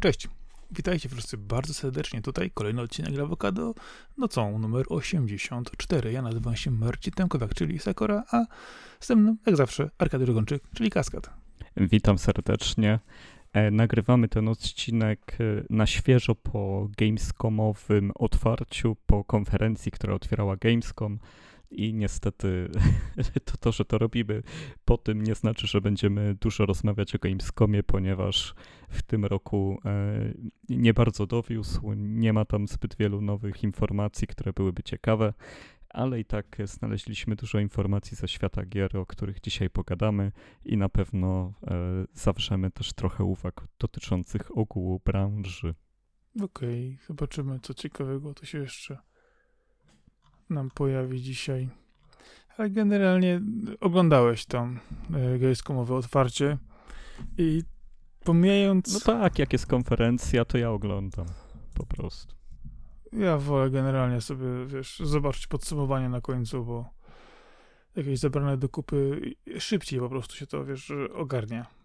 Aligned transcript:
Cześć, 0.00 0.28
witajcie 0.70 1.08
wszyscy 1.08 1.36
bardzo 1.38 1.74
serdecznie. 1.74 2.22
Tutaj 2.22 2.50
kolejny 2.50 2.82
odcinek 2.82 3.18
Awokado, 3.18 3.74
nocą 4.18 4.58
numer 4.58 4.86
84. 4.88 6.12
Ja 6.12 6.22
nazywam 6.22 6.56
się 6.56 6.70
Marcin 6.70 7.12
Temkowak, 7.12 7.54
czyli 7.54 7.78
Sakora, 7.78 8.24
a 8.32 8.44
ze 9.00 9.16
mną, 9.16 9.36
jak 9.46 9.56
zawsze, 9.56 9.90
Arkady 9.98 10.26
Rogonczyk, 10.26 10.62
czyli 10.74 10.90
Kaskad. 10.90 11.30
Witam 11.76 12.18
serdecznie. 12.18 12.98
E, 13.52 13.70
nagrywamy 13.70 14.28
ten 14.28 14.48
odcinek 14.48 15.36
e, 15.40 15.64
na 15.70 15.86
świeżo 15.86 16.34
po 16.34 16.88
Gamescomowym 16.98 18.12
otwarciu, 18.14 18.96
po 19.06 19.24
konferencji, 19.24 19.92
która 19.92 20.14
otwierała 20.14 20.56
Gamescom. 20.56 21.18
I 21.70 21.94
niestety 21.94 22.70
to, 23.44 23.56
to, 23.56 23.72
że 23.72 23.84
to 23.84 23.98
robimy 23.98 24.42
po 24.84 24.98
tym 24.98 25.22
nie 25.22 25.34
znaczy, 25.34 25.66
że 25.66 25.80
będziemy 25.80 26.34
dużo 26.34 26.66
rozmawiać 26.66 27.14
o 27.14 27.18
Gamescomie, 27.18 27.82
ponieważ 27.82 28.54
w 28.88 29.02
tym 29.02 29.24
roku 29.24 29.80
e, 29.84 30.34
nie 30.68 30.94
bardzo 30.94 31.26
dowiózł, 31.26 31.92
nie 31.96 32.32
ma 32.32 32.44
tam 32.44 32.68
zbyt 32.68 32.96
wielu 32.96 33.20
nowych 33.20 33.62
informacji, 33.62 34.26
które 34.26 34.52
byłyby 34.52 34.82
ciekawe, 34.82 35.34
ale 35.88 36.20
i 36.20 36.24
tak 36.24 36.56
znaleźliśmy 36.64 37.36
dużo 37.36 37.58
informacji 37.58 38.16
ze 38.16 38.28
świata 38.28 38.66
gier, 38.66 38.96
o 38.96 39.06
których 39.06 39.40
dzisiaj 39.40 39.70
pogadamy 39.70 40.32
i 40.64 40.76
na 40.76 40.88
pewno 40.88 41.52
e, 41.66 42.06
zawrzemy 42.14 42.70
też 42.70 42.92
trochę 42.92 43.24
uwag 43.24 43.66
dotyczących 43.78 44.58
ogółu 44.58 45.00
branży. 45.04 45.74
Okej, 46.42 46.94
okay, 46.94 47.06
zobaczymy 47.06 47.60
co 47.60 47.74
ciekawego 47.74 48.34
to 48.34 48.46
się 48.46 48.58
jeszcze 48.58 48.98
nam 50.50 50.70
pojawi 50.70 51.20
dzisiaj. 51.20 51.68
Ale 52.56 52.70
generalnie 52.70 53.40
oglądałeś 53.80 54.46
tam 54.46 54.80
e, 55.14 55.38
Gamescomowe 55.38 55.94
otwarcie 55.94 56.58
i 57.38 57.62
pomijając... 58.24 58.94
No 58.94 59.00
tak, 59.00 59.38
jak 59.38 59.52
jest 59.52 59.66
konferencja, 59.66 60.44
to 60.44 60.58
ja 60.58 60.70
oglądam 60.70 61.26
po 61.74 61.86
prostu. 61.86 62.34
Ja 63.12 63.38
wolę 63.38 63.70
generalnie 63.70 64.20
sobie, 64.20 64.66
wiesz, 64.66 64.98
zobaczyć 65.04 65.46
podsumowanie 65.46 66.08
na 66.08 66.20
końcu, 66.20 66.64
bo 66.64 66.90
jakieś 67.96 68.18
zebrane 68.18 68.56
do 68.56 68.68
kupy 68.68 69.20
szybciej 69.58 70.00
po 70.00 70.08
prostu 70.08 70.36
się 70.36 70.46
to, 70.46 70.64
wiesz, 70.64 70.92
ogarnia. 71.14 71.79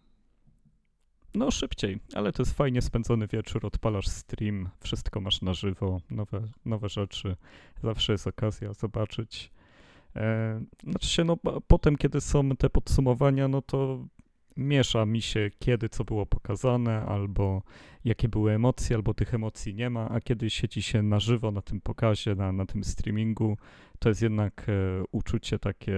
No 1.35 1.51
szybciej, 1.51 1.99
ale 2.13 2.31
to 2.31 2.41
jest 2.41 2.57
fajnie 2.57 2.81
spędzony 2.81 3.27
wieczór, 3.27 3.65
odpalasz 3.65 4.07
stream, 4.07 4.69
wszystko 4.79 5.21
masz 5.21 5.41
na 5.41 5.53
żywo, 5.53 6.01
nowe, 6.11 6.41
nowe 6.65 6.89
rzeczy, 6.89 7.35
zawsze 7.83 8.11
jest 8.11 8.27
okazja 8.27 8.73
zobaczyć. 8.73 9.51
E, 10.15 10.61
znaczy 10.83 11.07
się, 11.07 11.23
no 11.23 11.37
potem, 11.67 11.95
kiedy 11.95 12.21
są 12.21 12.49
te 12.49 12.69
podsumowania, 12.69 13.47
no 13.47 13.61
to 13.61 14.07
miesza 14.57 15.05
mi 15.05 15.21
się, 15.21 15.49
kiedy 15.59 15.89
co 15.89 16.03
było 16.03 16.25
pokazane, 16.25 17.05
albo 17.05 17.61
jakie 18.05 18.29
były 18.29 18.51
emocje, 18.51 18.95
albo 18.95 19.13
tych 19.13 19.33
emocji 19.33 19.75
nie 19.75 19.89
ma, 19.89 20.09
a 20.09 20.21
kiedy 20.21 20.49
siedzi 20.49 20.81
się 20.81 21.01
na 21.01 21.19
żywo 21.19 21.51
na 21.51 21.61
tym 21.61 21.81
pokazie, 21.81 22.35
na, 22.35 22.51
na 22.51 22.65
tym 22.65 22.83
streamingu, 22.83 23.57
to 23.99 24.09
jest 24.09 24.21
jednak 24.21 24.65
e, 24.69 25.03
uczucie 25.11 25.59
takie 25.59 25.95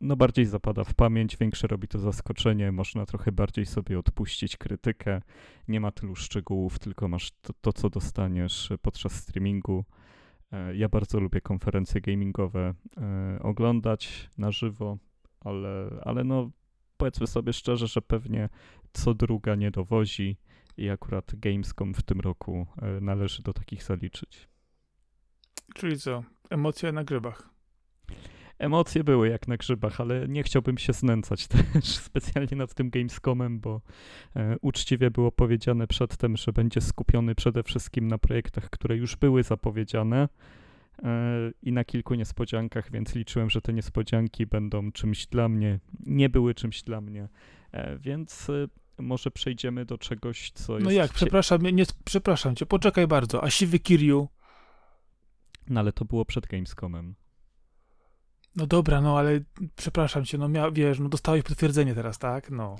no 0.00 0.16
bardziej 0.16 0.46
zapada 0.46 0.84
w 0.84 0.94
pamięć, 0.94 1.36
większe 1.36 1.66
robi 1.66 1.88
to 1.88 1.98
zaskoczenie, 1.98 2.72
można 2.72 3.06
trochę 3.06 3.32
bardziej 3.32 3.66
sobie 3.66 3.98
odpuścić 3.98 4.56
krytykę, 4.56 5.22
nie 5.68 5.80
ma 5.80 5.92
tylu 5.92 6.16
szczegółów, 6.16 6.78
tylko 6.78 7.08
masz 7.08 7.30
to, 7.30 7.52
to 7.60 7.72
co 7.72 7.90
dostaniesz 7.90 8.72
podczas 8.82 9.12
streamingu. 9.12 9.84
E, 10.52 10.76
ja 10.76 10.88
bardzo 10.88 11.20
lubię 11.20 11.40
konferencje 11.40 12.00
gamingowe 12.00 12.74
e, 12.96 13.38
oglądać 13.42 14.30
na 14.38 14.50
żywo, 14.50 14.98
ale, 15.40 16.00
ale 16.04 16.24
no 16.24 16.50
powiedzmy 16.96 17.26
sobie 17.26 17.52
szczerze, 17.52 17.86
że 17.86 18.02
pewnie 18.02 18.48
co 18.92 19.14
druga 19.14 19.54
nie 19.54 19.70
dowozi 19.70 20.36
i 20.76 20.90
akurat 20.90 21.34
Gamescom 21.34 21.94
w 21.94 22.02
tym 22.02 22.20
roku 22.20 22.66
e, 22.82 23.00
należy 23.00 23.42
do 23.42 23.52
takich 23.52 23.82
zaliczyć. 23.82 24.48
Czyli 25.74 25.98
co? 25.98 26.24
Emocje 26.50 26.92
na 26.92 27.04
grzybach. 27.04 27.53
Emocje 28.64 29.04
były 29.04 29.28
jak 29.28 29.48
na 29.48 29.56
grzybach, 29.56 30.00
ale 30.00 30.28
nie 30.28 30.42
chciałbym 30.42 30.78
się 30.78 30.92
znęcać 30.92 31.46
też 31.48 31.84
specjalnie 31.84 32.56
nad 32.56 32.74
tym 32.74 32.90
Gamescomem, 32.90 33.60
bo 33.60 33.80
e, 34.36 34.56
uczciwie 34.60 35.10
było 35.10 35.32
powiedziane 35.32 35.86
przedtem, 35.86 36.36
że 36.36 36.52
będzie 36.52 36.80
skupiony 36.80 37.34
przede 37.34 37.62
wszystkim 37.62 38.08
na 38.08 38.18
projektach, 38.18 38.70
które 38.70 38.96
już 38.96 39.16
były 39.16 39.42
zapowiedziane 39.42 40.28
e, 41.02 41.50
i 41.62 41.72
na 41.72 41.84
kilku 41.84 42.14
niespodziankach, 42.14 42.90
więc 42.90 43.14
liczyłem, 43.14 43.50
że 43.50 43.60
te 43.60 43.72
niespodzianki 43.72 44.46
będą 44.46 44.92
czymś 44.92 45.26
dla 45.26 45.48
mnie, 45.48 45.80
nie 46.06 46.28
były 46.28 46.54
czymś 46.54 46.82
dla 46.82 47.00
mnie, 47.00 47.28
e, 47.72 47.98
więc 47.98 48.50
e, 48.50 48.68
może 48.98 49.30
przejdziemy 49.30 49.84
do 49.84 49.98
czegoś, 49.98 50.50
co 50.50 50.72
no 50.72 50.78
jest... 50.78 50.84
No 50.84 50.92
jak, 50.92 51.12
przepraszam, 51.12 51.62
nie, 51.62 51.84
przepraszam 52.04 52.56
cię, 52.56 52.66
poczekaj 52.66 53.06
bardzo, 53.06 53.44
a 53.44 53.50
siwy 53.50 53.78
Kiryu? 53.78 54.28
No 55.68 55.80
ale 55.80 55.92
to 55.92 56.04
było 56.04 56.24
przed 56.24 56.46
Gamescomem. 56.46 57.14
No 58.56 58.66
dobra, 58.66 59.00
no 59.00 59.18
ale 59.18 59.40
przepraszam 59.76 60.24
cię, 60.24 60.38
no 60.38 60.48
mia, 60.48 60.70
wiesz, 60.70 60.98
no 61.00 61.08
dostałeś 61.08 61.42
potwierdzenie 61.42 61.94
teraz, 61.94 62.18
tak? 62.18 62.50
No. 62.50 62.76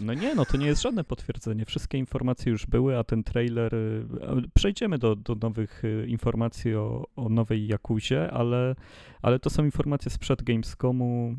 No 0.00 0.14
nie, 0.14 0.34
no 0.34 0.44
to 0.44 0.56
nie 0.56 0.66
jest 0.66 0.82
żadne 0.82 1.04
potwierdzenie. 1.04 1.64
Wszystkie 1.64 1.98
informacje 1.98 2.52
już 2.52 2.66
były, 2.66 2.98
a 2.98 3.04
ten 3.04 3.24
trailer. 3.24 3.74
Y, 3.74 4.06
przejdziemy 4.54 4.98
do, 4.98 5.16
do 5.16 5.34
nowych 5.34 5.84
y, 5.84 6.06
informacji 6.08 6.74
o, 6.74 7.04
o 7.16 7.28
nowej 7.28 7.66
Jakuzie, 7.66 8.30
ale, 8.30 8.74
ale 9.22 9.38
to 9.38 9.50
są 9.50 9.64
informacje 9.64 10.10
sprzed 10.10 10.42
Gamescomu 10.42 11.36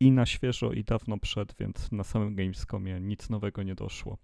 i 0.00 0.12
na 0.12 0.26
świeżo, 0.26 0.72
i 0.72 0.84
dawno 0.84 1.18
przed, 1.18 1.54
więc 1.60 1.92
na 1.92 2.04
samym 2.04 2.34
Gamescomie 2.34 3.00
nic 3.00 3.30
nowego 3.30 3.62
nie 3.62 3.74
doszło. 3.74 4.18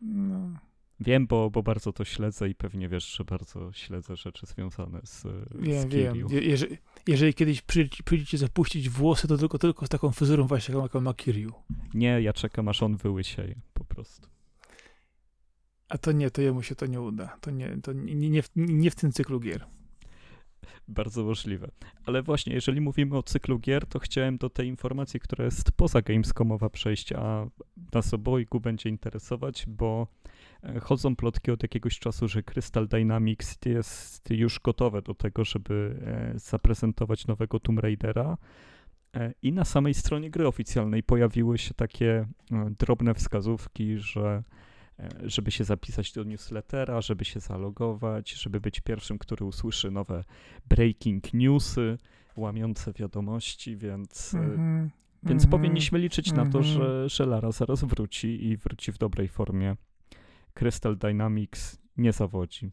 No. 0.00 0.58
Wiem, 1.00 1.26
bo, 1.26 1.50
bo 1.50 1.62
bardzo 1.62 1.92
to 1.92 2.04
śledzę 2.04 2.48
i 2.48 2.54
pewnie 2.54 2.88
wiesz, 2.88 3.16
że 3.16 3.24
bardzo 3.24 3.72
śledzę 3.72 4.16
rzeczy 4.16 4.46
związane 4.46 5.00
z 5.04 5.22
Wiem, 5.54 5.82
z 5.82 5.86
wiem. 5.86 6.16
jeżeli, 6.30 6.78
jeżeli 7.06 7.34
kiedyś 7.34 7.62
przyjdziecie 8.04 8.38
zapuścić 8.38 8.88
włosy, 8.88 9.28
to 9.28 9.38
tylko, 9.38 9.58
tylko 9.58 9.86
z 9.86 9.88
taką 9.88 10.10
fryzurą 10.12 10.46
właśnie, 10.46 10.76
jaką 10.76 11.00
ma 11.00 11.14
Kiryu. 11.14 11.52
Nie, 11.94 12.22
ja 12.22 12.32
czekam, 12.32 12.68
aż 12.68 12.82
on 12.82 12.96
wyłysieje 12.96 13.54
po 13.74 13.84
prostu. 13.84 14.28
A 15.88 15.98
to 15.98 16.12
nie, 16.12 16.30
to 16.30 16.42
jemu 16.42 16.62
się 16.62 16.74
to 16.74 16.86
nie 16.86 17.00
uda. 17.00 17.36
To 17.40 17.50
nie, 17.50 17.78
to 17.82 17.92
nie, 17.92 18.30
nie, 18.30 18.42
w, 18.42 18.50
nie 18.56 18.90
w 18.90 18.94
tym 18.94 19.12
cyklu 19.12 19.40
gier. 19.40 19.66
Bardzo 20.88 21.24
możliwe. 21.24 21.70
Ale 22.06 22.22
właśnie, 22.22 22.54
jeżeli 22.54 22.80
mówimy 22.80 23.16
o 23.16 23.22
cyklu 23.22 23.58
gier, 23.58 23.86
to 23.86 23.98
chciałem 23.98 24.38
do 24.38 24.50
tej 24.50 24.68
informacji, 24.68 25.20
która 25.20 25.44
jest 25.44 25.72
poza 25.72 26.02
Gamescomowa 26.02 26.70
przejść, 26.70 27.12
a 27.12 27.46
nas 27.92 28.14
obojgu 28.14 28.60
będzie 28.60 28.88
interesować, 28.88 29.64
bo 29.68 30.06
chodzą 30.82 31.16
plotki 31.16 31.50
od 31.50 31.62
jakiegoś 31.62 31.98
czasu, 31.98 32.28
że 32.28 32.42
Crystal 32.42 32.88
Dynamics 32.88 33.58
jest 33.64 34.30
już 34.30 34.60
gotowe 34.60 35.02
do 35.02 35.14
tego, 35.14 35.44
żeby 35.44 35.96
e, 36.34 36.38
zaprezentować 36.38 37.26
nowego 37.26 37.60
Tomb 37.60 37.80
Raidera. 37.80 38.36
E, 39.16 39.32
I 39.42 39.52
na 39.52 39.64
samej 39.64 39.94
stronie 39.94 40.30
gry 40.30 40.46
oficjalnej 40.46 41.02
pojawiły 41.02 41.58
się 41.58 41.74
takie 41.74 42.26
drobne 42.78 43.14
wskazówki, 43.14 43.98
że 43.98 44.42
E, 44.98 45.08
żeby 45.22 45.50
się 45.50 45.64
zapisać 45.64 46.12
do 46.12 46.24
newslettera, 46.24 47.00
żeby 47.00 47.24
się 47.24 47.40
zalogować, 47.40 48.32
żeby 48.32 48.60
być 48.60 48.80
pierwszym, 48.80 49.18
który 49.18 49.44
usłyszy 49.44 49.90
nowe 49.90 50.24
breaking 50.68 51.34
newsy, 51.34 51.98
łamiące 52.36 52.92
wiadomości, 52.92 53.76
więc, 53.76 54.34
mm-hmm. 54.34 54.88
więc 55.22 55.46
mm-hmm. 55.46 55.50
powinniśmy 55.50 55.98
liczyć 55.98 56.30
mm-hmm. 56.30 56.36
na 56.36 56.50
to, 56.50 56.58
mhm. 56.58 56.64
że, 56.64 57.08
że 57.08 57.26
Lara 57.26 57.52
zaraz 57.52 57.84
wróci 57.84 58.46
i 58.46 58.56
wróci 58.56 58.92
w 58.92 58.98
dobrej 58.98 59.28
formie. 59.28 59.76
Crystal 60.56 60.96
Dynamics 60.96 61.78
nie 61.96 62.12
zawodzi. 62.12 62.72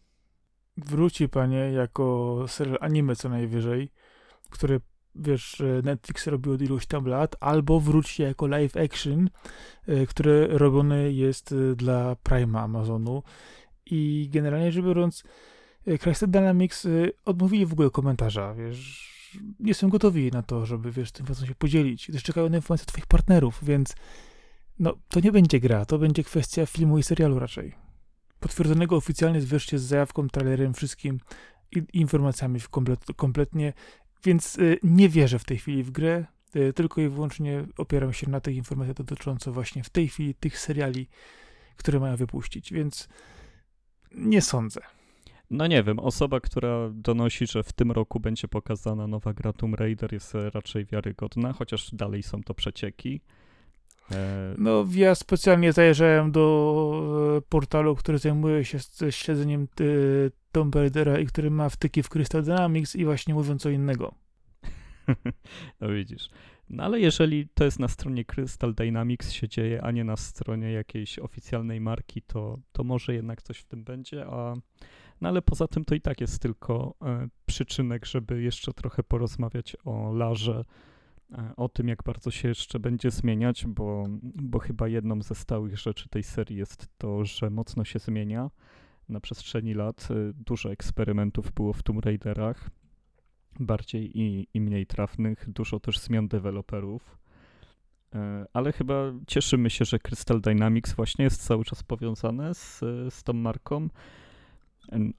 Wróci, 0.77 1.29
panie, 1.29 1.57
jako 1.57 2.45
serial 2.47 2.77
anime 2.81 3.15
co 3.15 3.29
najwyżej, 3.29 3.91
który 4.49 4.81
wiesz, 5.15 5.63
Netflix 5.83 6.27
robi 6.27 6.49
od 6.49 6.61
iluś 6.61 6.85
tam 6.85 7.05
lat, 7.05 7.35
albo 7.39 7.79
wróci 7.79 8.21
jako 8.21 8.47
live 8.47 8.77
action, 8.77 9.29
e, 9.87 10.05
które 10.05 10.47
robione 10.47 11.11
jest 11.11 11.51
e, 11.51 11.75
dla 11.75 12.15
Prima 12.15 12.61
Amazonu. 12.61 13.23
I 13.85 14.29
generalnie 14.31 14.71
rzecz 14.71 14.85
biorąc, 14.85 15.23
e, 15.87 15.97
Crystal 15.97 16.29
Dynamics 16.29 16.87
odmówili 17.25 17.65
w 17.65 17.73
ogóle 17.73 17.89
komentarza, 17.89 18.53
wiesz, 18.53 19.13
nie 19.59 19.73
są 19.73 19.89
gotowi 19.89 20.31
na 20.31 20.43
to, 20.43 20.65
żeby, 20.65 20.91
wiesz, 20.91 21.11
tym 21.11 21.23
informacją 21.23 21.47
się 21.47 21.55
podzielić. 21.55 22.07
Też 22.07 22.23
czekają 22.23 22.49
na 22.49 22.55
informacje 22.55 22.85
twoich 22.85 23.07
partnerów, 23.07 23.59
więc 23.63 23.95
no, 24.79 24.93
to 25.07 25.19
nie 25.19 25.31
będzie 25.31 25.59
gra, 25.59 25.85
to 25.85 25.99
będzie 25.99 26.23
kwestia 26.23 26.65
filmu 26.65 26.97
i 26.97 27.03
serialu 27.03 27.39
raczej. 27.39 27.75
Potwierdzonego 28.39 28.95
oficjalnie 28.95 29.39
wreszcie 29.39 29.79
z 29.79 29.83
zajawką, 29.83 30.29
trailerem, 30.29 30.73
wszystkim 30.73 31.19
i 31.71 31.83
informacjami 31.93 32.59
komplet, 32.71 33.05
kompletnie 33.15 33.73
więc 34.23 34.57
y, 34.59 34.79
nie 34.83 35.09
wierzę 35.09 35.39
w 35.39 35.43
tej 35.43 35.57
chwili 35.57 35.83
w 35.83 35.91
grę, 35.91 36.25
y, 36.55 36.73
tylko 36.73 37.01
i 37.01 37.09
wyłącznie 37.09 37.65
opieram 37.77 38.13
się 38.13 38.29
na 38.29 38.39
tych 38.39 38.55
informacjach 38.55 38.95
dotyczących 38.95 39.53
właśnie 39.53 39.83
w 39.83 39.89
tej 39.89 40.07
chwili 40.07 40.35
tych 40.35 40.59
seriali, 40.59 41.07
które 41.75 41.99
mają 41.99 42.15
wypuścić, 42.15 42.73
więc 42.73 43.09
nie 44.11 44.41
sądzę. 44.41 44.81
No 45.49 45.67
nie 45.67 45.83
wiem, 45.83 45.99
osoba, 45.99 46.39
która 46.39 46.89
donosi, 46.93 47.47
że 47.47 47.63
w 47.63 47.73
tym 47.73 47.91
roku 47.91 48.19
będzie 48.19 48.47
pokazana 48.47 49.07
nowa 49.07 49.33
gra 49.33 49.53
Tomb 49.53 49.75
Raider 49.75 50.13
jest 50.13 50.33
raczej 50.53 50.85
wiarygodna, 50.85 51.53
chociaż 51.53 51.95
dalej 51.95 52.23
są 52.23 52.43
to 52.43 52.53
przecieki. 52.53 53.21
E, 54.11 54.55
No, 54.57 54.85
ja 54.95 55.15
specjalnie 55.15 55.73
zajrzałem 55.73 56.31
do 56.31 57.37
e, 57.37 57.41
portalu, 57.41 57.95
który 57.95 58.17
zajmuje 58.17 58.65
się 58.65 58.77
śledzeniem 59.09 59.63
e, 59.63 59.85
Tomb 60.51 60.75
Raidera 60.75 61.19
i 61.19 61.25
który 61.25 61.51
ma 61.51 61.69
wtyki 61.69 62.03
w 62.03 62.09
Crystal 62.09 62.43
Dynamics 62.43 62.95
i 62.95 63.05
właśnie 63.05 63.33
mówią 63.33 63.57
co 63.57 63.69
innego. 63.69 64.15
no 65.81 65.89
widzisz. 65.89 66.29
No 66.69 66.83
ale 66.83 66.99
jeżeli 66.99 67.47
to 67.53 67.63
jest 67.63 67.79
na 67.79 67.87
stronie 67.87 68.25
Crystal 68.25 68.73
Dynamics 68.73 69.31
się 69.31 69.47
dzieje, 69.47 69.83
a 69.83 69.91
nie 69.91 70.03
na 70.03 70.17
stronie 70.17 70.71
jakiejś 70.71 71.19
oficjalnej 71.19 71.81
marki, 71.81 72.21
to, 72.21 72.59
to 72.71 72.83
może 72.83 73.13
jednak 73.13 73.41
coś 73.41 73.57
w 73.57 73.65
tym 73.65 73.83
będzie, 73.83 74.25
a 74.25 74.53
no 75.21 75.29
ale 75.29 75.41
poza 75.41 75.67
tym 75.67 75.85
to 75.85 75.95
i 75.95 76.01
tak 76.01 76.21
jest 76.21 76.41
tylko 76.41 76.95
e, 77.01 77.27
przyczynek, 77.45 78.05
żeby 78.05 78.41
jeszcze 78.41 78.73
trochę 78.73 79.03
porozmawiać 79.03 79.75
o 79.85 80.13
Larze, 80.13 80.65
o 81.57 81.69
tym, 81.69 81.87
jak 81.87 82.03
bardzo 82.03 82.31
się 82.31 82.47
jeszcze 82.47 82.79
będzie 82.79 83.11
zmieniać, 83.11 83.65
bo, 83.67 84.03
bo 84.23 84.59
chyba 84.59 84.87
jedną 84.87 85.21
ze 85.21 85.35
stałych 85.35 85.77
rzeczy 85.77 86.09
tej 86.09 86.23
serii 86.23 86.57
jest 86.57 86.87
to, 86.97 87.25
że 87.25 87.49
mocno 87.49 87.85
się 87.85 87.99
zmienia. 87.99 88.51
Na 89.09 89.19
przestrzeni 89.19 89.73
lat 89.73 90.07
e, 90.11 90.33
dużo 90.33 90.71
eksperymentów 90.71 91.51
było 91.51 91.73
w 91.73 91.83
Tomb 91.83 92.05
Raiderach, 92.05 92.69
bardziej 93.59 94.19
i, 94.19 94.47
i 94.53 94.61
mniej 94.61 94.85
trafnych, 94.85 95.49
dużo 95.49 95.79
też 95.79 95.99
zmian 95.99 96.27
deweloperów. 96.27 97.17
E, 98.15 98.45
Ale 98.53 98.71
chyba 98.71 99.13
cieszymy 99.27 99.69
się, 99.69 99.85
że 99.85 99.99
Crystal 99.99 100.41
Dynamics 100.41 100.93
właśnie 100.93 101.25
jest 101.25 101.45
cały 101.45 101.65
czas 101.65 101.83
powiązane 101.83 102.53
z, 102.53 102.79
z 103.13 103.23
tą 103.23 103.33
marką. 103.33 103.87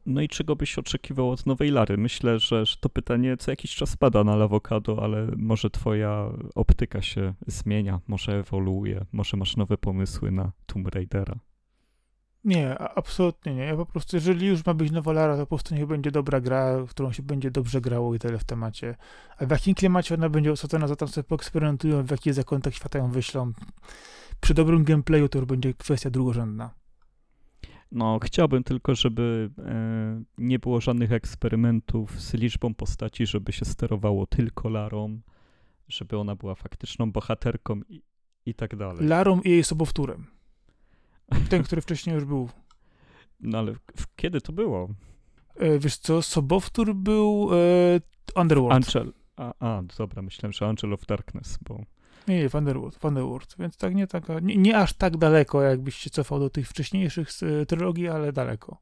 No 0.07 0.21
i 0.21 0.29
czego 0.29 0.57
byś 0.57 0.79
oczekiwał 0.79 1.31
od 1.31 1.47
nowej 1.47 1.71
Lary? 1.71 1.97
Myślę, 1.97 2.39
że, 2.39 2.67
że 2.67 2.77
to 2.81 2.89
pytanie 2.89 3.37
co 3.37 3.51
jakiś 3.51 3.75
czas 3.75 3.97
pada 3.97 4.25
na 4.25 4.37
Lawokado, 4.37 5.03
ale 5.03 5.27
może 5.37 5.71
twoja 5.71 6.29
optyka 6.55 7.03
się 7.03 7.35
zmienia, 7.47 8.01
może 8.09 8.39
ewoluuje, 8.39 9.05
może 9.13 9.37
masz 9.37 9.57
nowe 9.57 9.79
pomysły 9.79 10.31
na 10.31 10.53
Tomb 10.67 10.89
Raidera. 10.89 11.39
Nie, 12.45 12.79
absolutnie 12.79 13.55
nie. 13.55 13.63
Ja 13.63 13.77
po 13.77 13.87
prostu, 13.87 14.17
jeżeli 14.17 14.47
już 14.47 14.67
ma 14.67 14.75
być 14.75 14.93
nowa 14.93 15.13
Lara, 15.13 15.37
to 15.37 15.41
po 15.41 15.47
prostu 15.47 15.75
niech 15.75 15.87
będzie 15.87 16.11
dobra 16.11 16.41
gra, 16.41 16.79
w 16.79 16.89
którą 16.89 17.13
się 17.13 17.23
będzie 17.23 17.51
dobrze 17.51 17.81
grało 17.81 18.15
i 18.15 18.19
tyle 18.19 18.39
w 18.39 18.45
temacie. 18.45 18.97
A 19.39 19.47
w 19.47 19.51
jakim 19.51 19.75
klimacie 19.75 20.15
ona 20.15 20.29
będzie 20.29 20.53
osadzona, 20.53 20.89
za 20.89 20.97
tam 20.97 21.09
sobie 21.09 21.25
poeksperymentują, 21.25 22.03
w 22.03 22.11
jaki 22.11 22.33
zakątek 22.33 22.75
świata 22.75 22.99
ją 22.99 23.11
wyślą. 23.11 23.53
Przy 24.41 24.55
dobrym 24.55 24.85
gameplayu 24.85 25.29
to 25.29 25.39
już 25.39 25.47
będzie 25.47 25.75
kwestia 25.75 26.11
drugorzędna. 26.11 26.84
No, 27.95 28.19
chciałbym 28.23 28.65
tylko, 28.65 28.95
żeby 28.95 29.51
e, 29.59 30.23
nie 30.39 30.59
było 30.59 30.81
żadnych 30.81 31.13
eksperymentów 31.13 32.21
z 32.21 32.35
liczbą 32.35 32.75
postaci, 32.75 33.27
żeby 33.27 33.53
się 33.53 33.65
sterowało 33.65 34.27
tylko 34.27 34.69
Larą, 34.69 35.21
żeby 35.89 36.19
ona 36.19 36.37
była 36.37 36.55
faktyczną 36.55 37.13
bohaterką 37.13 37.81
i, 37.89 38.03
i 38.47 38.55
tak 38.55 38.77
dalej. 38.77 39.07
Larą 39.07 39.41
i 39.41 39.51
jej 39.51 39.65
sobowtórem. 39.65 40.27
Ten, 41.51 41.63
który 41.63 41.83
wcześniej 41.83 42.15
już 42.15 42.25
był. 42.25 42.49
No 43.41 43.59
ale 43.59 43.75
kiedy 44.17 44.41
to 44.41 44.53
było? 44.53 44.89
E, 45.57 45.79
wiesz 45.79 45.97
co, 45.97 46.23
sobowtór 46.23 46.95
był 46.95 47.51
e, 47.53 48.41
Underworld. 48.41 48.75
Angel. 48.75 49.13
A, 49.37 49.55
a, 49.61 49.83
dobra, 49.99 50.23
myślałem, 50.23 50.53
że 50.53 50.67
Angel 50.67 50.93
of 50.93 51.07
Darkness, 51.07 51.59
bo 51.69 51.81
Nie, 52.29 52.39
nie, 52.39 52.49
w 52.49 52.55
Underworld. 53.05 53.55
Więc 53.59 53.77
tak 53.77 53.95
nie 53.95 54.07
taka, 54.07 54.41
nie, 54.41 54.57
nie 54.57 54.79
aż 54.79 54.93
tak 54.93 55.17
daleko, 55.17 55.63
jakbyś 55.63 55.97
się 55.97 56.11
cofał 56.11 56.41
do 56.41 56.51
tych 56.51 56.69
wcześniejszych 56.69 57.29
e, 57.43 57.67
trylogii, 57.67 58.09
ale 58.09 58.33
daleko. 58.33 58.79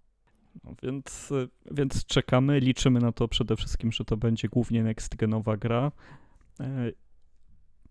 No, 0.64 0.74
więc, 0.82 1.30
y, 1.30 1.48
więc 1.70 2.06
czekamy, 2.06 2.60
liczymy 2.60 3.00
na 3.00 3.12
to 3.12 3.28
przede 3.28 3.56
wszystkim, 3.56 3.92
że 3.92 4.04
to 4.04 4.16
będzie 4.16 4.48
głównie 4.48 4.84
next-genowa 4.84 5.58
gra. 5.58 5.92
E, 6.60 6.92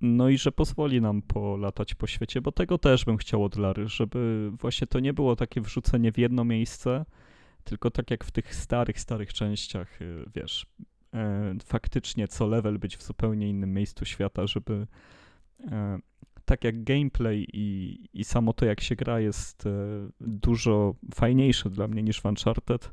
No 0.01 0.29
i 0.29 0.37
że 0.37 0.51
pozwoli 0.51 1.01
nam 1.01 1.21
polatać 1.21 1.93
po 1.93 2.07
świecie, 2.07 2.41
bo 2.41 2.51
tego 2.51 2.77
też 2.77 3.05
bym 3.05 3.17
chciał 3.17 3.43
od 3.43 3.55
Lary, 3.55 3.87
żeby 3.87 4.51
właśnie 4.59 4.87
to 4.87 4.99
nie 4.99 5.13
było 5.13 5.35
takie 5.35 5.61
wrzucenie 5.61 6.11
w 6.11 6.17
jedno 6.17 6.43
miejsce, 6.43 7.05
tylko 7.63 7.91
tak 7.91 8.11
jak 8.11 8.23
w 8.23 8.31
tych 8.31 8.55
starych, 8.55 8.99
starych 8.99 9.33
częściach, 9.33 10.01
y, 10.01 10.25
wiesz, 10.35 10.65
e, 11.13 11.55
faktycznie 11.65 12.27
co 12.27 12.47
level 12.47 12.79
być 12.79 12.97
w 12.97 13.03
zupełnie 13.03 13.49
innym 13.49 13.73
miejscu 13.73 14.05
świata, 14.05 14.47
żeby 14.47 14.87
tak 16.45 16.63
jak 16.63 16.83
gameplay 16.83 17.47
i, 17.53 17.97
i 18.13 18.23
samo 18.23 18.53
to, 18.53 18.65
jak 18.65 18.81
się 18.81 18.95
gra, 18.95 19.19
jest 19.19 19.65
e, 19.65 19.69
dużo 20.21 20.95
fajniejsze 21.15 21.69
dla 21.69 21.87
mnie 21.87 22.03
niż 22.03 22.21
w 22.21 22.25
Uncharted, 22.25 22.91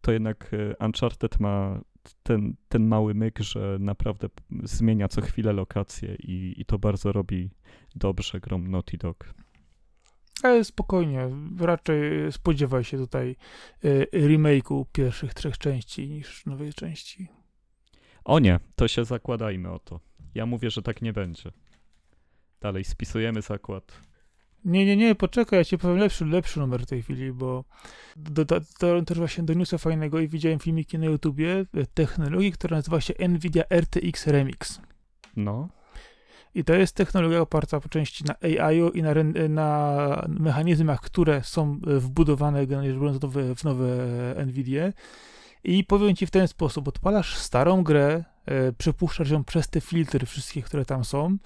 to 0.00 0.12
jednak 0.12 0.50
e, 0.54 0.86
Uncharted 0.86 1.40
ma 1.40 1.80
ten, 2.22 2.54
ten 2.68 2.86
mały 2.86 3.14
myk, 3.14 3.38
że 3.38 3.76
naprawdę 3.80 4.28
zmienia 4.62 5.08
co 5.08 5.20
chwilę 5.20 5.52
lokacje 5.52 6.14
i, 6.14 6.54
i 6.58 6.64
to 6.64 6.78
bardzo 6.78 7.12
robi 7.12 7.50
dobrze 7.94 8.40
grom 8.40 8.70
Naughty 8.70 8.96
Dog. 8.96 9.34
Ale 10.42 10.64
spokojnie, 10.64 11.30
raczej 11.58 12.32
spodziewaj 12.32 12.84
się 12.84 12.96
tutaj 12.96 13.36
e, 13.84 14.04
remake'u 14.04 14.84
pierwszych 14.92 15.34
trzech 15.34 15.58
części 15.58 16.08
niż 16.08 16.46
nowej 16.46 16.72
części. 16.72 17.28
O 18.24 18.38
nie, 18.38 18.60
to 18.76 18.88
się 18.88 19.04
zakładajmy 19.04 19.70
o 19.70 19.78
to. 19.78 20.00
Ja 20.34 20.46
mówię, 20.46 20.70
że 20.70 20.82
tak 20.82 21.02
nie 21.02 21.12
będzie. 21.12 21.50
Dalej 22.64 22.84
spisujemy 22.84 23.42
zakład. 23.42 24.00
Nie, 24.64 24.86
nie, 24.86 24.96
nie, 24.96 25.14
poczekaj, 25.14 25.58
ja 25.58 25.64
ci 25.64 25.78
powiem 25.78 25.98
lepszy, 25.98 26.24
lepszy 26.24 26.60
numer 26.60 26.82
w 26.82 26.86
tej 26.86 27.02
chwili, 27.02 27.32
bo 27.32 27.64
dotarłem 28.16 29.04
też 29.04 29.18
właśnie 29.18 29.44
do 29.44 29.54
newsa 29.54 29.78
fajnego 29.78 30.20
i 30.20 30.28
widziałem 30.28 30.58
filmiki 30.58 30.98
na 30.98 31.06
YouTubie 31.06 31.64
e, 31.74 31.86
technologii, 31.94 32.52
która 32.52 32.76
nazywa 32.76 33.00
się 33.00 33.14
NVIDIA 33.28 33.64
RTX 33.70 34.26
Remix. 34.26 34.80
No, 35.36 35.68
I 36.54 36.64
to 36.64 36.74
jest 36.74 36.94
technologia 36.96 37.40
oparta 37.40 37.80
po 37.80 37.88
części 37.88 38.24
na 38.24 38.34
AI-u 38.42 38.90
i 38.90 39.02
na, 39.02 39.14
ren- 39.14 39.48
na 39.48 40.26
mechanizmach, 40.28 41.00
które 41.00 41.42
są 41.42 41.78
e, 41.86 41.98
wbudowane 41.98 42.66
generalnie 42.66 42.94
biorąc, 42.94 43.18
w 43.18 43.22
nowe, 43.22 43.54
w 43.54 43.64
nowe 43.64 43.86
NVIDIA. 44.46 44.92
I 45.64 45.84
powiem 45.84 46.16
ci 46.16 46.26
w 46.26 46.30
ten 46.30 46.48
sposób, 46.48 46.88
odpalasz 46.88 47.36
starą 47.36 47.82
grę, 47.82 48.24
e, 48.46 48.72
przepuszczasz 48.72 49.30
ją 49.30 49.44
przez 49.44 49.68
te 49.68 49.80
filtry 49.80 50.26
wszystkie, 50.26 50.62
które 50.62 50.84
tam 50.84 51.04
są 51.04 51.36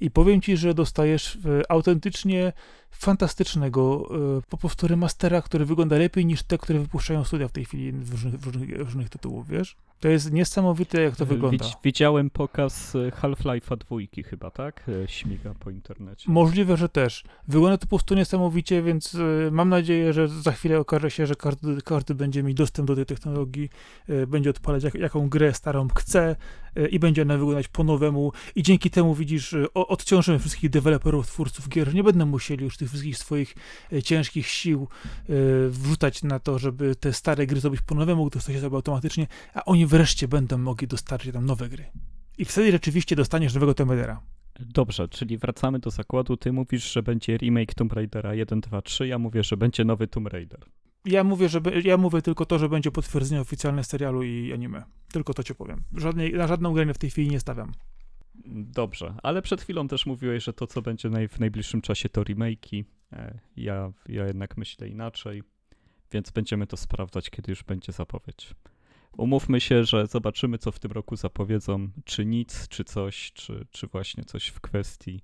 i 0.00 0.10
powiem 0.10 0.40
ci, 0.40 0.56
że 0.56 0.74
dostajesz 0.74 1.36
e, 1.36 1.70
autentycznie 1.70 2.52
fantastycznego 2.98 4.08
e, 4.38 4.42
po 4.50 4.56
prostu 4.56 4.88
remastera, 4.88 5.42
który 5.42 5.64
wygląda 5.64 5.96
lepiej 5.98 6.26
niż 6.26 6.42
te, 6.42 6.58
które 6.58 6.78
wypuszczają 6.78 7.24
studia 7.24 7.48
w 7.48 7.52
tej 7.52 7.64
chwili 7.64 7.92
w 7.92 8.10
różnych, 8.12 8.34
w 8.40 8.46
różnych, 8.46 8.78
różnych 8.78 9.08
tytułów, 9.08 9.48
wiesz? 9.48 9.76
To 10.00 10.08
jest 10.08 10.32
niesamowite, 10.32 11.02
jak 11.02 11.16
to 11.16 11.26
wygląda. 11.26 11.64
widz- 11.64 11.76
widziałem 11.84 12.30
pokaz 12.30 12.94
y, 12.94 13.12
Half-Life'a 13.20 13.76
dwójki 13.78 14.22
chyba, 14.22 14.50
tak? 14.50 14.88
Y, 14.88 15.04
Śmiga 15.08 15.54
po 15.60 15.70
internecie. 15.70 16.30
Możliwe, 16.32 16.76
że 16.76 16.88
też. 16.88 17.24
Wygląda 17.48 17.76
to 17.78 17.86
po 17.86 17.88
prostu 17.96 18.14
niesamowicie, 18.14 18.82
więc 18.82 19.16
mam 19.50 19.68
nadzieję, 19.68 20.12
że 20.12 20.28
za 20.28 20.52
chwilę 20.52 20.78
okaże 20.78 21.10
się, 21.10 21.26
że 21.26 21.34
każdy, 21.34 21.82
każdy 21.82 22.14
będzie 22.14 22.42
mieć 22.42 22.56
dostęp 22.56 22.88
do 22.88 22.96
tej 22.96 23.06
technologii, 23.06 23.70
będzie 24.28 24.50
odpalać 24.50 24.84
jak, 24.84 24.94
jaką 24.94 25.28
grę 25.28 25.54
starą 25.54 25.88
chce 25.96 26.36
i 26.90 26.98
będzie 26.98 27.22
ona 27.22 27.36
wyglądać 27.38 27.68
po 27.68 27.84
nowemu 27.84 28.32
i 28.54 28.62
dzięki 28.62 28.90
temu 28.90 29.14
widzisz, 29.14 29.54
odciążymy 29.74 30.38
wszystkich 30.38 30.70
deweloperów, 30.70 31.26
twórców 31.26 31.68
gier, 31.68 31.94
nie 31.94 32.04
będą 32.04 32.26
musieli 32.26 32.64
już 32.64 32.76
tych 32.76 32.85
wszystkich 32.88 33.18
swoich 33.18 33.54
y, 33.92 34.02
ciężkich 34.02 34.46
sił 34.46 34.88
y, 35.30 35.70
wrzucać 35.70 36.22
na 36.22 36.38
to, 36.38 36.58
żeby 36.58 36.96
te 36.96 37.12
stare 37.12 37.46
gry 37.46 37.60
zrobić 37.60 37.80
po 37.82 37.94
nowemu, 37.94 38.30
to 38.30 38.40
się 38.40 38.60
zrobi 38.60 38.76
automatycznie, 38.76 39.26
a 39.54 39.64
oni 39.64 39.86
wreszcie 39.86 40.28
będą 40.28 40.58
mogli 40.58 40.86
dostarczyć 40.86 41.32
tam 41.32 41.46
nowe 41.46 41.68
gry. 41.68 41.84
I 42.38 42.44
wtedy 42.44 42.72
rzeczywiście 42.72 43.16
dostaniesz 43.16 43.54
nowego 43.54 43.74
Tomb 43.74 43.90
Raidera. 43.90 44.20
Dobrze, 44.60 45.08
czyli 45.08 45.38
wracamy 45.38 45.78
do 45.78 45.90
zakładu. 45.90 46.36
Ty 46.36 46.52
mówisz, 46.52 46.92
że 46.92 47.02
będzie 47.02 47.36
remake 47.36 47.74
Tomb 47.74 47.92
Raidera 47.92 48.34
1, 48.34 48.60
2, 48.60 48.82
3. 48.82 49.06
Ja 49.06 49.18
mówię, 49.18 49.42
że 49.42 49.56
będzie 49.56 49.84
nowy 49.84 50.06
Tomb 50.08 50.28
Raider. 50.28 50.60
Ja 51.04 51.24
mówię, 51.24 51.48
że 51.48 51.60
ja 51.84 51.96
mówię 51.96 52.22
tylko 52.22 52.46
to, 52.46 52.58
że 52.58 52.68
będzie 52.68 52.90
potwierdzenie 52.90 53.40
oficjalne 53.40 53.84
serialu 53.84 54.22
i 54.22 54.52
anime. 54.52 54.82
Tylko 55.12 55.34
to 55.34 55.42
ci 55.42 55.54
powiem. 55.54 55.82
Żadnej, 55.96 56.32
na 56.32 56.46
żadną 56.46 56.72
grę 56.72 56.94
w 56.94 56.98
tej 56.98 57.10
chwili 57.10 57.30
nie 57.30 57.40
stawiam. 57.40 57.72
Dobrze, 58.44 59.14
ale 59.22 59.42
przed 59.42 59.62
chwilą 59.62 59.88
też 59.88 60.06
mówiłeś, 60.06 60.44
że 60.44 60.52
to, 60.52 60.66
co 60.66 60.82
będzie 60.82 61.08
naj, 61.10 61.28
w 61.28 61.40
najbliższym 61.40 61.80
czasie, 61.80 62.08
to 62.08 62.22
remake'i. 62.22 62.84
E, 63.12 63.38
Ja, 63.56 63.92
ja 64.08 64.26
jednak 64.26 64.56
myślę 64.56 64.88
inaczej, 64.88 65.42
więc 66.12 66.30
będziemy 66.30 66.66
to 66.66 66.76
sprawdzać, 66.76 67.30
kiedy 67.30 67.52
już 67.52 67.62
będzie 67.62 67.92
zapowiedź. 67.92 68.54
Umówmy 69.18 69.60
się, 69.60 69.84
że 69.84 70.06
zobaczymy, 70.06 70.58
co 70.58 70.72
w 70.72 70.78
tym 70.78 70.92
roku 70.92 71.16
zapowiedzą, 71.16 71.88
czy 72.04 72.26
nic, 72.26 72.68
czy 72.68 72.84
coś, 72.84 73.32
czy, 73.32 73.66
czy 73.70 73.86
właśnie 73.86 74.24
coś 74.24 74.46
w 74.48 74.60
kwestii 74.60 75.20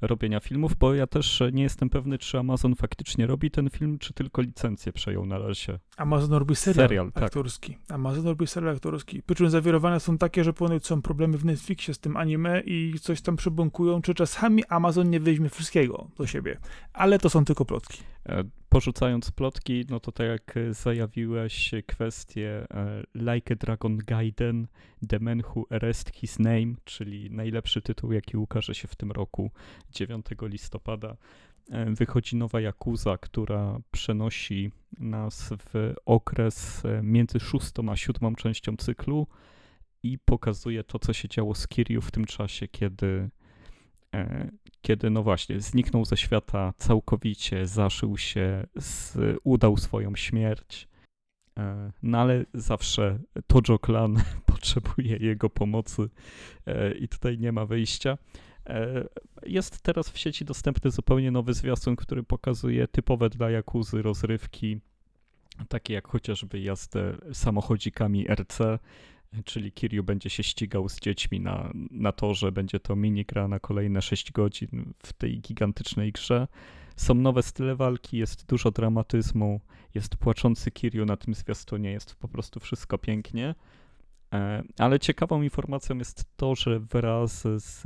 robienia 0.00 0.40
filmów, 0.40 0.76
bo 0.76 0.94
ja 0.94 1.06
też 1.06 1.42
nie 1.52 1.62
jestem 1.62 1.90
pewny, 1.90 2.18
czy 2.18 2.38
Amazon 2.38 2.74
faktycznie 2.74 3.26
robi 3.26 3.50
ten 3.50 3.70
film, 3.70 3.98
czy 3.98 4.14
tylko 4.14 4.42
licencję 4.42 4.92
przejął 4.92 5.26
na 5.26 5.38
razie. 5.38 5.78
Amazon 5.96 6.32
robi 6.32 6.56
serial, 6.56 6.88
Serial, 6.88 7.12
tak. 7.12 7.24
aktorski. 7.24 7.78
Amazon 7.88 8.24
robi 8.24 8.46
serial 8.46 8.74
aktorski. 8.74 9.22
Przy 9.22 9.34
czym 9.34 9.50
zawirowane 9.50 10.00
są 10.00 10.18
takie, 10.18 10.44
że 10.44 10.52
ponoć 10.52 10.86
są 10.86 11.02
problemy 11.02 11.38
w 11.38 11.44
Netflixie 11.44 11.94
z 11.94 11.98
tym 11.98 12.16
anime 12.16 12.60
i 12.60 12.94
coś 13.00 13.20
tam 13.20 13.36
przybąkują, 13.36 14.02
czy 14.02 14.14
czasami 14.14 14.64
Amazon 14.64 15.10
nie 15.10 15.20
weźmie 15.20 15.48
wszystkiego 15.48 16.10
do 16.16 16.26
siebie. 16.26 16.58
Ale 16.92 17.18
to 17.18 17.30
są 17.30 17.44
tylko 17.44 17.64
plotki. 17.64 18.02
E, 18.28 18.44
porzucając 18.68 19.30
plotki, 19.30 19.84
no 19.90 20.00
to 20.00 20.12
tak 20.12 20.26
jak 20.26 20.54
zajawiłeś 20.70 21.74
kwestię 21.86 22.66
e, 22.70 23.02
Like 23.14 23.54
a 23.54 23.56
Dragon 23.56 23.98
Gaiden, 23.98 24.66
The 25.08 25.18
Man 25.20 25.42
Who 25.54 25.64
Erased 25.70 26.10
His 26.14 26.38
Name, 26.38 26.74
czyli 26.84 27.30
najlepszy 27.30 27.82
tytuł, 27.82 28.12
jaki 28.12 28.36
ukaże 28.36 28.74
się 28.74 28.88
w 28.88 28.96
tym 28.96 29.12
roku, 29.12 29.50
9 29.90 30.26
listopada, 30.42 31.16
e, 31.70 31.90
wychodzi 31.90 32.36
nowa 32.36 32.60
Yakuza, 32.60 33.18
która 33.18 33.78
przenosi 33.90 34.70
nas 34.98 35.52
w 35.58 35.94
okres 36.06 36.82
między 37.02 37.40
szóstą 37.40 37.88
a 37.88 37.96
siódmą 37.96 38.34
częścią 38.34 38.76
cyklu 38.76 39.26
i 40.02 40.18
pokazuje 40.18 40.84
to, 40.84 40.98
co 40.98 41.12
się 41.12 41.28
działo 41.28 41.54
z 41.54 41.68
Kiryu 41.68 42.02
w 42.02 42.10
tym 42.10 42.24
czasie, 42.24 42.68
kiedy 42.68 43.30
E, 44.16 44.50
kiedy 44.86 45.10
no 45.10 45.22
właśnie 45.22 45.60
zniknął 45.60 46.04
ze 46.04 46.16
świata 46.16 46.72
całkowicie, 46.76 47.66
zaszył 47.66 48.18
się, 48.18 48.66
z, 48.76 49.16
udał 49.44 49.76
swoją 49.76 50.16
śmierć. 50.16 50.88
E, 51.58 51.92
no 52.02 52.18
ale 52.18 52.44
zawsze 52.54 53.18
Tojo 53.46 53.78
Clan 53.78 54.22
potrzebuje 54.52 55.16
jego 55.16 55.50
pomocy 55.50 56.08
e, 56.66 56.92
i 56.92 57.08
tutaj 57.08 57.38
nie 57.38 57.52
ma 57.52 57.66
wyjścia. 57.66 58.18
Jest 59.46 59.80
teraz 59.82 60.10
w 60.10 60.18
sieci 60.18 60.44
dostępny 60.44 60.90
zupełnie 60.90 61.30
nowy 61.30 61.54
zwiastun, 61.54 61.96
który 61.96 62.22
pokazuje 62.22 62.88
typowe 62.88 63.30
dla 63.30 63.50
Jakuzy 63.50 64.02
rozrywki, 64.02 64.80
takie 65.68 65.94
jak 65.94 66.08
chociażby 66.08 66.60
jazdę 66.60 67.16
samochodzikami 67.32 68.26
RC, 68.28 68.78
czyli 69.44 69.72
Kiryu 69.72 70.04
będzie 70.04 70.30
się 70.30 70.42
ścigał 70.42 70.88
z 70.88 71.00
dziećmi 71.00 71.40
na, 71.40 71.72
na 71.90 72.12
torze, 72.12 72.52
będzie 72.52 72.80
to 72.80 72.96
minigra 72.96 73.48
na 73.48 73.60
kolejne 73.60 74.02
6 74.02 74.32
godzin 74.32 74.92
w 74.98 75.12
tej 75.12 75.40
gigantycznej 75.40 76.12
grze. 76.12 76.48
Są 76.96 77.14
nowe 77.14 77.42
style 77.42 77.76
walki, 77.76 78.18
jest 78.18 78.46
dużo 78.46 78.70
dramatyzmu, 78.70 79.60
jest 79.94 80.16
płaczący 80.16 80.70
Kiryu 80.70 81.06
na 81.06 81.16
tym 81.16 81.34
zwiastunie, 81.34 81.90
jest 81.90 82.14
po 82.14 82.28
prostu 82.28 82.60
wszystko 82.60 82.98
pięknie. 82.98 83.54
E, 84.32 84.62
ale 84.78 85.00
ciekawą 85.00 85.42
informacją 85.42 85.98
jest 85.98 86.24
to, 86.36 86.54
że 86.54 86.80
wraz 86.80 87.42
z, 87.42 87.82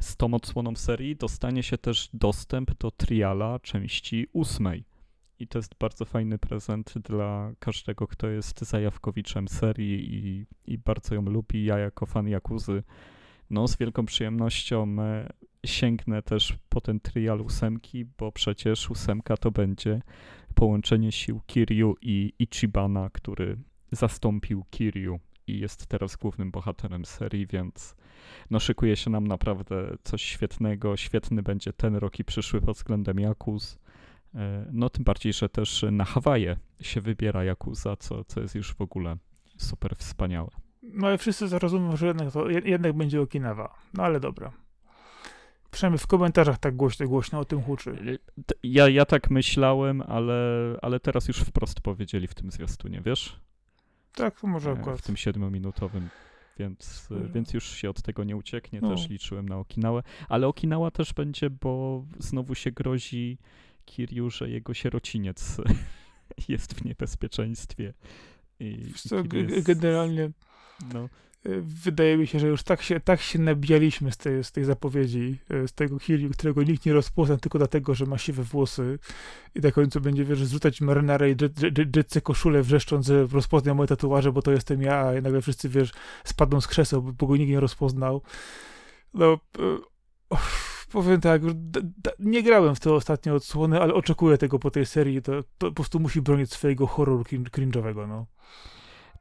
z 0.00 0.16
tą 0.16 0.34
odsłoną 0.34 0.76
serii 0.76 1.16
dostanie 1.16 1.62
się 1.62 1.78
też 1.78 2.08
dostęp 2.12 2.78
do 2.78 2.90
triala 2.90 3.58
części 3.58 4.26
ósmej 4.32 4.84
i 5.38 5.48
to 5.48 5.58
jest 5.58 5.74
bardzo 5.78 6.04
fajny 6.04 6.38
prezent 6.38 6.94
dla 6.98 7.52
każdego, 7.58 8.06
kto 8.06 8.28
jest 8.28 8.60
zajawkowiczem 8.60 9.48
serii 9.48 10.14
i, 10.14 10.46
i 10.66 10.78
bardzo 10.78 11.14
ją 11.14 11.22
lubi. 11.22 11.64
Ja 11.64 11.78
jako 11.78 12.06
fan 12.06 12.28
Jakuzy, 12.28 12.82
no 13.50 13.68
z 13.68 13.76
wielką 13.76 14.06
przyjemnością 14.06 14.96
e, 15.00 15.28
sięgnę 15.66 16.22
też 16.22 16.58
po 16.68 16.80
ten 16.80 17.00
trial 17.00 17.40
ósemki, 17.40 18.04
bo 18.18 18.32
przecież 18.32 18.90
ósemka 18.90 19.36
to 19.36 19.50
będzie 19.50 20.02
połączenie 20.54 21.12
sił 21.12 21.40
Kiryu 21.46 21.94
i 22.02 22.32
Ichibana, 22.38 23.10
który 23.12 23.58
zastąpił 23.92 24.64
Kiryu 24.70 25.20
i 25.46 25.58
jest 25.58 25.86
teraz 25.86 26.16
głównym 26.16 26.50
bohaterem 26.50 27.04
serii, 27.04 27.46
więc 27.46 27.96
no 28.50 28.60
szykuje 28.60 28.96
się 28.96 29.10
nam 29.10 29.26
naprawdę 29.26 29.96
coś 30.04 30.22
świetnego. 30.22 30.96
Świetny 30.96 31.42
będzie 31.42 31.72
ten 31.72 31.96
rok 31.96 32.18
i 32.18 32.24
przyszły 32.24 32.60
pod 32.60 32.76
względem 32.76 33.20
Jakuz. 33.20 33.78
E, 34.36 34.66
no 34.72 34.90
tym 34.90 35.04
bardziej, 35.04 35.32
że 35.32 35.48
też 35.48 35.84
na 35.92 36.04
Hawaje 36.04 36.56
się 36.80 37.00
wybiera 37.00 37.44
Yakuza, 37.44 37.96
co, 37.96 38.24
co 38.24 38.40
jest 38.40 38.54
już 38.54 38.74
w 38.74 38.80
ogóle 38.80 39.16
super 39.56 39.96
wspaniałe. 39.96 40.50
No 40.82 41.12
i 41.12 41.18
wszyscy 41.18 41.48
zrozumią, 41.48 41.96
że 41.96 42.06
jednak, 42.06 42.32
to, 42.32 42.50
jednak 42.50 42.92
będzie 42.92 43.20
Okinawa. 43.20 43.78
No 43.94 44.02
ale 44.02 44.20
dobra. 44.20 44.52
Przynajmniej 45.70 45.98
w 45.98 46.06
komentarzach 46.06 46.58
tak 46.58 46.76
głośno, 46.76 47.08
głośno 47.08 47.38
o 47.38 47.44
tym 47.44 47.62
huczy. 47.62 47.90
E, 47.90 48.52
ja, 48.62 48.88
ja 48.88 49.04
tak 49.04 49.30
myślałem, 49.30 50.02
ale, 50.02 50.34
ale 50.82 51.00
teraz 51.00 51.28
już 51.28 51.38
wprost 51.38 51.80
powiedzieli 51.80 52.26
w 52.26 52.34
tym 52.34 52.50
zwiastunie, 52.50 53.00
wiesz? 53.04 53.40
Tak, 54.14 54.42
może 54.42 54.70
e, 54.70 54.72
akurat. 54.72 54.98
W 54.98 55.02
tym 55.02 55.16
siedmiominutowym, 55.16 56.08
więc, 56.58 57.08
więc 57.34 57.54
już 57.54 57.70
się 57.70 57.90
od 57.90 58.02
tego 58.02 58.24
nie 58.24 58.36
ucieknie. 58.36 58.80
No. 58.80 58.90
Też 58.90 59.08
liczyłem 59.08 59.48
na 59.48 59.58
Okinawę. 59.58 60.02
Ale 60.28 60.46
Okinawa 60.46 60.90
też 60.90 61.12
będzie, 61.12 61.50
bo 61.50 62.04
znowu 62.18 62.54
się 62.54 62.70
grozi 62.70 63.38
Kiryu, 63.86 64.30
że 64.30 64.50
jego 64.50 64.74
sierociniec 64.74 65.56
jest 66.48 66.74
w 66.74 66.84
niebezpieczeństwie. 66.84 67.94
I, 68.60 68.92
co, 69.08 69.16
jest... 69.16 69.66
generalnie 69.66 70.30
no. 70.94 71.08
E, 71.46 71.60
wydaje 71.60 72.16
mi 72.16 72.26
się, 72.26 72.40
że 72.40 72.46
już 72.46 72.62
tak 72.62 72.82
się, 72.82 73.00
tak 73.00 73.20
się 73.20 73.38
nabijaliśmy 73.38 74.12
z 74.12 74.16
tej, 74.16 74.44
z 74.44 74.52
tej 74.52 74.64
zapowiedzi, 74.64 75.38
e, 75.50 75.68
z 75.68 75.72
tego 75.72 75.98
Kiryu, 75.98 76.30
którego 76.30 76.62
nikt 76.62 76.86
nie 76.86 76.92
rozpozna 76.92 77.36
tylko 77.36 77.58
dlatego, 77.58 77.94
że 77.94 78.06
ma 78.06 78.18
siwe 78.18 78.42
włosy 78.42 78.98
i 79.54 79.60
na 79.60 79.72
końcu 79.72 80.00
będzie, 80.00 80.24
wiesz, 80.24 80.44
zrzucać 80.44 80.80
marynarę 80.80 81.30
i 81.30 81.36
dżetce 81.92 82.20
koszulę 82.20 82.62
wrzeszcząc, 82.62 83.06
że 83.06 83.26
rozpozna 83.26 83.74
moje 83.74 83.88
tatuaże, 83.88 84.32
bo 84.32 84.42
to 84.42 84.50
jestem 84.50 84.82
ja, 84.82 85.00
a 85.00 85.20
nagle 85.20 85.40
wszyscy, 85.40 85.68
wiesz, 85.68 85.92
spadną 86.24 86.60
z 86.60 86.66
krzeseł, 86.66 87.02
bo 87.02 87.26
go 87.26 87.36
nikt 87.36 87.50
nie 87.50 87.60
rozpoznał. 87.60 88.22
No, 89.14 89.38
oh 90.30 90.75
powiem 90.96 91.20
tak, 91.20 91.42
nie 92.18 92.42
grałem 92.42 92.74
w 92.74 92.80
te 92.80 92.92
ostatnie 92.92 93.34
odsłony, 93.34 93.80
ale 93.80 93.94
oczekuję 93.94 94.38
tego 94.38 94.58
po 94.58 94.70
tej 94.70 94.86
serii. 94.86 95.22
To, 95.22 95.42
to 95.42 95.48
po 95.58 95.72
prostu 95.72 96.00
musi 96.00 96.22
bronić 96.22 96.52
swojego 96.52 96.86
horroru 96.86 97.22
cringe'owego, 97.22 98.08
no. 98.08 98.26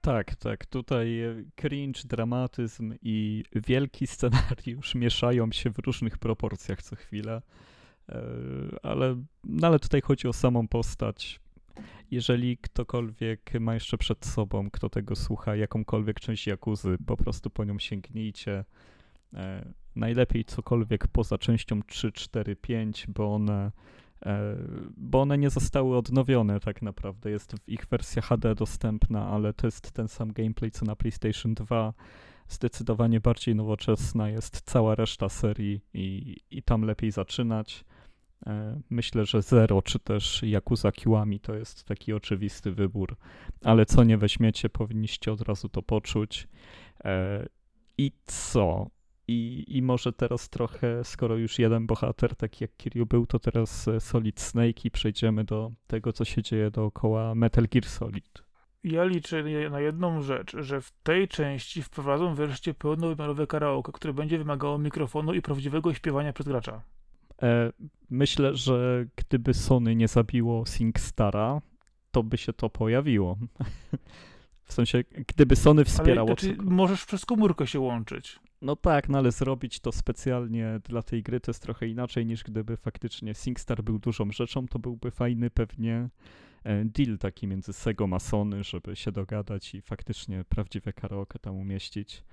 Tak, 0.01 0.35
tak. 0.35 0.65
Tutaj 0.65 1.23
cringe, 1.55 2.01
dramatyzm 2.05 2.93
i 3.01 3.43
wielki 3.55 4.07
scenariusz 4.07 4.95
mieszają 4.95 5.51
się 5.51 5.69
w 5.69 5.79
różnych 5.79 6.17
proporcjach 6.17 6.81
co 6.81 6.95
chwilę. 6.95 7.41
E, 8.09 8.21
ale, 8.83 9.23
no 9.43 9.67
ale 9.67 9.79
tutaj 9.79 10.01
chodzi 10.01 10.27
o 10.27 10.33
samą 10.33 10.67
postać. 10.67 11.39
Jeżeli 12.11 12.57
ktokolwiek 12.57 13.51
ma 13.59 13.73
jeszcze 13.73 13.97
przed 13.97 14.25
sobą, 14.25 14.69
kto 14.71 14.89
tego 14.89 15.15
słucha, 15.15 15.55
jakąkolwiek 15.55 16.19
część 16.19 16.47
Jakuzy, 16.47 16.97
po 17.05 17.17
prostu 17.17 17.49
po 17.49 17.63
nią 17.63 17.79
sięgnijcie. 17.79 18.65
E, 19.95 19.99
najlepiej 19.99 20.45
cokolwiek 20.45 21.07
poza 21.07 21.37
częścią 21.37 21.81
3, 21.81 22.11
4, 22.11 22.55
5, 22.55 23.07
bo 23.07 23.35
one, 23.35 23.71
e, 24.25 24.55
bo 24.97 25.21
one 25.21 25.37
nie 25.37 25.49
zostały 25.49 25.97
odnowione 25.97 26.59
tak 26.59 26.81
naprawdę. 26.81 27.29
Jest 27.29 27.53
w 27.53 27.69
ich 27.69 27.85
wersja 27.85 28.21
HD 28.21 28.55
dostępna, 28.55 29.27
ale 29.27 29.53
to 29.53 29.67
jest 29.67 29.91
ten 29.91 30.07
sam 30.07 30.33
gameplay 30.33 30.71
co 30.71 30.85
na 30.85 30.95
PlayStation 30.95 31.53
2. 31.53 31.93
Zdecydowanie 32.47 33.19
bardziej 33.19 33.55
nowoczesna 33.55 34.29
jest 34.29 34.61
cała 34.61 34.95
reszta 34.95 35.29
serii 35.29 35.81
i, 35.93 36.37
i 36.51 36.63
tam 36.63 36.81
lepiej 36.81 37.11
zaczynać. 37.11 37.85
E, 38.47 38.81
myślę, 38.89 39.25
że 39.25 39.41
Zero 39.41 39.81
czy 39.81 39.99
też 39.99 40.43
Yakuza 40.43 40.91
Kiwami 40.91 41.39
to 41.39 41.55
jest 41.55 41.83
taki 41.83 42.13
oczywisty 42.13 42.71
wybór, 42.71 43.17
ale 43.63 43.85
co 43.85 44.03
nie 44.03 44.17
weźmiecie, 44.17 44.69
powinniście 44.69 45.31
od 45.31 45.41
razu 45.41 45.69
to 45.69 45.81
poczuć. 45.81 46.47
I 47.97 48.11
co? 48.25 48.89
I, 49.27 49.65
I 49.67 49.81
może 49.81 50.13
teraz 50.13 50.49
trochę, 50.49 51.03
skoro 51.03 51.35
już 51.35 51.59
jeden 51.59 51.87
bohater, 51.87 52.35
taki 52.35 52.63
jak 52.63 52.77
Kiryu 52.77 53.05
był, 53.05 53.25
to 53.25 53.39
teraz 53.39 53.87
e, 53.87 53.99
Solid 53.99 54.39
Snake 54.39 54.85
i 54.85 54.91
przejdziemy 54.91 55.43
do 55.43 55.71
tego, 55.87 56.13
co 56.13 56.25
się 56.25 56.43
dzieje 56.43 56.71
dookoła 56.71 57.35
Metal 57.35 57.67
Gear 57.71 57.85
Solid. 57.85 58.43
Ja 58.83 59.03
liczę 59.03 59.43
na 59.69 59.79
jedną 59.79 60.21
rzecz, 60.21 60.55
że 60.59 60.81
w 60.81 60.91
tej 60.91 61.27
części 61.27 61.83
wprowadzą 61.83 62.35
wreszcie 62.35 62.73
pełnowymiarowe 62.73 63.47
karaoke, 63.47 63.91
które 63.91 64.13
będzie 64.13 64.37
wymagało 64.37 64.77
mikrofonu 64.77 65.33
i 65.33 65.41
prawdziwego 65.41 65.93
śpiewania 65.93 66.33
przez 66.33 66.47
gracza. 66.47 66.81
E, 67.41 67.71
myślę, 68.09 68.55
że 68.55 69.05
gdyby 69.15 69.53
Sony 69.53 69.95
nie 69.95 70.07
zabiło 70.07 70.65
SingStara, 70.65 71.61
to 72.11 72.23
by 72.23 72.37
się 72.37 72.53
to 72.53 72.69
pojawiło. 72.69 73.37
w 74.65 74.73
sensie, 74.73 75.03
gdyby 75.27 75.55
Sony 75.55 75.85
wspierało... 75.85 76.29
Ale, 76.29 76.37
znaczy, 76.39 76.57
możesz 76.63 77.05
przez 77.05 77.25
komórkę 77.25 77.67
się 77.67 77.79
łączyć. 77.79 78.39
No 78.61 78.75
tak, 78.75 79.09
no 79.09 79.17
ale 79.17 79.31
zrobić 79.31 79.79
to 79.79 79.91
specjalnie 79.91 80.79
dla 80.83 81.01
tej 81.01 81.23
gry 81.23 81.39
to 81.39 81.51
jest 81.51 81.63
trochę 81.63 81.87
inaczej 81.87 82.25
niż 82.25 82.43
gdyby 82.43 82.77
faktycznie 82.77 83.33
SingStar 83.33 83.83
był 83.83 83.99
dużą 83.99 84.31
rzeczą, 84.31 84.67
to 84.67 84.79
byłby 84.79 85.11
fajny 85.11 85.49
pewnie 85.49 86.09
e, 86.63 86.85
deal 86.85 87.17
taki 87.17 87.47
między 87.47 87.73
Sego 87.73 88.07
a 88.11 88.19
Sony, 88.19 88.63
żeby 88.63 88.95
się 88.95 89.11
dogadać 89.11 89.75
i 89.75 89.81
faktycznie 89.81 90.43
prawdziwe 90.49 90.93
karaoke 90.93 91.39
tam 91.39 91.55
umieścić. 91.55 92.23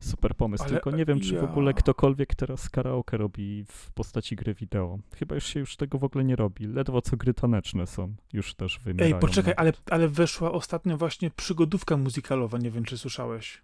Super 0.00 0.34
pomysł, 0.34 0.64
ale 0.64 0.72
tylko 0.72 0.90
nie 0.90 1.04
wiem, 1.04 1.20
czy 1.20 1.34
ja... 1.34 1.40
w 1.40 1.44
ogóle 1.44 1.74
ktokolwiek 1.74 2.34
teraz 2.34 2.70
karaoke 2.70 3.16
robi 3.16 3.64
w 3.64 3.90
postaci 3.90 4.36
gry 4.36 4.54
wideo. 4.54 4.98
Chyba 5.14 5.34
już 5.34 5.46
się 5.46 5.60
już 5.60 5.76
tego 5.76 5.98
w 5.98 6.04
ogóle 6.04 6.24
nie 6.24 6.36
robi. 6.36 6.66
Ledwo 6.66 7.02
co 7.02 7.16
gry 7.16 7.34
taneczne 7.34 7.86
są, 7.86 8.14
już 8.32 8.54
też 8.54 8.78
wymierają. 8.78 9.14
Ej, 9.14 9.20
poczekaj, 9.20 9.54
ale, 9.56 9.72
ale 9.90 10.08
weszła 10.08 10.52
ostatnio 10.52 10.96
właśnie 10.96 11.30
przygodówka 11.30 11.96
muzykalowa, 11.96 12.58
nie 12.58 12.70
wiem, 12.70 12.84
czy 12.84 12.98
słyszałeś. 12.98 13.62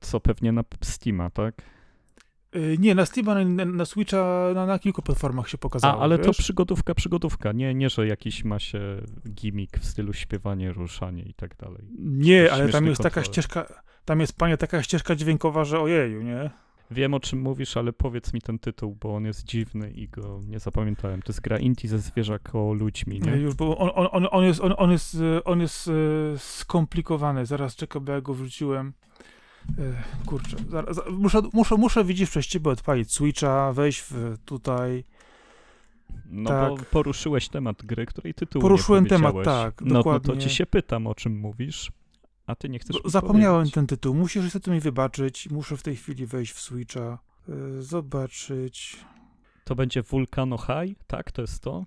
Co 0.00 0.20
pewnie 0.20 0.52
na 0.52 0.64
Steama, 0.80 1.30
tak? 1.30 1.62
Yy, 2.54 2.76
nie, 2.78 2.94
na 2.94 3.06
Steama, 3.06 3.44
na, 3.44 3.64
na 3.64 3.84
Switcha, 3.84 4.50
na, 4.54 4.66
na, 4.66 4.78
kilku 4.78 5.02
platformach 5.02 5.48
się 5.48 5.58
pokazało. 5.58 6.00
A, 6.00 6.04
ale 6.04 6.18
wiesz? 6.18 6.26
to 6.26 6.32
przygodówka, 6.32 6.94
przygodówka. 6.94 7.52
Nie, 7.52 7.74
nie, 7.74 7.90
że 7.90 8.06
jakiś 8.06 8.44
ma 8.44 8.58
się 8.58 9.02
gimmick 9.28 9.78
w 9.78 9.84
stylu 9.84 10.12
śpiewanie, 10.12 10.72
ruszanie 10.72 11.22
i 11.22 11.34
tak 11.34 11.56
dalej. 11.56 11.82
Nie, 11.98 12.52
ale 12.52 12.68
tam 12.68 12.86
jest 12.86 13.02
taka 13.02 13.24
ścieżka, 13.24 13.82
tam 14.04 14.20
jest, 14.20 14.36
panie, 14.38 14.56
taka 14.56 14.82
ścieżka 14.82 15.14
dźwiękowa, 15.14 15.64
że 15.64 15.80
ojeju, 15.80 16.22
nie? 16.22 16.50
Wiem 16.90 17.14
o 17.14 17.20
czym 17.20 17.40
mówisz, 17.40 17.76
ale 17.76 17.92
powiedz 17.92 18.32
mi 18.32 18.40
ten 18.40 18.58
tytuł, 18.58 18.96
bo 19.00 19.14
on 19.14 19.24
jest 19.24 19.44
dziwny 19.44 19.90
i 19.90 20.08
go 20.08 20.40
nie 20.48 20.58
zapamiętałem. 20.58 21.22
To 21.22 21.32
jest 21.32 21.40
gra 21.40 21.58
Inti 21.58 21.88
ze 21.88 21.98
zwierzako 21.98 22.72
ludźmi, 22.72 23.20
nie? 23.20 23.32
Już, 23.32 23.54
bo 23.54 23.78
on, 23.78 23.90
on, 23.94 24.08
on, 24.12 24.28
on, 24.30 24.44
jest, 24.44 24.60
on, 24.60 24.74
on 24.76 24.90
jest, 24.90 25.14
e, 25.14 25.44
on 25.44 25.60
jest 25.60 25.88
e, 25.88 25.92
skomplikowany. 26.38 27.46
Zaraz 27.46 27.76
czekam, 27.76 28.04
bo 28.04 28.12
ja 28.12 28.20
go 28.20 28.34
wrzuciłem. 28.34 28.92
E, 29.78 29.82
Kurczę, 30.26 30.56
zaraz, 30.68 30.96
za- 30.96 31.04
muszę, 31.10 31.40
muszę, 31.52 31.74
muszę 31.76 32.04
widzieć 32.04 32.30
przez 32.30 32.46
ciebie 32.46 32.70
odpalić 32.70 33.12
Switcha, 33.12 33.72
wejść 33.72 34.04
w 34.10 34.36
tutaj. 34.44 35.04
No 36.26 36.50
tak. 36.50 36.68
bo 36.70 36.76
poruszyłeś 36.90 37.48
temat 37.48 37.82
gry, 37.86 38.06
której 38.06 38.34
tytułu 38.34 38.62
Poruszyłem 38.62 39.04
nie 39.04 39.10
temat, 39.10 39.34
tak, 39.44 39.80
No, 39.80 39.86
no 39.94 40.02
to 40.02 40.10
dokładnie. 40.10 40.42
ci 40.42 40.50
się 40.50 40.66
pytam, 40.66 41.06
o 41.06 41.14
czym 41.14 41.38
mówisz, 41.38 41.92
a 42.46 42.54
ty 42.54 42.68
nie 42.68 42.78
chcesz 42.78 43.04
mi 43.04 43.10
Zapomniałem 43.10 43.56
powiedzieć. 43.60 43.74
ten 43.74 43.86
tytuł. 43.86 44.14
Musisz 44.14 44.44
niestety 44.44 44.70
mi 44.70 44.80
wybaczyć. 44.80 45.50
Muszę 45.50 45.76
w 45.76 45.82
tej 45.82 45.96
chwili 45.96 46.26
wejść 46.26 46.52
w 46.52 46.60
Switcha. 46.60 47.18
E, 47.48 47.82
Zobaczyć. 47.82 48.96
To 49.64 49.74
będzie 49.74 50.02
Vulcano 50.02 50.58
High, 50.58 50.98
tak? 51.06 51.32
To 51.32 51.42
jest 51.42 51.62
to? 51.62 51.84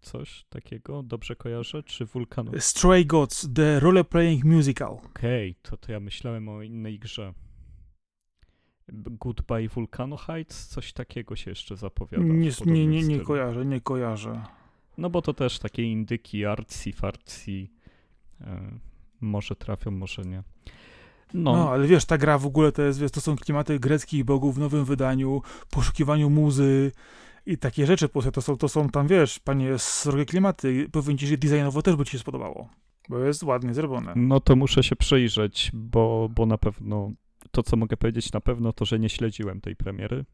Coś 0.00 0.44
takiego? 0.48 1.02
Dobrze 1.02 1.36
kojarzę? 1.36 1.82
Czy 1.82 2.04
Vulcano... 2.04 2.52
Stray 2.58 3.06
Gods, 3.06 3.48
The 3.54 3.80
Role 3.80 4.04
Playing 4.04 4.44
Musical. 4.44 4.92
Okej, 5.04 5.54
to, 5.62 5.76
to 5.76 5.92
ja 5.92 6.00
myślałem 6.00 6.48
o 6.48 6.62
innej 6.62 6.98
grze. 6.98 7.34
Goodbye 8.92 9.68
Vulcano 9.68 10.16
Heights? 10.16 10.66
Coś 10.66 10.92
takiego 10.92 11.36
się 11.36 11.50
jeszcze 11.50 11.76
zapowiada. 11.76 12.24
Nie, 12.24 12.50
nie, 12.66 12.86
nie, 12.86 13.02
nie 13.02 13.20
kojarzę, 13.20 13.66
nie 13.66 13.80
kojarzę. 13.80 14.42
No 14.98 15.10
bo 15.10 15.22
to 15.22 15.34
też 15.34 15.58
takie 15.58 15.82
indyki, 15.82 16.44
artsy, 16.44 16.92
fartsy. 16.92 17.68
Może 19.24 19.56
trafią, 19.56 19.90
może 19.90 20.22
nie. 20.22 20.42
No. 21.34 21.52
No, 21.52 21.70
ale 21.70 21.86
wiesz, 21.86 22.04
ta 22.04 22.18
gra 22.18 22.38
w 22.38 22.46
ogóle 22.46 22.72
to 22.72 22.82
jest, 22.82 23.00
wiesz, 23.00 23.10
to 23.10 23.20
są 23.20 23.36
klimaty 23.36 23.78
greckich 23.78 24.24
bogów 24.24 24.54
w 24.54 24.58
nowym 24.58 24.84
wydaniu, 24.84 25.42
poszukiwaniu 25.70 26.30
muzy 26.30 26.92
i 27.46 27.58
takie 27.58 27.86
rzeczy. 27.86 28.08
po 28.08 28.22
To 28.22 28.42
są, 28.42 28.56
to 28.56 28.68
są 28.68 28.88
tam, 28.88 29.06
wiesz, 29.06 29.38
panie, 29.38 29.78
srogie 29.78 30.24
klimaty. 30.24 30.88
Powiem 30.92 31.18
ci, 31.18 31.26
że 31.26 31.36
designowo 31.38 31.82
też 31.82 31.96
by 31.96 32.04
ci 32.04 32.12
się 32.12 32.18
spodobało. 32.18 32.68
Bo 33.08 33.18
jest 33.18 33.42
ładnie 33.42 33.74
zrobione. 33.74 34.12
no 34.16 34.40
to 34.40 34.56
muszę 34.56 34.82
się 34.82 34.96
przyjrzeć, 34.96 35.70
bo, 35.74 36.28
bo 36.34 36.46
na 36.46 36.58
pewno 36.58 37.12
to, 37.50 37.62
co 37.62 37.76
mogę 37.76 37.96
powiedzieć 37.96 38.32
na 38.32 38.40
pewno, 38.40 38.72
to, 38.72 38.84
że 38.84 38.98
nie 38.98 39.08
śledziłem 39.08 39.60
tej 39.60 39.76
premiery 39.76 40.24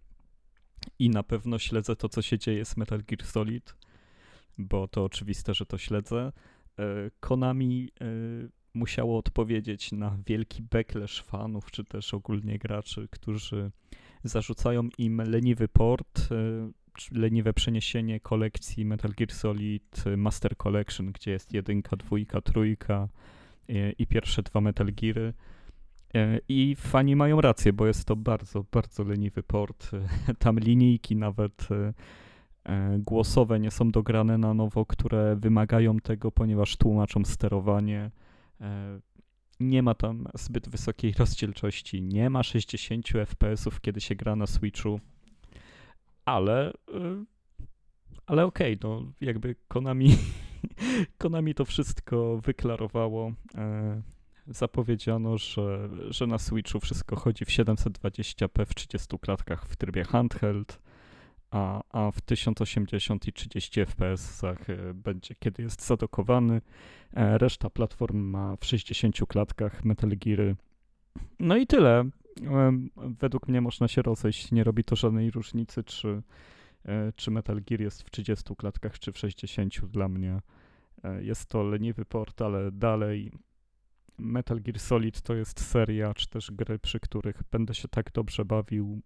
i 0.99 1.11
na 1.11 1.23
pewno 1.23 1.59
śledzę 1.59 1.97
to, 1.97 2.09
co 2.09 2.23
się 2.23 2.39
dzieje 2.39 2.65
z 2.65 2.77
Metal 2.77 3.03
Gear 3.03 3.25
Solid, 3.25 3.77
bo 4.59 4.89
to 4.89 5.05
oczywiste, 5.05 5.55
że 5.55 5.67
to 5.67 5.79
śledzę. 5.79 6.33
E, 6.79 6.83
Konami 7.21 7.91
e, 8.01 8.05
musiało 8.75 9.19
odpowiedzieć 9.19 9.93
na 9.93 10.17
wielki 10.27 10.63
backlash 10.63 11.23
fanów, 11.23 11.71
czy 11.71 11.85
też 11.85 12.15
ogólnie 12.15 12.59
graczy, 12.59 13.09
którzy 13.11 13.71
zarzucają 14.25 14.89
im 14.99 15.17
leniwy 15.17 15.69
port, 15.69 16.29
e, 16.33 16.71
leniwe 17.13 17.53
przeniesienie 17.53 18.21
kolekcji 18.21 18.85
Metal 18.85 19.13
Gear 19.17 19.33
Solid 19.33 20.05
e, 20.07 20.17
Master 20.17 20.57
Collection, 20.57 21.13
gdzie 21.13 21.31
jest 21.31 21.53
jedynka, 21.53 21.97
dwójka, 21.97 22.41
trójka 22.41 23.09
e, 23.69 23.93
i 23.93 24.07
pierwsze 24.07 24.43
dwa 24.43 24.61
Metal 24.61 24.93
Geary. 24.93 25.35
I 26.49 26.77
fani 26.79 27.17
mają 27.17 27.41
rację, 27.41 27.73
bo 27.73 27.87
jest 27.87 28.05
to 28.05 28.17
bardzo, 28.17 28.65
bardzo 28.73 29.05
leniwy 29.05 29.43
port. 29.43 29.91
Tam 30.39 30.59
linijki 30.59 31.17
nawet 31.17 31.69
głosowe 32.99 33.61
nie 33.61 33.71
są 33.71 33.91
dograne 33.91 34.39
na 34.39 34.55
nowo, 34.55 34.87
które 34.87 35.37
wymagają 35.37 35.97
tego, 35.97 36.33
ponieważ 36.33 36.77
tłumaczą 36.77 37.25
sterowanie. 37.25 38.11
E, 38.61 39.01
Nie 39.61 39.83
ma 39.83 39.95
tam 39.95 40.27
zbyt 40.35 40.69
wysokiej 40.69 41.13
rozdzielczości, 41.19 42.03
nie 42.03 42.31
ma 42.31 42.43
60 42.43 43.07
FPS-ów, 43.27 43.81
kiedy 43.81 44.01
się 44.01 44.15
gra 44.15 44.37
na 44.37 44.47
Switchu, 44.47 45.01
ale, 46.25 46.73
e, 46.95 47.25
ale 48.27 48.45
okej, 48.45 48.79
no 48.83 49.13
jakby 49.21 49.57
Konami, 49.69 50.17
Konami 51.19 51.55
to 51.55 51.65
wszystko 51.65 52.39
wyklarowało. 52.39 53.33
E, 53.55 54.03
Zapowiedziano, 54.47 55.39
że, 55.39 55.89
że 56.09 56.27
na 56.27 56.39
Switchu 56.39 56.81
wszystko 56.81 57.17
chodzi 57.17 57.45
w 57.45 57.49
720p 57.49 58.67
w 58.67 58.75
30 58.75 59.19
klatkach 59.19 59.67
w 59.69 59.77
trybie 59.77 60.05
handheld, 60.05 60.81
a, 61.51 61.83
a 61.91 62.11
w 62.11 62.21
1080 62.21 63.29
i 63.29 63.33
30 63.33 63.81
fps 63.81 64.45
e, 64.45 64.57
będzie, 64.95 65.35
kiedy 65.35 65.63
jest 65.63 65.87
zadokowany. 65.87 66.61
E, 67.15 67.39
Reszta 67.39 67.71
platform 67.71 68.19
ma 68.19 68.57
w 68.57 68.65
60 68.65 69.17
klatkach 69.29 69.85
Metal 69.85 70.11
Geary. 70.11 70.57
No 71.39 71.57
i 71.57 71.67
tyle. 71.67 72.05
Według 72.97 73.49
mnie 73.49 73.61
można 73.61 73.89
się 73.89 74.03
rozejść. 74.03 74.53
Nie 74.53 74.65
robi 74.65 74.85
to 74.85 74.97
żadnej 74.97 75.31
różnicy, 75.31 75.85
czy, 75.85 76.23
e, 76.85 77.13
czy 77.17 77.31
Metal 77.31 77.61
Gear 77.63 77.81
jest 77.81 78.03
w 78.03 78.11
30 78.11 78.57
klatkach, 78.57 78.99
czy 78.99 79.13
w 79.13 79.19
60. 79.19 79.87
Dla 79.87 80.09
mnie 80.09 80.41
jest 81.21 81.47
to 81.47 81.63
leniwy 81.63 82.05
port, 82.05 82.43
ale 82.43 82.73
dalej 82.73 83.33
Metal 84.19 84.61
Gear 84.61 84.79
Solid 84.79 85.23
to 85.23 85.35
jest 85.35 85.61
seria, 85.61 86.15
czy 86.15 86.29
też 86.29 86.51
gry, 86.51 86.79
przy 86.79 87.01
których 87.01 87.43
będę 87.51 87.75
się 87.75 87.89
tak 87.89 88.13
dobrze 88.13 88.45
bawił 88.45 89.01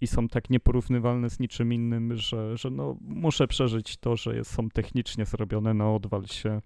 i 0.00 0.06
są 0.06 0.28
tak 0.28 0.50
nieporównywalne 0.50 1.30
z 1.30 1.40
niczym 1.40 1.72
innym, 1.72 2.16
że, 2.16 2.56
że 2.56 2.70
no, 2.70 2.96
muszę 3.00 3.48
przeżyć 3.48 3.96
to, 3.96 4.16
że 4.16 4.44
są 4.44 4.68
technicznie 4.68 5.24
zrobione 5.24 5.74
na 5.74 5.92
odwal 5.92 6.26
się, 6.26 6.60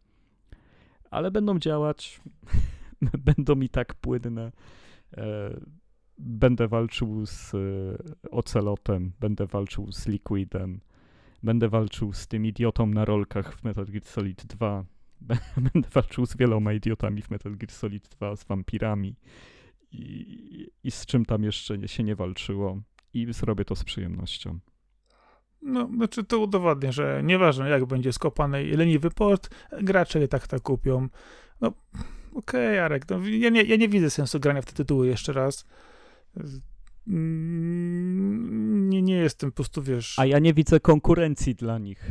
ale 1.11 1.31
będą 1.31 1.59
działać, 1.59 2.21
będą 3.37 3.61
i 3.61 3.69
tak 3.69 3.95
płynne. 3.95 4.53
E, 5.17 5.61
będę 6.19 6.69
walczył 6.69 7.27
z 7.27 7.55
e, 7.55 8.29
Ocelotem, 8.31 9.13
będę 9.21 9.47
walczył 9.47 9.93
z 9.93 10.07
Liquidem, 10.07 10.81
będę 11.43 11.69
walczył 11.69 12.13
z 12.13 12.27
tym 12.27 12.47
idiotą 12.47 12.87
na 12.87 13.05
rolkach 13.05 13.57
w 13.57 13.65
Metal 13.65 13.87
Gear 13.87 14.05
Solid 14.05 14.47
2, 14.47 14.85
będę 15.73 15.89
walczył 15.89 16.27
z 16.27 16.37
wieloma 16.37 16.73
idiotami 16.73 17.23
w 17.23 17.31
Metal 17.31 17.57
Gear 17.57 17.71
Solid 17.71 18.09
2, 18.09 18.37
z 18.37 18.45
wampirami 18.45 19.17
i, 19.93 20.71
i 20.85 20.91
z 20.91 21.07
czym 21.07 21.25
tam 21.25 21.45
jeszcze 21.45 21.89
się 21.89 22.03
nie 22.03 22.17
walczyło 22.17 22.81
i 23.15 23.33
zrobię 23.33 23.65
to 23.65 23.77
z 23.77 23.85
przyjemnością. 23.85 24.59
No, 25.63 25.89
znaczy 25.97 26.25
to 26.25 26.39
udowadnia, 26.39 26.93
że 26.93 27.23
nieważne 27.25 27.69
jak 27.71 27.85
będzie 27.85 28.13
skopany 28.13 28.65
leniwy 28.77 29.11
port, 29.11 29.51
gracze 29.83 30.25
i 30.25 30.29
tak 30.29 30.49
to 30.49 30.61
kupią. 30.61 31.09
No, 31.61 31.73
okej, 32.35 32.77
Jarek, 32.77 33.09
no, 33.11 33.19
ja, 33.29 33.51
nie, 33.51 33.63
ja 33.63 33.77
nie 33.77 33.89
widzę 33.89 34.11
sensu 34.11 34.41
grania 34.41 34.63
w 34.63 34.67
te 34.67 34.73
tytuły 34.73 35.07
jeszcze 35.07 35.33
raz. 35.33 35.65
Mm, 37.07 38.91
Nie, 38.91 39.03
nie 39.03 39.15
jestem 39.17 39.51
po 39.51 39.57
prostu, 39.57 39.83
wiesz... 39.83 40.19
A 40.19 40.27
ja 40.27 40.39
nie 40.39 40.55
widzę 40.55 40.81
konkurencji 40.81 41.55
dla 41.55 41.79
nich. 41.79 42.11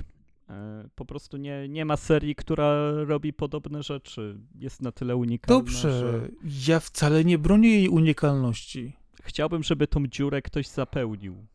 E, 0.49 0.89
Po 0.95 1.05
prostu 1.05 1.37
nie, 1.37 1.69
nie 1.69 1.85
ma 1.85 1.97
serii, 1.97 2.35
która 2.35 2.91
robi 2.91 3.33
podobne 3.33 3.83
rzeczy. 3.83 4.39
Jest 4.55 4.81
na 4.81 4.91
tyle 4.91 5.15
unikalna, 5.15 5.59
Dobrze, 5.59 5.99
że 5.99 6.29
ja 6.71 6.79
wcale 6.79 7.23
nie 7.23 7.37
bronię 7.37 7.69
jej 7.69 7.89
unikalności. 7.89 8.93
Chciałbym, 9.23 9.63
żeby 9.63 9.87
tą 9.87 10.07
dziurę 10.07 10.41
ktoś 10.41 10.67
zapełnił. 10.67 11.45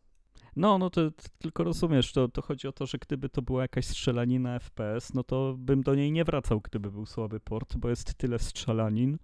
No, 0.55 0.77
no 0.77 0.89
to, 0.89 1.11
to 1.11 1.23
tylko 1.39 1.63
rozumiesz, 1.63 2.13
to, 2.13 2.27
to 2.27 2.41
chodzi 2.41 2.67
o 2.67 2.71
to, 2.71 2.85
że 2.85 2.97
gdyby 2.97 3.29
to 3.29 3.41
była 3.41 3.61
jakaś 3.61 3.85
strzelanina 3.85 4.59
FPS, 4.59 5.13
no 5.13 5.23
to 5.23 5.55
bym 5.57 5.83
do 5.83 5.95
niej 5.95 6.11
nie 6.11 6.23
wracał, 6.23 6.61
gdyby 6.61 6.91
był 6.91 7.05
słaby 7.05 7.39
port, 7.39 7.77
bo 7.77 7.89
jest 7.89 8.13
tyle 8.13 8.39
strzelanin, 8.39 9.17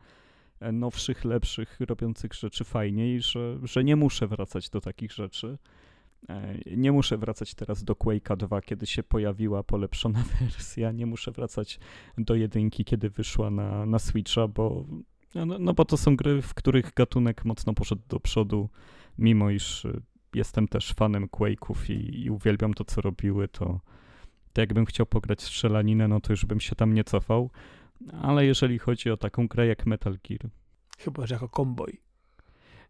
e, 0.59 0.71
nowszych, 0.71 1.25
lepszych, 1.25 1.79
robiących 1.79 2.33
rzeczy 2.33 2.63
fajniej, 2.63 3.21
że, 3.21 3.59
że 3.63 3.83
nie 3.83 3.95
muszę 3.95 4.27
wracać 4.27 4.69
do 4.69 4.81
takich 4.81 5.11
rzeczy. 5.11 5.57
E, 6.29 6.57
Nie 6.77 6.91
muszę 6.91 7.17
wracać 7.17 7.55
teraz 7.55 7.83
do 7.83 7.93
Quake'a 7.93 8.37
2, 8.37 8.61
kiedy 8.61 8.85
się 8.85 9.03
pojawiła 9.03 9.63
polepszona 9.63 10.23
wersja. 10.39 10.91
Nie 10.91 11.05
muszę 11.05 11.31
wracać 11.31 11.79
do 12.17 12.35
jedynki, 12.35 12.85
kiedy 12.85 13.09
wyszła 13.09 13.49
na, 13.49 13.85
na 13.85 13.99
Switcha, 13.99 14.47
bo, 14.47 14.85
no, 15.35 15.45
no 15.59 15.73
bo 15.73 15.85
to 15.85 15.97
są 15.97 16.15
gry, 16.15 16.41
w 16.41 16.53
których 16.53 16.93
gatunek 16.93 17.45
mocno 17.45 17.73
poszedł 17.73 18.01
do 18.09 18.19
przodu, 18.19 18.69
mimo 19.17 19.49
iż 19.49 19.85
y, 19.85 20.01
jestem 20.33 20.67
też 20.67 20.93
fanem 20.93 21.27
Quake'ów 21.27 21.89
i, 21.89 22.23
i 22.25 22.29
uwielbiam 22.29 22.73
to, 22.73 22.85
co 22.85 23.01
robiły, 23.01 23.47
to, 23.47 23.79
to 24.53 24.61
jakbym 24.61 24.85
chciał 24.85 25.05
pograć 25.05 25.41
strzelaninę, 25.41 26.07
no 26.07 26.19
to 26.21 26.33
już 26.33 26.45
bym 26.45 26.59
się 26.59 26.75
tam 26.75 26.93
nie 26.93 27.03
cofał. 27.03 27.49
Ale 28.21 28.45
jeżeli 28.45 28.79
chodzi 28.79 29.09
o 29.11 29.17
taką 29.17 29.47
grę 29.47 29.67
jak 29.67 29.85
Metal 29.85 30.17
Gear, 30.29 30.49
Chyba, 30.99 31.27
że 31.27 31.35
jako 31.35 31.49
komboj. 31.49 32.01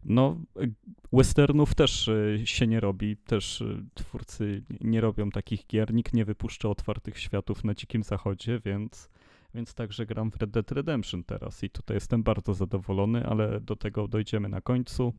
no, 0.04 0.36
y, 0.62 0.72
westernów 1.12 1.74
też 1.74 2.08
y, 2.08 2.42
się 2.44 2.66
nie 2.66 2.80
robi, 2.80 3.16
też 3.16 3.64
twórcy 3.94 4.62
nie 4.80 5.00
robią 5.00 5.30
takich 5.30 5.66
gier, 5.66 5.94
nikt 5.94 6.12
nie 6.14 6.24
wypuszcza 6.24 6.68
otwartych 6.68 7.18
światów 7.18 7.64
na 7.64 7.74
dzikim 7.74 8.02
zachodzie, 8.02 8.60
więc, 8.64 9.10
więc 9.54 9.74
także 9.74 10.06
gram 10.06 10.30
w 10.30 10.36
Red 10.36 10.50
Dead 10.50 10.72
Redemption 10.72 11.24
teraz 11.24 11.64
i 11.64 11.70
tutaj 11.70 11.96
jestem 11.96 12.22
bardzo 12.22 12.54
zadowolony, 12.54 13.26
ale 13.26 13.60
do 13.60 13.76
tego 13.76 14.08
dojdziemy 14.08 14.48
na 14.48 14.60
końcu, 14.60 15.12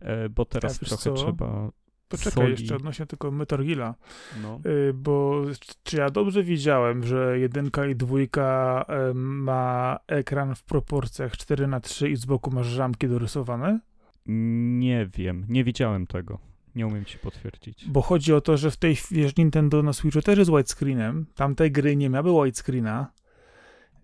e, 0.00 0.28
bo 0.28 0.44
teraz 0.44 0.78
Tak, 0.78 0.88
trochę 0.88 1.02
co? 1.02 1.12
trzeba 1.14 1.70
Poczekaj 2.08 2.32
soli. 2.32 2.50
jeszcze 2.50 2.76
odnośnie 2.76 3.06
Metal 3.32 3.58
Gear'a. 3.58 3.94
No. 4.42 4.60
Y, 4.66 4.92
bo 4.94 5.42
czy 5.82 5.96
ja 5.96 6.10
dobrze 6.10 6.42
widziałem, 6.42 7.04
że 7.04 7.38
jedynka 7.38 7.86
i 7.86 7.96
dwójka 7.96 8.84
y, 9.10 9.14
ma 9.14 9.98
ekran 10.06 10.54
w 10.54 10.62
proporcjach 10.62 11.36
4 11.36 11.66
na 11.66 11.80
3 11.80 12.10
i 12.10 12.16
z 12.16 12.24
boku 12.24 12.50
masz 12.50 12.76
ramki 12.76 13.08
dorysowane? 13.08 13.80
Nie 14.26 15.08
wiem, 15.16 15.46
nie 15.48 15.64
widziałem 15.64 16.06
tego. 16.06 16.38
Nie 16.74 16.86
umiem 16.86 17.04
ci 17.04 17.18
potwierdzić. 17.18 17.88
Bo 17.90 18.02
chodzi 18.02 18.32
o 18.32 18.40
to, 18.40 18.56
że 18.56 18.70
w 18.70 18.76
tej 18.76 18.96
wiesz, 19.10 19.36
Nintendo 19.36 19.82
na 19.82 19.92
Switchu 19.92 20.22
też 20.22 20.38
jest 20.38 20.50
widescreenem. 20.50 21.26
Tamte 21.34 21.70
gry 21.70 21.96
nie 21.96 22.10
miały 22.10 22.44
widescreena. 22.44 23.12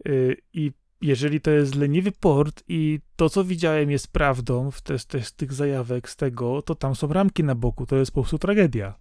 Yy, 0.05 0.37
I 0.53 0.73
jeżeli 1.03 1.41
to 1.41 1.51
jest 1.51 1.75
leniwy 1.75 2.13
port 2.13 2.65
i 2.69 3.01
to, 3.17 3.31
co 3.31 3.45
widziałem, 3.45 3.91
jest 3.91 4.13
prawdą 4.13 4.71
w 4.71 4.83
te, 4.83 4.99
te, 4.99 5.23
z 5.23 5.35
tych 5.35 5.53
zajawek, 5.53 6.09
z 6.09 6.17
tego, 6.17 6.63
to 6.63 6.75
tam 6.75 6.95
są 6.95 7.09
ramki 7.09 7.45
na 7.45 7.55
boku. 7.55 7.87
To 7.87 7.97
jest 7.97 8.13
po 8.13 8.21
prostu 8.23 8.39
tragedia. 8.39 8.95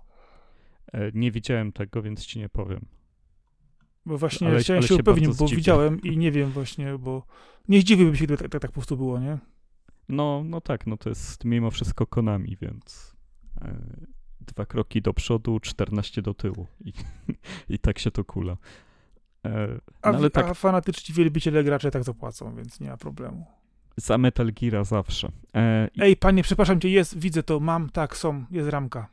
E, 0.93 1.11
nie 1.13 1.31
widziałem 1.31 1.71
tego, 1.71 2.01
więc 2.01 2.25
ci 2.25 2.39
nie 2.39 2.49
powiem. 2.49 2.85
Bo 4.05 4.17
właśnie 4.17 4.47
Ale- 4.47 4.59
chciałem 4.59 4.79
ale 4.79 4.87
się 4.87 4.95
upewnić, 4.95 5.27
bo 5.27 5.33
zdziwię. 5.33 5.55
widziałem 5.55 6.01
i 6.01 6.17
nie 6.17 6.31
wiem 6.31 6.51
właśnie, 6.51 6.97
bo 6.97 7.25
nie 7.67 7.81
zdziwiłbym 7.81 8.15
się, 8.15 8.25
gdyby 8.25 8.37
tak, 8.37 8.51
tak, 8.51 8.61
tak 8.61 8.71
po 8.71 8.75
prostu 8.75 8.97
było, 8.97 9.19
nie? 9.19 9.37
No, 10.09 10.43
no 10.45 10.61
tak, 10.61 10.87
no 10.87 10.97
to 10.97 11.09
jest 11.09 11.45
mimo 11.45 11.71
wszystko 11.71 12.07
Konami, 12.07 12.57
więc 12.61 13.15
e, 13.61 13.77
dwa 14.41 14.65
kroki 14.65 15.01
do 15.01 15.13
przodu, 15.13 15.59
14 15.59 16.21
do 16.21 16.33
tyłu 16.33 16.67
i, 16.85 16.93
i 17.75 17.79
tak 17.79 17.99
się 17.99 18.11
to 18.11 18.23
kula. 18.23 18.57
E, 19.45 19.67
no, 19.67 19.80
A, 20.01 20.08
ale 20.08 20.30
tak, 20.30 20.45
a 20.45 20.54
fanatyczni 20.54 21.15
wielbiciele 21.15 21.63
gracze 21.63 21.91
tak 21.91 22.04
zapłacą, 22.04 22.56
więc 22.56 22.80
nie 22.80 22.89
ma 22.89 22.97
problemu. 22.97 23.45
za 23.97 24.17
Metal 24.17 24.51
Geara 24.54 24.84
zawsze. 24.84 25.32
E, 25.56 25.88
i, 25.95 26.01
Ej, 26.01 26.15
panie, 26.17 26.43
przepraszam 26.43 26.80
cię, 26.82 26.89
jest, 26.89 27.17
widzę 27.19 27.43
to, 27.43 27.60
mam, 27.60 27.89
tak, 27.89 28.17
są, 28.17 28.45
jest 28.51 28.69
ramka. 28.69 29.08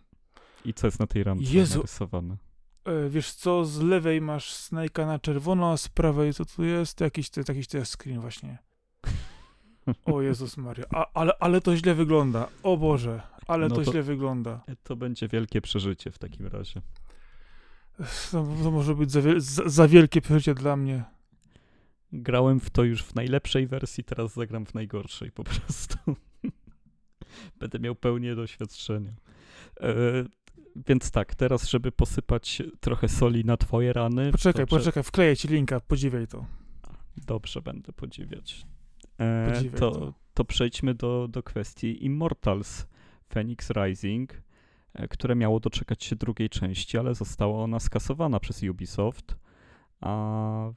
I 0.65 0.75
co 0.75 0.87
jest 0.87 1.01
na 1.01 1.07
tej 1.07 1.25
ramce 1.25 1.53
Jezu. 1.53 1.79
narysowane? 1.79 2.37
E, 2.85 3.09
wiesz 3.09 3.33
co, 3.33 3.65
z 3.65 3.81
lewej 3.81 4.21
masz 4.21 4.55
Snake'a 4.55 5.07
na 5.07 5.19
czerwono, 5.19 5.71
a 5.73 5.77
z 5.77 5.89
prawej 5.89 6.35
co 6.35 6.45
tu 6.45 6.65
jest? 6.65 7.01
Jakiś, 7.01 7.31
to, 7.31 7.41
jakiś 7.49 7.67
to 7.69 7.79
jest 7.79 7.93
screen 7.93 8.21
właśnie. 8.21 8.59
O 10.05 10.23
Jezus 10.23 10.57
Maria, 10.57 10.85
a, 10.95 11.07
ale, 11.15 11.33
ale 11.41 11.61
to 11.61 11.77
źle 11.77 11.95
wygląda. 11.95 12.49
O 12.63 12.77
Boże, 12.77 13.21
ale 13.47 13.69
No 13.69 13.75
to, 13.77 13.83
to- 13.85 13.91
źle 13.93 14.03
wygląda. 14.03 14.61
To 14.83 14.97
będzie 14.97 15.29
wielkie 15.29 15.61
przeżycie 15.61 16.11
w 16.11 16.19
takim 16.19 16.47
razie. 16.47 16.81
To, 18.31 18.47
to 18.63 18.71
może 18.71 18.95
być 18.95 19.11
za, 19.11 19.21
za, 19.37 19.69
za 19.69 19.89
wielkie 19.89 20.21
przeżycie 20.21 20.55
dla 20.55 20.77
mnie. 20.77 21.05
Grałem 22.13 22.61
w 22.61 22.71
to 22.71 22.85
już 22.85 23.03
w 23.03 23.15
najlepszej 23.15 23.67
wersji, 23.67 24.05
teraz 24.05 24.35
zagram 24.35 24.67
w 24.67 24.75
najgorszej 24.75 25.33
po 25.33 25.45
prostu. 25.45 25.99
Będę 27.61 27.79
miał 27.79 27.95
pełnię 27.95 28.35
doświadczenia. 28.35 29.13
E, 29.81 29.93
więc 30.87 31.11
tak, 31.11 31.35
teraz, 31.35 31.69
żeby 31.69 31.93
posypać 31.93 32.63
trochę 32.81 33.09
soli 33.09 33.45
na 33.45 33.57
twoje 33.57 33.93
rany. 33.93 34.33
Poczekaj, 34.33 34.67
to 34.67 34.77
poczekaj, 34.77 35.03
wkleję 35.03 35.37
ci 35.37 35.49
linka, 35.49 35.81
podziwiaj 35.81 36.27
to. 36.27 36.47
Dobrze, 37.17 37.63
będę 37.63 37.93
podziwiać. 37.93 38.67
E, 39.19 39.53
Podziwiaj 39.53 39.81
to, 39.81 39.91
to. 39.91 40.15
to 40.35 40.45
przejdźmy 40.45 40.95
do, 40.95 41.29
do 41.29 41.43
kwestii 41.43 42.05
Immortals 42.05 42.87
Phoenix 43.29 43.71
Rising, 43.71 44.43
które 45.11 45.35
miało 45.37 45.61
doczekać 45.61 46.05
się 46.05 46.17
drugiej 46.17 46.49
części, 46.49 46.99
ale 46.99 47.15
została 47.15 47.63
ona 47.63 47.81
skasowana 47.81 48.41
przez 48.41 48.63
Ubisoft, 48.63 49.37
a, 50.01 50.71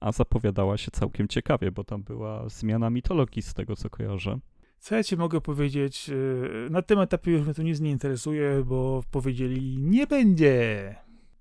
a 0.00 0.12
zapowiadała 0.12 0.76
się 0.78 0.90
całkiem 0.90 1.28
ciekawie, 1.28 1.70
bo 1.72 1.84
tam 1.84 2.02
była 2.02 2.48
zmiana 2.48 2.90
mitologii 2.90 3.42
z 3.42 3.54
tego, 3.54 3.76
co 3.76 3.90
kojarzę. 3.90 4.38
Co 4.78 4.96
ja 4.96 5.04
ci 5.04 5.16
mogę 5.16 5.40
powiedzieć? 5.40 6.08
Yy, 6.08 6.68
Na 6.70 6.82
tym 6.82 6.98
etapie 6.98 7.30
już 7.30 7.42
mnie 7.44 7.54
to 7.54 7.62
nic 7.62 7.80
nie 7.80 7.90
interesuje, 7.90 8.64
bo 8.64 9.02
powiedzieli, 9.10 9.78
nie 9.78 10.06
będzie. 10.06 10.94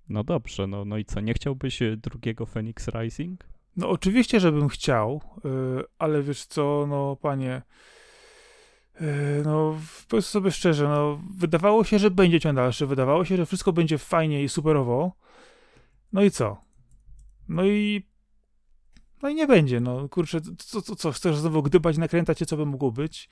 No 0.09 0.23
dobrze, 0.23 0.67
no, 0.67 0.85
no 0.85 0.97
i 0.97 1.05
co, 1.05 1.19
nie 1.19 1.33
chciałbyś 1.33 1.81
e, 1.81 1.97
drugiego 1.97 2.45
Phoenix 2.45 2.87
Rising? 2.87 3.43
No 3.77 3.89
oczywiście, 3.89 4.39
żebym 4.39 4.67
chciał, 4.69 5.21
yy, 5.43 5.83
ale 5.99 6.21
wiesz 6.23 6.45
co, 6.45 6.85
no 6.89 7.15
panie, 7.15 7.61
no 9.45 9.77
powiedz 10.07 10.25
sobie 10.25 10.51
szczerze, 10.51 10.87
no 10.87 11.21
wydawało 11.35 11.83
się, 11.83 11.99
że 11.99 12.11
będzie 12.11 12.39
ciąg 12.39 12.55
dalszy, 12.55 12.87
wydawało 12.87 13.25
się, 13.25 13.37
że 13.37 13.45
wszystko 13.45 13.73
będzie 13.73 13.97
fajnie 13.97 14.43
i 14.43 14.49
superowo, 14.49 15.11
no 16.13 16.23
i 16.23 16.31
co? 16.31 16.61
No 17.47 17.65
i 17.65 18.09
no 19.21 19.29
i 19.29 19.35
nie 19.35 19.47
będzie, 19.47 19.79
no 19.79 20.09
kurczę, 20.09 20.41
co, 20.57 20.81
co, 20.81 20.95
co 20.95 21.11
chcesz 21.11 21.37
znowu 21.37 21.63
gdybać, 21.63 21.97
nakrętać 21.97 22.39
się, 22.39 22.45
co 22.45 22.57
by 22.57 22.65
mogło 22.65 22.91
być? 22.91 23.29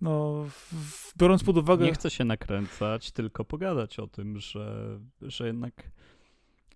No, 0.00 0.44
biorąc 1.18 1.44
pod 1.44 1.58
uwagę... 1.58 1.84
Nie 1.84 1.92
chcę 1.92 2.10
się 2.10 2.24
nakręcać, 2.24 3.10
tylko 3.10 3.44
pogadać 3.44 3.98
o 3.98 4.06
tym, 4.06 4.38
że, 4.38 4.98
że 5.22 5.46
jednak 5.46 5.90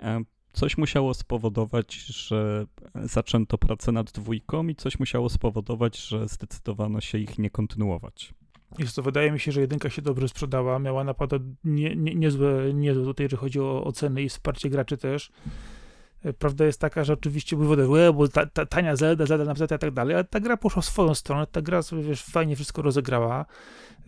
e, 0.00 0.20
coś 0.56 0.78
musiało 0.78 1.14
spowodować, 1.14 1.94
że 1.94 2.66
zaczęto 2.94 3.58
pracę 3.58 3.92
nad 3.92 4.12
dwójką 4.12 4.68
i 4.68 4.74
coś 4.74 4.98
musiało 4.98 5.28
spowodować, 5.28 5.98
że 5.98 6.28
zdecydowano 6.28 7.00
się 7.00 7.18
ich 7.18 7.38
nie 7.38 7.50
kontynuować. 7.50 8.34
Wiesz 8.78 8.92
co, 8.92 9.02
wydaje 9.02 9.32
mi 9.32 9.40
się, 9.40 9.52
że 9.52 9.60
jedynka 9.60 9.90
się 9.90 10.02
dobrze 10.02 10.28
sprzedała, 10.28 10.78
miała 10.78 11.04
naprawdę 11.04 11.38
nie, 11.64 11.96
nie, 11.96 12.14
niezłe, 12.14 12.74
niezłe 12.74 13.04
tutaj, 13.04 13.24
jeżeli 13.24 13.40
chodzi 13.40 13.60
o 13.60 13.84
oceny 13.84 14.22
i 14.22 14.28
wsparcie 14.28 14.70
graczy 14.70 14.96
też. 14.96 15.30
E, 16.24 16.32
Prawda 16.32 16.64
jest 16.64 16.80
taka, 16.80 17.04
że 17.04 17.12
oczywiście 17.12 17.56
mówię, 17.56 18.12
bo 18.12 18.28
ta, 18.28 18.46
ta, 18.46 18.66
tania 18.66 18.96
Zelda, 18.96 19.26
Zelda 19.26 19.44
na 19.44 19.54
PZ 19.54 19.62
i 19.62 19.78
tak 19.78 19.90
dalej, 19.90 20.14
ale 20.14 20.24
ta 20.24 20.40
gra 20.40 20.56
poszła 20.56 20.82
w 20.82 20.84
swoją 20.84 21.14
stronę, 21.14 21.46
ta 21.46 21.62
gra 21.62 21.82
sobie, 21.82 22.02
wiesz, 22.02 22.22
fajnie 22.22 22.56
wszystko 22.56 22.82
rozegrała. 22.82 23.46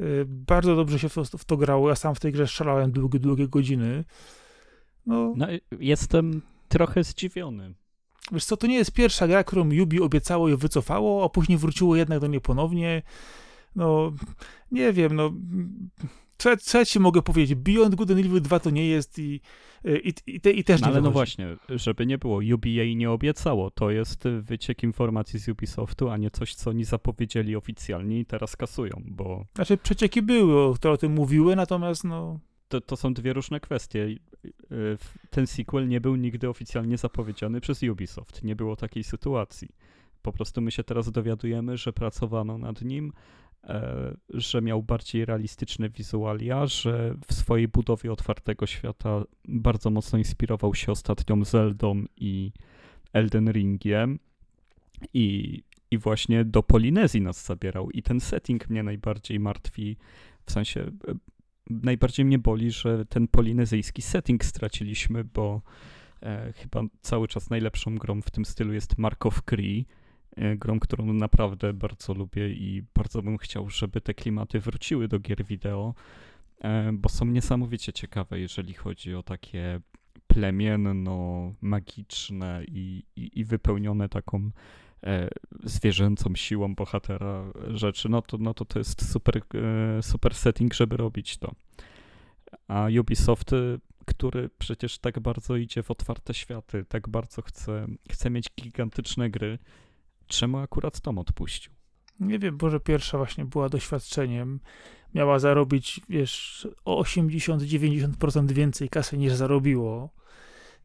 E, 0.00 0.04
Bardzo 0.26 0.76
dobrze 0.76 0.98
się 0.98 1.08
w 1.08 1.14
to, 1.14 1.24
w 1.24 1.44
to 1.44 1.56
grało, 1.56 1.88
ja 1.88 1.94
sam 1.94 2.14
w 2.14 2.20
tej 2.20 2.32
grze 2.32 2.46
szalałem 2.46 2.92
długie, 2.92 3.18
długie 3.18 3.48
godziny. 3.48 4.04
No, 5.06 5.34
No, 5.36 5.46
jestem 5.80 6.42
trochę 6.68 7.04
zdziwiony. 7.04 7.74
wiesz 8.32 8.44
co, 8.44 8.56
to 8.56 8.66
nie 8.66 8.74
jest 8.76 8.92
pierwsza 8.92 9.28
gra, 9.28 9.44
którą 9.44 9.70
Yubi 9.70 10.00
obiecało 10.00 10.48
i 10.48 10.56
wycofało, 10.56 11.24
a 11.24 11.28
później 11.28 11.58
wróciło 11.58 11.96
jednak 11.96 12.20
do 12.20 12.26
niej 12.26 12.40
ponownie. 12.40 13.02
No, 13.76 14.12
nie 14.72 14.92
wiem, 14.92 15.16
no, 15.16 15.32
co, 16.38 16.56
co 16.56 16.78
ja 16.78 16.84
ci 16.84 17.00
mogę 17.00 17.22
powiedzieć? 17.22 17.54
Beyond 17.58 17.94
Good 17.94 18.10
and 18.10 18.20
Evil 18.20 18.42
2 18.42 18.60
to 18.60 18.70
nie 18.70 18.86
jest 18.88 19.18
i, 19.18 19.40
i, 19.84 20.12
i, 20.26 20.40
te, 20.40 20.50
i 20.50 20.64
też 20.64 20.80
No, 20.80 20.86
nie 20.86 20.92
ale 20.92 21.00
no 21.02 21.10
wychodzi. 21.10 21.14
właśnie, 21.36 21.56
żeby 21.68 22.06
nie 22.06 22.18
było, 22.18 22.40
UBA 22.54 22.68
nie 22.96 23.10
obiecało. 23.10 23.70
To 23.70 23.90
jest 23.90 24.24
wyciek 24.40 24.82
informacji 24.82 25.38
z 25.38 25.48
Ubisoftu, 25.48 26.10
a 26.10 26.16
nie 26.16 26.30
coś, 26.30 26.54
co 26.54 26.70
oni 26.70 26.84
zapowiedzieli 26.84 27.56
oficjalnie 27.56 28.20
i 28.20 28.24
teraz 28.26 28.56
kasują, 28.56 29.02
bo 29.06 29.44
Znaczy, 29.54 29.76
przecieki 29.76 30.22
były, 30.22 30.74
które 30.74 30.94
o 30.94 30.96
tym 30.96 31.12
mówiły, 31.12 31.56
natomiast 31.56 32.04
no, 32.04 32.40
to, 32.68 32.80
to 32.80 32.96
są 32.96 33.14
dwie 33.14 33.32
różne 33.32 33.60
kwestie. 33.60 34.06
Y, 34.72 34.98
Ten 35.30 35.46
sequel 35.46 35.88
nie 35.88 36.00
był 36.00 36.16
nigdy 36.16 36.48
oficjalnie 36.48 36.98
zapowiedziany 36.98 37.60
przez 37.60 37.82
Ubisoft. 37.82 38.44
Nie 38.44 38.56
było 38.56 38.76
takiej 38.76 39.04
sytuacji. 39.04 39.68
Po 40.22 40.32
prostu 40.32 40.60
my 40.60 40.70
się 40.70 40.84
teraz 40.84 41.10
dowiadujemy, 41.10 41.76
że 41.76 41.92
pracowano 41.92 42.58
nad 42.58 42.82
nim, 42.82 43.12
e, 43.64 44.16
że 44.30 44.62
miał 44.62 44.82
bardziej 44.82 45.24
realistyczne 45.24 45.88
wizualia, 45.88 46.66
że 46.66 47.14
w 47.26 47.34
swojej 47.34 47.68
budowie 47.68 48.12
otwartego 48.12 48.66
świata 48.66 49.24
bardzo 49.48 49.90
mocno 49.90 50.18
inspirował 50.18 50.74
się 50.74 50.92
ostatnią 50.92 51.44
Zeldą 51.44 52.04
i 52.16 52.52
Elden 53.12 53.50
Ringiem 53.52 54.18
i, 55.14 55.62
i 55.90 55.98
właśnie 55.98 56.44
do 56.44 56.62
Polinezji 56.62 57.20
nas 57.20 57.46
zabierał. 57.46 57.90
I 57.90 58.02
ten 58.02 58.20
setting 58.20 58.70
mnie 58.70 58.82
najbardziej 58.82 59.40
martwi, 59.40 59.96
w 60.46 60.52
sensie 60.52 60.90
najbardziej 61.70 62.24
mnie 62.24 62.38
boli, 62.38 62.70
że 62.70 63.06
ten 63.06 63.28
polinezyjski 63.28 64.02
setting 64.02 64.44
straciliśmy, 64.44 65.24
bo 65.24 65.62
e, 66.22 66.52
chyba 66.52 66.82
cały 67.00 67.28
czas 67.28 67.50
najlepszą 67.50 67.94
grą 67.94 68.22
w 68.22 68.30
tym 68.30 68.44
stylu 68.44 68.72
jest 68.72 68.98
Mark 68.98 69.26
of 69.26 69.42
Cree, 69.42 69.86
e, 70.36 70.56
grą, 70.56 70.80
którą 70.80 71.12
naprawdę 71.12 71.72
bardzo 71.72 72.14
lubię 72.14 72.50
i 72.50 72.82
bardzo 72.94 73.22
bym 73.22 73.38
chciał, 73.38 73.70
żeby 73.70 74.00
te 74.00 74.14
klimaty 74.14 74.60
wróciły 74.60 75.08
do 75.08 75.18
gier 75.18 75.44
wideo, 75.44 75.94
e, 76.60 76.92
bo 76.92 77.08
są 77.08 77.24
niesamowicie 77.24 77.92
ciekawe, 77.92 78.40
jeżeli 78.40 78.74
chodzi 78.74 79.14
o 79.14 79.22
takie 79.22 79.80
plemienno, 80.26 81.54
magiczne 81.60 82.62
i, 82.68 83.02
i, 83.16 83.40
i 83.40 83.44
wypełnione 83.44 84.08
taką 84.08 84.50
zwierzęcą 85.64 86.34
siłą 86.34 86.74
bohatera 86.74 87.44
rzeczy, 87.68 88.08
no 88.08 88.22
to, 88.22 88.38
no 88.38 88.54
to 88.54 88.64
to 88.64 88.78
jest 88.78 89.12
super, 89.12 89.42
e, 89.54 90.02
super 90.02 90.34
setting, 90.34 90.74
żeby 90.74 90.96
robić 90.96 91.38
to. 91.38 91.52
A 92.68 92.86
Ubisoft, 93.00 93.52
y, 93.52 93.80
który 94.06 94.50
przecież 94.58 94.98
tak 94.98 95.20
bardzo 95.20 95.56
idzie 95.56 95.82
w 95.82 95.90
otwarte 95.90 96.34
światy, 96.34 96.84
tak 96.88 97.08
bardzo 97.08 97.42
chce, 97.42 97.86
chce 98.10 98.30
mieć 98.30 98.46
gigantyczne 98.60 99.30
gry, 99.30 99.58
czemu 100.26 100.58
akurat 100.58 101.00
Tom 101.00 101.18
odpuścił? 101.18 101.72
nie 102.20 102.38
wiem, 102.38 102.58
może 102.62 102.80
pierwsza 102.80 103.18
właśnie 103.18 103.44
była 103.44 103.68
doświadczeniem, 103.68 104.60
miała 105.14 105.38
zarobić, 105.38 106.00
wiesz, 106.08 106.68
o 106.84 107.02
80-90% 107.02 108.52
więcej 108.52 108.88
kasy 108.88 109.18
niż 109.18 109.32
zarobiło. 109.32 110.10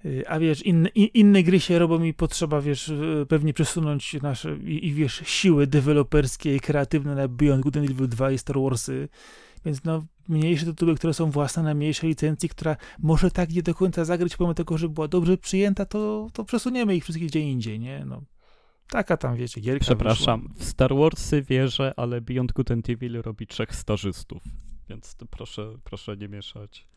Y, 0.05 0.23
A 0.27 0.39
wiesz, 0.39 0.61
inne, 0.61 0.89
i- 0.95 1.19
inne 1.19 1.43
gry 1.43 1.59
się 1.59 1.79
robią 1.79 2.03
i 2.03 2.13
potrzeba, 2.13 2.61
wiesz, 2.61 2.89
y, 2.89 3.25
pewnie 3.29 3.53
przesunąć 3.53 4.13
nasze, 4.21 4.57
i, 4.57 4.87
i 4.87 4.93
wiesz, 4.93 5.21
siły 5.25 5.67
deweloperskie 5.67 6.55
i 6.55 6.59
kreatywne 6.59 7.15
na 7.15 7.27
Beyond 7.27 7.63
Good 7.63 7.77
and 7.77 7.89
Evil 7.89 8.07
2 8.09 8.31
i 8.31 8.37
Star 8.37 8.55
Warsy. 8.59 9.09
Więc 9.65 9.83
no, 9.83 10.05
mniejsze 10.27 10.65
tytuły, 10.65 10.95
które 10.95 11.13
są 11.13 11.31
własne 11.31 11.63
na 11.63 11.73
mniejszej 11.73 12.09
licencji, 12.09 12.49
która 12.49 12.75
może 12.99 13.31
tak 13.31 13.49
nie 13.53 13.63
do 13.63 13.73
końca 13.75 14.05
zagrać, 14.05 14.37
pomimo 14.37 14.53
tego, 14.53 14.77
że 14.77 14.89
była 14.89 15.07
dobrze 15.07 15.37
przyjęta, 15.37 15.85
to, 15.85 16.27
to 16.33 16.43
przesuniemy 16.45 16.95
ich 16.95 17.03
wszystkich 17.03 17.27
gdzie 17.27 17.39
indziej, 17.39 17.79
nie? 17.79 18.03
No. 18.05 18.21
Taka 18.89 19.17
tam, 19.17 19.35
wiecie, 19.35 19.61
gierka 19.61 19.85
Przepraszam, 19.85 20.53
w 20.55 20.63
Star 20.63 20.95
Warsy 20.95 21.41
wierzę, 21.41 21.93
ale 21.97 22.21
Beyond 22.21 22.51
Good 22.53 22.71
and 22.71 22.89
Evil 22.89 23.21
robi 23.21 23.47
trzech 23.47 23.75
stażystów, 23.75 24.43
więc 24.89 25.15
proszę, 25.29 25.73
proszę 25.83 26.17
nie 26.17 26.27
mieszać. 26.27 26.87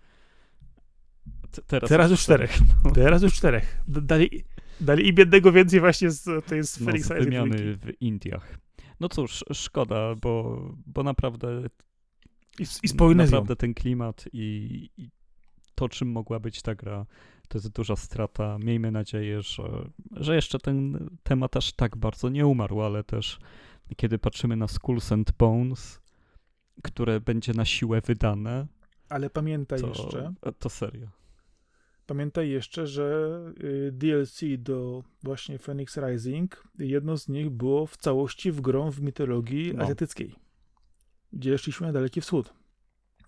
Teraz, 1.67 1.89
Teraz 1.91 2.11
już 2.11 2.21
czterech. 2.21 2.59
Teraz 2.95 3.23
już 3.23 3.35
czterech. 3.35 3.81
Dali, 3.89 4.45
dali 4.81 5.09
i 5.09 5.13
biednego 5.13 5.53
więcej 5.53 5.81
właśnie 5.81 6.11
z 6.11 6.47
tej 6.47 6.65
z 6.65 6.81
No, 6.81 6.87
Felix 6.87 7.07
z 7.07 7.09
wymiany 7.25 7.57
w 7.77 7.93
Indiach. 8.01 8.59
No 9.01 9.09
cóż, 9.09 9.45
szkoda, 9.53 10.15
bo, 10.15 10.61
bo 10.87 11.03
naprawdę 11.03 11.63
I, 12.59 12.67
z- 12.67 12.85
I 12.85 12.89
z. 12.89 13.25
Naprawdę 13.25 13.57
ten 13.57 13.75
klimat 13.75 14.25
i, 14.33 14.89
i 14.97 15.11
to, 15.75 15.89
czym 15.89 16.09
mogła 16.09 16.41
być 16.41 16.63
ta 16.63 16.75
gra, 16.75 17.07
to 17.49 17.59
jest 17.59 17.69
duża 17.69 17.97
strata. 17.97 18.59
Miejmy 18.59 18.91
nadzieję, 18.93 19.43
że, 19.43 19.63
że 20.13 20.35
jeszcze 20.35 20.59
ten 20.59 21.09
temat 21.23 21.57
aż 21.57 21.73
tak 21.73 21.97
bardzo 21.97 22.29
nie 22.29 22.47
umarł, 22.47 22.81
ale 22.83 23.05
też 23.05 23.39
kiedy 23.97 24.19
patrzymy 24.19 24.57
na 24.57 24.69
Skulls 24.69 25.13
and 25.13 25.33
Bones, 25.39 26.01
które 26.83 27.21
będzie 27.21 27.53
na 27.53 27.65
siłę 27.65 28.01
wydane, 28.01 28.67
Ale 29.09 29.31
pamiętaj 29.31 29.81
to, 29.81 29.89
jeszcze, 29.89 30.35
to 30.59 30.69
serio. 30.71 31.09
Pamiętaj 32.07 32.51
jeszcze, 32.51 32.87
że 32.87 33.39
y, 33.65 33.91
DLC 33.93 34.41
do 34.59 35.03
właśnie 35.23 35.59
Phoenix 35.59 35.97
Rising, 35.97 36.65
jedno 36.79 37.17
z 37.17 37.29
nich 37.29 37.51
było 37.51 37.87
w 37.87 37.97
całości 37.97 38.53
w 38.53 38.61
grą 38.61 38.91
w 38.91 39.01
mitologii 39.01 39.73
No. 39.75 39.83
azjatyckiej, 39.83 40.35
gdzie 41.33 41.59
szliśmy 41.59 41.87
na 41.87 41.93
Daleki 41.93 42.21
Wschód. 42.21 42.53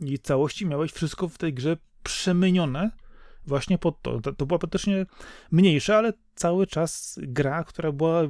I 0.01 0.17
w 0.17 0.21
całości 0.21 0.67
miałeś 0.67 0.93
wszystko 0.93 1.29
w 1.29 1.39
tej 1.39 1.55
grze 1.55 1.77
przemienione 2.03 2.91
właśnie 3.47 3.79
pod 3.79 4.03
to. 4.03 4.21
To, 4.21 4.33
to 4.33 4.47
była 4.47 4.59
praktycznie 4.59 5.07
mniejsza, 5.51 5.97
ale 5.97 6.13
cały 6.35 6.67
czas 6.67 7.19
gra, 7.23 7.65
która 7.65 7.93
była 7.93 8.23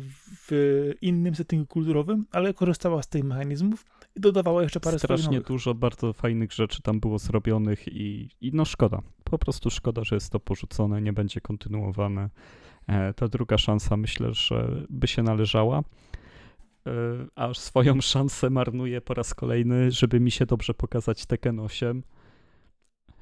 w 0.49 0.93
innym 1.01 1.35
settingu 1.35 1.67
kulturowym, 1.67 2.27
ale 2.31 2.55
korzystała 2.55 3.03
z 3.03 3.09
tych 3.09 3.25
mechanizmów 3.25 3.85
i 4.19 4.21
dodawała 4.21 4.63
jeszcze 4.63 4.81
parę 4.81 4.99
swoich 4.99 5.19
Strasznie 5.19 5.39
nowych. 5.39 5.49
dużo 5.49 5.75
bardzo 5.75 6.13
fajnych 6.13 6.53
rzeczy 6.53 6.83
tam 6.83 7.01
było 7.01 7.19
zrobionych 7.19 7.89
i, 7.89 8.29
i 8.41 8.51
no 8.55 8.65
szkoda. 8.65 9.03
Po 9.25 9.39
prostu 9.39 9.71
szkoda, 9.71 10.05
że 10.05 10.17
jest 10.17 10.33
to 10.33 10.41
porzucone, 10.41 11.03
nie 11.03 11.13
będzie 11.13 11.41
kontynuowane. 11.41 12.31
E, 12.87 13.15
ta 13.15 13.29
druga 13.29 13.59
szansa 13.59 13.97
myślę, 13.97 14.35
że 14.35 14.87
by 14.91 15.07
się 15.07 15.23
należała. 15.23 15.79
E, 15.79 16.93
a 17.35 17.55
swoją 17.55 18.01
szansę 18.13 18.51
marnuje 18.51 19.01
po 19.01 19.15
raz 19.15 19.35
kolejny, 19.35 19.91
żeby 19.91 20.21
mi 20.21 20.31
się 20.31 20.47
dobrze 20.47 20.75
pokazać 20.75 21.27
Tekken 21.27 21.61
8. 21.61 22.03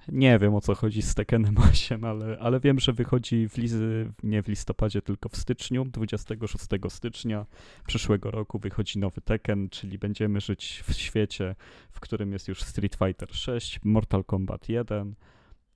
Nie 0.09 0.39
wiem 0.39 0.55
o 0.55 0.61
co 0.61 0.75
chodzi 0.75 1.03
z 1.03 1.15
Tekkenem 1.15 1.59
8, 1.71 2.05
ale, 2.05 2.39
ale 2.41 2.61
wiem, 2.61 2.81
że 2.81 2.93
wychodzi 2.93 3.49
w 3.49 3.57
lizy, 3.57 4.13
nie 4.23 4.43
w 4.43 4.49
listopadzie, 4.49 5.03
tylko 5.03 5.29
w 5.29 5.37
styczniu, 5.37 5.85
26 5.85 6.65
stycznia 6.89 7.47
przyszłego 7.87 8.31
roku 8.31 8.59
wychodzi 8.59 8.99
nowy 8.99 9.21
Tekken, 9.21 9.69
czyli 9.69 9.99
będziemy 9.99 10.41
żyć 10.41 10.83
w 10.87 10.93
świecie, 10.93 11.55
w 11.91 12.01
którym 12.01 12.33
jest 12.33 12.49
już 12.49 12.63
Street 12.63 12.95
Fighter 12.95 13.35
6, 13.35 13.81
Mortal 13.85 14.25
Kombat 14.25 14.69
1 14.69 15.15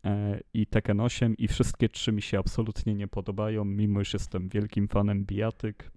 e, 0.05 0.41
i 0.55 0.67
Tekken 0.67 1.01
8 1.01 1.37
i 1.37 1.49
wszystkie 1.49 1.89
trzy 1.89 2.13
mi 2.13 2.23
się 2.23 2.39
absolutnie 2.39 2.95
nie 2.95 3.09
podobają, 3.09 3.65
mimo 3.65 4.01
iż 4.01 4.13
jestem 4.13 4.49
wielkim 4.49 4.89
fanem 4.89 5.25
bijatyk. 5.25 5.91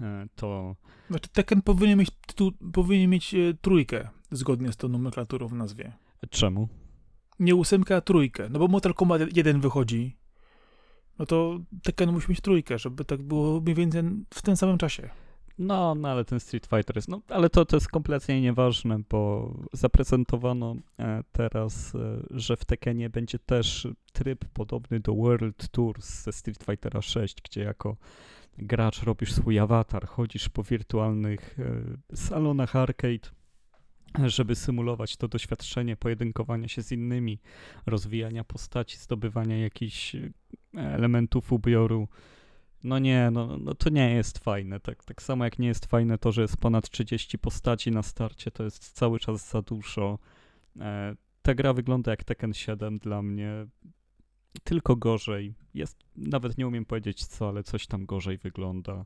E, 0.00 0.26
to 0.36 0.76
Znaczy 1.10 1.28
Tekken 1.28 1.62
powinien 1.62 1.98
mieć, 1.98 2.10
tytuł, 2.26 2.52
powinien 2.72 3.10
mieć 3.10 3.34
e, 3.34 3.54
trójkę, 3.60 4.08
zgodnie 4.30 4.72
z 4.72 4.76
tą 4.76 4.88
nomenklaturą 4.88 5.48
w 5.48 5.54
nazwie. 5.54 5.92
czemu? 6.30 6.68
Nie 7.40 7.54
ósemkę, 7.54 7.96
a 7.96 8.00
trójkę. 8.00 8.48
No 8.48 8.58
bo 8.58 8.68
Mortal 8.68 8.94
Kombat 8.94 9.36
1 9.36 9.60
wychodzi. 9.60 10.16
No 11.18 11.26
to 11.26 11.58
Tekken 11.82 12.12
musi 12.12 12.30
mieć 12.30 12.40
trójkę, 12.40 12.78
żeby 12.78 13.04
tak 13.04 13.22
było 13.22 13.60
mniej 13.60 13.74
więcej 13.74 14.02
w 14.34 14.42
tym 14.42 14.56
samym 14.56 14.78
czasie. 14.78 15.10
No, 15.58 15.94
no 15.94 16.08
ale 16.08 16.24
ten 16.24 16.40
Street 16.40 16.66
Fighter 16.66 16.96
jest, 16.96 17.08
no 17.08 17.20
ale 17.28 17.50
to, 17.50 17.64
to 17.64 17.76
jest 17.76 17.88
kompletnie 17.88 18.40
nieważne, 18.40 18.98
bo 19.10 19.52
zaprezentowano 19.72 20.76
e, 20.98 21.22
teraz, 21.32 21.94
e, 21.94 22.22
że 22.30 22.56
w 22.56 22.64
Tekkenie 22.64 23.10
będzie 23.10 23.38
też 23.38 23.88
tryb 24.12 24.44
podobny 24.44 25.00
do 25.00 25.14
World 25.14 25.68
Tours 25.68 26.22
ze 26.22 26.32
Street 26.32 26.64
Fightera 26.64 27.02
6, 27.02 27.42
gdzie 27.42 27.60
jako 27.60 27.96
gracz 28.58 29.02
robisz 29.02 29.32
swój 29.32 29.58
awatar, 29.58 30.06
chodzisz 30.06 30.48
po 30.48 30.62
wirtualnych 30.62 31.58
e, 32.12 32.16
salonach 32.16 32.76
arcade, 32.76 33.30
żeby 34.26 34.54
symulować 34.54 35.16
to 35.16 35.28
doświadczenie 35.28 35.96
pojedynkowania 35.96 36.68
się 36.68 36.82
z 36.82 36.92
innymi, 36.92 37.38
rozwijania 37.86 38.44
postaci, 38.44 38.96
zdobywania 38.96 39.58
jakichś 39.58 40.14
e, 40.14 40.30
elementów 40.74 41.52
ubioru. 41.52 42.08
No 42.84 42.98
nie, 42.98 43.30
no, 43.32 43.58
no 43.58 43.74
to 43.74 43.90
nie 43.90 44.14
jest 44.14 44.38
fajne. 44.38 44.80
Tak, 44.80 45.04
tak 45.04 45.22
samo 45.22 45.44
jak 45.44 45.58
nie 45.58 45.68
jest 45.68 45.86
fajne 45.86 46.18
to, 46.18 46.32
że 46.32 46.42
jest 46.42 46.56
ponad 46.56 46.90
30 46.90 47.38
postaci 47.38 47.90
na 47.90 48.02
starcie, 48.02 48.50
to 48.50 48.64
jest 48.64 48.92
cały 48.92 49.18
czas 49.18 49.50
za 49.50 49.62
dużo. 49.62 50.18
E, 50.80 51.16
ta 51.42 51.54
gra 51.54 51.72
wygląda 51.72 52.10
jak 52.10 52.24
Tekken 52.24 52.54
7 52.54 52.98
dla 52.98 53.22
mnie, 53.22 53.66
tylko 54.64 54.96
gorzej. 54.96 55.54
Jest, 55.74 55.98
nawet 56.16 56.58
nie 56.58 56.66
umiem 56.66 56.84
powiedzieć 56.84 57.26
co, 57.26 57.48
ale 57.48 57.62
coś 57.62 57.86
tam 57.86 58.06
gorzej 58.06 58.38
wygląda. 58.38 59.04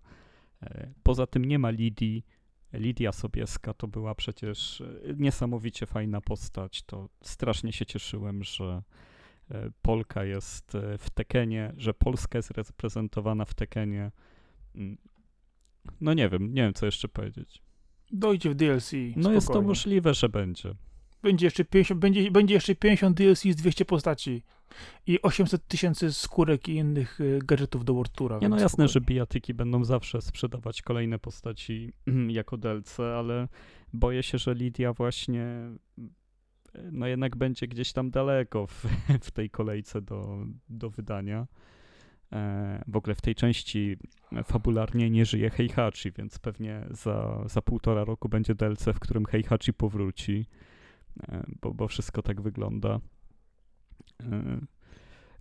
E, 0.63 0.93
poza 1.03 1.27
tym 1.27 1.45
nie 1.45 1.59
ma 1.59 1.71
Lidii. 1.71 2.25
Lidia 2.73 3.13
Sobieska 3.13 3.75
to 3.75 3.89
była 3.89 4.15
przecież 4.15 4.81
e, 4.81 4.85
niesamowicie 5.17 5.87
fajna 5.87 6.21
postać. 6.21 6.83
To 6.83 7.09
strasznie 7.23 7.73
się 7.73 7.87
cieszyłem, 7.87 8.45
że 8.45 8.83
e, 9.51 9.71
Polka 9.83 10.25
jest 10.25 10.75
e, 10.75 10.99
w 10.99 11.11
Tekenie, 11.11 11.73
że 11.77 11.95
Polska 11.95 12.39
jest 12.39 12.51
reprezentowana 12.51 13.45
w 13.45 13.55
Tekenie. 13.55 14.11
Mm. 14.75 14.99
No 16.01 16.15
nie 16.15 16.29
wiem, 16.29 16.55
nie 16.55 16.63
wiem 16.63 16.75
co 16.75 16.87
jeszcze 16.87 17.09
powiedzieć. 17.09 17.63
Dojdzie 18.11 18.51
w 18.51 18.55
DLC. 18.55 18.93
No 19.17 19.33
jest 19.33 19.49
to 19.49 19.63
możliwe, 19.63 20.15
że 20.15 20.29
będzie. 20.29 20.75
Będzie 21.23 21.47
jeszcze 21.47 21.65
50, 21.65 22.01
będzie, 22.01 22.31
będzie 22.31 22.55
jeszcze 22.55 22.75
50 22.75 23.17
DLC 23.17 23.43
z 23.43 23.57
200 23.57 23.85
postaci 23.85 24.43
i 25.07 25.23
800 25.23 25.67
tysięcy 25.67 26.13
skórek 26.13 26.69
i 26.69 26.75
innych 26.75 27.21
y, 27.21 27.39
gadżetów 27.45 27.85
do 27.85 27.95
World 27.95 28.13
Toura. 28.13 28.39
Nie 28.39 28.49
no 28.49 28.61
jasne, 28.61 28.89
że 28.89 29.01
bijatyki 29.01 29.55
będą 29.55 29.85
zawsze 29.85 30.23
sprzedawać 30.23 30.83
kolejne 30.83 31.19
postaci 31.19 31.93
jako 32.29 32.57
DLC, 32.57 33.01
ale 33.01 33.49
boję 33.93 34.23
się, 34.23 34.39
że 34.39 34.55
Lidia 34.55 34.93
właśnie 34.93 35.43
e, 35.43 36.91
no 36.93 37.07
jednak 37.07 37.37
będzie 37.37 37.67
gdzieś 37.67 37.93
tam 37.93 38.11
daleko 38.11 38.67
w, 38.67 38.87
w 39.27 39.31
tej 39.31 39.51
kolejce 39.51 40.03
do, 40.03 40.39
do 40.69 40.91
wydania. 40.91 41.47
E, 42.33 42.85
w 42.89 42.97
ogóle 42.97 43.15
w 43.15 43.21
tej 43.21 43.35
części 43.35 43.97
fabularnie 44.45 45.11
nie 45.11 45.27
żyje 45.27 45.51
Heihachi, 45.51 46.13
więc 46.13 46.39
pewnie 46.39 46.87
za, 46.91 47.45
za 47.47 47.63
półtora 47.63 48.05
roku 48.05 48.29
będzie 48.29 48.55
DLC, 48.55 48.85
w 48.85 48.99
którym 48.99 49.25
Heihachi 49.25 49.73
powróci, 49.73 50.47
e, 51.23 51.47
bo, 51.61 51.75
bo 51.75 51.89
wszystko 51.89 52.23
tak 52.23 52.41
wygląda. 52.41 53.01
E, 54.23 54.61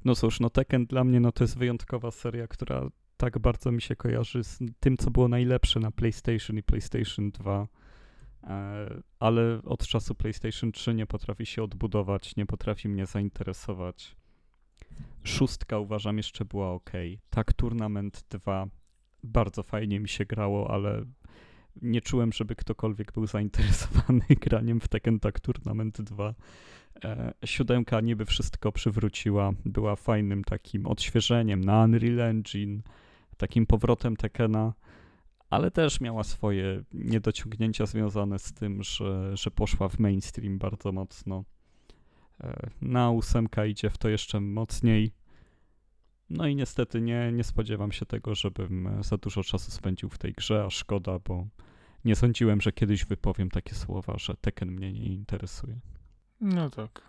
no 0.05 0.15
cóż, 0.15 0.39
no 0.39 0.49
Tekken 0.49 0.85
dla 0.85 1.03
mnie 1.03 1.19
no 1.19 1.31
to 1.31 1.43
jest 1.43 1.57
wyjątkowa 1.57 2.11
seria, 2.11 2.47
która 2.47 2.89
tak 3.17 3.39
bardzo 3.39 3.71
mi 3.71 3.81
się 3.81 3.95
kojarzy 3.95 4.43
z 4.43 4.59
tym, 4.79 4.97
co 4.97 5.11
było 5.11 5.27
najlepsze 5.27 5.79
na 5.79 5.91
PlayStation 5.91 6.57
i 6.57 6.63
PlayStation 6.63 7.31
2. 7.31 7.67
E, 8.43 9.01
ale 9.19 9.61
od 9.63 9.87
czasu 9.87 10.15
PlayStation 10.15 10.71
3 10.71 10.93
nie 10.93 11.05
potrafi 11.05 11.45
się 11.45 11.63
odbudować, 11.63 12.35
nie 12.35 12.45
potrafi 12.45 12.89
mnie 12.89 13.05
zainteresować. 13.05 14.15
Szóstka 15.23 15.79
uważam 15.79 16.17
jeszcze 16.17 16.45
była 16.45 16.71
ok. 16.71 16.91
Tak, 17.29 17.53
Tournament 17.53 18.23
2 18.29 18.67
bardzo 19.23 19.63
fajnie 19.63 19.99
mi 19.99 20.09
się 20.09 20.25
grało, 20.25 20.71
ale 20.71 21.05
nie 21.81 22.01
czułem, 22.01 22.33
żeby 22.33 22.55
ktokolwiek 22.55 23.11
był 23.11 23.27
zainteresowany 23.27 24.25
graniem 24.45 24.79
w 24.79 24.87
Tekken 24.87 25.19
Tag 25.19 25.39
Tournament 25.39 26.01
2. 26.01 26.35
E, 27.03 27.33
siódemka 27.45 28.01
niby 28.01 28.25
wszystko 28.25 28.71
przywróciła, 28.71 29.51
była 29.65 29.95
fajnym 29.95 30.43
takim 30.43 30.85
odświeżeniem 30.85 31.63
na 31.63 31.83
Unreal 31.83 32.21
Engine, 32.21 32.81
takim 33.37 33.65
powrotem 33.65 34.15
Tekkena, 34.15 34.73
ale 35.49 35.71
też 35.71 36.01
miała 36.01 36.23
swoje 36.23 36.83
niedociągnięcia 36.93 37.85
związane 37.85 38.39
z 38.39 38.53
tym, 38.53 38.83
że, 38.83 39.37
że 39.37 39.51
poszła 39.51 39.89
w 39.89 39.99
mainstream 39.99 40.57
bardzo 40.57 40.91
mocno. 40.91 41.43
E, 42.41 42.69
na 42.81 43.11
ósemka 43.11 43.65
idzie 43.65 43.89
w 43.89 43.97
to 43.97 44.09
jeszcze 44.09 44.39
mocniej. 44.39 45.11
No 46.29 46.47
i 46.47 46.55
niestety 46.55 47.01
nie, 47.01 47.31
nie 47.31 47.43
spodziewam 47.43 47.91
się 47.91 48.05
tego, 48.05 48.35
żebym 48.35 48.87
e, 48.87 49.03
za 49.03 49.17
dużo 49.17 49.43
czasu 49.43 49.71
spędził 49.71 50.09
w 50.09 50.17
tej 50.17 50.33
grze, 50.33 50.63
a 50.65 50.69
szkoda, 50.69 51.19
bo 51.19 51.47
nie 52.07 52.15
sądziłem, 52.15 52.61
że 52.61 52.71
kiedyś 52.71 53.05
wypowiem 53.05 53.49
takie 53.49 53.75
słowa, 53.75 54.13
że 54.17 54.33
Tekken 54.41 54.71
mnie 54.71 54.93
nie 54.93 55.05
interesuje. 55.05 55.79
No 56.41 56.69
tak. 56.69 57.01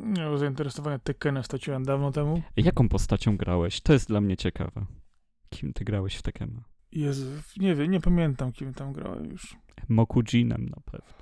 Miał 0.00 0.38
zainteresowanie 0.38 0.98
Tekkenem 0.98 1.44
straciłem 1.44 1.84
dawno 1.84 2.12
temu. 2.12 2.42
Jaką 2.56 2.88
postacią 2.88 3.36
grałeś? 3.36 3.80
To 3.80 3.92
jest 3.92 4.08
dla 4.08 4.20
mnie 4.20 4.36
ciekawe. 4.36 4.86
Kim 5.50 5.72
ty 5.72 5.84
grałeś 5.84 6.16
w 6.16 6.22
Tekkena? 6.22 6.62
Jezu, 6.92 7.26
nie 7.56 7.74
wiem, 7.74 7.90
nie 7.90 8.00
pamiętam 8.00 8.52
kim 8.52 8.74
tam 8.74 8.92
grałem 8.92 9.30
już. 9.30 9.56
Mokujinem 9.88 10.68
na 10.68 10.76
pewno. 10.84 11.16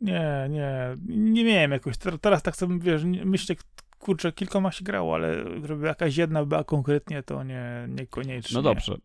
Nie, 0.00 0.46
nie, 0.50 0.94
nie 1.08 1.44
miałem 1.44 1.70
jakoś. 1.70 1.96
Ter- 1.96 2.18
Teraz 2.18 2.42
tak 2.42 2.56
sobie, 2.56 2.78
wiesz, 2.78 3.02
myślę, 3.24 3.56
kurczę, 3.98 4.32
kilkoma 4.32 4.72
się 4.72 4.84
grało, 4.84 5.14
ale 5.14 5.44
żeby 5.66 5.86
jakaś 5.86 6.16
jedna 6.16 6.44
była 6.44 6.64
konkretnie, 6.64 7.22
to 7.22 7.42
nie, 7.42 7.86
niekoniecznie. 7.88 8.54
No 8.54 8.62
dobrze. 8.62 8.96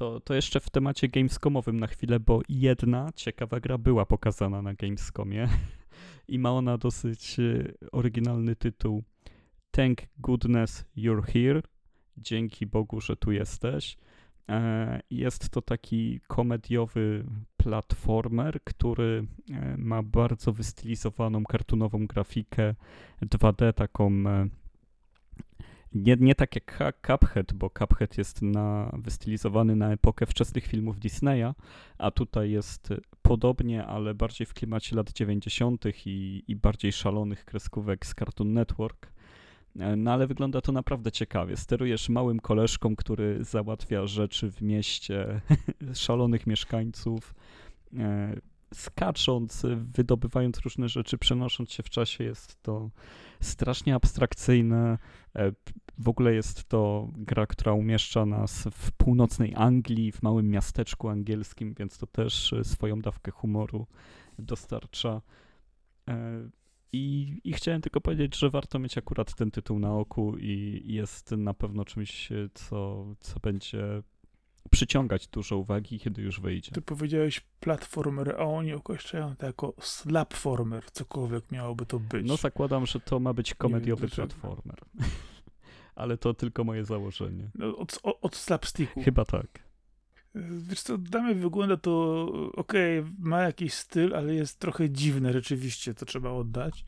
To, 0.00 0.20
to 0.20 0.34
jeszcze 0.34 0.60
w 0.60 0.70
temacie 0.70 1.08
Gamescomowym 1.08 1.80
na 1.80 1.86
chwilę, 1.86 2.20
bo 2.20 2.40
jedna 2.48 3.10
ciekawa 3.14 3.60
gra 3.60 3.78
była 3.78 4.06
pokazana 4.06 4.62
na 4.62 4.74
Gamescomie 4.74 5.48
i 6.28 6.38
ma 6.38 6.50
ona 6.50 6.78
dosyć 6.78 7.40
e, 7.40 7.72
oryginalny 7.92 8.56
tytuł 8.56 9.02
Thank 9.70 9.98
goodness 10.18 10.84
you're 10.96 11.32
here. 11.32 11.62
Dzięki 12.16 12.66
Bogu, 12.66 13.00
że 13.00 13.16
tu 13.16 13.32
jesteś. 13.32 13.96
E, 14.48 15.00
jest 15.10 15.50
to 15.50 15.62
taki 15.62 16.20
komediowy 16.28 17.24
platformer, 17.56 18.64
który 18.64 19.26
e, 19.50 19.76
ma 19.76 20.02
bardzo 20.02 20.52
wystylizowaną 20.52 21.44
kartunową 21.44 22.06
grafikę 22.06 22.74
2D, 23.22 23.72
taką 23.72 24.12
e, 24.26 24.48
nie, 25.94 26.16
nie 26.20 26.34
tak 26.34 26.54
jak 26.54 26.96
Cuphead, 27.06 27.52
bo 27.52 27.70
Cuphead 27.70 28.18
jest 28.18 28.42
na, 28.42 28.90
wystylizowany 28.98 29.76
na 29.76 29.92
epokę 29.92 30.26
wczesnych 30.26 30.66
filmów 30.66 31.00
Disneya, 31.00 31.54
a 31.98 32.10
tutaj 32.10 32.50
jest 32.50 32.88
podobnie, 33.22 33.86
ale 33.86 34.14
bardziej 34.14 34.46
w 34.46 34.54
klimacie 34.54 34.96
lat 34.96 35.12
90. 35.12 35.84
i, 36.06 36.44
i 36.48 36.56
bardziej 36.56 36.92
szalonych 36.92 37.44
kreskówek 37.44 38.06
z 38.06 38.14
Cartoon 38.14 38.52
Network. 38.52 39.12
E, 39.78 39.96
no 39.96 40.12
ale 40.12 40.26
wygląda 40.26 40.60
to 40.60 40.72
naprawdę 40.72 41.12
ciekawie. 41.12 41.56
Sterujesz 41.56 42.08
małym 42.08 42.40
koleżką, 42.40 42.96
który 42.96 43.44
załatwia 43.44 44.06
rzeczy 44.06 44.50
w 44.52 44.62
mieście, 44.62 45.40
szalonych 45.94 46.46
mieszkańców, 46.46 47.34
e, 47.98 48.36
skacząc, 48.74 49.66
wydobywając 49.76 50.58
różne 50.58 50.88
rzeczy, 50.88 51.18
przenosząc 51.18 51.72
się 51.72 51.82
w 51.82 51.90
czasie. 51.90 52.24
Jest 52.24 52.62
to 52.62 52.90
strasznie 53.40 53.94
abstrakcyjne. 53.94 54.98
E, 55.36 55.52
w 55.98 56.08
ogóle 56.08 56.34
jest 56.34 56.68
to 56.68 57.08
gra, 57.16 57.46
która 57.46 57.72
umieszcza 57.72 58.26
nas 58.26 58.68
w 58.72 58.92
północnej 58.92 59.52
Anglii, 59.56 60.12
w 60.12 60.22
małym 60.22 60.50
miasteczku 60.50 61.08
angielskim, 61.08 61.74
więc 61.78 61.98
to 61.98 62.06
też 62.06 62.54
swoją 62.62 63.00
dawkę 63.00 63.30
humoru 63.30 63.86
dostarcza. 64.38 65.22
I, 66.92 67.36
I 67.44 67.52
chciałem 67.52 67.80
tylko 67.80 68.00
powiedzieć, 68.00 68.38
że 68.38 68.50
warto 68.50 68.78
mieć 68.78 68.98
akurat 68.98 69.34
ten 69.34 69.50
tytuł 69.50 69.78
na 69.78 69.94
oku 69.94 70.36
i 70.38 70.82
jest 70.84 71.30
na 71.30 71.54
pewno 71.54 71.84
czymś, 71.84 72.28
co, 72.54 73.06
co 73.20 73.40
będzie 73.40 74.02
przyciągać 74.70 75.28
dużo 75.28 75.56
uwagi, 75.56 75.98
kiedy 75.98 76.22
już 76.22 76.40
wyjdzie. 76.40 76.72
Ty 76.72 76.82
powiedziałeś 76.82 77.40
platformer, 77.60 78.34
a 78.38 78.44
oni 78.44 78.72
określają 78.72 79.36
to 79.36 79.46
jako 79.46 79.74
slapformer, 79.80 80.84
cokolwiek 80.92 81.52
miałoby 81.52 81.86
to 81.86 82.00
być. 82.00 82.26
No 82.26 82.36
zakładam, 82.36 82.86
że 82.86 83.00
to 83.00 83.20
ma 83.20 83.32
być 83.32 83.54
komediowy 83.54 84.08
platformer. 84.08 84.76
Ale 85.94 86.18
to 86.18 86.34
tylko 86.34 86.64
moje 86.64 86.84
założenie. 86.84 87.50
No, 87.54 87.76
od, 87.76 88.00
od 88.02 88.36
slapsticku. 88.36 89.02
Chyba 89.02 89.24
tak. 89.24 89.70
Wiesz 90.34 90.82
co, 90.82 90.98
damy 90.98 91.34
wygląda 91.34 91.76
to, 91.76 92.22
okej, 92.52 92.98
okay, 92.98 93.12
ma 93.18 93.42
jakiś 93.42 93.74
styl, 93.74 94.16
ale 94.16 94.34
jest 94.34 94.58
trochę 94.58 94.90
dziwne 94.90 95.32
rzeczywiście, 95.32 95.94
to 95.94 96.06
trzeba 96.06 96.30
oddać. 96.30 96.84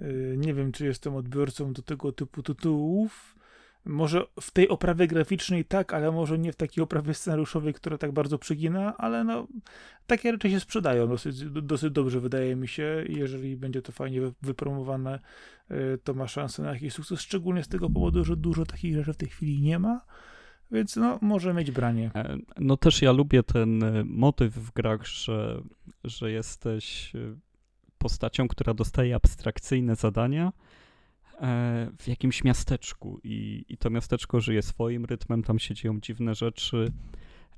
Y, 0.00 0.34
nie 0.38 0.54
wiem, 0.54 0.72
czy 0.72 0.84
jestem 0.84 1.14
odbiorcą 1.14 1.72
do 1.72 1.82
tego 1.82 2.12
typu 2.12 2.42
tytułów. 2.42 3.36
Może 3.84 4.22
w 4.40 4.50
tej 4.50 4.68
oprawie 4.68 5.06
graficznej 5.06 5.64
tak, 5.64 5.94
ale 5.94 6.12
może 6.12 6.38
nie 6.38 6.52
w 6.52 6.56
takiej 6.56 6.84
oprawie 6.84 7.14
scenariuszowej, 7.14 7.74
która 7.74 7.98
tak 7.98 8.12
bardzo 8.12 8.38
przegina, 8.38 8.96
ale 8.96 9.24
no, 9.24 9.46
takie 10.06 10.32
rzeczy 10.32 10.50
się 10.50 10.60
sprzedają 10.60 11.08
dosyć, 11.08 11.44
dosyć 11.44 11.92
dobrze, 11.92 12.20
wydaje 12.20 12.56
mi 12.56 12.68
się. 12.68 13.04
Jeżeli 13.08 13.56
będzie 13.56 13.82
to 13.82 13.92
fajnie 13.92 14.20
wypromowane, 14.42 15.20
y, 15.70 15.98
to 16.04 16.14
ma 16.14 16.28
szansę 16.28 16.62
na 16.62 16.72
jakiś 16.72 16.92
sukces, 16.92 17.20
szczególnie 17.20 17.64
z 17.64 17.68
tego 17.68 17.90
powodu, 17.90 18.24
że 18.24 18.36
dużo 18.36 18.66
takich 18.66 18.94
rzeczy 18.94 19.12
w 19.12 19.16
tej 19.16 19.28
chwili 19.28 19.60
nie 19.60 19.78
ma. 19.78 20.00
Więc 20.72 20.96
no, 20.96 21.18
może 21.22 21.54
mieć 21.54 21.70
branie. 21.70 22.10
E, 22.14 22.36
no 22.58 22.76
też 22.76 23.02
ja 23.02 23.12
lubię 23.12 23.42
ten 23.42 23.82
e, 23.82 24.04
motyw 24.04 24.54
w 24.54 24.72
grach, 24.72 25.06
że, 25.06 25.62
że 26.04 26.30
jesteś 26.30 27.14
e, 27.14 27.18
postacią, 27.98 28.48
która 28.48 28.74
dostaje 28.74 29.14
abstrakcyjne 29.14 29.96
zadania 29.96 30.52
w 31.98 32.04
jakimś 32.06 32.44
miasteczku 32.44 33.20
i, 33.24 33.64
i 33.68 33.76
to 33.76 33.90
miasteczko 33.90 34.40
żyje 34.40 34.62
swoim 34.62 35.04
rytmem, 35.04 35.42
tam 35.42 35.58
się 35.58 35.74
dzieją 35.74 36.00
dziwne 36.00 36.34
rzeczy 36.34 36.92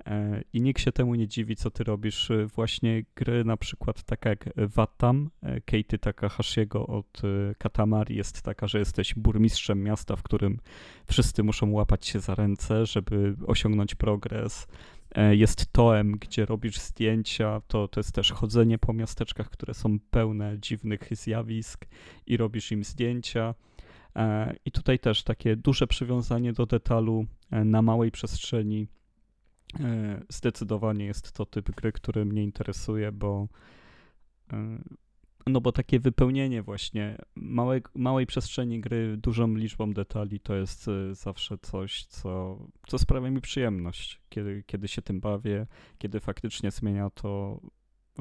E, 0.06 0.42
I 0.52 0.60
nikt 0.60 0.80
się 0.80 0.92
temu 0.92 1.14
nie 1.14 1.28
dziwi, 1.28 1.56
co 1.56 1.70
ty 1.70 1.84
robisz. 1.84 2.30
E, 2.30 2.46
właśnie 2.46 3.04
gry 3.14 3.44
na 3.44 3.56
przykład 3.56 4.02
taka 4.02 4.30
jak 4.30 4.44
Watam, 4.56 5.30
e, 5.42 5.60
Katie 5.60 5.98
Takahashiego 5.98 6.86
od 6.86 7.22
Katamari 7.58 8.16
jest 8.16 8.42
taka, 8.42 8.66
że 8.66 8.78
jesteś 8.78 9.14
burmistrzem 9.14 9.82
miasta, 9.82 10.16
w 10.16 10.22
którym 10.22 10.60
wszyscy 11.06 11.42
muszą 11.42 11.70
łapać 11.70 12.06
się 12.06 12.20
za 12.20 12.34
ręce, 12.34 12.86
żeby 12.86 13.36
osiągnąć 13.46 13.94
progres. 13.94 14.66
Jest 15.30 15.72
toem, 15.72 16.12
gdzie 16.12 16.46
robisz 16.46 16.78
zdjęcia, 16.78 17.60
to, 17.66 17.88
to 17.88 18.00
jest 18.00 18.12
też 18.12 18.32
chodzenie 18.32 18.78
po 18.78 18.92
miasteczkach, 18.92 19.50
które 19.50 19.74
są 19.74 19.98
pełne 20.10 20.58
dziwnych 20.58 21.08
zjawisk 21.10 21.86
i 22.26 22.36
robisz 22.36 22.72
im 22.72 22.84
zdjęcia. 22.84 23.54
I 24.64 24.72
tutaj 24.72 24.98
też 24.98 25.22
takie 25.22 25.56
duże 25.56 25.86
przywiązanie 25.86 26.52
do 26.52 26.66
detalu 26.66 27.26
na 27.50 27.82
małej 27.82 28.10
przestrzeni 28.10 28.86
E, 29.80 30.20
zdecydowanie 30.28 31.04
jest 31.04 31.32
to 31.32 31.46
typ 31.46 31.70
gry, 31.70 31.92
który 31.92 32.24
mnie 32.24 32.42
interesuje, 32.42 33.12
bo 33.12 33.48
e, 34.52 34.78
no 35.52 35.60
bo 35.60 35.72
takie 35.72 36.00
wypełnienie 36.00 36.62
właśnie 36.62 37.18
małej, 37.34 37.82
małej 37.94 38.26
przestrzeni 38.26 38.80
gry 38.80 39.16
dużą 39.16 39.54
liczbą 39.54 39.92
detali 39.92 40.40
to 40.40 40.54
jest 40.54 40.88
e, 40.88 41.14
zawsze 41.14 41.58
coś, 41.58 42.04
co, 42.04 42.58
co 42.86 42.98
sprawia 42.98 43.30
mi 43.30 43.40
przyjemność, 43.40 44.20
kiedy, 44.28 44.64
kiedy 44.66 44.88
się 44.88 45.02
tym 45.02 45.20
bawię, 45.20 45.66
kiedy 45.98 46.20
faktycznie 46.20 46.70
zmienia 46.70 47.10
to 47.10 47.60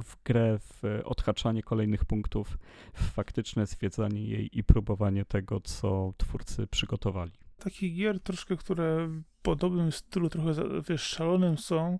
w 0.03 0.23
grę, 0.23 0.59
w 0.59 1.01
odhaczanie 1.03 1.63
kolejnych 1.63 2.05
punktów, 2.05 2.57
w 2.93 3.03
faktyczne 3.03 3.65
zwiedzanie 3.65 4.25
jej 4.25 4.57
i 4.57 4.63
próbowanie 4.63 5.25
tego, 5.25 5.59
co 5.59 6.13
twórcy 6.17 6.67
przygotowali 6.67 7.31
takich 7.63 7.95
gier 7.95 8.19
troszkę, 8.19 8.57
które 8.57 9.07
w 9.07 9.23
podobnym 9.41 9.91
stylu, 9.91 10.29
trochę 10.29 10.53
wiesz, 10.89 11.01
szalonym 11.01 11.57
są, 11.57 11.99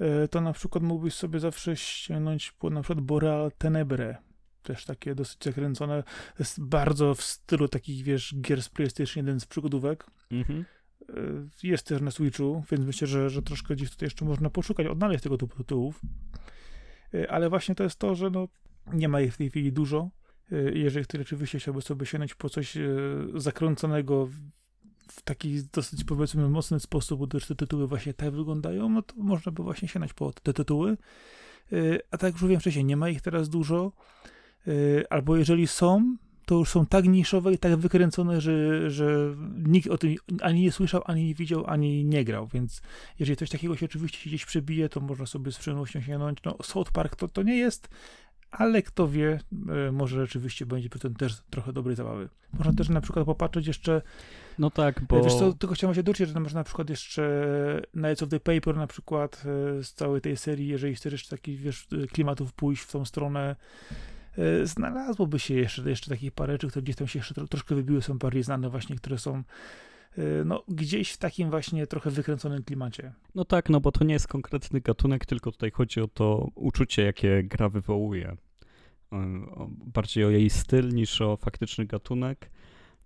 e, 0.00 0.28
to 0.28 0.40
na 0.40 0.52
przykład 0.52 0.84
mógłbyś 0.84 1.14
sobie 1.14 1.40
zawsze 1.40 1.76
ściągnąć 1.76 2.52
po 2.52 2.70
na 2.70 2.82
przykład 2.82 3.04
Boreal 3.04 3.52
Tenebre. 3.58 4.16
Też 4.64 4.84
takie 4.84 5.14
dosyć 5.14 5.44
zakręcone. 5.44 6.02
Jest 6.38 6.60
bardzo 6.60 7.14
w 7.14 7.22
stylu 7.22 7.68
takich, 7.68 8.04
wiesz, 8.04 8.34
gier 8.40 8.62
z 8.62 8.68
PlayStation 8.68 9.26
1 9.26 9.40
z 9.40 9.46
przygodówek. 9.46 10.06
Mhm. 10.30 10.64
E, 11.08 11.14
jest 11.62 11.86
też 11.86 12.00
na 12.00 12.10
Switchu, 12.10 12.64
więc 12.70 12.84
myślę, 12.86 13.08
że, 13.08 13.30
że 13.30 13.42
troszkę 13.42 13.74
gdzieś 13.74 13.90
tutaj 13.90 14.06
jeszcze 14.06 14.24
można 14.24 14.50
poszukać, 14.50 14.86
odnaleźć 14.86 15.22
tego 15.22 15.38
typu 15.38 15.56
tytułów. 15.56 16.00
E, 17.14 17.30
ale 17.30 17.50
właśnie 17.50 17.74
to 17.74 17.84
jest 17.84 17.98
to, 17.98 18.14
że 18.14 18.30
no, 18.30 18.48
nie 18.92 19.08
ma 19.08 19.20
ich 19.20 19.34
w 19.34 19.36
tej 19.36 19.50
chwili 19.50 19.72
dużo. 19.72 20.10
Jeżeli 20.74 21.04
ktoś 21.04 21.18
rzeczywiście 21.18 21.58
chciałby 21.58 21.82
sobie 21.82 22.06
sięgnąć 22.06 22.34
po 22.34 22.50
coś 22.50 22.76
zakręconego 23.34 24.28
w 25.08 25.22
taki 25.22 25.62
dosyć 25.72 26.04
powiedzmy 26.04 26.48
mocny 26.48 26.80
sposób, 26.80 27.28
gdyż 27.28 27.46
te 27.46 27.54
tytuły 27.54 27.86
właśnie 27.86 28.14
tak 28.14 28.30
wyglądają, 28.30 28.88
no 28.88 29.02
to 29.02 29.14
można 29.16 29.52
by 29.52 29.62
właśnie 29.62 29.88
sięgnąć 29.88 30.12
po 30.12 30.32
te 30.32 30.52
tytuły. 30.52 30.96
Y, 31.72 32.00
a 32.10 32.18
tak 32.18 32.22
jak 32.22 32.32
już 32.32 32.42
mówiłem 32.42 32.60
wcześniej, 32.60 32.84
nie 32.84 32.96
ma 32.96 33.08
ich 33.08 33.22
teraz 33.22 33.48
dużo, 33.48 33.92
y, 34.26 34.30
albo 35.10 35.36
jeżeli 35.36 35.66
są, 35.66 36.16
to 36.44 36.54
już 36.54 36.68
są 36.68 36.86
tak 36.86 37.04
niszowe 37.04 37.52
i 37.52 37.58
tak 37.58 37.76
wykręcone, 37.76 38.40
że, 38.40 38.90
że 38.90 39.34
nikt 39.56 39.90
o 39.90 39.98
tym 39.98 40.14
ani 40.40 40.60
nie 40.62 40.72
słyszał, 40.72 41.02
ani 41.04 41.24
nie 41.24 41.34
widział, 41.34 41.66
ani 41.66 42.04
nie 42.04 42.24
grał, 42.24 42.46
więc 42.46 42.82
jeżeli 43.18 43.36
coś 43.36 43.50
takiego 43.50 43.76
się 43.76 43.86
oczywiście 43.86 44.30
gdzieś 44.30 44.44
przebije, 44.44 44.88
to 44.88 45.00
można 45.00 45.26
sobie 45.26 45.52
z 45.52 45.58
przyjemnością 45.58 46.00
sięgnąć. 46.00 46.38
No, 46.44 46.56
South 46.62 46.90
Park 46.92 47.16
to, 47.16 47.28
to 47.28 47.42
nie 47.42 47.56
jest 47.56 47.88
ale 48.58 48.82
kto 48.82 49.08
wie, 49.08 49.40
e, 49.88 49.92
może 49.92 50.26
rzeczywiście 50.26 50.66
będzie 50.66 50.88
potem 50.88 51.14
też 51.14 51.42
trochę 51.50 51.72
dobrej 51.72 51.96
zabawy. 51.96 52.28
Można 52.52 52.72
też 52.72 52.88
na 52.88 53.00
przykład 53.00 53.26
popatrzeć 53.26 53.66
jeszcze. 53.66 54.02
No 54.58 54.70
tak, 54.70 55.04
bo. 55.08 55.22
Wiesz 55.24 55.34
co, 55.34 55.52
tylko 55.52 55.74
chciałem 55.74 55.94
się 55.94 56.02
dociec, 56.02 56.30
że 56.30 56.40
można 56.40 56.60
na 56.60 56.64
przykład 56.64 56.90
jeszcze 56.90 57.22
Nights 57.94 58.22
of 58.22 58.28
the 58.28 58.40
Paper 58.40 58.76
na 58.76 58.86
przykład 58.86 59.42
e, 59.78 59.82
z 59.84 59.92
całej 59.92 60.20
tej 60.20 60.36
serii, 60.36 60.68
jeżeli 60.68 60.94
chcesz 60.94 61.12
jeszcze 61.12 61.36
takich, 61.36 61.60
wiesz, 61.60 61.86
klimatów 62.12 62.52
pójść 62.52 62.82
w 62.82 62.92
tą 62.92 63.04
stronę, 63.04 63.56
e, 63.90 64.13
znalazłoby 64.64 65.38
się 65.38 65.54
jeszcze, 65.54 65.90
jeszcze 65.90 66.10
takich 66.10 66.32
parę 66.32 66.52
rzeczy, 66.52 66.68
które 66.68 66.82
gdzieś 66.82 66.96
tam 66.96 67.06
się 67.06 67.18
jeszcze 67.18 67.46
troszkę 67.46 67.74
wybiły, 67.74 68.02
są 68.02 68.18
bardziej 68.18 68.42
znane 68.42 68.70
właśnie, 68.70 68.96
które 68.96 69.18
są 69.18 69.42
Y, 70.18 70.44
no, 70.44 70.64
gdzieś 70.68 71.12
w 71.12 71.16
takim 71.16 71.50
właśnie 71.50 71.86
trochę 71.86 72.10
wykręconym 72.10 72.62
klimacie. 72.62 73.12
No 73.34 73.44
tak, 73.44 73.70
no 73.70 73.80
bo 73.80 73.92
to 73.92 74.04
nie 74.04 74.12
jest 74.12 74.28
konkretny 74.28 74.80
gatunek, 74.80 75.26
tylko 75.26 75.52
tutaj 75.52 75.70
chodzi 75.70 76.00
o 76.00 76.08
to 76.08 76.50
uczucie, 76.54 77.02
jakie 77.02 77.42
gra 77.44 77.68
wywołuje. 77.68 78.36
Bardziej 79.68 80.24
o 80.24 80.30
jej 80.30 80.50
styl 80.50 80.88
niż 80.88 81.20
o 81.20 81.36
faktyczny 81.36 81.86
gatunek. 81.86 82.50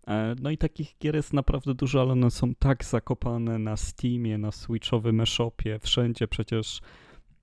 E, 0.07 0.35
no 0.43 0.51
i 0.51 0.59
takich 0.59 0.95
gier 0.99 1.15
jest 1.15 1.33
naprawdę 1.33 1.75
dużo, 1.75 2.01
ale 2.01 2.13
one 2.13 2.31
są 2.31 2.55
tak 2.55 2.85
zakopane 2.85 3.59
na 3.59 3.77
Steamie, 3.77 4.39
na 4.39 4.53
Switchowym 4.53 5.21
e-shopie, 5.21 5.79
wszędzie 5.79 6.29
przecież 6.29 6.81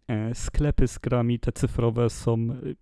e, 0.08 0.36
sklepy 0.36 0.88
z 0.88 0.98
grami 0.98 1.40
te 1.40 1.52
cyfrowe 1.52 2.10
są 2.10 2.38
y, 2.64 2.76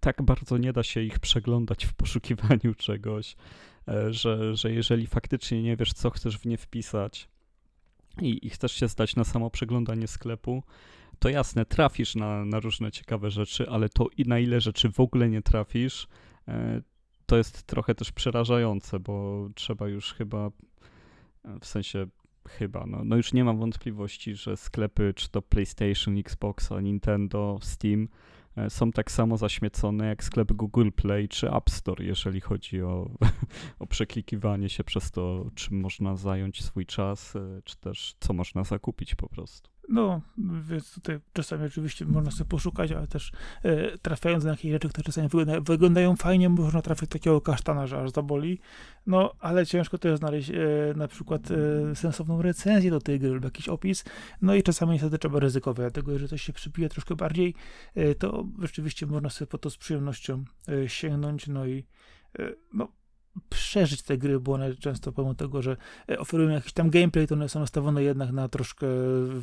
tak 0.00 0.22
bardzo 0.22 0.58
nie 0.58 0.72
da 0.72 0.82
się 0.82 1.00
ich 1.02 1.18
przeglądać 1.18 1.86
w 1.86 1.94
poszukiwaniu 1.94 2.74
czegoś, 2.76 3.36
e, 3.88 4.12
że, 4.12 4.56
że 4.56 4.72
jeżeli 4.72 5.06
faktycznie 5.06 5.62
nie 5.62 5.76
wiesz, 5.76 5.92
co 5.92 6.10
chcesz 6.10 6.38
w 6.38 6.46
nie 6.46 6.58
wpisać 6.58 7.28
i, 8.20 8.46
i 8.46 8.50
chcesz 8.50 8.72
się 8.72 8.88
zdać 8.88 9.16
na 9.16 9.24
samo 9.24 9.50
przeglądanie 9.50 10.08
sklepu, 10.08 10.62
to 11.18 11.28
jasne, 11.28 11.64
trafisz 11.66 12.14
na, 12.14 12.44
na 12.44 12.60
różne 12.60 12.92
ciekawe 12.92 13.30
rzeczy, 13.30 13.68
ale 13.70 13.88
to 13.88 14.06
i 14.16 14.22
na 14.22 14.38
ile 14.38 14.60
rzeczy 14.60 14.92
w 14.92 15.00
ogóle 15.00 15.28
nie 15.28 15.42
trafisz, 15.42 16.08
e, 16.48 16.82
to 17.26 17.36
jest 17.36 17.62
trochę 17.62 17.94
też 17.94 18.12
przerażające, 18.12 19.00
bo 19.00 19.48
trzeba 19.54 19.88
już 19.88 20.14
chyba, 20.14 20.50
e, 21.44 21.58
w 21.60 21.66
sensie 21.66 22.06
chyba, 22.48 22.86
no, 22.86 23.04
no 23.04 23.16
już 23.16 23.32
nie 23.32 23.44
mam 23.44 23.58
wątpliwości, 23.58 24.34
że 24.34 24.56
sklepy, 24.56 25.12
czy 25.16 25.28
to 25.28 25.42
PlayStation, 25.42 26.18
Xboxa, 26.18 26.80
Nintendo, 26.80 27.58
Steam, 27.62 28.08
są 28.68 28.92
tak 28.92 29.10
samo 29.10 29.36
zaśmiecone 29.36 30.06
jak 30.06 30.24
sklep 30.24 30.52
Google 30.52 30.90
Play 30.90 31.28
czy 31.28 31.50
App 31.50 31.70
Store, 31.70 32.04
jeżeli 32.04 32.40
chodzi 32.40 32.82
o, 32.82 33.10
o 33.78 33.86
przeklikiwanie 33.86 34.68
się 34.68 34.84
przez 34.84 35.10
to, 35.10 35.50
czym 35.54 35.80
można 35.80 36.16
zająć 36.16 36.64
swój 36.64 36.86
czas, 36.86 37.34
czy 37.64 37.76
też 37.76 38.14
co 38.20 38.32
można 38.32 38.64
zakupić 38.64 39.14
po 39.14 39.28
prostu. 39.28 39.71
No, 39.88 40.20
więc 40.38 40.94
tutaj 40.94 41.20
czasami 41.32 41.66
oczywiście 41.66 42.04
można 42.04 42.30
sobie 42.30 42.48
poszukać, 42.48 42.92
ale 42.92 43.06
też 43.06 43.32
e, 43.62 43.98
trafiając 43.98 44.44
na 44.44 44.50
jakieś 44.50 44.72
rzeczy, 44.72 44.88
które 44.88 45.04
czasami 45.04 45.28
wygląda, 45.28 45.60
wyglądają 45.60 46.16
fajnie, 46.16 46.48
można 46.48 46.82
trafić 46.82 47.10
takiego 47.10 47.40
kasztana, 47.40 47.86
że 47.86 48.00
aż 48.02 48.10
zaboli. 48.10 48.60
No, 49.06 49.34
ale 49.40 49.66
ciężko 49.66 49.98
też 49.98 50.18
znaleźć 50.18 50.50
e, 50.50 50.54
na 50.96 51.08
przykład 51.08 51.50
e, 51.50 51.96
sensowną 51.96 52.42
recenzję 52.42 52.90
do 52.90 53.00
tej 53.00 53.20
gry 53.20 53.30
lub 53.30 53.44
jakiś 53.44 53.68
opis. 53.68 54.04
No 54.42 54.54
i 54.54 54.62
czasami 54.62 54.92
niestety 54.92 55.18
trzeba 55.18 55.40
ryzykować, 55.40 55.76
dlatego 55.92 56.12
jeżeli 56.12 56.28
coś 56.28 56.42
się 56.42 56.52
przypije 56.52 56.88
troszkę 56.88 57.16
bardziej, 57.16 57.54
e, 57.94 58.14
to 58.14 58.44
rzeczywiście 58.58 59.06
można 59.06 59.30
sobie 59.30 59.46
po 59.46 59.58
to 59.58 59.70
z 59.70 59.76
przyjemnością 59.76 60.44
e, 60.68 60.88
sięgnąć, 60.88 61.46
no 61.46 61.66
i 61.66 61.84
e, 62.38 62.52
no, 62.72 62.88
przeżyć 63.48 64.02
te 64.02 64.18
gry, 64.18 64.40
bo 64.40 64.52
one 64.52 64.74
często 64.74 65.12
pomimo 65.12 65.34
tego, 65.34 65.62
że 65.62 65.76
e, 66.08 66.18
oferują 66.18 66.50
jakiś 66.50 66.72
tam 66.72 66.90
gameplay, 66.90 67.26
to 67.26 67.34
one 67.34 67.48
są 67.48 67.60
nastawione 67.60 68.02
jednak 68.02 68.32
na 68.32 68.48
troszkę 68.48 68.86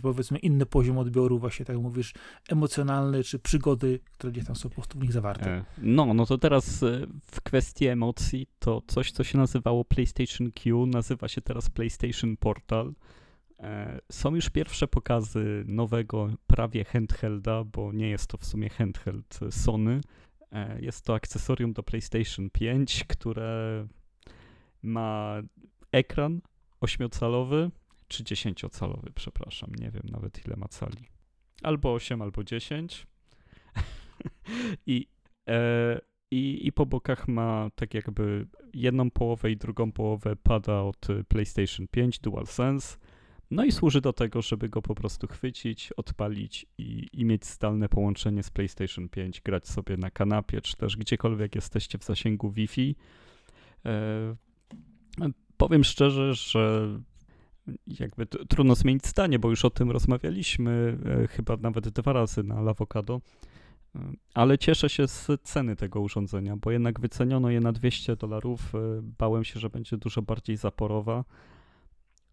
powiedzmy 0.01 0.37
inny 0.37 0.65
poziom 0.65 0.97
odbioru, 0.97 1.39
właśnie 1.39 1.65
tak 1.65 1.77
mówisz, 1.77 2.13
emocjonalny, 2.49 3.23
czy 3.23 3.39
przygody, 3.39 3.99
które 4.13 4.31
gdzieś 4.31 4.45
tam 4.45 4.55
są 4.55 4.69
po 4.69 4.75
prostu 4.75 4.99
w 4.99 5.01
nich 5.01 5.13
zawarte. 5.13 5.51
E, 5.51 5.65
no, 5.77 6.13
no 6.13 6.25
to 6.25 6.37
teraz 6.37 6.83
e, 6.83 7.07
w 7.31 7.41
kwestii 7.41 7.87
emocji, 7.87 8.47
to 8.59 8.81
coś, 8.87 9.11
co 9.11 9.23
się 9.23 9.37
nazywało 9.37 9.85
PlayStation 9.85 10.51
Q, 10.51 10.85
nazywa 10.85 11.27
się 11.27 11.41
teraz 11.41 11.69
PlayStation 11.69 12.37
Portal. 12.37 12.93
Są 14.11 14.35
już 14.35 14.49
pierwsze 14.49 14.87
pokazy 14.87 15.63
nowego 15.67 16.29
prawie 16.47 16.83
handhelda, 16.83 17.63
bo 17.63 17.93
nie 17.93 18.09
jest 18.09 18.27
to 18.27 18.37
w 18.37 18.45
sumie 18.45 18.69
handheld 18.69 19.39
Sony, 19.49 20.01
jest 20.79 21.05
to 21.05 21.13
akcesorium 21.13 21.73
do 21.73 21.83
PlayStation 21.83 22.49
5, 22.49 23.03
które 23.03 23.87
ma 24.81 25.41
ekran 25.91 26.41
8-calowy, 26.81 27.69
czy 28.07 28.23
10-calowy, 28.23 29.11
przepraszam, 29.15 29.69
nie 29.79 29.91
wiem 29.91 30.03
nawet 30.11 30.45
ile 30.45 30.55
ma 30.55 30.67
cali. 30.67 31.07
Albo 31.63 31.93
8, 31.93 32.21
albo 32.21 32.43
10. 32.43 33.07
I, 34.85 35.07
e, 35.49 35.99
i, 36.31 36.67
I 36.67 36.71
po 36.71 36.85
bokach 36.85 37.27
ma 37.27 37.69
tak 37.75 37.93
jakby 37.93 38.47
jedną 38.73 39.11
połowę 39.11 39.51
i 39.51 39.57
drugą 39.57 39.91
połowę 39.91 40.35
pada 40.35 40.81
od 40.81 41.07
PlayStation 41.27 41.87
5 41.87 42.19
DualSense 42.19 42.97
no 43.51 43.65
i 43.65 43.71
służy 43.71 44.01
do 44.01 44.13
tego, 44.13 44.41
żeby 44.41 44.69
go 44.69 44.81
po 44.81 44.95
prostu 44.95 45.27
chwycić, 45.27 45.91
odpalić 45.91 46.65
i, 46.77 47.07
i 47.13 47.25
mieć 47.25 47.45
zdalne 47.45 47.89
połączenie 47.89 48.43
z 48.43 48.49
PlayStation 48.49 49.09
5, 49.09 49.41
grać 49.41 49.67
sobie 49.67 49.97
na 49.97 50.11
kanapie, 50.11 50.61
czy 50.61 50.77
też 50.77 50.97
gdziekolwiek 50.97 51.55
jesteście 51.55 51.97
w 51.97 52.03
zasięgu 52.03 52.51
Wi-Fi. 52.51 52.95
E, 53.85 54.35
powiem 55.57 55.83
szczerze, 55.83 56.33
że 56.33 56.89
jakby 57.99 58.25
trudno 58.25 58.75
zmienić 58.75 59.07
zdanie, 59.07 59.39
bo 59.39 59.49
już 59.49 59.65
o 59.65 59.69
tym 59.69 59.91
rozmawialiśmy 59.91 60.97
e, 61.05 61.27
chyba 61.27 61.57
nawet 61.57 61.89
dwa 61.89 62.13
razy 62.13 62.43
na 62.43 62.61
Lavocado. 62.61 63.21
E, 63.95 63.99
ale 64.33 64.57
cieszę 64.57 64.89
się 64.89 65.07
z 65.07 65.27
ceny 65.43 65.75
tego 65.75 66.01
urządzenia, 66.01 66.57
bo 66.57 66.71
jednak 66.71 66.99
wyceniono 66.99 67.49
je 67.49 67.59
na 67.59 67.71
200 67.71 68.15
dolarów. 68.15 68.75
E, 68.75 68.79
bałem 69.17 69.43
się, 69.43 69.59
że 69.59 69.69
będzie 69.69 69.97
dużo 69.97 70.21
bardziej 70.21 70.57
zaporowa 70.57 71.23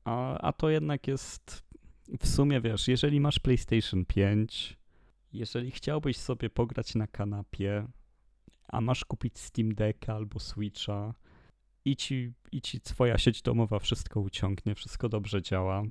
a, 0.06 0.38
a 0.38 0.52
to 0.52 0.70
jednak 0.70 1.08
jest 1.08 1.64
w 2.20 2.28
sumie, 2.28 2.60
wiesz, 2.60 2.88
jeżeli 2.88 3.20
masz 3.20 3.38
PlayStation 3.38 4.04
5, 4.04 4.76
jeżeli 5.32 5.70
chciałbyś 5.70 6.16
sobie 6.16 6.50
pograć 6.50 6.94
na 6.94 7.06
kanapie, 7.06 7.86
a 8.68 8.80
masz 8.80 9.04
kupić 9.04 9.38
Steam 9.38 9.74
Decka 9.74 10.14
albo 10.14 10.40
Switcha 10.40 11.14
i 11.84 11.96
ci, 11.96 12.32
i 12.52 12.60
ci 12.60 12.80
twoja 12.80 13.18
sieć 13.18 13.42
domowa 13.42 13.78
wszystko 13.78 14.20
uciągnie, 14.20 14.74
wszystko 14.74 15.08
dobrze 15.08 15.42
działa, 15.42 15.82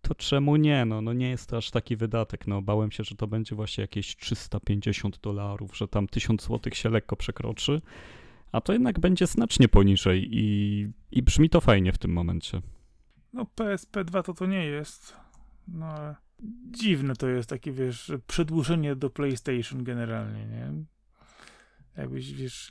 to 0.00 0.14
czemu 0.14 0.56
nie? 0.56 0.84
No, 0.84 1.02
no 1.02 1.12
nie 1.12 1.28
jest 1.28 1.50
to 1.50 1.56
aż 1.56 1.70
taki 1.70 1.96
wydatek. 1.96 2.46
No, 2.46 2.62
bałem 2.62 2.90
się, 2.90 3.04
że 3.04 3.14
to 3.14 3.26
będzie 3.26 3.54
właśnie 3.54 3.82
jakieś 3.82 4.16
350 4.16 5.20
dolarów, 5.20 5.76
że 5.76 5.88
tam 5.88 6.06
1000 6.06 6.42
zł 6.42 6.72
się 6.74 6.90
lekko 6.90 7.16
przekroczy, 7.16 7.80
a 8.52 8.60
to 8.60 8.72
jednak 8.72 9.00
będzie 9.00 9.26
znacznie 9.26 9.68
poniżej 9.68 10.28
i, 10.30 10.88
i 11.10 11.22
brzmi 11.22 11.50
to 11.50 11.60
fajnie 11.60 11.92
w 11.92 11.98
tym 11.98 12.12
momencie. 12.12 12.62
No 13.32 13.46
PSP2 13.56 14.22
to 14.22 14.34
to 14.34 14.46
nie 14.46 14.64
jest. 14.66 15.16
No 15.68 15.86
ale 15.86 16.14
dziwne 16.70 17.16
to 17.16 17.28
jest 17.28 17.48
takie, 17.48 17.72
wiesz, 17.72 18.12
przedłużenie 18.26 18.96
do 18.96 19.10
PlayStation 19.10 19.84
generalnie, 19.84 20.46
nie? 20.46 20.72
Jakbyś, 21.96 22.32
wiesz, 22.32 22.70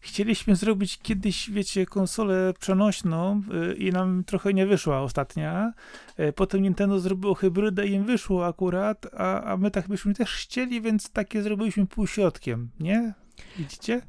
chcieliśmy 0.00 0.56
zrobić 0.56 0.98
kiedyś, 0.98 1.50
wiecie, 1.50 1.86
konsolę 1.86 2.52
przenośną 2.60 3.42
yy, 3.50 3.74
i 3.74 3.90
nam 3.92 4.24
trochę 4.24 4.54
nie 4.54 4.66
wyszła 4.66 5.00
ostatnia. 5.00 5.72
Yy, 6.18 6.32
potem 6.32 6.62
Nintendo 6.62 7.00
zrobiło 7.00 7.34
hybrydę 7.34 7.86
i 7.86 7.92
im 7.92 8.04
wyszło 8.04 8.46
akurat, 8.46 9.06
a, 9.16 9.42
a 9.42 9.56
my 9.56 9.70
tak 9.70 9.88
byśmy 9.88 10.14
też 10.14 10.34
chcieli, 10.34 10.80
więc 10.80 11.10
takie 11.10 11.42
zrobiliśmy 11.42 11.86
półśrodkiem, 11.86 12.70
nie? 12.80 13.14
Widzicie? 13.58 14.02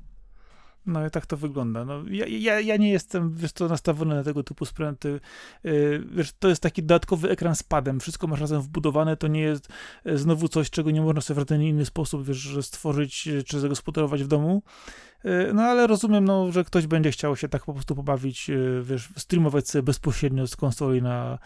No 0.86 1.08
i 1.08 1.12
tak 1.12 1.26
to 1.26 1.38
wygląda. 1.38 1.86
No, 1.86 2.04
ja, 2.10 2.26
ja, 2.28 2.60
ja 2.60 2.78
nie 2.78 2.92
jestem, 2.92 3.34
wiesz 3.34 3.54
to 3.54 3.68
nastawiony 3.68 4.16
na 4.16 4.24
tego 4.24 4.44
typu 4.44 4.66
sprzęty. 4.66 5.20
Yy, 5.64 6.04
wiesz, 6.12 6.34
to 6.40 6.48
jest 6.50 6.62
taki 6.62 6.84
dodatkowy 6.84 7.30
ekran 7.30 7.56
z 7.56 7.64
padem. 7.64 8.00
Wszystko 8.00 8.28
masz 8.28 8.42
razem 8.42 8.62
wbudowane, 8.62 9.18
to 9.18 9.28
nie 9.28 9.42
jest 9.42 9.70
yy, 10.06 10.18
znowu 10.18 10.48
coś, 10.48 10.70
czego 10.70 10.92
nie 10.92 11.02
można 11.02 11.22
sobie 11.22 11.36
w 11.36 11.40
żaden 11.40 11.62
inny 11.62 11.86
sposób, 11.86 12.26
wiesz, 12.26 12.58
stworzyć 12.62 13.28
yy, 13.28 13.44
czy 13.44 13.60
zagospodarować 13.60 14.24
w 14.24 14.28
domu. 14.28 14.64
No 15.54 15.62
ale 15.62 15.88
rozumiem, 15.88 16.26
no, 16.26 16.52
że 16.52 16.64
ktoś 16.64 16.88
będzie 16.88 17.12
chciał 17.12 17.36
się 17.36 17.50
tak 17.50 17.66
po 17.66 17.74
prostu 17.74 17.96
pobawić, 17.96 18.52
wiesz, 18.82 19.10
streamować 19.18 19.70
sobie 19.70 19.84
bezpośrednio 19.84 20.48
z 20.48 20.56
konsoli 20.56 21.02
na, 21.02 21.40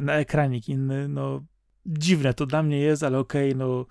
na 0.00 0.14
ekranik 0.14 0.68
inny. 0.68 1.08
No, 1.08 1.44
dziwne 1.86 2.34
to 2.34 2.46
dla 2.46 2.62
mnie 2.62 2.80
jest, 2.80 3.02
ale 3.02 3.18
okej, 3.18 3.48
okay, 3.48 3.58
no 3.58 3.86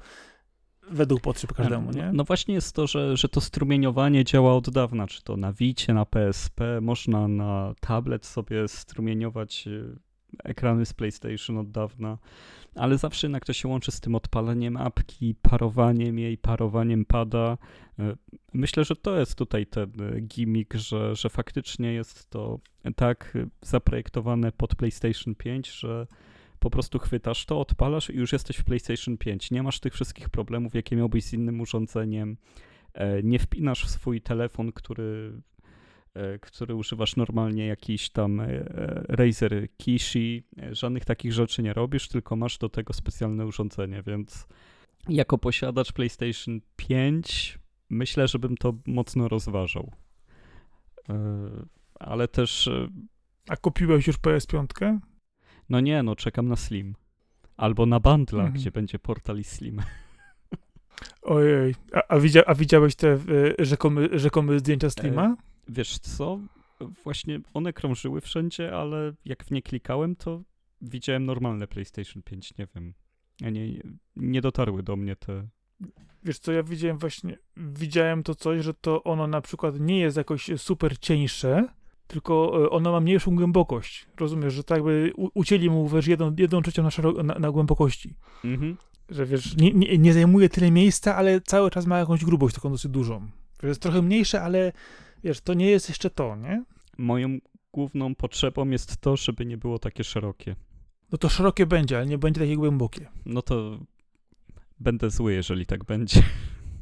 według 0.92 1.22
potrzeb 1.22 1.54
każdemu, 1.54 1.92
nie? 1.92 2.06
No, 2.06 2.14
no, 2.14 2.24
właśnie 2.24 2.54
jest 2.54 2.76
to, 2.76 2.88
że, 2.88 3.18
że 3.18 3.30
to 3.30 3.42
strumieniowanie 3.42 4.24
działa 4.24 4.56
od 4.56 4.70
dawna, 4.70 5.08
czy 5.08 5.24
to 5.24 5.38
na 5.38 5.54
Wicie, 5.54 5.94
na 5.94 6.06
PSP, 6.06 6.82
można 6.82 7.28
na 7.28 7.74
tablet 7.80 8.26
sobie 8.26 8.68
strumieniować 8.68 9.68
y, 9.68 9.96
ekrany 10.44 10.86
z 10.86 10.94
PlayStation 10.94 11.58
od 11.58 11.72
dawna, 11.72 12.18
ale 12.76 12.98
zawsze 12.98 13.28
jednak 13.28 13.46
to 13.46 13.54
się 13.54 13.68
łączy 13.68 13.92
z 13.92 14.00
tym 14.00 14.16
odpaleniem 14.16 14.78
apki, 14.78 15.36
parowaniem 15.42 16.20
jej, 16.20 16.38
parowaniem 16.38 17.06
pada. 17.06 17.58
Y, 18.00 18.18
myślę, 18.54 18.84
że 18.86 18.96
to 18.96 19.20
jest 19.20 19.36
tutaj 19.36 19.68
ten 19.68 20.02
y, 20.02 20.22
gimmick, 20.22 20.74
że, 20.74 21.16
że 21.16 21.30
faktycznie 21.30 21.94
jest 21.94 22.30
to 22.30 22.60
tak 22.96 23.38
zaprojektowane 23.62 24.52
pod 24.52 24.76
PlayStation 24.76 25.36
5, 25.36 25.72
że 25.72 26.08
po 26.64 26.70
prostu 26.70 27.00
chwytasz 27.00 27.46
to, 27.46 27.60
odpalasz 27.60 28.10
i 28.10 28.18
już 28.18 28.34
jesteś 28.34 28.58
w 28.58 28.64
PlayStation 28.64 29.18
5. 29.18 29.52
Nie 29.52 29.64
masz 29.64 29.80
tych 29.80 29.94
wszystkich 29.94 30.30
problemów, 30.30 30.74
jakie 30.74 30.96
miałbyś 30.96 31.24
z 31.24 31.34
innym 31.34 31.62
urządzeniem. 31.62 32.38
E, 32.94 33.24
nie 33.24 33.40
wpinasz 33.40 33.86
w 33.86 33.90
swój 33.90 34.22
telefon, 34.22 34.72
który, 34.72 35.42
e, 36.14 36.40
który 36.40 36.76
używasz 36.76 37.16
normalnie, 37.16 37.66
jakiś 37.66 38.10
tam 38.10 38.40
e, 38.40 38.48
Razer 39.08 39.68
Kishi. 39.78 40.44
Żadnych 40.72 41.06
takich 41.06 41.34
rzeczy 41.34 41.64
nie 41.64 41.74
robisz, 41.74 42.08
tylko 42.08 42.36
masz 42.36 42.58
do 42.58 42.70
tego 42.70 42.94
specjalne 42.94 43.46
urządzenie, 43.46 44.04
więc 44.08 44.48
jako 45.10 45.38
posiadacz 45.38 45.92
PlayStation 45.92 46.62
5 46.76 47.60
myślę, 47.90 48.28
żebym 48.28 48.58
to 48.58 48.74
mocno 48.88 49.28
rozważał. 49.28 49.92
Ale 52.00 52.28
też. 52.28 52.70
A 53.50 53.56
kupiłeś 53.56 54.08
już 54.08 54.18
PS5? 54.18 55.00
No 55.70 55.80
nie, 55.80 56.04
no 56.04 56.16
czekam 56.16 56.48
na 56.48 56.56
Slim. 56.56 56.96
Albo 57.58 57.86
na 57.86 58.00
Bundla, 58.00 58.44
mhm. 58.44 58.54
gdzie 58.54 58.72
będzie 58.72 59.00
portal 59.00 59.40
i 59.40 59.44
Slim. 59.44 59.82
Ojej, 61.22 61.76
a, 61.94 62.02
a, 62.08 62.20
widzia, 62.20 62.44
a 62.46 62.56
widziałeś 62.56 62.96
te 62.96 63.20
y, 63.30 63.56
rzekomy, 63.60 64.20
rzekomy 64.20 64.60
zdjęcia 64.60 64.90
Slima? 64.90 65.26
E, 65.26 65.36
wiesz 65.68 66.00
co, 66.00 66.40
właśnie 67.04 67.40
one 67.54 67.74
krążyły 67.74 68.22
wszędzie, 68.22 68.76
ale 68.76 69.14
jak 69.26 69.44
w 69.44 69.52
nie 69.52 69.62
klikałem, 69.62 70.16
to 70.16 70.42
widziałem 70.82 71.26
normalne 71.26 71.68
PlayStation 71.68 72.24
5, 72.24 72.58
nie 72.58 72.68
wiem. 72.76 72.94
Nie, 73.42 73.82
nie 74.16 74.42
dotarły 74.42 74.84
do 74.84 74.96
mnie 74.96 75.16
te 75.16 75.48
Wiesz 76.24 76.40
co, 76.40 76.52
ja 76.52 76.64
widziałem 76.64 76.98
właśnie, 76.98 77.38
widziałem 77.58 78.24
to 78.24 78.36
coś, 78.36 78.64
że 78.64 78.74
to 78.74 79.04
ono 79.04 79.28
na 79.28 79.42
przykład 79.42 79.80
nie 79.80 80.00
jest 80.00 80.18
jakoś 80.18 80.50
super 80.58 81.00
cieńsze, 81.00 81.68
tylko 82.14 82.64
e, 82.66 82.70
ono 82.70 82.92
ma 82.92 83.00
mniejszą 83.00 83.36
głębokość. 83.36 84.06
Rozumiesz, 84.20 84.54
że 84.54 84.64
tak 84.64 84.84
u- 85.16 85.30
ucięli 85.34 85.70
mu 85.70 85.90
wiesz, 85.90 86.08
jedną, 86.08 86.36
jedną 86.38 86.62
trzecią 86.62 86.84
na, 86.84 86.90
szaro- 86.90 87.24
na, 87.24 87.40
na 87.40 87.52
głębokości. 87.52 88.16
Mhm. 88.44 88.78
Że 89.10 89.26
wiesz, 89.26 89.58
nie, 89.58 89.72
nie, 89.74 89.98
nie 89.98 90.14
zajmuje 90.14 90.50
tyle 90.50 90.72
miejsca, 90.72 91.16
ale 91.16 91.42
cały 91.42 91.72
czas 91.72 91.86
ma 91.86 92.00
jakąś 92.00 92.26
grubość 92.26 92.56
taką 92.56 92.70
dosyć 92.72 92.92
dużą. 92.92 93.28
Że 93.64 93.68
jest 93.68 93.82
trochę 93.82 94.02
mniejsze, 94.02 94.42
ale 94.42 94.72
wiesz, 95.24 95.42
to 95.42 95.54
nie 95.54 95.70
jest 95.70 95.90
jeszcze 95.90 96.10
to, 96.10 96.36
nie? 96.36 96.64
Moją 96.98 97.38
główną 97.74 98.16
potrzebą 98.16 98.70
jest 98.70 98.98
to, 99.02 99.18
żeby 99.18 99.46
nie 99.46 99.58
było 99.58 99.80
takie 99.80 100.04
szerokie. 100.04 100.56
No 101.12 101.18
to 101.18 101.30
szerokie 101.30 101.66
będzie, 101.66 101.98
ale 101.98 102.06
nie 102.06 102.18
będzie 102.18 102.42
takie 102.42 102.56
głębokie. 102.56 103.08
No 103.26 103.42
to 103.42 103.80
będę 104.80 105.10
zły, 105.10 105.34
jeżeli 105.34 105.66
tak 105.66 105.84
będzie. 105.84 106.24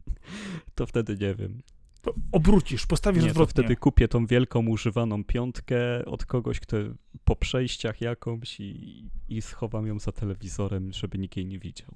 to 0.76 0.86
wtedy 0.86 1.18
nie 1.22 1.36
wiem. 1.36 1.62
To 2.02 2.14
obrócisz, 2.32 2.86
postawisz 2.86 3.24
Nie, 3.24 3.28
to 3.30 3.32
odwrotnie. 3.32 3.64
wtedy 3.64 3.76
kupię 3.76 4.08
tą 4.08 4.26
wielką 4.26 4.68
używaną 4.68 5.24
piątkę 5.24 6.06
od 6.06 6.26
kogoś, 6.26 6.60
kto 6.60 6.78
po 7.24 7.36
przejściach 7.36 8.02
jakąś 8.02 8.60
i, 8.60 9.04
i 9.30 9.41
schowam 9.41 9.88
ją 9.88 9.99
za 9.99 10.12
telewizorem, 10.12 10.93
żeby 10.93 11.18
nikt 11.18 11.38
jej 11.38 11.45
nie 11.45 11.60
widział. 11.60 11.89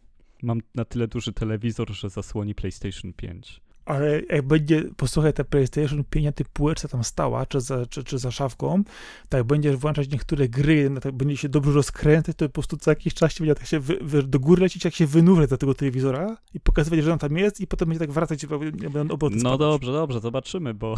Mam 0.43 0.59
na 0.75 0.85
tyle 0.85 1.07
duży 1.07 1.33
telewizor, 1.33 1.93
że 1.93 2.09
zasłoni 2.09 2.55
PlayStation 2.55 3.13
5. 3.13 3.61
Ale 3.85 4.21
jak 4.21 4.47
będzie, 4.47 4.83
posłuchaj, 4.97 5.33
ta 5.33 5.43
PlayStation 5.43 6.03
5 6.03 6.25
na 6.25 6.31
tej 6.31 6.45
półeczce 6.53 6.87
tam 6.87 7.03
stała, 7.03 7.45
czy 7.45 7.61
za, 7.61 7.85
czy, 7.85 8.03
czy 8.03 8.17
za 8.17 8.31
szafką, 8.31 8.83
tak 9.29 9.43
będziesz 9.43 9.75
włączać 9.75 10.09
niektóre 10.09 10.49
gry, 10.49 10.91
tak 11.01 11.11
będzie 11.11 11.37
się 11.37 11.49
dobrze 11.49 11.71
rozkręcać, 11.71 12.35
to 12.35 12.45
po 12.45 12.53
prostu 12.53 12.77
co 12.77 12.91
jakiś 12.91 13.13
czas 13.13 13.33
się 13.33 13.43
będzie 13.43 13.55
tak 13.55 13.67
się 13.67 13.79
wy, 13.79 13.97
wy, 14.01 14.23
do 14.23 14.39
góry 14.39 14.61
lecieć, 14.61 14.85
jak 14.85 14.95
się 14.95 15.07
wynurzać 15.07 15.49
do 15.49 15.57
tego 15.57 15.73
telewizora 15.73 16.37
i 16.53 16.59
pokazywać, 16.59 17.03
że 17.03 17.13
on 17.13 17.19
tam 17.19 17.37
jest 17.37 17.61
i 17.61 17.67
potem 17.67 17.89
będzie 17.89 17.99
tak 17.99 18.11
wracać 18.11 18.45
będą 18.45 19.13
obroty 19.13 19.35
No 19.35 19.57
dobrze, 19.57 19.91
dobrze, 19.91 20.19
zobaczymy, 20.19 20.73
bo, 20.73 20.95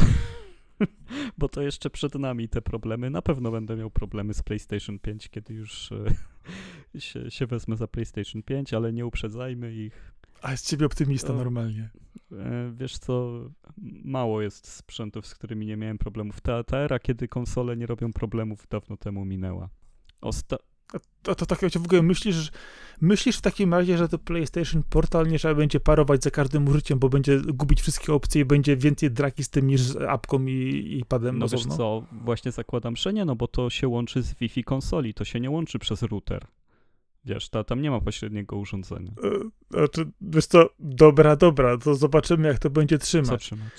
bo 1.38 1.50
to 1.50 1.62
jeszcze 1.62 1.90
przed 1.90 2.16
nami 2.16 2.50
te 2.50 2.62
problemy. 2.62 3.10
Na 3.10 3.22
pewno 3.22 3.52
będę 3.52 3.76
miał 3.76 3.90
problemy 3.90 4.34
z 4.34 4.44
PlayStation 4.44 5.00
5, 5.00 5.30
kiedy 5.30 5.54
już 5.54 5.92
e, 5.92 7.00
się, 7.00 7.32
się 7.32 7.46
wezmę 7.46 7.76
za 7.76 7.88
PlayStation 7.88 8.44
5, 8.44 8.74
ale 8.74 8.94
nie 8.94 9.06
uprzedzajmy 9.06 9.74
ich. 9.74 10.17
A 10.42 10.58
z 10.58 10.64
ciebie 10.64 10.86
optymista 10.86 11.34
O. 11.34 11.36
normalnie. 11.36 11.90
E, 12.32 12.72
Wiesz 12.76 12.98
co, 12.98 13.42
mało 14.04 14.42
jest 14.42 14.68
sprzętów, 14.72 15.28
z 15.28 15.36
którymi 15.36 15.66
nie 15.66 15.78
miałem 15.78 15.98
problemów. 15.98 16.42
Ta, 16.42 16.64
ta 16.64 16.78
era, 16.78 17.00
kiedy 17.00 17.28
konsole 17.28 17.78
nie 17.78 17.86
robią 17.86 18.14
problemów, 18.14 18.68
dawno 18.70 18.98
temu 18.98 19.26
minęła. 19.26 19.70
Osta- 20.22 20.58
A 20.94 20.98
to, 21.22 21.36
to 21.36 21.46
tak 21.46 21.60
w 21.72 21.86
ogóle 21.86 22.02
myślisz, 22.02 22.52
myślisz 23.02 23.38
w 23.38 23.42
takim 23.42 23.74
razie, 23.74 23.98
że 23.98 24.10
to 24.10 24.18
PlayStation 24.20 24.84
Portal 24.90 25.28
nie 25.28 25.40
trzeba 25.40 25.56
będzie 25.56 25.80
parować 25.80 26.24
za 26.24 26.32
każdym 26.32 26.68
użyciem, 26.68 27.00
bo 27.00 27.10
będzie 27.10 27.42
gubić 27.42 27.82
wszystkie 27.82 28.14
opcje 28.14 28.42
i 28.42 28.46
będzie 28.46 28.78
więcej 28.78 29.12
draki 29.12 29.44
z 29.44 29.50
tym 29.50 29.68
niż 29.68 29.82
z 29.82 29.96
apką 29.96 30.46
i, 30.46 30.98
i 31.02 31.06
padem 31.06 31.38
no 31.40 31.46
wiesz 31.46 31.54
osobno? 31.54 31.78
co, 31.78 32.04
właśnie 32.12 32.52
zakładam, 32.52 32.96
że 32.96 33.14
nie, 33.14 33.26
no 33.26 33.36
bo 33.36 33.48
to 33.48 33.70
się 33.70 33.88
łączy 33.88 34.22
z 34.24 34.34
Wi-Fi 34.34 34.64
konsoli, 34.64 35.14
to 35.14 35.26
się 35.26 35.40
nie 35.40 35.50
łączy 35.50 35.80
przez 35.80 36.02
router. 36.04 36.48
Wiesz, 37.28 37.50
ta, 37.50 37.64
tam 37.64 37.82
nie 37.82 37.92
ma 37.92 38.02
pośredniego 38.02 38.56
urządzenia. 38.58 39.12
E, 39.24 39.50
Znaczy, 39.78 40.12
wiesz 40.22 40.46
co, 40.46 40.70
dobra, 40.80 41.36
dobra, 41.36 41.78
to 41.78 41.96
zobaczymy, 41.96 42.48
jak 42.48 42.60
to 42.60 42.70
będzie 42.70 42.98
trzymać. 42.98 43.28
Zatrzymać. 43.28 43.72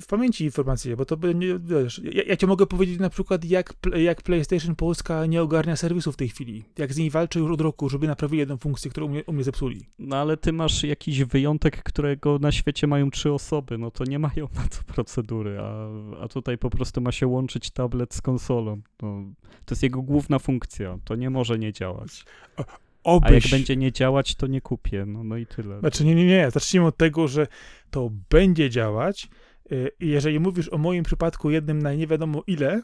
W 0.00 0.06
pamięci 0.06 0.44
informacje, 0.44 0.96
bo 0.96 1.04
to 1.04 1.16
będzie, 1.16 1.58
wiesz, 1.58 2.00
ja, 2.12 2.22
ja 2.22 2.36
ci 2.36 2.46
mogę 2.46 2.66
powiedzieć 2.66 3.00
na 3.00 3.10
przykład, 3.10 3.44
jak, 3.44 3.74
jak 3.96 4.22
PlayStation 4.22 4.76
Polska 4.76 5.26
nie 5.26 5.42
ogarnia 5.42 5.76
serwisu 5.76 6.12
w 6.12 6.16
tej 6.16 6.28
chwili. 6.28 6.64
Jak 6.78 6.92
z 6.92 6.96
niej 6.96 7.10
walczy 7.10 7.38
już 7.38 7.50
od 7.50 7.60
roku, 7.60 7.88
żeby 7.88 8.06
naprawili 8.06 8.38
jedną 8.38 8.56
funkcję, 8.56 8.90
którą 8.90 9.06
u 9.06 9.08
mnie, 9.08 9.24
u 9.24 9.32
mnie 9.32 9.44
zepsuli. 9.44 9.86
No 9.98 10.16
ale 10.16 10.36
ty 10.36 10.52
masz 10.52 10.82
jakiś 10.84 11.24
wyjątek, 11.24 11.82
którego 11.82 12.38
na 12.38 12.52
świecie 12.52 12.86
mają 12.86 13.10
trzy 13.10 13.32
osoby, 13.32 13.78
no 13.78 13.90
to 13.90 14.04
nie 14.04 14.18
mają 14.18 14.48
na 14.56 14.68
to 14.68 14.94
procedury, 14.94 15.58
a, 15.60 15.88
a 16.24 16.28
tutaj 16.28 16.58
po 16.58 16.70
prostu 16.70 17.00
ma 17.00 17.12
się 17.12 17.26
łączyć 17.26 17.70
tablet 17.70 18.14
z 18.14 18.22
konsolą. 18.22 18.80
No, 19.02 19.24
to 19.64 19.72
jest 19.72 19.82
jego 19.82 20.02
główna 20.02 20.38
funkcja, 20.38 20.98
to 21.04 21.14
nie 21.14 21.30
może 21.30 21.58
nie 21.58 21.72
działać. 21.72 22.24
A 22.56 22.64
Obyś... 23.04 23.30
jak 23.44 23.50
będzie 23.50 23.76
nie 23.76 23.92
działać, 23.92 24.34
to 24.34 24.46
nie 24.46 24.60
kupię, 24.60 25.04
no, 25.06 25.24
no 25.24 25.36
i 25.36 25.46
tyle. 25.46 25.80
Znaczy, 25.80 26.04
nie, 26.04 26.14
nie, 26.14 26.26
nie. 26.26 26.50
Zacznijmy 26.50 26.86
od 26.86 26.96
tego, 26.96 27.28
że 27.28 27.46
to 27.90 28.10
będzie 28.30 28.70
działać. 28.70 29.28
Y, 29.72 29.90
jeżeli 30.00 30.40
mówisz 30.40 30.72
o 30.72 30.78
moim 30.78 31.04
przypadku 31.04 31.50
jednym 31.50 31.82
na 31.82 31.94
nie 31.94 32.06
wiadomo 32.06 32.42
ile, 32.46 32.82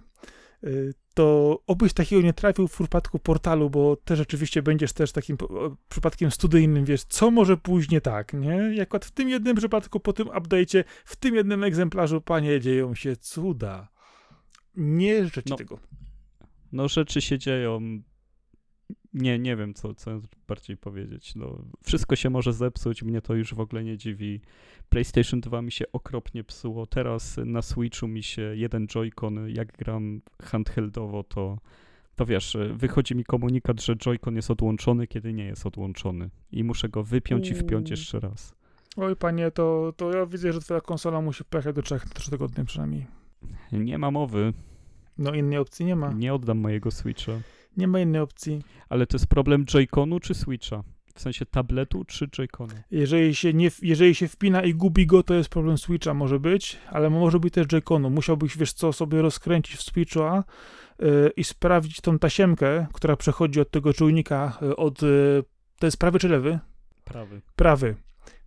y, 0.65 0.95
to 1.15 1.59
obyś 1.67 1.93
takiego 1.93 2.23
nie 2.23 2.33
trafił 2.33 2.69
w 2.69 2.73
przypadku 2.75 3.19
portalu, 3.19 3.71
bo 3.71 3.97
też 3.97 4.19
rzeczywiście 4.19 4.63
będziesz 4.63 4.93
też 4.93 5.13
takim 5.13 5.37
przypadkiem 5.89 6.31
studyjnym, 6.31 6.85
wiesz, 6.85 7.05
co 7.05 7.31
może 7.31 7.57
pójść 7.57 7.91
nie 7.91 8.01
tak, 8.01 8.33
nie? 8.33 8.57
Jak 8.75 9.05
w 9.05 9.11
tym 9.11 9.29
jednym 9.29 9.57
przypadku, 9.57 10.01
po 10.01 10.13
tym 10.13 10.29
update'cie, 10.29 10.85
w 11.05 11.17
tym 11.17 11.35
jednym 11.35 11.65
egzemplarzu, 11.65 12.21
panie, 12.21 12.61
dzieją 12.61 12.95
się 12.95 13.17
cuda. 13.17 13.89
Nie 14.77 15.25
życzę 15.25 15.43
No. 15.51 15.57
tego. 15.57 15.79
No 16.73 16.89
rzeczy 16.89 17.21
się 17.21 17.39
dzieją. 17.39 17.81
Nie, 19.15 19.39
nie 19.39 19.57
wiem, 19.57 19.75
co, 19.75 19.95
co 19.95 20.21
bardziej 20.49 20.77
powiedzieć. 20.77 21.35
No, 21.35 21.59
wszystko 21.85 22.17
się 22.17 22.31
może 22.31 22.53
zepsuć, 22.53 23.03
mnie 23.03 23.21
to 23.21 23.35
już 23.35 23.55
w 23.55 23.61
ogóle 23.61 23.85
nie 23.85 23.97
dziwi. 23.99 24.41
PlayStation 24.89 25.41
2 25.41 25.63
mi 25.63 25.73
się 25.73 25.85
okropnie 25.93 26.45
psuło. 26.45 26.87
Teraz 26.87 27.37
na 27.45 27.63
Switchu 27.63 28.09
mi 28.09 28.23
się 28.23 28.43
jeden 28.43 28.87
Joy-Con, 28.87 29.49
jak 29.49 29.73
gram 29.79 30.21
handheldowo, 30.43 31.25
to, 31.25 31.59
to 32.17 32.27
wiesz, 32.27 32.57
wychodzi 32.75 33.15
mi 33.17 33.25
komunikat, 33.25 33.83
że 33.83 33.97
Joy-Con 33.97 34.37
jest 34.37 34.51
odłączony, 34.51 35.07
kiedy 35.07 35.33
nie 35.33 35.45
jest 35.45 35.67
odłączony. 35.67 36.31
I 36.53 36.65
muszę 36.65 36.89
go 36.89 37.03
wypiąć 37.05 37.51
i 37.51 37.55
wpiąć 37.55 37.87
Uuu. 37.87 37.91
jeszcze 37.93 38.21
raz. 38.21 38.55
Oj, 38.97 39.17
panie, 39.17 39.51
to, 39.51 39.93
to 39.97 40.13
ja 40.17 40.27
widzę, 40.27 40.53
że 40.53 40.61
twoja 40.61 40.81
konsola 40.81 41.21
musi 41.21 41.45
pojechać 41.45 41.75
do 41.77 41.83
Czech 41.83 42.05
na 42.07 42.11
trzy 42.13 42.31
tygodnie 42.31 42.65
przynajmniej. 42.65 43.07
Nie 43.73 43.99
ma 43.99 44.11
mowy, 44.11 44.53
No 45.19 45.35
innej 45.35 45.59
opcji 45.59 45.87
nie 45.87 45.97
ma. 45.97 46.13
nie 46.13 46.35
oddam 46.35 46.59
mojego 46.59 46.91
Switcha. 46.91 47.33
Nie 47.77 47.89
ma 47.89 48.01
innej 48.01 48.21
opcji. 48.21 48.63
Ale 48.89 49.07
to 49.07 49.15
jest 49.15 49.27
problem 49.27 49.65
Joy-Conu 49.65 50.21
czy 50.21 50.35
Switcha? 50.35 50.83
W 51.15 51.21
sensie 51.21 51.47
tabletu 51.47 52.05
czy 52.05 52.29
Joy-Conu? 52.29 52.75
Jeżeli 52.91 53.35
się, 53.35 53.55
nie, 53.55 53.71
jeżeli 53.83 54.15
się 54.15 54.29
wpina 54.29 54.63
i 54.63 54.75
gubi 54.75 55.07
go, 55.07 55.23
to 55.23 55.35
jest 55.35 55.49
problem 55.49 55.79
Switcha, 55.79 56.15
może 56.15 56.41
być, 56.41 56.79
ale 56.91 57.11
może 57.11 57.41
być 57.41 57.55
też 57.55 57.67
Joy-Conu. 57.67 58.11
Musiałbyś, 58.11 58.59
wiesz 58.59 58.73
co, 58.73 58.93
sobie 58.93 59.23
rozkręcić 59.23 59.77
w 59.77 59.83
Switcha 59.83 60.45
yy, 60.99 61.33
i 61.37 61.45
sprawdzić 61.45 62.01
tą 62.01 62.19
tasiemkę, 62.19 62.87
która 62.93 63.17
przechodzi 63.17 63.61
od 63.61 63.71
tego 63.71 63.93
czujnika, 63.93 64.59
yy, 64.63 64.77
od, 64.77 65.03
yy, 65.03 65.45
to 65.79 65.87
jest 65.87 65.97
prawy 65.97 66.19
czy 66.19 66.29
lewy? 66.29 66.59
Prawy. 67.05 67.41
Prawy. 67.57 67.97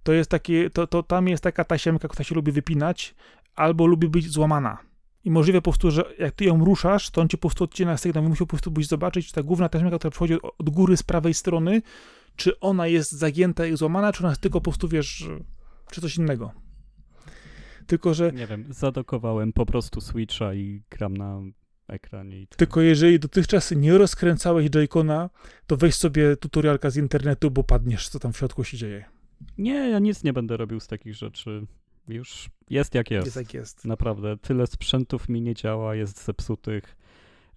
To 0.04 0.14
jest 0.14 0.30
taki, 0.30 0.72
to, 0.72 0.88
to 0.88 1.04
tam 1.04 1.28
jest 1.28 1.44
taka 1.44 1.64
tasiemka, 1.64 2.08
która 2.08 2.24
się 2.24 2.36
lubi 2.36 2.52
wypinać, 2.52 3.16
albo 3.56 3.86
lubi 3.86 4.10
być 4.10 4.30
złamana. 4.30 4.78
I 5.28 5.32
możliwe 5.32 5.62
po 5.62 5.72
prostu, 5.72 5.92
że 5.92 6.04
jak 6.20 6.36
ty 6.36 6.46
ją 6.46 6.66
ruszasz, 6.66 7.10
to 7.10 7.22
on 7.22 7.28
ci 7.30 7.38
po 7.38 7.42
prostu 7.42 7.64
odcina 7.64 7.98
sygnał. 7.98 8.24
I 8.24 8.28
musiał 8.28 8.48
po 8.48 8.52
prostu 8.52 8.72
byś 8.72 8.88
zobaczyć, 8.88 9.28
czy 9.28 9.34
ta 9.34 9.44
główna 9.44 9.70
taśmka, 9.70 9.98
która 9.98 10.12
przychodzi 10.12 10.34
od- 10.42 10.70
góry 10.70 10.98
z 10.98 11.04
prawej 11.04 11.34
strony, 11.34 11.82
czy 12.36 12.60
ona 12.60 12.88
jest 12.88 13.12
zagięta 13.12 13.66
i 13.66 13.78
złamana, 13.78 14.14
czy 14.14 14.26
ona 14.26 14.36
tylko 14.36 14.60
po 14.62 14.64
prostu, 14.64 14.88
wiesz, 14.88 15.28
czy 15.92 16.02
coś 16.02 16.18
innego. 16.18 16.52
Tylko, 17.88 18.14
że 18.14 18.32
Nie 18.32 18.48
wiem, 18.48 18.66
zadokowałem 18.70 19.54
po 19.54 19.66
prostu 19.66 20.02
Switcha 20.02 20.54
i 20.54 20.84
gram 20.90 21.18
na 21.18 21.42
ekranie 21.88 22.42
i 22.42 22.48
tylko 22.48 22.82
jeżeli 22.82 23.20
dotychczas 23.20 23.72
nie 23.72 23.98
rozkręcałeś 23.98 24.70
Joy-Cona, 24.70 25.30
to 25.68 25.78
weź 25.78 25.96
sobie 25.96 26.38
tutorialka 26.38 26.90
z 26.90 26.98
internetu, 26.98 27.52
bo 27.52 27.64
padniesz, 27.64 28.10
co 28.10 28.20
tam 28.20 28.34
w 28.34 28.38
środku 28.38 28.64
się 28.64 28.78
dzieje. 28.78 29.06
Nie, 29.58 29.90
ja 29.90 30.00
nic 30.00 30.24
nie 30.24 30.34
będę 30.34 30.58
robił 30.58 30.80
z 30.80 30.88
takich 30.88 31.16
rzeczy. 31.16 31.68
Już 32.08 32.50
jest 32.70 32.96
jak 32.96 33.12
jest. 33.12 33.26
Jest 33.26 33.38
jak 33.38 33.54
jest. 33.54 33.86
Naprawdę, 33.86 34.38
tyle 34.38 34.68
sprzętów 34.68 35.30
mi 35.30 35.42
nie 35.42 35.56
działa, 35.56 35.96
jest 35.96 36.26
zepsutych, 36.26 36.98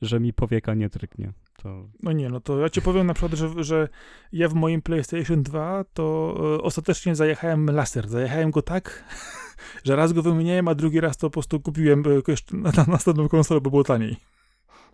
że 0.02 0.20
mi 0.20 0.32
powieka 0.32 0.74
nie 0.74 0.88
drgnie. 0.88 1.32
To 1.56 1.88
No 2.02 2.12
nie, 2.12 2.28
no 2.28 2.40
to 2.40 2.58
ja 2.58 2.70
ci 2.70 2.82
powiem 2.82 3.06
na 3.06 3.14
przykład, 3.14 3.38
że, 3.38 3.64
że 3.64 3.88
ja 4.32 4.48
w 4.48 4.54
moim 4.54 4.82
PlayStation 4.82 5.42
2 5.42 5.84
to 5.94 6.34
e, 6.58 6.62
ostatecznie 6.62 7.14
zajechałem 7.14 7.66
laser. 7.66 8.08
Zajechałem 8.08 8.50
go 8.50 8.62
tak, 8.62 9.04
że 9.84 9.96
raz 9.96 10.12
go 10.12 10.22
wymieniałem, 10.22 10.68
a 10.68 10.74
drugi 10.74 11.00
raz 11.00 11.16
to 11.16 11.26
po 11.26 11.30
prostu 11.30 11.60
kupiłem 11.60 12.02
jeszcze 12.28 12.56
na, 12.56 12.70
na 12.76 12.84
następną 12.84 13.28
konsolę, 13.28 13.60
bo 13.60 13.70
było 13.70 13.84
taniej. 13.84 14.16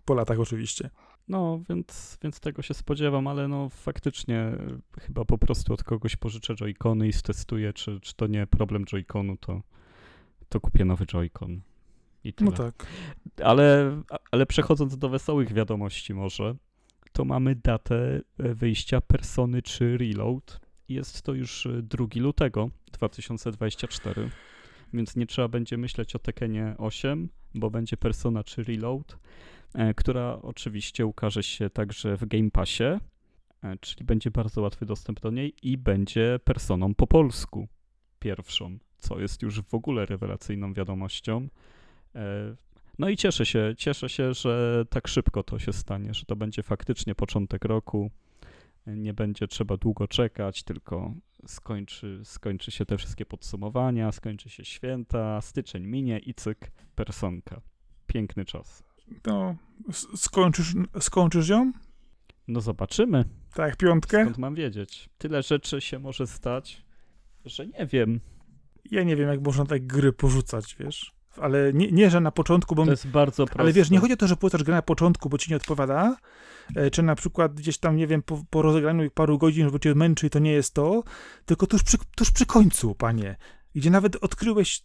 Po 0.05 0.13
latach 0.13 0.39
oczywiście. 0.39 0.89
No, 1.27 1.59
więc, 1.69 2.17
więc 2.23 2.39
tego 2.39 2.61
się 2.61 2.73
spodziewam, 2.73 3.27
ale 3.27 3.47
no 3.47 3.69
faktycznie 3.69 4.51
y, 4.97 5.01
chyba 5.01 5.25
po 5.25 5.37
prostu 5.37 5.73
od 5.73 5.83
kogoś 5.83 6.15
pożyczę 6.15 6.53
Joy-Cony 6.53 7.07
i 7.07 7.13
stestuję, 7.13 7.73
czy, 7.73 7.99
czy 7.99 8.15
to 8.15 8.27
nie 8.27 8.47
problem 8.47 8.85
Joy-Conu, 8.85 9.37
to, 9.39 9.61
to 10.49 10.59
kupię 10.59 10.85
nowy 10.85 11.05
Joy-Con. 11.05 11.59
I 12.23 12.33
tyle. 12.33 12.51
No 12.51 12.57
tak. 12.57 12.85
Ale, 13.43 14.01
ale 14.31 14.45
przechodząc 14.45 14.97
do 14.97 15.09
wesołych 15.09 15.53
wiadomości 15.53 16.13
może, 16.13 16.55
to 17.11 17.25
mamy 17.25 17.55
datę 17.55 18.21
e, 18.39 18.53
wyjścia 18.53 19.01
Persony 19.01 19.61
3 19.61 19.97
Reload. 19.97 20.59
Jest 20.89 21.21
to 21.21 21.33
już 21.33 21.65
e, 21.65 21.81
2 21.81 22.05
lutego 22.15 22.69
2024, 22.91 24.29
więc 24.93 25.15
nie 25.15 25.27
trzeba 25.27 25.47
będzie 25.47 25.77
myśleć 25.77 26.15
o 26.15 26.19
Tekenie 26.19 26.75
8, 26.77 27.29
bo 27.55 27.69
będzie 27.69 27.97
Persona 27.97 28.43
3 28.43 28.63
Reload, 28.63 29.11
e, 29.13 29.17
która 29.95 30.39
oczywiście 30.41 31.05
ukaże 31.05 31.43
się 31.43 31.69
także 31.69 32.17
w 32.17 32.25
Game 32.25 32.51
Passie, 32.51 32.83
e, 32.83 32.99
czyli 33.81 34.05
będzie 34.05 34.31
bardzo 34.31 34.61
łatwy 34.61 34.85
dostęp 34.85 35.19
do 35.19 35.31
niej 35.31 35.53
i 35.63 35.77
będzie 35.77 36.39
personą 36.43 36.95
po 36.95 37.07
polsku. 37.07 37.67
pierwszą, 38.19 38.77
co 38.97 39.19
jest 39.19 39.41
już 39.41 39.61
w 39.61 39.73
ogóle 39.73 40.05
rewelacyjną 40.05 40.73
wiadomością. 40.73 41.47
E, 42.15 42.55
no 42.99 43.09
i 43.09 43.17
cieszę 43.17 43.45
się, 43.45 43.73
cieszę 43.77 44.09
się, 44.09 44.33
że 44.33 44.85
tak 44.89 45.07
szybko 45.07 45.43
to 45.43 45.59
się 45.59 45.73
stanie, 45.73 46.13
że 46.13 46.25
to 46.25 46.35
będzie 46.35 46.63
faktycznie 46.63 47.15
początek 47.15 47.65
roku. 47.65 48.11
Nie 48.87 49.13
będzie 49.13 49.47
trzeba 49.47 49.77
długo 49.77 50.07
czekać, 50.07 50.63
tylko 50.63 51.13
skończy, 51.45 52.21
skończy 52.23 52.71
się 52.71 52.85
te 52.85 52.97
wszystkie 52.97 53.25
podsumowania, 53.25 54.11
skończy 54.11 54.49
się 54.49 54.65
święta, 54.65 55.41
styczeń 55.41 55.87
minie 55.87 56.19
i 56.19 56.33
cyk, 56.33 56.71
personka. 56.95 57.61
Piękny 58.07 58.45
czas. 58.45 58.86
No, 59.25 59.55
skończysz, 60.15 60.73
skończysz 60.99 61.49
ją? 61.49 61.71
No 62.47 62.61
zobaczymy. 62.61 63.25
Tak, 63.53 63.77
piątkę? 63.77 64.21
Skąd 64.21 64.37
mam 64.37 64.55
wiedzieć? 64.55 65.09
Tyle 65.17 65.43
rzeczy 65.43 65.81
się 65.81 65.99
może 65.99 66.27
stać, 66.27 66.85
że 67.45 67.67
nie 67.67 67.87
wiem. 67.87 68.19
Ja 68.91 69.03
nie 69.03 69.15
wiem, 69.15 69.29
jak 69.29 69.41
można 69.41 69.65
tak 69.65 69.87
gry 69.87 70.13
porzucać, 70.13 70.75
wiesz? 70.79 71.17
Ale 71.37 71.73
nie, 71.73 71.91
nie 71.91 72.09
że 72.09 72.19
na 72.19 72.31
początku, 72.31 72.75
bo... 72.75 72.85
To 72.85 72.91
jest 72.91 73.07
bardzo 73.07 73.45
proste. 73.45 73.59
Ale 73.59 73.73
wiesz, 73.73 73.89
nie 73.89 73.99
chodzi 73.99 74.13
o 74.13 74.17
to, 74.17 74.27
że 74.27 74.35
porzucasz 74.35 74.63
grę 74.63 74.75
na 74.75 74.81
początku, 74.81 75.29
bo 75.29 75.37
ci 75.37 75.51
nie 75.51 75.55
odpowiada, 75.55 76.17
e, 76.75 76.91
czy 76.91 77.03
na 77.03 77.15
przykład 77.15 77.53
gdzieś 77.53 77.77
tam, 77.77 77.95
nie 77.95 78.07
wiem, 78.07 78.23
po, 78.23 78.43
po 78.49 78.61
rozegraniu 78.61 79.11
paru 79.11 79.37
godzin, 79.37 79.65
żeby 79.65 79.79
cię 79.79 79.95
męczy 79.95 80.27
i 80.27 80.29
to 80.29 80.39
nie 80.39 80.51
jest 80.51 80.73
to, 80.73 81.03
tylko 81.45 81.67
tuż 81.67 81.83
przy, 81.83 81.97
tuż 82.15 82.31
przy 82.31 82.45
końcu, 82.45 82.95
panie, 82.95 83.35
gdzie 83.75 83.89
nawet 83.89 84.15
odkryłeś 84.15 84.83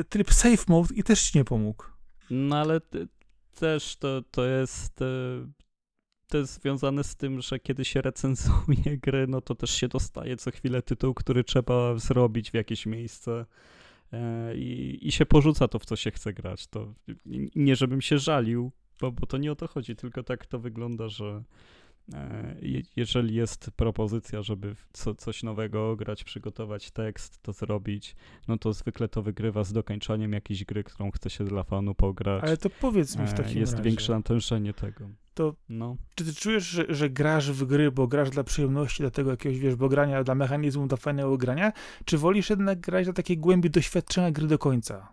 e, 0.00 0.04
tryb 0.04 0.32
safe 0.32 0.64
mode 0.68 0.94
i 0.94 1.02
też 1.02 1.22
ci 1.22 1.38
nie 1.38 1.44
pomógł. 1.44 1.84
No 2.30 2.56
ale 2.56 2.80
też 3.54 3.96
to, 3.96 4.22
to 4.30 4.44
jest 4.44 5.02
e, 5.02 5.46
to 6.28 6.38
jest 6.38 6.62
związane 6.62 7.04
z 7.04 7.16
tym, 7.16 7.40
że 7.40 7.58
kiedy 7.60 7.84
się 7.84 8.02
recenzuje 8.02 8.96
gry, 9.02 9.26
no 9.26 9.40
to 9.40 9.54
też 9.54 9.70
się 9.70 9.88
dostaje 9.88 10.36
co 10.36 10.50
chwilę 10.50 10.82
tytuł, 10.82 11.14
który 11.14 11.44
trzeba 11.44 11.98
zrobić 11.98 12.50
w 12.50 12.54
jakieś 12.54 12.86
miejsce 12.86 13.46
e, 14.12 14.56
i, 14.56 14.98
i 15.08 15.12
się 15.12 15.26
porzuca 15.26 15.68
to, 15.68 15.78
w 15.78 15.84
co 15.84 15.96
się 15.96 16.10
chce 16.10 16.32
grać. 16.32 16.66
To 16.66 16.94
nie 17.54 17.76
żebym 17.76 18.00
się 18.00 18.18
żalił, 18.18 18.72
bo, 19.00 19.12
bo 19.12 19.26
to 19.26 19.38
nie 19.38 19.52
o 19.52 19.56
to 19.56 19.68
chodzi, 19.68 19.96
tylko 19.96 20.22
tak 20.22 20.46
to 20.46 20.58
wygląda, 20.58 21.08
że 21.08 21.42
jeżeli 22.96 23.34
jest 23.34 23.70
propozycja, 23.76 24.42
żeby 24.42 24.76
co, 24.92 25.14
coś 25.14 25.42
nowego 25.42 25.96
grać, 25.96 26.24
przygotować 26.24 26.90
tekst, 26.90 27.42
to 27.42 27.52
zrobić, 27.52 28.16
no 28.48 28.58
to 28.58 28.72
zwykle 28.72 29.08
to 29.08 29.22
wygrywa 29.22 29.64
z 29.64 29.72
dokończaniem 29.72 30.32
jakiejś 30.32 30.64
gry, 30.64 30.84
którą 30.84 31.10
chce 31.10 31.30
się 31.30 31.44
dla 31.44 31.62
fanu 31.62 31.94
pograć. 31.94 32.44
Ale 32.44 32.56
to 32.56 32.70
powiedz 32.70 33.16
mi 33.16 33.26
w 33.26 33.30
e, 33.30 33.34
takim 33.34 33.58
Jest 33.58 33.72
razie. 33.72 33.84
większe 33.84 34.12
natężenie 34.12 34.74
tego. 34.74 35.08
To 35.34 35.54
no. 35.68 35.96
czy 36.14 36.24
ty 36.24 36.34
czujesz, 36.34 36.64
że, 36.64 36.84
że, 36.88 37.10
grasz 37.10 37.50
w 37.50 37.64
gry, 37.64 37.92
bo 37.92 38.06
grasz 38.06 38.30
dla 38.30 38.44
przyjemności, 38.44 39.02
dla 39.02 39.10
tego 39.10 39.30
jakiegoś, 39.30 39.58
wiesz, 39.58 39.76
bo 39.76 39.88
grania, 39.88 40.24
dla 40.24 40.34
mechanizmu, 40.34 40.86
dla 40.86 40.96
fajnego 40.96 41.36
grania, 41.36 41.72
czy 42.04 42.18
wolisz 42.18 42.50
jednak 42.50 42.80
grać 42.80 43.04
dla 43.04 43.12
takiej 43.12 43.38
głębi 43.38 43.70
doświadczenia 43.70 44.30
gry 44.30 44.46
do 44.46 44.58
końca? 44.58 45.12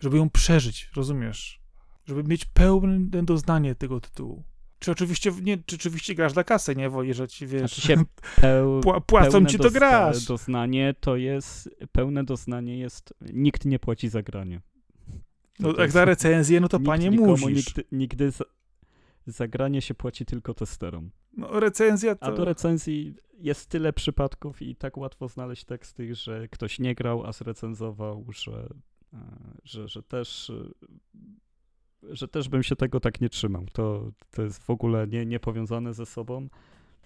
Żeby 0.00 0.16
ją 0.16 0.30
przeżyć, 0.30 0.90
rozumiesz? 0.96 1.60
Żeby 2.06 2.24
mieć 2.24 2.44
pełne 2.44 3.22
doznanie 3.22 3.74
tego 3.74 4.00
tytułu. 4.00 4.44
Czy 4.80 4.90
oczywiście, 4.92 5.32
nie, 5.42 5.58
czy 5.66 5.76
oczywiście 5.76 6.14
grasz 6.14 6.32
dla 6.32 6.44
kasy, 6.44 6.76
nie? 6.76 6.90
Woli, 6.90 7.14
że 7.14 7.28
ci, 7.28 7.46
wiesz, 7.46 7.60
znaczy 7.60 7.80
się 7.80 7.96
peł, 8.40 8.80
płacą 9.06 9.46
ci, 9.46 9.58
to 9.58 9.70
grasz. 9.70 10.24
Doznanie 10.24 10.94
to 11.00 11.16
jest, 11.16 11.70
pełne 11.92 12.24
doznanie 12.24 12.78
jest, 12.78 13.14
nikt 13.32 13.64
nie 13.64 13.78
płaci 13.78 14.08
za 14.08 14.22
granie. 14.22 14.60
No, 15.58 15.68
jak 15.68 15.78
jest, 15.78 15.92
za 15.92 16.04
recenzję, 16.04 16.60
no 16.60 16.68
to 16.68 16.80
panie 16.80 17.10
musisz. 17.10 17.46
Nigdy, 17.46 17.84
nigdy 17.92 18.30
za, 18.30 18.44
za 19.26 19.48
granie 19.48 19.82
się 19.82 19.94
płaci 19.94 20.24
tylko 20.24 20.54
testerom. 20.54 21.10
No 21.36 21.60
recenzja 21.60 22.14
to... 22.14 22.26
A 22.26 22.32
do 22.32 22.44
recenzji 22.44 23.14
jest 23.38 23.68
tyle 23.68 23.92
przypadków 23.92 24.62
i 24.62 24.76
tak 24.76 24.96
łatwo 24.96 25.28
znaleźć 25.28 25.64
teksty, 25.64 26.14
że 26.14 26.48
ktoś 26.48 26.78
nie 26.78 26.94
grał, 26.94 27.26
a 27.26 27.32
zrecenzował, 27.32 28.26
że, 28.32 28.68
e, 29.12 29.18
że, 29.64 29.88
że 29.88 30.02
też 30.02 30.52
że 32.02 32.28
też 32.28 32.48
bym 32.48 32.62
się 32.62 32.76
tego 32.76 33.00
tak 33.00 33.20
nie 33.20 33.28
trzymał. 33.28 33.66
To, 33.72 34.10
to 34.30 34.42
jest 34.42 34.62
w 34.62 34.70
ogóle 34.70 35.06
nie, 35.06 35.26
niepowiązane 35.26 35.94
ze 35.94 36.06
sobą. 36.06 36.48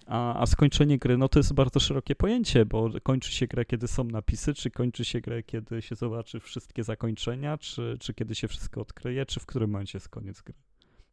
A, 0.07 0.39
a 0.41 0.45
skończenie 0.45 0.97
gry, 0.97 1.17
no 1.17 1.29
to 1.29 1.39
jest 1.39 1.53
bardzo 1.53 1.79
szerokie 1.79 2.15
pojęcie, 2.15 2.65
bo 2.65 2.89
kończy 3.03 3.31
się 3.31 3.47
grę, 3.47 3.65
kiedy 3.65 3.87
są 3.87 4.03
napisy, 4.03 4.53
czy 4.53 4.71
kończy 4.71 5.05
się 5.05 5.21
grę, 5.21 5.43
kiedy 5.43 5.81
się 5.81 5.95
zobaczy 5.95 6.39
wszystkie 6.39 6.83
zakończenia, 6.83 7.57
czy, 7.57 7.97
czy 7.99 8.13
kiedy 8.13 8.35
się 8.35 8.47
wszystko 8.47 8.81
odkryje, 8.81 9.25
czy 9.25 9.39
w 9.39 9.45
którym 9.45 9.69
momencie 9.69 9.97
jest 9.97 10.09
koniec 10.09 10.41
gry. 10.41 10.55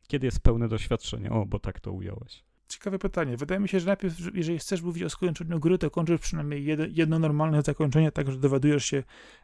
Kiedy 0.08 0.26
jest 0.26 0.40
pełne 0.40 0.68
doświadczenie? 0.68 1.30
O, 1.30 1.46
bo 1.46 1.58
tak 1.58 1.80
to 1.80 1.92
ująłeś. 1.92 2.44
Ciekawe 2.68 2.98
pytanie. 2.98 3.36
Wydaje 3.36 3.60
mi 3.60 3.68
się, 3.68 3.80
że 3.80 3.86
najpierw, 3.86 4.34
jeżeli 4.34 4.58
chcesz 4.58 4.82
mówić 4.82 5.02
o 5.02 5.10
skończeniu 5.10 5.60
gry, 5.60 5.78
to 5.78 5.90
kończysz 5.90 6.20
przynajmniej 6.20 6.64
jedno, 6.64 6.86
jedno 6.88 7.18
normalne 7.18 7.62
zakończenie, 7.62 8.12
tak 8.12 8.30
że 8.30 8.38
dowiadujesz 8.38 8.84
się 8.84 9.02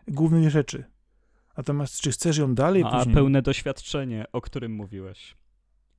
głównych 0.09 0.51
rzeczy. 0.51 0.85
Natomiast 1.59 2.01
czy 2.01 2.11
chcesz 2.11 2.37
ją 2.37 2.55
dalej 2.55 2.83
no, 2.83 2.91
później? 2.91 3.13
A 3.13 3.15
pełne 3.15 3.43
doświadczenie, 3.43 4.25
o 4.33 4.41
którym 4.41 4.73
mówiłeś. 4.73 5.37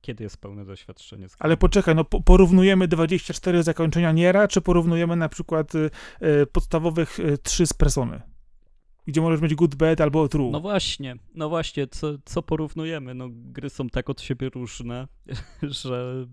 Kiedy 0.00 0.24
jest 0.24 0.36
pełne 0.36 0.64
doświadczenie? 0.64 1.26
Ale 1.38 1.56
poczekaj, 1.56 1.94
no 1.94 2.04
po, 2.04 2.20
porównujemy 2.20 2.88
24 2.88 3.62
zakończenia 3.62 4.12
Niera, 4.12 4.48
czy 4.48 4.60
porównujemy 4.60 5.16
na 5.16 5.28
przykład 5.28 5.74
y, 5.74 5.90
y, 6.22 6.46
podstawowych 6.46 7.20
y, 7.20 7.38
3 7.38 7.66
z 7.66 7.72
Persony? 7.72 8.20
Gdzie 9.06 9.20
możesz 9.20 9.40
mieć 9.40 9.54
good, 9.54 9.74
bad 9.74 10.00
albo 10.00 10.28
true. 10.28 10.50
No 10.50 10.60
właśnie, 10.60 11.16
no 11.34 11.48
właśnie, 11.48 11.86
co, 11.86 12.08
co 12.24 12.42
porównujemy? 12.42 13.14
No 13.14 13.28
gry 13.30 13.70
są 13.70 13.88
tak 13.88 14.10
od 14.10 14.20
siebie 14.20 14.48
różne, 14.48 15.08
że 15.62 16.26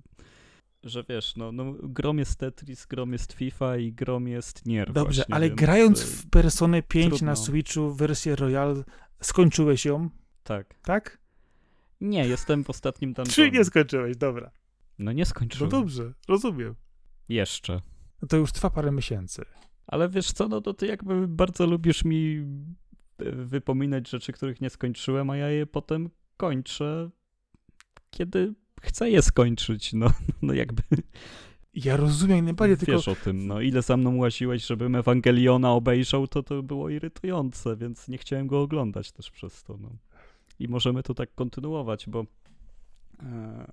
że 0.84 1.04
wiesz, 1.10 1.36
no, 1.36 1.52
no 1.52 1.74
grom 1.84 2.20
jest 2.20 2.40
Tetris, 2.40 2.86
grom 2.86 3.14
jest 3.14 3.34
FIFA 3.34 3.78
i 3.78 3.94
grom 3.94 4.28
jest 4.28 4.66
Nier 4.66 4.94
Dobrze, 4.94 5.22
właśnie, 5.22 5.36
ale 5.36 5.50
grając 5.50 6.04
w 6.04 6.30
Personę 6.30 6.82
5 6.82 7.08
trudno. 7.08 7.26
na 7.26 7.36
Switchu 7.36 7.94
wersję 7.94 8.36
Royal, 8.36 8.84
skończyłeś 9.22 9.86
ją? 9.86 10.10
Tak. 10.44 10.80
Tak? 10.82 11.18
Nie, 12.02 12.28
jestem 12.28 12.64
w 12.64 12.70
ostatnim 12.70 13.14
dungeonie. 13.14 13.52
Czy 13.52 13.52
nie 13.52 13.66
skończyłeś, 13.66 14.18
dobra. 14.18 14.52
No 15.00 15.12
nie 15.12 15.26
skończyłem. 15.26 15.72
No 15.72 15.80
dobrze, 15.80 16.14
rozumiem. 16.28 16.76
Jeszcze. 17.30 17.82
No 18.22 18.28
to 18.28 18.38
już 18.38 18.52
trwa 18.52 18.70
parę 18.70 18.92
miesięcy. 18.92 19.46
Ale 19.88 20.10
wiesz 20.10 20.32
co, 20.32 20.48
no 20.48 20.62
to 20.62 20.74
ty 20.74 20.88
jakby 20.88 21.28
bardzo 21.28 21.66
lubisz 21.66 22.06
mi 22.06 22.46
e, 23.20 23.32
wypominać 23.32 24.10
rzeczy, 24.10 24.34
których 24.34 24.62
nie 24.62 24.70
skończyłem, 24.70 25.30
a 25.30 25.38
ja 25.38 25.50
je 25.50 25.66
potem 25.66 26.10
kończę, 26.38 27.10
kiedy 28.10 28.54
chcę 28.82 29.10
je 29.10 29.22
skończyć, 29.22 29.94
no, 29.94 30.14
no 30.42 30.54
jakby... 30.54 30.84
Ja 31.86 31.98
rozumiem 31.98 32.46
najbardziej, 32.46 32.78
tylko... 32.78 32.92
Wiesz 32.92 33.08
o 33.08 33.16
tym, 33.16 33.48
no 33.48 33.62
ile 33.62 33.82
za 33.82 33.98
mną 33.98 34.16
łaziłeś, 34.16 34.66
żebym 34.66 34.96
Ewangeliona 34.96 35.72
obejrzał, 35.72 36.28
to 36.28 36.44
to 36.44 36.64
było 36.64 36.90
irytujące, 36.90 37.76
więc 37.76 38.08
nie 38.08 38.18
chciałem 38.18 38.48
go 38.48 38.62
oglądać 38.62 39.12
też 39.12 39.32
przez 39.32 39.64
to, 39.64 39.78
no. 39.82 39.90
I 40.60 40.68
możemy 40.68 41.04
to 41.04 41.14
tak 41.14 41.36
kontynuować, 41.36 42.10
bo... 42.10 42.26
E, 43.24 43.72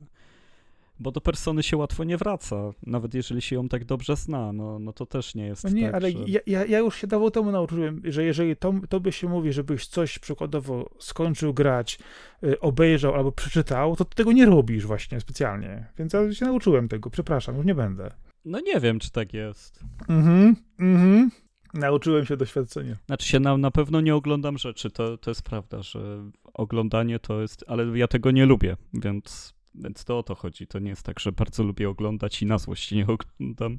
bo 0.99 1.13
do 1.13 1.21
persony 1.21 1.63
się 1.63 1.77
łatwo 1.77 2.05
nie 2.05 2.17
wraca, 2.17 2.57
nawet 2.87 3.15
jeżeli 3.15 3.43
się 3.43 3.57
ją 3.57 3.69
tak 3.69 3.85
dobrze 3.85 4.17
zna, 4.17 4.53
no, 4.53 4.79
no 4.79 4.93
to 4.93 5.07
też 5.07 5.35
nie 5.35 5.47
jest 5.47 5.65
no 5.65 5.71
nie, 5.71 5.83
tak, 5.83 5.95
ale 5.95 6.11
że... 6.11 6.19
ja, 6.47 6.65
ja 6.65 6.79
już 6.79 6.97
się 6.97 7.07
dawno 7.07 7.31
temu 7.31 7.51
nauczyłem, 7.51 8.03
że 8.05 8.25
jeżeli 8.25 8.57
to, 8.57 8.75
tobie 8.89 9.13
się 9.13 9.29
mówi, 9.29 9.53
żebyś 9.53 9.87
coś 9.87 10.19
przykładowo 10.19 10.91
skończył 10.99 11.55
grać, 11.55 11.99
y, 12.45 12.61
obejrzał 12.61 13.15
albo 13.15 13.33
przeczytał, 13.33 13.97
to 13.97 14.05
tego 14.05 14.33
nie 14.33 14.47
robisz 14.47 14.87
właśnie 14.87 15.21
specjalnie, 15.21 15.87
więc 15.99 16.13
ja 16.13 16.35
się 16.35 16.45
nauczyłem 16.45 16.89
tego, 16.89 17.11
przepraszam, 17.11 17.57
już 17.57 17.67
nie 17.67 17.75
będę. 17.75 18.11
No 18.45 18.61
nie 18.61 18.81
wiem, 18.81 18.99
czy 18.99 19.11
tak 19.11 19.35
jest. 19.35 19.81
Mhm, 20.09 20.57
mhm. 20.81 21.31
Nauczyłem 21.75 22.27
się 22.27 22.37
doświadczenia. 22.37 22.97
Znaczy 23.07 23.29
się 23.29 23.41
na, 23.41 23.57
na 23.57 23.71
pewno 23.71 24.01
nie 24.01 24.15
oglądam 24.15 24.59
rzeczy, 24.59 24.91
to, 24.91 25.19
to 25.19 25.31
jest 25.31 25.43
prawda, 25.43 25.83
że 25.83 26.31
oglądanie 26.55 27.19
to 27.19 27.41
jest, 27.41 27.65
ale 27.69 27.99
ja 27.99 28.09
tego 28.09 28.31
nie 28.31 28.47
lubię, 28.47 28.77
więc 28.95 29.55
więc 29.75 30.05
to 30.05 30.19
o 30.19 30.23
to 30.23 30.35
chodzi. 30.35 30.67
To 30.67 30.79
nie 30.79 30.91
jest 30.91 31.03
tak, 31.03 31.21
że 31.21 31.33
bardzo 31.33 31.63
lubię 31.63 31.89
oglądać 31.89 32.43
i 32.43 32.47
na 32.47 32.59
złość 32.59 32.93
nie 32.93 33.07
oglądam. 33.07 33.79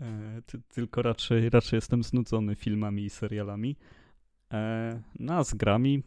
E, 0.00 0.42
ty, 0.46 0.62
tylko 0.68 1.02
raczej, 1.02 1.50
raczej 1.50 1.76
jestem 1.76 2.02
znudzony 2.02 2.56
filmami 2.56 3.04
i 3.04 3.10
serialami. 3.10 3.76
E, 4.52 5.02
no 5.18 5.34
a 5.34 5.44
z 5.44 5.54
grami, 5.54 6.02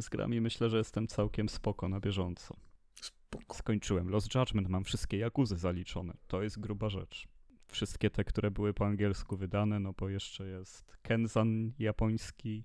z 0.00 0.08
grami 0.08 0.40
myślę, 0.40 0.70
że 0.70 0.78
jestem 0.78 1.06
całkiem 1.06 1.48
spoko 1.48 1.88
na 1.88 2.00
bieżąco. 2.00 2.56
Spoko. 3.00 3.54
Skończyłem 3.54 4.08
Lost 4.08 4.34
Judgment, 4.34 4.68
mam 4.68 4.84
wszystkie 4.84 5.18
Jakuzy 5.18 5.56
zaliczone. 5.56 6.16
To 6.26 6.42
jest 6.42 6.60
gruba 6.60 6.88
rzecz. 6.88 7.28
Wszystkie 7.66 8.10
te, 8.10 8.24
które 8.24 8.50
były 8.50 8.74
po 8.74 8.86
angielsku 8.86 9.36
wydane, 9.36 9.80
no 9.80 9.92
bo 9.92 10.08
jeszcze 10.08 10.46
jest 10.46 10.96
Kenzan 11.02 11.72
japoński, 11.78 12.64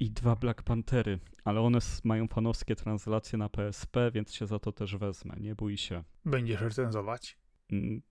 i 0.00 0.10
dwa 0.10 0.36
Black 0.36 0.62
Pantery, 0.62 1.18
ale 1.44 1.60
one 1.60 1.78
mają 2.04 2.28
fanowskie 2.28 2.76
translacje 2.76 3.38
na 3.38 3.48
PSP, 3.48 4.10
więc 4.10 4.34
się 4.34 4.46
za 4.46 4.58
to 4.58 4.72
też 4.72 4.96
wezmę, 4.96 5.34
nie 5.40 5.54
bój 5.54 5.76
się. 5.76 6.04
Będziesz 6.24 6.60
recenzować? 6.60 7.38
Mm, 7.72 8.02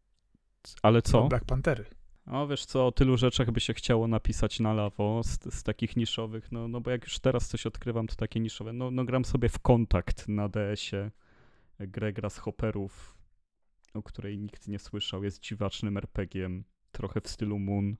ale 0.82 1.02
co? 1.02 1.28
Black 1.28 1.46
Pantery. 1.46 1.86
O, 2.26 2.48
wiesz 2.48 2.66
co, 2.66 2.88
o 2.88 2.91
tylu 2.91 3.18
rzeczach 3.18 3.52
by 3.52 3.60
się 3.60 3.74
chciało 3.74 4.08
napisać 4.08 4.60
na 4.60 4.74
lawo 4.74 5.24
z, 5.24 5.54
z 5.54 5.64
takich 5.64 5.96
niszowych, 5.96 6.52
no, 6.52 6.68
no 6.68 6.82
bo 6.82 6.91
jak 6.91 7.04
już 7.04 7.20
teraz 7.20 7.48
coś 7.48 7.66
odkrywam, 7.66 8.08
to 8.08 8.16
takie 8.16 8.39
niszowe. 8.39 8.74
No, 8.74 8.91
no 8.91 9.06
gram 9.06 9.26
sobie 9.26 9.50
w 9.50 9.60
kontakt 9.60 10.28
na 10.28 10.50
DS-ie, 10.50 11.12
grę 11.80 12.14
gra 12.14 12.30
z 12.30 12.38
hopperów, 12.38 13.18
o 13.94 14.04
której 14.04 14.38
nikt 14.38 14.68
nie 14.68 14.80
słyszał, 14.80 15.24
jest 15.24 15.39
dziwacznym 15.39 15.98
RPG-iem, 15.98 16.64
trochę 16.91 17.22
w 17.22 17.28
stylu 17.28 17.60
Moon 17.60 17.96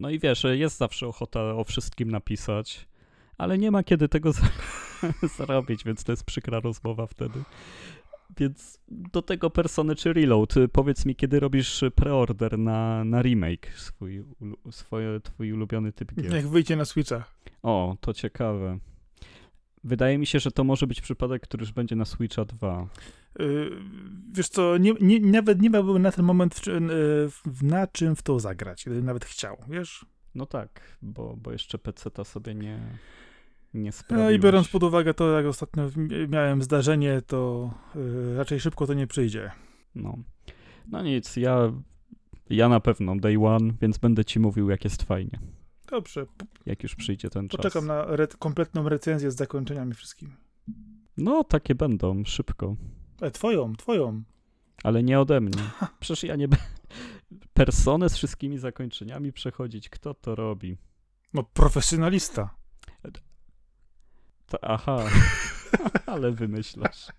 No 0.00 0.10
i 0.10 0.18
wiesz, 0.18 0.44
jest 0.44 0.78
zawsze 0.78 1.06
ochota 1.06 1.54
o 1.54 1.64
wszystkim 1.64 2.10
napisać, 2.10 2.88
ale 3.38 3.58
nie 3.58 3.70
ma 3.70 3.82
kiedy 3.82 4.08
tego 4.08 4.30
zrobić, 5.22 5.84
więc 5.86 6.04
to 6.04 6.12
jest 6.12 6.24
przykra 6.24 6.60
rozmowa 6.60 7.06
wtedy. 7.06 7.42
Więc 8.36 8.80
do 8.88 9.22
tego 9.22 9.50
Persony 9.50 9.94
czy 9.94 10.12
Reload, 10.12 10.54
powiedz 10.72 11.06
mi, 11.06 11.16
kiedy 11.16 11.40
robisz 11.40 11.84
preorder 11.94 12.58
na, 12.58 13.04
na 13.04 13.22
remake 13.22 13.72
swój, 13.76 14.24
swoje, 14.70 15.20
twój 15.20 15.52
ulubiony 15.52 15.92
typ 15.92 16.14
gier? 16.14 16.34
Jak 16.34 16.48
wyjdzie 16.48 16.76
na 16.76 16.84
Switchach. 16.84 17.34
O, 17.62 17.96
to 18.00 18.12
ciekawe. 18.12 18.78
Wydaje 19.84 20.18
mi 20.18 20.26
się, 20.26 20.40
że 20.40 20.50
to 20.50 20.64
może 20.64 20.86
być 20.86 21.00
przypadek, 21.00 21.42
który 21.42 21.62
już 21.62 21.72
będzie 21.72 21.96
na 21.96 22.04
Switcha 22.04 22.44
2. 22.44 22.86
Yy, 23.38 23.70
wiesz 24.32 24.48
co, 24.48 24.78
nie, 24.78 24.92
nie, 25.00 25.20
nawet 25.20 25.62
nie 25.62 25.70
miałbym 25.70 26.02
na 26.02 26.12
ten 26.12 26.24
moment 26.24 26.54
w, 26.54 27.40
w, 27.46 27.62
na 27.62 27.86
czym 27.86 28.16
w 28.16 28.22
to 28.22 28.40
zagrać, 28.40 28.84
gdybym 28.86 29.04
nawet 29.04 29.24
chciał, 29.24 29.56
wiesz? 29.68 30.06
No 30.34 30.46
tak, 30.46 30.98
bo, 31.02 31.36
bo 31.36 31.52
jeszcze 31.52 31.78
PC 31.78 32.10
ta 32.10 32.24
sobie 32.24 32.54
nie, 32.54 32.80
nie 33.74 33.90
No 34.10 34.30
i 34.30 34.38
biorąc 34.38 34.68
pod 34.68 34.82
uwagę 34.82 35.14
to, 35.14 35.30
jak 35.30 35.46
ostatnio 35.46 35.90
miałem 36.28 36.62
zdarzenie, 36.62 37.22
to 37.26 37.70
yy, 37.94 38.36
raczej 38.36 38.60
szybko 38.60 38.86
to 38.86 38.94
nie 38.94 39.06
przyjdzie. 39.06 39.50
No. 39.94 40.18
No 40.88 41.02
nic, 41.02 41.36
ja, 41.36 41.72
ja 42.50 42.68
na 42.68 42.80
pewno 42.80 43.16
day 43.16 43.38
one, 43.46 43.72
więc 43.80 43.98
będę 43.98 44.24
ci 44.24 44.40
mówił, 44.40 44.70
jak 44.70 44.84
jest 44.84 45.02
fajnie. 45.02 45.38
Dobrze. 45.90 46.26
Jak 46.66 46.82
już 46.82 46.94
przyjdzie 46.94 47.30
ten 47.30 47.48
czas. 47.48 47.56
Poczekam 47.56 47.86
na 47.86 48.06
re 48.06 48.26
kompletną 48.26 48.88
recenzję 48.88 49.30
z 49.30 49.36
zakończeniami 49.36 49.94
wszystkimi. 49.94 50.36
No, 51.16 51.44
takie 51.44 51.74
będą, 51.74 52.24
szybko. 52.24 52.76
E, 53.20 53.30
twoją, 53.30 53.76
twoją. 53.76 54.22
Ale 54.84 55.02
nie 55.02 55.20
ode 55.20 55.40
mnie. 55.40 55.62
Przecież 56.00 56.22
ja 56.22 56.36
nie 56.36 56.48
będę 56.48 56.64
personę 57.54 58.08
z 58.08 58.16
wszystkimi 58.16 58.58
zakończeniami 58.58 59.32
przechodzić. 59.32 59.88
Kto 59.88 60.14
to 60.14 60.34
robi? 60.34 60.76
No, 61.34 61.42
profesjonalista. 61.42 62.54
To, 64.46 64.64
aha, 64.64 65.04
ale 66.06 66.32
wymyślasz. 66.32 67.06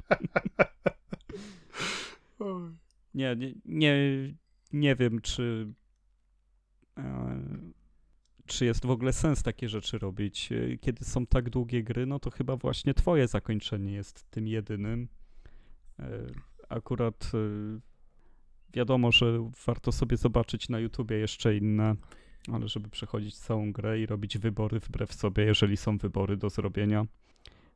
nie, 3.14 3.36
nie, 3.36 3.54
nie, 3.66 3.96
nie 4.74 4.96
wiem, 4.96 5.22
czy 5.22 5.74
e, 6.98 7.46
czy 8.46 8.66
jest 8.66 8.86
w 8.86 8.90
ogóle 8.90 9.14
sens 9.14 9.44
takie 9.44 9.70
rzeczy 9.70 9.98
robić. 9.98 10.52
E, 10.52 10.78
kiedy 10.78 11.06
są 11.06 11.26
tak 11.26 11.50
długie 11.50 11.84
gry, 11.84 12.06
no 12.06 12.20
to 12.20 12.30
chyba 12.30 12.58
właśnie 12.58 12.94
twoje 12.94 13.28
zakończenie 13.28 13.94
jest 13.94 14.32
tym 14.32 14.48
jedynym. 14.48 15.08
E, 16.00 16.26
akurat 16.70 17.32
wiadomo, 18.74 19.12
że 19.12 19.50
warto 19.66 19.92
sobie 19.92 20.18
zobaczyć 20.18 20.70
na 20.70 20.80
YouTubie 20.80 21.18
jeszcze 21.18 21.58
inne, 21.58 21.96
ale 22.54 22.68
żeby 22.68 22.90
przechodzić 22.90 23.38
całą 23.38 23.72
grę 23.72 24.00
i 24.00 24.06
robić 24.06 24.38
wybory 24.38 24.80
wbrew 24.80 25.14
sobie, 25.14 25.44
jeżeli 25.44 25.78
są 25.78 25.98
wybory 25.98 26.38
do 26.38 26.50
zrobienia. 26.50 27.06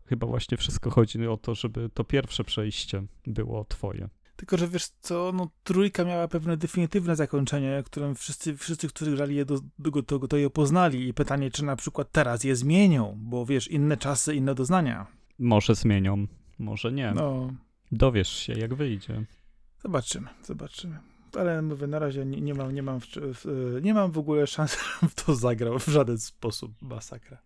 Chyba 0.05 0.27
właśnie 0.27 0.57
wszystko 0.57 0.89
chodzi 0.89 1.27
o 1.27 1.37
to, 1.37 1.55
żeby 1.55 1.89
to 1.93 2.03
pierwsze 2.03 2.43
przejście 2.43 3.03
było 3.27 3.65
twoje. 3.65 4.09
Tylko, 4.39 4.57
że 4.57 4.67
wiesz 4.67 4.87
co, 5.01 5.31
no 5.35 5.49
trójka 5.63 6.03
miała 6.03 6.27
pewne 6.27 6.57
definitywne 6.57 7.15
zakończenie, 7.15 7.83
którym 7.85 8.15
wszyscy, 8.15 8.57
wszyscy 8.57 8.87
którzy 8.87 9.15
grali 9.15 9.35
je, 9.35 9.45
do, 9.45 9.59
do, 9.79 10.01
do, 10.01 10.27
to 10.27 10.37
je 10.37 10.49
poznali 10.49 11.07
i 11.07 11.13
pytanie, 11.13 11.51
czy 11.51 11.65
na 11.65 11.75
przykład 11.75 12.11
teraz 12.11 12.43
je 12.43 12.55
zmienią, 12.55 13.17
bo 13.17 13.45
wiesz, 13.45 13.67
inne 13.67 13.97
czasy, 13.97 14.35
inne 14.35 14.55
doznania. 14.55 15.07
Może 15.39 15.75
zmienią, 15.75 16.27
może 16.59 16.91
nie. 16.91 17.11
No. 17.15 17.53
Dowiesz 17.91 18.29
się, 18.29 18.53
jak 18.53 18.73
wyjdzie. 18.73 19.23
Zobaczymy, 19.83 20.29
zobaczymy. 20.43 20.99
Ale 21.37 21.61
mówię, 21.61 21.87
na 21.87 21.99
razie 21.99 22.25
nie, 22.25 22.41
nie 22.41 22.53
mam, 22.53 22.71
nie, 22.71 22.83
mam 22.83 22.99
w, 22.99 23.05
w, 23.15 23.79
nie 23.81 23.93
mam 23.93 24.11
w 24.11 24.17
ogóle 24.17 24.47
szans, 24.47 24.75
w 25.09 25.23
to 25.25 25.35
zagrał 25.35 25.79
w 25.79 25.87
żaden 25.87 26.17
sposób. 26.17 26.71
Masakra. 26.81 27.37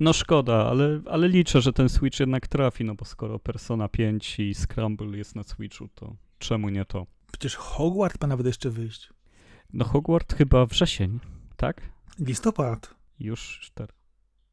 No 0.00 0.12
szkoda, 0.12 0.66
ale, 0.66 1.00
ale 1.10 1.28
liczę, 1.28 1.60
że 1.60 1.72
ten 1.72 1.88
Switch 1.88 2.20
jednak 2.20 2.46
trafi, 2.46 2.84
no 2.84 2.94
bo 2.94 3.04
skoro 3.04 3.38
Persona 3.38 3.88
5 3.88 4.40
i 4.40 4.54
Scramble 4.54 5.18
jest 5.18 5.36
na 5.36 5.42
Switchu, 5.42 5.88
to 5.94 6.16
czemu 6.38 6.68
nie 6.68 6.84
to? 6.84 7.06
Przecież 7.32 7.56
Hogwart 7.56 8.20
ma 8.20 8.26
nawet 8.26 8.46
jeszcze 8.46 8.70
wyjść. 8.70 9.10
No 9.72 9.84
Hogwart 9.84 10.34
chyba 10.34 10.66
wrzesień, 10.66 11.20
tak? 11.56 11.80
Listopad. 12.18 12.94
Już 13.20 13.60
cztery. 13.62 13.92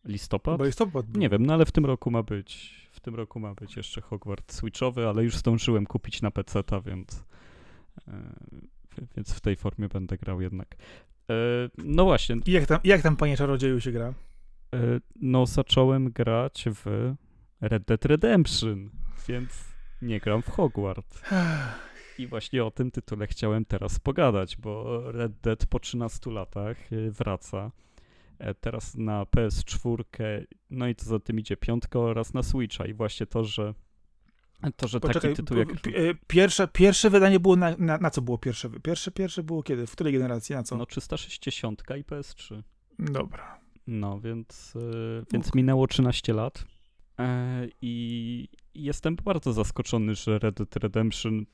Listopad? 0.06 0.58
Bo 0.58 0.66
listopad 0.66 1.06
był. 1.06 1.22
Nie 1.22 1.30
wiem, 1.30 1.46
no 1.46 1.54
ale 1.54 1.66
w 1.66 1.72
tym 1.72 1.86
roku 1.86 2.12
ma 2.12 2.24
być, 2.24 2.74
w 2.92 3.00
tym 3.00 3.16
roku 3.16 3.40
ma 3.40 3.54
być 3.54 3.76
jeszcze 3.76 4.02
Hogwart 4.02 4.54
Switchowy, 4.54 5.08
ale 5.08 5.24
już 5.24 5.38
zdążyłem 5.38 5.86
kupić 5.86 6.22
na 6.22 6.32
PC-ta, 6.32 6.82
więc, 6.82 7.24
e, 8.08 8.34
więc 9.16 9.34
w 9.34 9.42
tej 9.42 9.56
formie 9.56 9.88
będę 9.88 10.18
grał 10.18 10.42
jednak. 10.42 10.76
E, 11.30 11.34
no 11.78 12.06
właśnie. 12.06 12.36
I 12.46 12.52
jak 12.52 12.66
tam, 12.66 12.80
jak 12.84 13.02
tam, 13.02 13.16
panie 13.16 13.38
czarodzieju, 13.38 13.82
się 13.82 13.92
gra? 13.92 14.14
E, 14.74 15.00
no 15.16 15.46
zacząłem 15.46 16.12
grać 16.12 16.66
w 16.84 17.14
Red 17.62 17.84
Dead 17.84 18.06
Redemption, 18.06 18.90
więc 19.28 19.74
nie 20.02 20.20
gram 20.20 20.42
w 20.42 20.50
Hogwart. 20.50 21.22
I 22.20 22.28
właśnie 22.28 22.66
o 22.66 22.72
tym 22.72 22.92
tytule 22.92 23.28
chciałem 23.28 23.66
teraz 23.66 24.00
pogadać, 24.00 24.58
bo 24.58 25.02
Red 25.12 25.40
Dead 25.42 25.66
po 25.66 25.80
13 25.80 26.32
latach 26.32 26.94
e, 26.94 27.12
wraca. 27.12 27.72
E, 28.40 28.54
teraz 28.54 28.96
na 28.96 29.24
PS4, 29.24 30.04
no 30.70 30.88
i 30.88 30.96
co 30.96 31.06
za 31.06 31.20
tym 31.20 31.40
idzie 31.40 31.58
piątka 31.58 32.00
oraz 32.00 32.34
na 32.34 32.44
Switcha. 32.44 32.86
I 32.86 32.94
właśnie 32.94 33.26
to, 33.26 33.44
że 33.44 33.74
to, 34.76 34.88
że 34.88 35.00
Poczekaj, 35.00 35.22
taki 35.22 35.36
tytuł 35.36 35.58
jak... 35.58 35.70
Pierwsze, 36.28 36.68
pierwsze 36.68 37.10
wydanie 37.10 37.40
było 37.40 37.56
na, 37.56 37.76
na, 37.78 37.98
na, 37.98 38.10
co 38.10 38.22
było 38.22 38.38
pierwsze? 38.38 38.70
Pierwsze, 38.70 39.12
pierwsze 39.12 39.44
było 39.44 39.64
kiedy? 39.64 39.88
W 39.88 39.92
której 39.92 40.14
generacji? 40.14 40.56
Na 40.56 40.64
co? 40.64 40.78
No 40.78 40.86
360 40.86 41.84
i 42.00 42.04
PS3. 42.04 42.62
Dobra. 43.00 43.63
No, 43.88 44.20
więc, 44.20 44.74
e, 44.76 45.24
więc 45.34 45.56
minęło 45.56 45.88
13 45.88 46.34
lat 46.34 46.66
e, 47.20 47.68
i 47.82 48.48
jestem 48.76 49.16
bardzo 49.16 49.54
zaskoczony, 49.54 50.16
że 50.16 50.40
Red 50.40 50.56
Dead 50.56 50.76
Redemption 50.76 51.46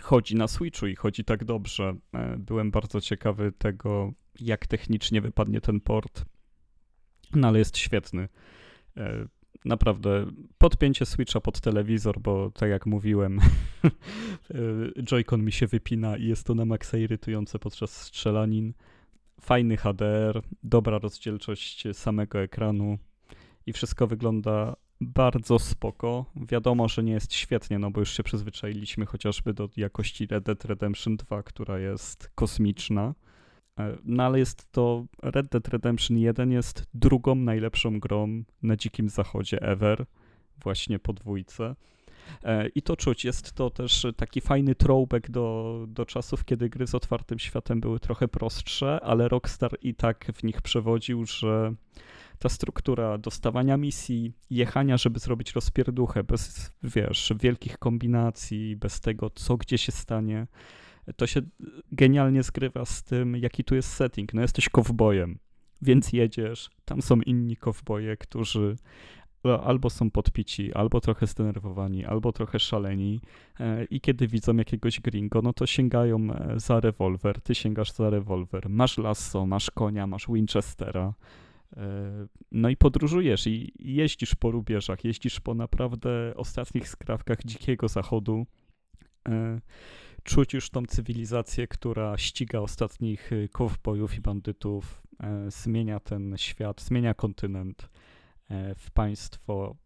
chodzi 0.00 0.36
na 0.36 0.48
Switchu 0.48 0.86
i 0.86 0.96
chodzi 0.96 1.24
tak 1.24 1.44
dobrze. 1.44 1.96
E, 2.14 2.36
byłem 2.38 2.70
bardzo 2.70 3.00
ciekawy 3.00 3.52
tego, 3.58 4.12
jak 4.40 4.66
technicznie 4.66 5.20
wypadnie 5.20 5.60
ten 5.60 5.80
port, 5.80 6.24
no 7.34 7.48
ale 7.48 7.58
jest 7.58 7.78
świetny. 7.78 8.28
Naprawdę, 9.64 10.26
podpięcie 10.58 11.06
Switcha 11.06 11.40
pod 11.40 11.60
telewizor, 11.60 12.20
bo 12.20 12.50
tak 12.50 12.70
jak 12.70 12.86
mówiłem, 12.86 13.38
Joy-Con 15.08 15.42
mi 15.42 15.52
się 15.52 15.66
wypina 15.66 16.16
i 16.16 16.24
jest 16.24 16.46
to 16.46 16.54
na 16.54 16.64
maksa 16.64 16.98
irytujące 16.98 17.58
podczas 17.58 18.02
strzelanin 18.02 18.72
fajny 19.40 19.76
HDR, 19.76 20.42
dobra 20.62 20.98
rozdzielczość 20.98 21.84
samego 21.92 22.40
ekranu 22.40 22.98
i 23.66 23.72
wszystko 23.72 24.06
wygląda 24.06 24.76
bardzo 25.00 25.58
spoko. 25.58 26.24
Wiadomo, 26.36 26.88
że 26.88 27.02
nie 27.02 27.12
jest 27.12 27.34
świetnie, 27.34 27.78
no 27.78 27.90
bo 27.90 28.00
już 28.00 28.16
się 28.16 28.22
przyzwyczailiśmy 28.22 29.06
chociażby 29.06 29.54
do 29.54 29.68
jakości 29.76 30.26
Red 30.26 30.44
Dead 30.44 30.64
Redemption 30.64 31.16
2, 31.16 31.42
która 31.42 31.78
jest 31.78 32.30
kosmiczna. 32.34 33.14
E, 33.78 33.96
no 34.04 34.22
ale 34.22 34.38
jest 34.38 34.72
to 34.72 35.06
Red 35.22 35.48
Dead 35.48 35.68
Redemption 35.68 36.18
1 36.18 36.52
jest 36.52 36.86
drugą 36.94 37.34
najlepszą 37.34 38.00
grą 38.00 38.42
na 38.62 38.76
dzikim 38.76 39.08
zachodzie 39.08 39.62
ever, 39.62 40.06
właśnie 40.62 40.98
po 40.98 41.12
dwójce. 41.12 41.76
E, 42.44 42.68
I 42.68 42.82
to 42.82 42.96
czuć. 42.96 43.24
Jest 43.24 43.52
to 43.52 43.70
też 43.70 44.06
taki 44.16 44.40
fajny 44.40 44.74
throwback 44.74 45.30
do, 45.30 45.84
do 45.88 46.06
czasów, 46.06 46.44
kiedy 46.44 46.68
gry 46.68 46.86
z 46.86 46.94
otwartym 46.94 47.38
światem 47.38 47.80
były 47.80 48.00
trochę 48.00 48.28
prostsze, 48.28 49.00
ale 49.00 49.28
Rockstar 49.28 49.70
i 49.82 49.94
tak 49.94 50.30
w 50.34 50.42
nich 50.42 50.62
przewodził, 50.62 51.26
że 51.26 51.74
ta 52.38 52.48
struktura 52.48 53.18
dostawania 53.18 53.76
misji, 53.76 54.32
jechania, 54.50 54.96
żeby 54.96 55.18
zrobić 55.18 55.52
rozpierduchę, 55.52 56.24
bez, 56.24 56.72
wiesz, 56.82 57.32
wielkich 57.40 57.78
kombinacji, 57.78 58.76
bez 58.76 59.00
tego, 59.00 59.30
co 59.30 59.56
gdzie 59.56 59.78
się 59.78 59.92
stanie, 59.92 60.46
to 61.16 61.26
się 61.26 61.40
genialnie 61.92 62.42
zgrywa 62.42 62.84
z 62.84 63.04
tym, 63.04 63.36
jaki 63.36 63.64
tu 63.64 63.74
jest 63.74 63.92
setting. 63.92 64.34
No 64.34 64.42
jesteś 64.42 64.68
kowbojem, 64.68 65.38
więc 65.82 66.12
jedziesz, 66.12 66.70
tam 66.84 67.02
są 67.02 67.20
inni 67.20 67.56
kowboje, 67.56 68.16
którzy 68.16 68.76
albo 69.44 69.90
są 69.90 70.10
podpici, 70.10 70.74
albo 70.74 71.00
trochę 71.00 71.26
zdenerwowani, 71.26 72.04
albo 72.04 72.32
trochę 72.32 72.58
szaleni 72.58 73.20
e, 73.60 73.84
i 73.84 74.00
kiedy 74.00 74.26
widzą 74.26 74.56
jakiegoś 74.56 75.00
gringo, 75.00 75.42
no 75.42 75.52
to 75.52 75.66
sięgają 75.66 76.32
e, 76.32 76.60
za 76.60 76.80
rewolwer, 76.80 77.40
ty 77.40 77.54
sięgasz 77.54 77.92
za 77.92 78.10
rewolwer, 78.10 78.68
masz 78.68 78.98
lasso, 78.98 79.46
masz 79.46 79.70
konia, 79.70 80.06
masz 80.06 80.26
Winchestera, 80.28 81.14
e, 81.76 82.26
no 82.52 82.68
i 82.68 82.76
podróżujesz 82.76 83.46
i 83.46 83.72
jeździsz 83.78 84.34
po 84.34 84.50
rubieżach, 84.50 85.04
jeździsz 85.04 85.40
po 85.40 85.54
naprawdę 85.54 86.32
ostatnich 86.36 86.88
skrawkach 86.88 87.38
dzikiego 87.44 87.88
zachodu, 87.88 88.46
czuć 90.22 90.54
już 90.54 90.70
tą 90.70 90.86
cywilizację, 90.86 91.68
która 91.68 92.18
ściga 92.18 92.60
ostatnich 92.60 93.30
kowbojów 93.52 94.16
i 94.16 94.20
bandytów, 94.20 95.02
zmienia 95.48 96.00
ten 96.00 96.34
świat, 96.36 96.80
zmienia 96.80 97.14
kontynent, 97.14 97.88
w 98.76 98.90
państwo, 98.90 99.76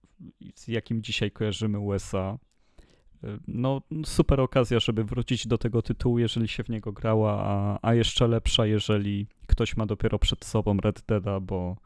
z 0.55 0.69
jakim 0.69 1.03
dzisiaj 1.03 1.31
kojarzymy 1.31 1.79
USA. 1.79 2.39
no, 3.49 3.83
super 4.05 4.41
okazja, 4.41 4.81
żeby 4.81 5.05
wrócić 5.05 5.47
do 5.47 5.59
tego 5.59 5.83
tytułu, 5.83 6.19
jeżeli 6.19 6.49
się 6.49 6.65
w 6.65 6.69
niego 6.69 6.93
grała, 6.93 7.43
a, 7.45 7.79
a 7.83 7.95
jeszcze 7.95 8.29
lepsza, 8.29 8.67
jeżeli 8.67 9.27
ktoś 9.47 9.77
ma 9.77 9.87
dopiero 9.87 10.19
przed 10.19 10.45
sobą 10.45 10.77
Red 10.77 11.05
Deada, 11.09 11.41
bo 11.41 11.77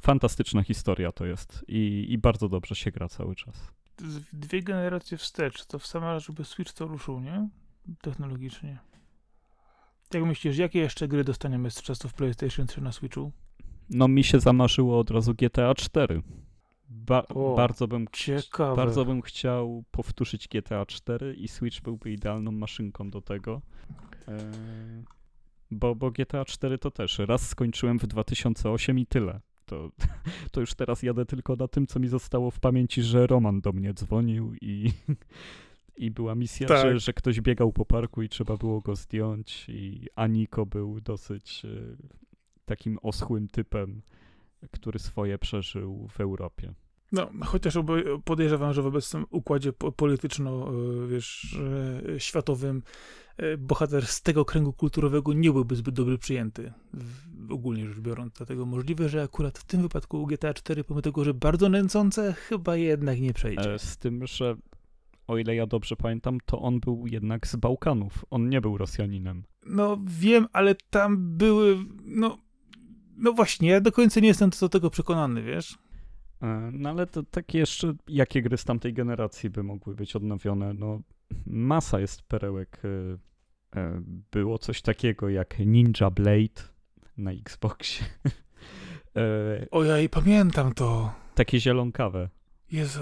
fantastyczna 0.00 0.62
historia 0.62 1.12
to 1.12 1.26
jest 1.26 1.64
i, 1.68 2.06
i 2.08 2.18
bardzo 2.18 2.48
dobrze 2.48 2.74
się 2.74 2.90
gra 2.90 3.08
cały 3.08 3.34
czas. 3.34 3.72
Dwie 4.32 4.62
generacje 4.62 5.18
wstecz, 5.18 5.66
to 5.66 5.78
w 5.78 5.86
sam 5.86 6.20
żeby 6.20 6.44
Switch 6.44 6.72
to 6.72 6.86
ruszył, 6.86 7.20
nie? 7.20 7.48
Technologicznie. 8.00 8.78
Jak 10.14 10.24
myślisz, 10.24 10.56
jakie 10.56 10.78
jeszcze 10.78 11.08
gry 11.08 11.24
dostaniemy 11.24 11.70
z 11.70 11.82
czasów 11.82 12.14
PlayStation 12.14 12.66
3 12.66 12.80
na 12.80 12.92
Switchu? 12.92 13.32
No 13.90 14.08
mi 14.08 14.24
się 14.24 14.40
zamarzyło 14.40 14.98
od 14.98 15.10
razu 15.10 15.34
GTA 15.34 15.74
4. 15.74 16.22
Ba 16.88 17.22
o, 17.28 17.54
bardzo, 17.56 17.88
bym 17.88 18.06
ciekawe. 18.12 18.76
bardzo 18.76 19.04
bym 19.04 19.22
chciał 19.22 19.84
powtórzyć 19.90 20.48
GTA 20.48 20.86
4 20.86 21.34
i 21.34 21.48
Switch 21.48 21.80
byłby 21.80 22.12
idealną 22.12 22.52
maszynką 22.52 23.10
do 23.10 23.22
tego. 23.22 23.62
E, 24.28 24.38
bo, 25.70 25.94
bo 25.94 26.10
GTA 26.10 26.44
4 26.44 26.78
to 26.78 26.90
też 26.90 27.18
raz 27.18 27.48
skończyłem 27.48 27.98
w 27.98 28.06
2008 28.06 28.98
i 28.98 29.06
tyle. 29.06 29.40
To, 29.66 29.90
to 30.52 30.60
już 30.60 30.74
teraz 30.74 31.02
jadę 31.02 31.26
tylko 31.26 31.56
na 31.56 31.68
tym, 31.68 31.86
co 31.86 32.00
mi 32.00 32.08
zostało 32.08 32.50
w 32.50 32.60
pamięci, 32.60 33.02
że 33.02 33.26
Roman 33.26 33.60
do 33.60 33.72
mnie 33.72 33.94
dzwonił 33.94 34.54
i, 34.60 34.92
i 35.96 36.10
była 36.10 36.34
misja, 36.34 36.68
tak. 36.68 36.82
że, 36.82 36.98
że 36.98 37.12
ktoś 37.12 37.40
biegał 37.40 37.72
po 37.72 37.84
parku 37.84 38.22
i 38.22 38.28
trzeba 38.28 38.56
było 38.56 38.80
go 38.80 38.96
zdjąć 38.96 39.66
i 39.68 40.06
Aniko 40.16 40.66
był 40.66 41.00
dosyć 41.00 41.64
e, 41.64 41.68
oschłym 43.02 43.48
typem 43.48 44.02
który 44.70 44.98
swoje 44.98 45.38
przeżył 45.38 46.08
w 46.10 46.20
Europie. 46.20 46.74
No, 47.12 47.30
chociaż 47.44 47.78
podejrzewam, 48.24 48.72
że 48.72 48.82
w 48.82 48.86
obecnym 48.86 49.26
układzie 49.30 49.72
polityczno, 49.72 50.70
e, 51.08 51.16
e, 52.08 53.52
e, 53.52 53.56
bohater 53.56 54.06
z 54.06 54.22
tego 54.22 54.44
kręgu 54.44 54.72
kulturowego 54.72 55.32
nie 55.32 55.52
byłby 55.52 55.76
zbyt 55.76 55.94
dobrze 55.94 56.18
przyjęty, 56.18 56.72
ogólnie 57.50 57.86
rzecz 57.86 58.00
biorąc. 58.00 58.34
Dlatego 58.34 58.66
możliwe, 58.66 59.08
że 59.08 59.22
akurat 59.22 59.58
w 59.58 59.64
tym 59.64 59.82
wypadku 59.82 60.26
GTA 60.26 60.54
4, 60.54 60.84
pomimo 60.84 61.02
tego, 61.02 61.24
że 61.24 61.34
bardzo 61.34 61.68
nęcące, 61.68 62.32
chyba 62.32 62.76
jednak 62.76 63.20
nie 63.20 63.32
przejdzie. 63.32 63.78
Z 63.78 63.98
tym, 63.98 64.26
że 64.26 64.56
o 65.26 65.38
ile 65.38 65.54
ja 65.54 65.66
dobrze 65.66 65.96
pamiętam, 65.96 66.38
to 66.46 66.60
on 66.60 66.80
był 66.80 67.06
jednak 67.06 67.46
z 67.46 67.56
Bałkanów. 67.56 68.24
On 68.30 68.48
nie 68.48 68.60
był 68.60 68.78
Rosjaninem. 68.78 69.44
No 69.66 69.98
wiem, 70.04 70.46
ale 70.52 70.74
tam 70.90 71.36
były, 71.36 71.76
no 72.04 72.38
no 73.16 73.32
właśnie, 73.32 73.68
ja 73.70 73.80
do 73.80 73.92
końca 73.92 74.20
nie 74.20 74.28
jestem 74.28 74.50
do 74.60 74.68
tego 74.68 74.90
przekonany, 74.90 75.42
wiesz? 75.42 75.78
E, 76.42 76.70
no 76.72 76.90
ale 76.90 77.06
to 77.06 77.22
takie 77.22 77.58
jeszcze, 77.58 77.94
jakie 78.08 78.42
gry 78.42 78.56
z 78.56 78.64
tamtej 78.64 78.94
generacji 78.94 79.50
by 79.50 79.62
mogły 79.62 79.94
być 79.94 80.16
odnowione? 80.16 80.74
No 80.74 81.00
masa 81.46 82.00
jest 82.00 82.22
perełek. 82.22 82.82
E, 82.84 83.78
e, 83.80 84.02
było 84.30 84.58
coś 84.58 84.82
takiego 84.82 85.28
jak 85.28 85.58
Ninja 85.58 86.10
Blade 86.10 86.62
na 87.16 87.32
Xboxie. 87.32 88.06
Ojej, 89.70 90.08
pamiętam 90.08 90.74
to. 90.74 91.12
Takie 91.34 91.60
zielonkawe. 91.60 92.28
Jezu. 92.72 93.00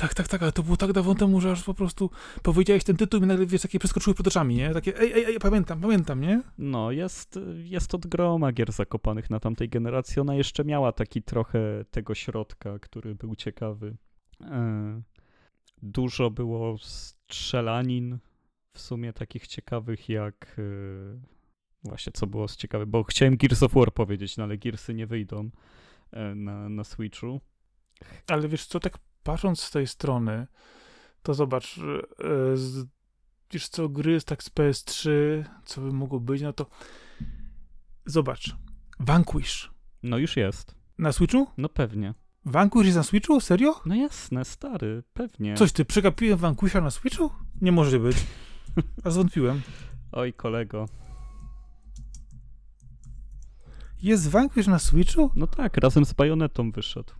Tak, 0.00 0.14
tak, 0.14 0.28
tak, 0.28 0.42
ale 0.42 0.52
to 0.52 0.62
było 0.62 0.76
tak 0.76 0.92
dawno 0.92 1.14
temu, 1.14 1.40
że 1.40 1.52
aż 1.52 1.64
po 1.64 1.74
prostu 1.74 2.10
powiedziałeś 2.42 2.84
ten 2.84 2.96
tytuł 2.96 3.22
i 3.22 3.26
nagle, 3.26 3.46
wiesz, 3.46 3.62
takie 3.62 3.78
przeskoczyły 3.78 4.14
przed 4.14 4.26
oczami, 4.26 4.54
nie? 4.54 4.72
Takie, 4.74 4.98
ej, 4.98 5.12
ej, 5.12 5.24
ej, 5.24 5.38
pamiętam, 5.38 5.80
pamiętam, 5.80 6.20
nie? 6.20 6.42
No, 6.58 6.90
jest, 6.90 7.38
jest 7.64 7.94
od 7.94 8.06
groma 8.06 8.52
gier 8.52 8.72
zakopanych 8.72 9.30
na 9.30 9.40
tamtej 9.40 9.68
generacji. 9.68 10.20
Ona 10.20 10.34
jeszcze 10.34 10.64
miała 10.64 10.92
taki 10.92 11.22
trochę 11.22 11.84
tego 11.90 12.14
środka, 12.14 12.78
który 12.78 13.14
był 13.14 13.36
ciekawy. 13.36 13.96
E, 14.40 15.02
dużo 15.82 16.30
było 16.30 16.78
strzelanin 16.78 18.18
w 18.72 18.80
sumie 18.80 19.12
takich 19.12 19.46
ciekawych 19.46 20.08
jak... 20.08 20.56
E, 20.58 21.20
właśnie, 21.84 22.12
co 22.12 22.26
było 22.26 22.48
z 22.48 22.56
ciekawe, 22.56 22.86
bo 22.86 23.04
chciałem 23.04 23.36
Gears 23.36 23.62
of 23.62 23.72
War 23.72 23.92
powiedzieć, 23.92 24.36
no 24.36 24.44
ale 24.44 24.58
Gearsy 24.58 24.94
nie 24.94 25.06
wyjdą 25.06 25.50
e, 26.12 26.34
na, 26.34 26.68
na 26.68 26.84
Switchu. 26.84 27.40
Ale 28.28 28.48
wiesz 28.48 28.66
co, 28.66 28.80
tak 28.80 28.98
patrząc 29.22 29.60
z 29.60 29.70
tej 29.70 29.86
strony, 29.86 30.46
to 31.22 31.34
zobacz, 31.34 31.78
e, 31.78 32.56
z, 32.56 32.86
wiesz 33.50 33.68
co, 33.68 33.88
gry 33.88 34.20
tak 34.20 34.42
z 34.42 34.50
PS3, 34.50 35.10
co 35.64 35.80
by 35.80 35.92
mogło 35.92 36.20
być, 36.20 36.42
no 36.42 36.52
to 36.52 36.66
zobacz, 38.06 38.56
Vanquish. 39.00 39.70
No 40.02 40.18
już 40.18 40.36
jest. 40.36 40.74
Na 40.98 41.12
Switchu? 41.12 41.46
No 41.58 41.68
pewnie. 41.68 42.14
Vanquish 42.44 42.84
jest 42.84 42.96
na 42.96 43.02
Switchu? 43.02 43.40
Serio? 43.40 43.80
No 43.86 43.94
jasne, 43.94 44.44
stary, 44.44 45.02
pewnie. 45.12 45.54
Coś 45.54 45.72
ty, 45.72 45.84
przegapiłem 45.84 46.38
Vanquisha 46.38 46.80
na 46.80 46.90
Switchu? 46.90 47.30
Nie 47.60 47.72
może 47.72 48.00
być. 48.00 48.16
A 49.04 49.10
zwątpiłem. 49.10 49.62
Oj, 50.12 50.32
kolego. 50.32 50.88
Jest 54.02 54.28
Vanquish 54.28 54.66
na 54.66 54.78
Switchu? 54.78 55.30
No 55.36 55.46
tak, 55.46 55.76
razem 55.76 56.04
z 56.04 56.12
Bajonetą 56.12 56.70
wyszedł. 56.70 57.12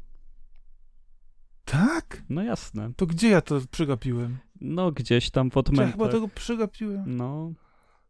Tak? 1.70 2.22
No 2.28 2.42
jasne. 2.42 2.92
To 2.96 3.06
gdzie 3.06 3.28
ja 3.28 3.40
to 3.40 3.60
przegapiłem? 3.70 4.38
No 4.60 4.92
gdzieś 4.92 5.30
tam 5.30 5.50
w 5.50 5.56
odmętach. 5.56 5.86
Ja 5.86 5.92
chyba 5.92 6.08
tego 6.08 6.28
przegapiłem. 6.28 7.16
No. 7.16 7.52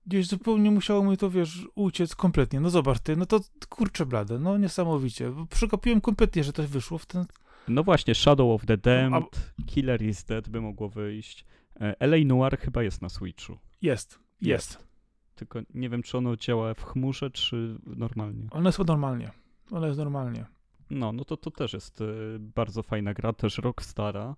Gdzieś 0.07 0.27
zupełnie 0.27 0.71
musiało 0.71 1.05
mi 1.05 1.17
to, 1.17 1.31
wiesz, 1.31 1.69
uciec 1.75 2.15
kompletnie. 2.15 2.61
No 2.61 2.71
zobacz 2.71 3.01
ty, 3.01 3.17
no 3.17 3.27
to 3.27 3.41
kurczę 3.69 4.07
blade, 4.07 4.39
no 4.39 4.59
niesamowicie. 4.59 5.33
Przegapiłem 5.51 6.01
kompletnie, 6.01 6.45
że 6.45 6.53
to 6.53 6.63
wyszło 6.63 6.99
w 6.99 7.07
ten... 7.07 7.25
No 7.69 7.85
właśnie, 7.85 8.15
Shadow 8.15 8.55
of 8.55 8.67
the 8.67 8.77
Damned, 8.77 9.53
A... 9.61 9.63
Killer 9.67 10.03
is 10.03 10.25
Dead 10.25 10.49
by 10.49 10.61
mogło 10.61 10.89
wyjść. 10.89 11.45
E, 11.81 12.07
LA 12.07 12.17
Noir 12.25 12.59
chyba 12.59 12.83
jest 12.83 13.03
na 13.03 13.09
Switchu. 13.09 13.53
Jest, 13.83 14.11
jest. 14.13 14.21
jest. 14.41 14.89
Tylko 15.35 15.61
nie 15.75 15.89
wiem, 15.89 16.03
czy 16.03 16.19
ono 16.19 16.37
działa 16.37 16.75
w 16.75 16.85
chmurze, 16.85 17.31
czy 17.31 17.79
normalnie. 17.87 18.47
Ono 18.51 18.69
jest 18.69 18.79
normalnie. 18.79 19.31
Ono 19.71 19.87
jest 19.87 19.99
normalnie. 19.99 20.47
No, 20.91 21.13
no 21.13 21.25
to 21.25 21.37
to 21.37 21.51
też 21.51 21.73
jest 21.73 22.01
y, 22.01 22.37
bardzo 22.39 22.83
fajna 22.83 23.15
gra, 23.15 23.33
też 23.33 23.59
Rockstara. 23.59 24.37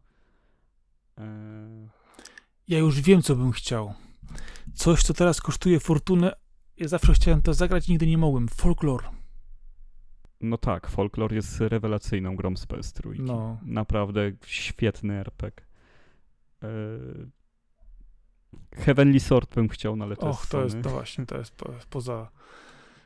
E... 1.18 1.88
Ja 2.68 2.78
już 2.78 3.00
wiem, 3.00 3.22
co 3.22 3.36
bym 3.36 3.52
chciał. 3.52 3.94
Coś, 4.74 5.02
co 5.02 5.14
teraz 5.14 5.40
kosztuje 5.40 5.80
fortunę. 5.80 6.32
Ja 6.76 6.88
zawsze 6.88 7.14
chciałem 7.14 7.42
to 7.42 7.54
zagrać 7.54 7.88
i 7.88 7.92
nigdy 7.92 8.06
nie 8.06 8.18
mogłem. 8.18 8.48
Folklore. 8.48 9.08
No 10.40 10.58
tak, 10.58 10.90
Folklore 10.90 11.36
jest 11.36 11.60
rewelacyjną 11.60 12.36
grą 12.36 12.56
z 12.56 12.66
PS3. 12.66 13.18
No. 13.18 13.58
Naprawdę 13.62 14.32
świetny 14.46 15.14
RPG. 15.14 15.64
E... 16.62 16.68
Heavenly 18.76 19.20
Sword 19.20 19.54
bym 19.54 19.68
chciał, 19.68 19.96
no 19.96 20.04
ale 20.04 20.16
to 20.16 20.26
Och, 20.26 20.38
jest 20.40 20.50
to 20.50 20.62
jest, 20.64 20.82
to 20.82 20.90
właśnie, 20.90 21.26
to 21.26 21.38
jest 21.38 21.54
po, 21.54 21.72
poza, 21.90 22.30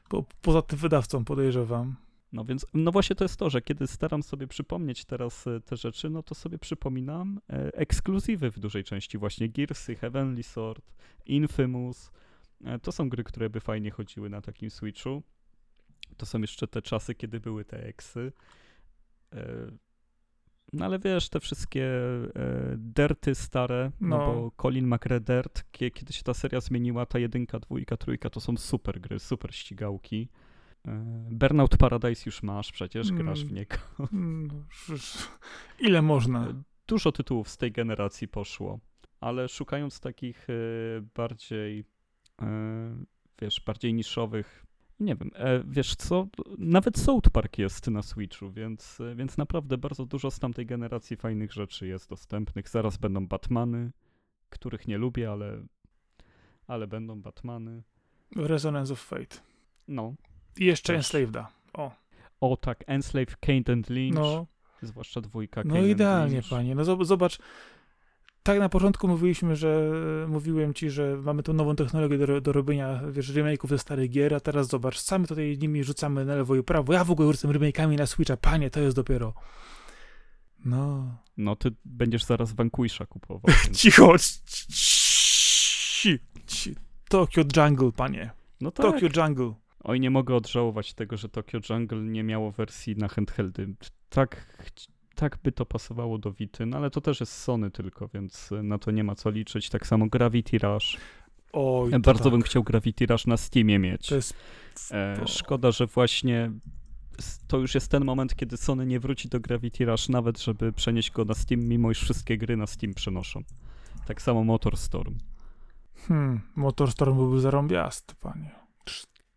po, 0.09 0.25
poza 0.43 0.63
tym 0.63 0.79
wydawcą, 0.79 1.25
podejrzewam. 1.25 1.97
No 2.37 2.45
więc, 2.45 2.67
no 2.75 2.93
właśnie 2.93 3.17
to 3.17 3.25
jest 3.25 3.37
to, 3.37 3.51
że 3.51 3.63
kiedy 3.63 3.87
staram 3.87 4.23
sobie 4.23 4.47
przypomnieć 4.47 5.05
teraz 5.05 5.47
e, 5.47 5.61
te 5.61 5.77
rzeczy, 5.77 6.11
no 6.11 6.23
to 6.23 6.35
sobie 6.35 6.59
przypominam 6.59 7.41
e, 7.51 7.75
ekskluzywy 7.75 8.51
w 8.51 8.59
dużej 8.59 8.85
części, 8.85 9.19
właśnie 9.19 9.49
Gearsy, 9.49 9.97
Heavenly 9.97 10.43
Sword, 10.43 10.93
Infamous. 11.27 12.11
E, 12.65 12.79
to 12.79 12.93
są 12.93 13.09
gry, 13.09 13.25
które 13.25 13.51
by 13.51 13.61
fajnie 13.61 13.91
chodziły 13.91 14.31
na 14.31 14.41
takim 14.41 14.71
Switchu. 14.71 15.23
To 16.17 16.27
są 16.27 16.41
jeszcze 16.41 16.69
te 16.69 16.83
czasy, 16.83 17.15
kiedy 17.15 17.41
były 17.41 17.65
te 17.65 17.85
eksy. 17.85 18.33
No 20.73 20.85
ale 20.85 20.99
wiesz, 20.99 21.29
te 21.29 21.41
wszystkie 21.41 21.91
derty 22.77 23.35
stare, 23.35 23.91
no. 24.01 24.19
no 24.19 24.27
bo 24.27 24.51
Colin 24.63 24.87
McRae 24.87 25.21
Dirt, 25.21 25.65
kiedy 25.73 26.13
się 26.13 26.23
ta 26.23 26.35
seria 26.35 26.61
zmieniła, 26.61 27.07
ta 27.07 27.19
jedynka, 27.19 27.59
dwójka, 27.61 27.97
trójka, 27.97 28.31
to 28.31 28.41
są 28.41 28.57
super 28.57 29.01
gry, 29.01 29.19
super 29.19 29.55
ścigałki. 29.55 30.29
E, 30.87 31.27
Burnout 31.31 31.77
Paradise 31.77 32.23
już 32.27 32.43
masz 32.43 32.73
przecież, 32.73 33.13
grasz 33.13 33.41
w 33.41 33.43
mm, 33.43 33.55
niego. 33.55 33.77
Mm, 34.13 34.65
ile 35.81 36.03
można? 36.03 36.49
E, 36.49 36.63
dużo 36.87 37.13
tytułów 37.13 37.49
z 37.49 37.57
tej 37.57 37.73
generacji 37.73 38.29
poszło, 38.29 38.81
ale 39.21 39.49
szukając 39.49 40.01
takich 40.01 40.47
e, 40.51 40.55
bardziej, 41.15 41.85
wiesz, 43.41 43.61
bardziej 43.67 43.95
niszowych, 43.95 44.67
nie 45.01 45.17
wiem, 45.17 45.31
wiesz 45.69 45.95
co, 45.95 46.29
nawet 46.59 46.99
South 46.99 47.31
Park 47.31 47.59
jest 47.59 47.87
na 47.87 48.03
Switchu, 48.03 48.53
więc, 48.53 48.99
więc 49.17 49.39
naprawdę 49.39 49.79
bardzo 49.79 50.07
dużo 50.07 50.31
z 50.31 50.39
tamtej 50.39 50.67
generacji 50.67 51.17
fajnych 51.17 51.53
rzeczy 51.53 51.87
jest 51.87 52.11
dostępnych. 52.11 52.69
Zaraz 52.69 52.97
będą 52.97 53.27
Batmany, 53.27 53.91
których 54.51 54.89
nie 54.89 54.99
lubię, 54.99 55.31
ale, 55.31 55.67
ale 56.67 56.87
będą 56.87 57.23
Batmany. 57.23 57.83
Resonance 58.37 58.93
of 58.93 59.01
Fate. 59.01 59.37
No, 59.89 60.15
i 60.59 60.65
jeszcze 60.65 60.93
Też. 60.93 60.97
Enslaveda. 60.97 61.49
O. 61.73 61.91
O 62.41 62.57
tak, 62.57 62.85
Enslave, 62.87 63.37
Kane 63.41 63.63
and 63.73 63.91
Lynch. 63.91 64.15
No. 64.15 64.47
Zwłaszcza 64.83 65.21
dwójka. 65.21 65.63
No 65.65 65.79
idealnie, 65.87 66.43
panie. 66.51 66.75
No 66.75 67.05
zobacz, 67.05 67.39
tak 68.43 68.59
na 68.59 68.69
początku 68.69 69.09
mówiliśmy, 69.09 69.57
że 69.57 69.93
mówiłem 70.29 70.75
ci, 70.75 70.91
że 70.91 71.17
mamy 71.17 71.43
tą 71.43 71.53
nową 71.53 71.77
technologię 71.77 72.19
do, 72.19 72.41
do 72.41 72.53
robienia, 72.53 73.01
wiesz, 73.11 73.31
remake'ów 73.31 73.69
ze 73.69 73.79
starych 73.79 74.11
gier, 74.11 74.35
a 74.35 74.41
teraz 74.41 74.69
zobacz, 74.69 74.99
sami 74.99 75.27
tutaj 75.27 75.59
nimi 75.59 75.85
rzucamy 75.85 76.25
na 76.25 76.35
lewo 76.35 76.57
i 76.57 76.63
prawo. 76.63 76.93
Ja 76.93 77.05
w 77.05 77.11
ogóle 77.11 77.33
rzucam 77.33 77.51
remake'ami 77.51 77.99
na 77.99 78.07
Switcha, 78.07 78.37
panie, 78.37 78.71
to 78.71 78.81
jest 78.81 78.97
dopiero 78.97 79.35
No. 80.65 81.17
No 81.37 81.57
ty 81.57 81.73
będziesz 81.85 82.25
zaraz 82.25 82.53
Vanquisha 82.53 83.07
kupował. 83.07 83.55
Więc... 83.65 83.79
Cicho! 83.79 84.19
ci- 84.19 84.67
ci- 84.69 86.19
ci- 86.47 86.75
Tokyo 87.09 87.45
Jungle, 87.57 87.93
panie. 87.93 88.31
No 88.61 88.71
tak. 88.71 88.87
Tokyo 88.87 89.09
Jungle. 89.17 89.55
Oj, 89.89 90.01
nie 90.01 90.11
mogę 90.11 90.35
odżałować 90.35 90.95
tego, 90.95 91.17
że 91.17 91.29
Tokyo 91.29 91.61
Jungle 91.71 92.03
nie 92.03 92.23
miało 92.25 92.51
wersji 92.53 92.97
na 92.97 93.09
handheldy. 93.09 93.75
Tak, 94.09 94.57
tak 95.15 95.39
by 95.43 95.53
to 95.53 95.67
pasowało 95.67 96.19
do 96.19 96.33
Vity, 96.33 96.67
no 96.67 96.77
ale 96.77 96.91
to 96.91 97.01
też 97.01 97.21
jest 97.21 97.33
Sony 97.33 97.71
tylko, 97.71 98.09
więc 98.09 98.51
na 98.63 98.79
to 98.79 98.91
nie 98.91 99.05
ma 99.05 99.15
co 99.15 99.31
liczyć. 99.31 99.71
Tak 99.71 99.87
samo 99.87 100.07
Gravity 100.07 100.59
Rush. 100.59 100.97
Oj, 101.53 101.91
Bardzo 102.01 102.25
tak. 102.25 102.33
bym 102.33 102.43
chciał 102.43 102.63
Gravity 102.63 103.07
Rush 103.07 103.27
na 103.27 103.37
Steamie 103.37 103.79
mieć. 103.79 104.09
To 104.09 104.15
jest... 104.15 104.35
E, 104.91 105.17
to- 105.21 105.27
szkoda, 105.27 105.71
że 105.71 105.87
właśnie 105.87 106.51
to 107.47 107.59
już 107.59 107.75
jest 107.75 107.91
ten 107.91 108.05
moment, 108.05 108.35
kiedy 108.37 108.57
Sony 108.57 108.87
nie 108.87 109.01
wróci 109.01 109.29
do 109.29 109.41
Gravity 109.41 109.85
Rush 109.85 110.09
nawet, 110.09 110.41
żeby 110.43 110.73
przenieść 110.73 111.11
go 111.11 111.25
na 111.25 111.35
Steam, 111.35 111.61
mimo 111.61 111.91
iż 111.91 112.01
wszystkie 112.01 112.39
gry 112.39 112.57
na 112.57 112.67
Steam 112.67 112.95
przenoszą. 112.95 113.43
Tak 114.07 114.23
samo 114.23 114.45
Motorstorm. 114.45 115.19
Hmm, 116.09 116.41
Motorstorm 116.57 117.17
byłby 117.17 117.41
zarąbiasty, 117.41 118.15
panie. 118.21 118.66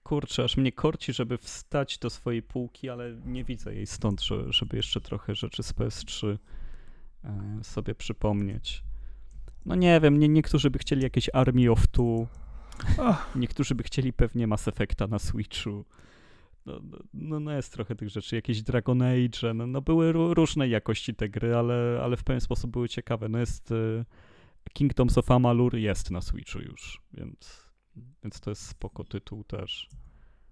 Kurczę, 0.10 0.44
aż 0.44 0.58
mnie 0.58 0.72
korci, 0.72 1.14
żeby 1.14 1.38
wstać 1.38 1.98
do 1.98 2.10
swojej 2.10 2.44
półki, 2.44 2.90
ale 2.90 3.16
nie 3.26 3.44
widzę 3.44 3.76
jej 3.76 3.88
stąd, 3.88 4.22
że, 4.22 4.54
żeby 4.54 4.78
jeszcze 4.78 5.02
trochę 5.02 5.36
rzeczy 5.36 5.64
z 5.64 5.74
PS3 5.74 6.38
e, 7.24 7.60
sobie 7.64 7.96
przypomnieć. 7.96 8.84
No 9.66 9.76
nie 9.76 10.00
wiem, 10.00 10.20
nie, 10.20 10.28
niektórzy 10.28 10.70
by 10.70 10.80
chcieli 10.80 11.04
jakieś 11.04 11.30
Army 11.34 11.72
of 11.72 11.88
Two, 11.88 12.28
Ach, 13.00 13.32
niektórzy 13.36 13.76
by 13.76 13.84
chcieli 13.84 14.14
pewnie 14.14 14.48
Mass 14.48 14.68
Effecta 14.68 15.08
na 15.08 15.20
Switchu. 15.20 15.86
No, 16.66 16.80
no, 16.84 16.98
no, 17.14 17.40
no 17.40 17.52
jest 17.52 17.74
trochę 17.74 17.96
tych 17.96 18.10
rzeczy, 18.10 18.36
jakieś 18.36 18.62
Dragon 18.62 19.02
Age, 19.02 19.54
no, 19.54 19.68
no 19.68 19.82
były 19.82 20.14
ró- 20.14 20.34
różnej 20.34 20.72
jakości 20.72 21.16
te 21.16 21.30
gry, 21.30 21.56
ale, 21.56 22.00
ale 22.04 22.18
w 22.18 22.24
pewien 22.24 22.42
sposób 22.42 22.72
były 22.72 22.90
ciekawe. 22.90 23.30
No 23.30 23.40
jest 23.40 23.72
e, 23.72 24.06
Kingdoms 24.74 25.18
of 25.18 25.32
Amalur 25.32 25.76
jest 25.76 26.12
na 26.12 26.22
Switchu 26.22 26.60
już, 26.60 27.02
więc, 27.14 27.69
więc 28.24 28.40
to 28.40 28.50
jest 28.50 28.68
spoko 28.68 29.04
tytuł 29.04 29.44
też. 29.44 29.90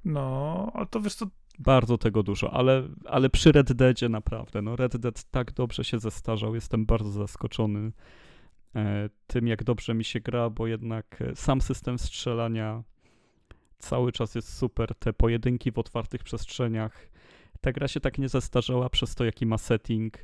no, 0.05 0.71
ale 0.73 0.85
to 0.85 1.01
wiesz 1.01 1.15
co, 1.15 1.27
Bardzo 1.59 1.97
tego 1.97 2.23
dużo, 2.23 2.53
ale, 2.53 2.83
ale 3.05 3.29
przy 3.29 3.51
Red 3.51 3.73
Deadzie 3.73 4.09
naprawdę, 4.09 4.61
no 4.61 4.75
Red 4.75 4.97
Dead 4.97 5.23
tak 5.23 5.51
dobrze 5.51 5.83
się 5.83 5.99
zestarzał, 5.99 6.55
jestem 6.55 6.85
bardzo 6.85 7.09
zaskoczony 7.09 7.91
e, 8.75 9.09
tym, 9.27 9.47
jak 9.47 9.63
dobrze 9.63 9.93
mi 9.93 10.03
się 10.03 10.19
gra, 10.19 10.49
bo 10.49 10.67
jednak 10.67 11.21
e, 11.21 11.35
sam 11.35 11.61
system 11.61 11.99
strzelania 11.99 12.83
cały 13.79 14.11
czas 14.11 14.35
jest 14.35 14.57
super, 14.57 14.95
te 14.95 15.13
pojedynki 15.13 15.71
w 15.71 15.77
otwartych 15.77 16.23
przestrzeniach, 16.23 17.09
ta 17.61 17.71
gra 17.71 17.87
się 17.87 17.99
tak 17.99 18.17
nie 18.17 18.29
zestarzała 18.29 18.89
przez 18.89 19.15
to, 19.15 19.25
jaki 19.25 19.45
ma 19.45 19.57
setting, 19.57 20.17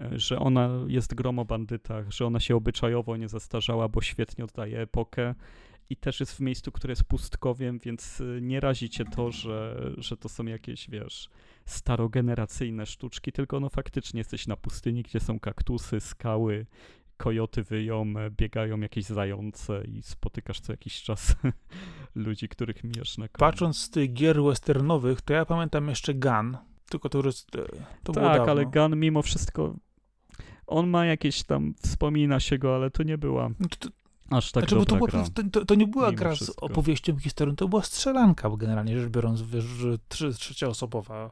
e, 0.00 0.18
że 0.18 0.38
ona 0.38 0.70
jest 0.86 1.14
grom 1.14 1.38
o 1.38 1.44
bandytach, 1.44 2.10
że 2.10 2.26
ona 2.26 2.40
się 2.40 2.56
obyczajowo 2.56 3.16
nie 3.16 3.28
zestarzała, 3.28 3.88
bo 3.88 4.00
świetnie 4.00 4.44
oddaje 4.44 4.80
epokę 4.80 5.34
i 5.90 5.96
też 5.96 6.20
jest 6.20 6.32
w 6.32 6.40
miejscu, 6.40 6.72
które 6.72 6.92
jest 6.92 7.04
pustkowiem, 7.04 7.78
więc 7.78 8.20
y, 8.20 8.38
nie 8.42 8.60
razi 8.60 8.90
cię 8.90 9.04
to, 9.04 9.30
że, 9.30 9.90
że 9.96 10.16
to 10.16 10.28
są 10.28 10.44
jakieś, 10.44 10.90
wiesz, 10.90 11.28
starogeneracyjne 11.66 12.86
sztuczki, 12.86 13.32
tylko 13.32 13.60
no 13.60 13.68
faktycznie 13.68 14.20
jesteś 14.20 14.46
na 14.46 14.56
pustyni, 14.56 15.02
gdzie 15.02 15.20
są 15.20 15.40
kaktusy, 15.40 16.00
skały, 16.00 16.66
kojoty 17.16 17.62
wyją, 17.62 18.14
biegają 18.30 18.80
jakieś 18.80 19.04
zające 19.04 19.84
i 19.84 20.02
spotykasz 20.02 20.60
co 20.60 20.72
jakiś 20.72 21.02
czas 21.02 21.36
ludzi, 22.14 22.48
których 22.48 22.84
mijasz 22.84 23.18
na 23.18 23.28
koniu. 23.28 23.50
patrząc 23.50 23.78
z 23.78 23.90
tych 23.90 24.12
gier 24.12 24.42
westernowych, 24.42 25.20
to 25.20 25.34
ja 25.34 25.44
pamiętam 25.44 25.88
jeszcze 25.88 26.14
Gun, 26.14 26.56
tylko 26.90 27.08
to 27.08 27.26
jest, 27.26 27.50
to 28.02 28.12
Tak, 28.12 28.48
ale 28.48 28.66
Gun 28.66 28.96
mimo 28.96 29.22
wszystko, 29.22 29.76
on 30.66 30.88
ma 30.88 31.06
jakieś 31.06 31.42
tam, 31.42 31.74
wspomina 31.74 32.40
się 32.40 32.58
go, 32.58 32.74
ale 32.74 32.90
to 32.90 33.02
nie 33.02 33.18
była 33.18 33.48
No 33.48 33.68
to, 33.78 33.88
aż 34.30 34.52
tak 34.52 34.62
znaczy, 34.62 34.76
bo 34.76 34.84
to, 34.84 34.96
była, 34.96 35.08
to, 35.08 35.42
to, 35.52 35.64
to 35.64 35.74
nie 35.74 35.86
była 35.86 36.06
Mimo 36.06 36.18
gra 36.18 36.34
z 36.34 36.36
wszystko. 36.36 36.66
opowieścią, 36.66 37.18
historią, 37.18 37.56
to 37.56 37.68
była 37.68 37.82
strzelanka, 37.82 38.50
bo 38.50 38.56
generalnie 38.56 39.00
rzecz 39.00 39.10
biorąc, 39.10 39.42
wiesz, 39.42 39.64
że 39.64 39.98
trzy, 40.08 40.34
trzecioosobowa. 40.34 41.30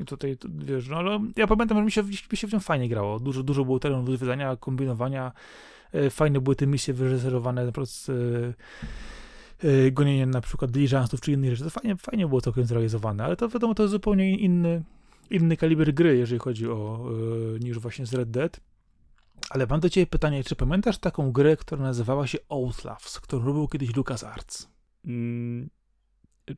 I 0.00 0.04
tutaj, 0.04 0.36
wiesz, 0.48 0.88
no 0.88 0.96
ale 0.96 1.20
ja 1.36 1.46
pamiętam, 1.46 1.78
że 1.78 1.84
mi 1.84 1.92
się, 1.92 2.02
mi 2.02 2.36
się 2.38 2.48
w 2.48 2.52
nią 2.52 2.60
fajnie 2.60 2.88
grało. 2.88 3.20
Dużo, 3.20 3.42
dużo 3.42 3.64
było 3.64 3.78
do 3.78 4.02
wyzwania, 4.02 4.56
kombinowania. 4.56 5.32
E, 5.92 6.10
Fajne 6.10 6.40
były 6.40 6.56
te 6.56 6.66
misje 6.66 6.94
wyreżyserowane 6.94 7.64
na 7.64 7.72
przykład 7.72 7.88
z 7.88 8.08
e, 8.08 9.68
e, 9.68 9.90
gonieniem 9.90 10.30
na 10.30 10.40
przykład 10.40 10.70
diligenców 10.70 11.20
czy 11.20 11.32
innych 11.32 11.50
rzeczy. 11.50 11.64
To 11.64 11.70
fajnie, 11.70 11.96
fajnie 11.96 12.26
było 12.26 12.40
całkiem 12.40 12.64
zrealizowane, 12.64 13.24
ale 13.24 13.36
to 13.36 13.48
wiadomo, 13.48 13.74
to 13.74 13.82
jest 13.82 13.92
zupełnie 13.92 14.38
inny, 14.38 14.82
inny 15.30 15.56
kaliber 15.56 15.94
gry, 15.94 16.16
jeżeli 16.16 16.38
chodzi 16.38 16.68
o, 16.68 17.08
e, 17.56 17.58
niż 17.58 17.78
właśnie 17.78 18.06
z 18.06 18.14
Red 18.14 18.30
Dead. 18.30 18.60
Ale 19.50 19.66
mam 19.66 19.80
do 19.80 19.90
ciebie 19.90 20.06
pytanie, 20.06 20.44
czy 20.44 20.56
pamiętasz 20.56 20.98
taką 20.98 21.32
grę, 21.32 21.56
która 21.56 21.82
nazywała 21.82 22.26
się 22.26 22.38
Outlast, 22.48 23.20
którą 23.20 23.44
robił 23.44 23.68
kiedyś 23.68 23.96
LucasArts? 23.96 24.68
Mm, 25.04 25.70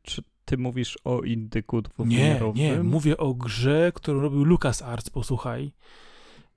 czy 0.03 0.23
ty 0.45 0.59
mówisz 0.59 0.99
o 1.05 1.21
indyku 1.23 1.77
Nie, 1.77 1.83
dwuwymiarowym? 1.83 2.57
nie, 2.57 2.83
mówię 2.83 3.17
o 3.17 3.35
grze, 3.35 3.93
którą 3.95 4.21
robił 4.21 4.45
LucasArts, 4.45 5.11
posłuchaj. 5.11 5.73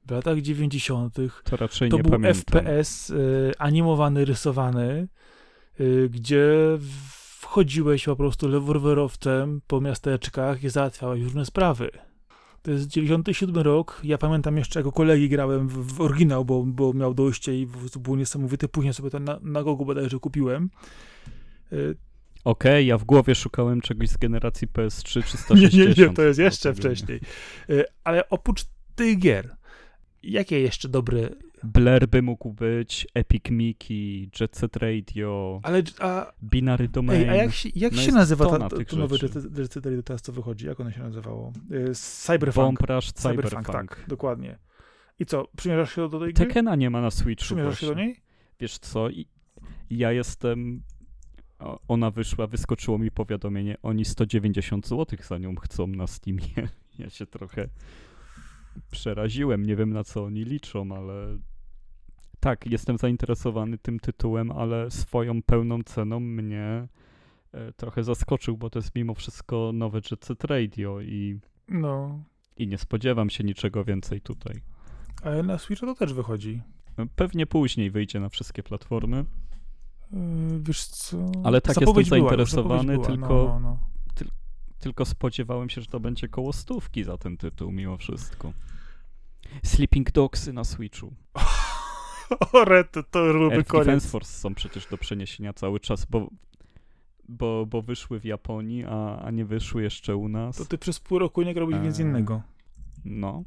W 0.06 0.12
latach 0.12 0.42
90. 0.42 1.16
To 1.44 1.58
raczej 1.58 1.90
to 1.90 1.98
nie 1.98 2.04
był 2.04 2.12
pamiętam. 2.12 2.44
FPS 2.46 3.10
y, 3.10 3.52
animowany, 3.58 4.26
rysowany, 4.26 5.08
y, 5.80 6.10
gdzie 6.12 6.48
wchodziłeś 7.40 8.06
po 8.06 8.16
prostu 8.16 8.48
leworwerowcem 8.48 9.62
po 9.68 9.82
miasteczkach 9.82 10.64
i 10.64 10.70
załatwiałeś 10.70 11.22
różne 11.22 11.46
sprawy. 11.46 11.92
To 12.64 12.72
jest 12.72 12.88
97 12.88 13.56
rok. 13.64 14.02
Ja 14.04 14.18
pamiętam 14.18 14.58
jeszcze 14.58 14.80
jako 14.80 14.92
kolegi 14.92 15.30
grałem 15.30 15.68
w, 15.68 15.94
w 15.94 16.02
oryginał, 16.02 16.46
bo, 16.46 16.64
bo 16.64 16.94
miał 16.94 17.14
dojście 17.14 17.62
i 17.62 17.68
po 17.68 18.00
było 18.00 18.16
niesamowite. 18.18 18.68
Później 18.68 18.94
sobie 18.94 19.10
to 19.10 19.20
na, 19.20 19.40
na 19.42 19.64
Gogu 19.64 19.86
bodajże 19.86 20.20
kupiłem. 20.20 20.70
Y, 21.74 21.96
Okej, 22.44 22.88
ja 22.88 22.98
w 22.98 23.04
głowie 23.04 23.36
szukałem 23.36 23.82
czegoś 23.82 24.10
z 24.10 24.18
generacji 24.18 24.68
PS3 24.68 25.04
czy 25.04 25.20
Nie, 25.56 25.68
160. 25.68 25.98
nie, 25.98 26.04
nie, 26.08 26.14
to 26.14 26.22
jest 26.22 26.40
jeszcze 26.40 26.74
Dlatego 26.74 26.90
nie. 26.90 26.96
wcześniej. 26.96 27.20
Y, 27.70 27.86
Ale 28.04 28.30
oprócz 28.30 28.66
tych 28.96 29.20
gier, 29.20 29.56
jakie 30.24 30.60
jeszcze 30.60 30.90
dobre. 30.90 31.30
Blair 31.64 32.08
by 32.08 32.22
mógł 32.22 32.54
być, 32.54 33.08
Epic 33.14 33.44
Mickey, 33.52 34.30
Jet 34.40 34.58
Set 34.58 34.76
Radio, 34.78 35.60
Ale. 35.64 35.84
A, 36.00 36.32
Binary 36.44 36.88
Domain. 36.88 37.22
ej, 37.22 37.30
a 37.30 37.36
jak 37.36 37.54
się, 37.54 37.70
jak 37.76 37.94
No 37.94 38.02
się 38.02 38.12
nazywa 38.12 38.60
ta, 38.60 38.70
tych 38.70 38.88
to 38.88 38.96
nowe 38.96 39.18
rzeczy. 39.18 39.42
Recytary 39.56 40.04
teraz 40.04 40.22
co 40.22 40.32
wychodzi? 40.32 40.66
Jak 40.68 40.80
ono 40.80 40.92
się 40.92 41.00
nazywało? 41.00 41.54
Y, 41.72 41.92
Cyberpunk. 41.96 42.56
Bomb 42.56 42.82
Rush, 42.90 43.12
Cyberpunk, 43.12 43.50
Cyberpunk. 43.50 43.96
tak, 43.96 44.06
dokładnie. 44.08 44.60
I 45.20 45.26
co, 45.26 45.48
przymierzasz 45.58 45.96
się 45.96 46.10
do 46.10 46.20
tej 46.20 46.34
gry? 46.34 46.46
Tekena 46.46 46.76
nie 46.76 46.90
ma 46.90 47.02
na 47.02 47.12
Switchu 47.12 47.46
Przymierzasz 47.46 47.80
się 47.80 47.86
do 47.88 47.94
właśnie. 47.94 48.08
niej? 48.08 48.22
Wiesz 48.60 48.78
co, 48.80 49.10
i 49.10 49.28
ja 49.90 50.12
jestem... 50.12 50.84
Ona 51.88 52.12
wyszła, 52.12 52.48
wyskoczyło 52.48 52.98
mi 52.98 53.12
powiadomienie, 53.12 53.78
oni 53.84 54.06
190 54.06 54.88
zł 54.88 55.20
za 55.28 55.38
nią 55.38 55.56
chcą 55.56 55.88
na 55.88 56.08
Steamie. 56.08 56.42
Ja 57.00 57.10
się 57.10 57.26
trochę 57.26 57.70
przeraziłem, 58.92 59.66
nie 59.66 59.76
wiem 59.76 59.94
na 59.94 60.04
co 60.04 60.24
oni 60.24 60.44
liczą, 60.44 60.92
ale 60.96 61.38
tak, 62.44 62.66
jestem 62.68 62.98
zainteresowany 62.98 63.78
tym 63.78 64.00
tytułem, 64.00 64.52
ale 64.52 64.92
swoją 64.92 65.42
pełną 65.44 65.84
ceną 65.84 66.20
mnie 66.20 66.88
e, 67.52 67.74
trochę 67.74 68.04
zaskoczył, 68.04 68.58
bo 68.58 68.70
to 68.70 68.80
jest 68.80 68.96
mimo 68.96 69.14
wszystko 69.14 69.72
nowe 69.74 70.02
Jet 70.12 70.26
Set 70.26 70.44
Radio 70.44 71.02
i, 71.02 71.40
No. 71.70 72.24
i 72.58 72.68
nie 72.68 72.78
spodziewam 72.78 73.30
się 73.30 73.44
niczego 73.44 73.84
więcej 73.84 74.22
tutaj. 74.22 74.62
Ale 75.24 75.44
na 75.44 75.58
Switcha 75.58 75.86
to 75.86 75.96
też 75.96 76.14
wychodzi. 76.14 76.62
Pewnie 77.16 77.46
później 77.46 77.92
wyjdzie 77.92 78.20
na 78.20 78.30
wszystkie 78.30 78.64
platformy. 78.64 79.26
Yy, 80.12 80.20
wiesz 80.62 80.86
co? 80.86 81.32
Ale 81.44 81.62
tak, 81.62 81.76
Zapowiedź 81.76 81.98
jestem 81.98 82.20
zainteresowany, 82.20 82.94
była, 82.94 83.06
tylko- 83.08 83.28
No, 83.28 83.60
no, 83.60 83.80
Tylko 84.80 85.06
spodziewałem 85.06 85.70
się, 85.70 85.82
że 85.82 85.88
to 85.88 86.00
będzie 86.00 86.28
koło 86.28 86.54
stówki 86.54 87.04
za 87.04 87.18
ten 87.18 87.38
tytuł, 87.38 87.72
mimo 87.72 87.98
wszystko. 87.98 88.54
Sleeping 89.64 90.12
Dogsy 90.12 90.54
na 90.54 90.64
Switchu. 90.64 91.14
no. 91.36 91.42
O, 92.54 92.66
byłby 93.34 93.56
Earth 93.56 93.70
koniec. 93.70 93.86
Defense 93.86 94.10
Force 94.10 94.32
są 94.40 94.56
przecież 94.56 94.88
do 94.88 94.98
przeniesienia 94.98 95.54
cały 95.54 95.80
czas, 95.80 96.06
bo, 96.06 96.30
bo, 97.30 97.66
bo 97.66 97.82
wyszły 97.82 98.20
w 98.20 98.26
Japonii, 98.26 98.86
a, 98.86 99.20
a 99.20 99.32
nie 99.32 99.46
wyszły 99.46 99.84
jeszcze 99.84 100.16
u 100.16 100.30
nas. 100.30 100.58
To 100.58 100.66
ty 100.66 100.78
przez 100.78 101.00
pół 101.00 101.20
roku 101.20 101.42
nie 101.42 101.54
robisz 101.54 101.78
nic 101.80 102.00
Eee. 102.00 102.06
innego. 102.06 102.42
No. 103.06 103.44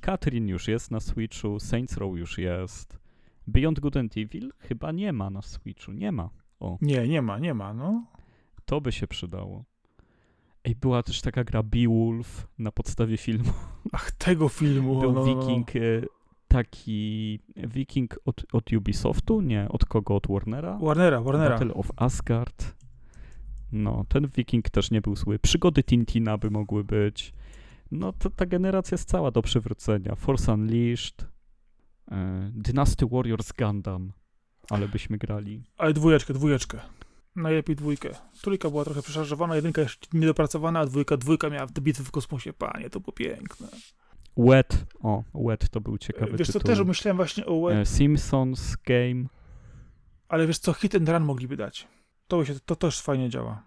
Catherine 0.00 0.48
już 0.48 0.68
jest 0.68 0.90
na 0.90 1.00
Switchu, 1.00 1.60
Saints 1.60 1.96
Row 1.96 2.18
już 2.18 2.38
jest. 2.38 2.98
Beyond 3.46 3.80
Good 3.80 3.96
and 3.96 4.16
Evil 4.16 4.52
chyba 4.58 4.92
nie 4.92 5.12
ma 5.12 5.30
na 5.30 5.42
Switchu, 5.42 5.92
nie 5.92 6.12
ma. 6.12 6.30
Nie, 6.80 7.08
nie 7.08 7.22
ma, 7.22 7.38
nie 7.38 7.54
ma, 7.54 7.74
no. 7.74 8.04
To 8.64 8.80
by 8.80 8.92
się 8.92 9.06
przydało. 9.06 9.64
Ej, 10.64 10.74
była 10.74 11.02
też 11.02 11.20
taka 11.20 11.44
gra 11.44 11.62
Beowulf 11.62 12.46
na 12.58 12.72
podstawie 12.72 13.16
filmu. 13.16 13.52
Ach, 13.92 14.12
tego 14.12 14.48
filmu. 14.48 15.00
Był 15.00 15.12
no, 15.12 15.24
no, 15.24 15.34
no. 15.34 16.19
Taki 16.50 17.38
Wiking 17.56 18.18
od, 18.24 18.46
od 18.52 18.72
Ubisoftu? 18.72 19.40
Nie, 19.40 19.68
od 19.68 19.84
kogo? 19.84 20.16
Od 20.16 20.26
Warnera? 20.28 20.78
Warnera, 20.82 21.20
Warnera. 21.20 21.50
Battle 21.58 21.74
of 21.74 21.90
Asgard. 21.96 22.74
No, 23.72 24.04
ten 24.08 24.28
Wiking 24.36 24.70
też 24.70 24.90
nie 24.90 25.00
był 25.00 25.16
zły. 25.16 25.38
Przygody 25.38 25.82
Tintina 25.82 26.38
by 26.38 26.50
mogły 26.50 26.84
być. 26.84 27.32
No 27.90 28.12
to 28.12 28.30
ta 28.30 28.46
generacja 28.46 28.94
jest 28.94 29.08
cała 29.08 29.30
do 29.30 29.42
przywrócenia. 29.42 30.14
Force 30.14 30.52
Unleashed, 30.52 31.26
e, 32.10 32.50
Dynasty 32.54 33.06
Warriors 33.06 33.52
Gundam, 33.52 34.12
ale 34.70 34.88
byśmy 34.88 35.18
grali. 35.18 35.62
Ale 35.76 35.92
dwójeczkę, 35.92 36.34
dwójeczkę. 36.34 36.80
Najlepiej 37.36 37.76
dwójkę. 37.76 38.10
Trójka 38.42 38.70
była 38.70 38.84
trochę 38.84 39.02
przeszarżowana, 39.02 39.56
jedynka 39.56 39.82
jeszcze 39.82 40.06
niedopracowana, 40.12 40.80
a 40.80 40.86
dwójka, 40.86 41.16
dwójka 41.16 41.50
miała 41.50 41.66
bitwy 41.66 42.04
w 42.04 42.10
kosmosie. 42.10 42.52
Panie, 42.52 42.90
to 42.90 43.00
było 43.00 43.12
piękne. 43.12 43.68
Wet, 44.48 44.86
o, 45.02 45.22
Wet 45.34 45.68
to 45.68 45.80
był 45.80 45.98
ciekawy 45.98 46.36
Wiesz 46.36 46.46
co, 46.46 46.52
tytuł. 46.52 46.66
też 46.76 46.86
myślałem 46.86 47.16
właśnie 47.16 47.46
o 47.46 47.60
Web, 47.66 47.76
E, 47.78 47.86
Simpsons 47.86 48.76
Game. 48.86 49.24
ale 50.28 50.46
wiesz 50.46 50.58
co, 50.58 50.72
hit 50.72 50.94
and 50.94 51.08
run 51.08 51.22
mogliby 51.22 51.56
dać. 51.56 51.88
To, 52.28 52.44
się, 52.44 52.54
to 52.66 52.76
też 52.76 53.00
fajnie 53.00 53.28
działa. 53.30 53.62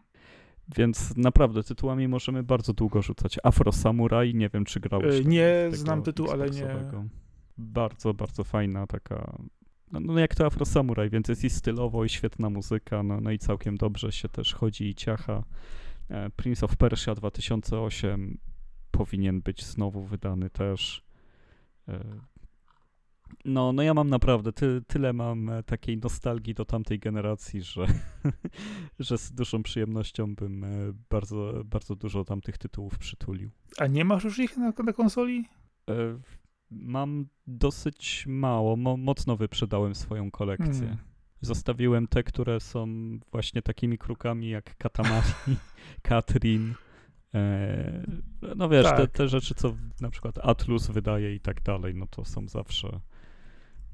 Więc 0.76 1.18
naprawdę 1.18 1.64
tytułami 1.64 2.08
możemy 2.08 2.44
bardzo 2.44 2.74
długo 2.74 3.02
rzucać. 3.02 3.40
Afro 3.44 3.72
Samurai, 3.72 4.36
nie 4.36 4.50
wiem 4.50 4.66
czy 4.66 4.80
grałeś. 4.80 5.22
Tam 5.22 5.32
nie 5.32 5.68
znam 5.72 6.04
tytułu, 6.04 6.32
ale 6.32 6.50
nie. 6.50 6.68
Bardzo, 7.58 8.14
bardzo 8.14 8.44
fajna 8.44 8.88
taka. 8.88 9.38
No, 9.92 10.00
no 10.00 10.20
jak 10.20 10.36
to 10.36 10.46
Afro 10.46 10.66
Samurai, 10.66 11.10
więc 11.10 11.28
jest 11.28 11.44
i 11.44 11.50
stylowo, 11.50 12.06
i 12.06 12.10
świetna 12.10 12.50
muzyka, 12.50 13.04
no, 13.04 13.22
no 13.22 13.32
i 13.32 13.40
całkiem 13.40 13.78
dobrze 13.78 14.12
się 14.12 14.30
też 14.30 14.54
chodzi 14.54 14.90
i 14.90 14.96
ciacha. 14.96 15.44
E, 16.10 16.30
Prince 16.30 16.64
of 16.64 16.78
Persia 16.78 17.16
2008 17.16 18.38
powinien 18.98 19.42
być 19.42 19.66
znowu 19.66 20.04
wydany 20.04 20.50
też. 20.50 21.04
E, 21.88 22.00
No, 23.46 23.74
no 23.74 23.84
ja 23.84 23.94
mam 23.94 24.10
naprawdę 24.10 24.54
ty, 24.54 24.82
tyle 24.88 25.14
mam 25.14 25.50
e, 25.50 25.64
takiej 25.64 25.98
nostalgii 25.98 26.54
do 26.54 26.66
tamtej 26.66 27.00
generacji, 27.00 27.62
że, 27.62 27.86
że 29.00 29.18
z 29.18 29.32
dużą 29.32 29.64
przyjemnością 29.64 30.36
bym 30.36 30.64
e, 30.64 30.68
bardzo, 31.10 31.64
bardzo 31.66 31.96
dużo 31.96 32.24
tamtych 32.24 32.58
tytułów 32.58 32.98
przytulił. 32.98 33.50
A 33.80 33.88
nie 33.88 34.06
masz 34.06 34.24
już 34.24 34.40
ich 34.40 34.58
na, 34.58 34.74
na 34.86 34.94
konsoli? 34.94 35.46
Mam 36.72 37.26
dosyć 37.48 38.26
mało, 38.28 38.76
mo, 38.76 38.98
mocno 38.98 39.36
wyprzedałem 39.38 39.96
swoją 39.96 40.32
kolekcję. 40.32 40.88
Hmm. 40.88 40.98
Zostawiłem 41.42 42.08
te, 42.08 42.24
które 42.24 42.60
są 42.60 42.88
właśnie 43.32 43.62
takimi 43.62 43.98
krukami 43.98 44.50
jak 44.50 44.78
Katamari, 44.78 45.58
Katrin. 46.10 46.74
E, 47.34 48.04
no 48.56 48.70
wiesz, 48.70 48.86
te, 48.86 48.92
Tak. 48.98 49.12
te 49.12 49.28
rzeczy, 49.28 49.56
co 49.56 49.76
na 50.02 50.10
przykład 50.10 50.38
Atlus 50.38 50.88
wydaje 50.88 51.36
i 51.36 51.40
tak 51.40 51.62
dalej, 51.62 51.96
no 51.96 52.08
to 52.08 52.26
są 52.26 52.48
zawsze 52.48 53.00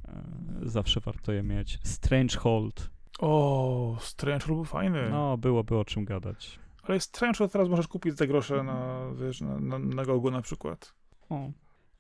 e, 0.07 0.23
zawsze 0.61 0.99
warto 0.99 1.31
je 1.31 1.43
mieć. 1.43 1.79
Strangehold, 1.83 2.89
O, 3.19 3.97
Strange 3.99 4.45
był 4.45 4.65
fajny. 4.65 5.09
no 5.09 5.37
byłoby 5.37 5.77
o 5.77 5.85
czym 5.85 6.05
gadać. 6.05 6.59
Ale 6.83 6.99
Strange 6.99 7.47
teraz 7.49 7.69
możesz 7.69 7.87
kupić 7.87 8.17
za 8.17 8.27
grosze 8.27 8.63
na, 8.63 8.99
wiesz, 9.21 9.41
na, 9.41 9.59
na, 9.59 9.79
na 9.79 10.05
Gogu 10.05 10.31
na 10.31 10.41
przykład. 10.41 10.93
O, 11.29 11.51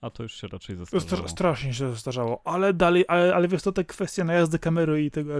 a 0.01 0.09
to 0.09 0.23
już 0.23 0.33
się 0.33 0.47
raczej 0.47 0.75
zestarzało. 0.75 1.23
stra- 1.23 1.27
strasznie 1.27 1.73
się 1.73 1.89
zestarzało, 1.89 2.41
ale 2.47 2.73
dalej, 2.73 3.05
ale, 3.07 3.35
ale 3.35 3.47
wiesz, 3.47 3.61
to 3.63 3.71
te 3.71 3.83
kwestie 3.85 4.23
najazdy 4.23 4.59
kamery 4.59 5.03
i 5.03 5.11
tego, 5.11 5.33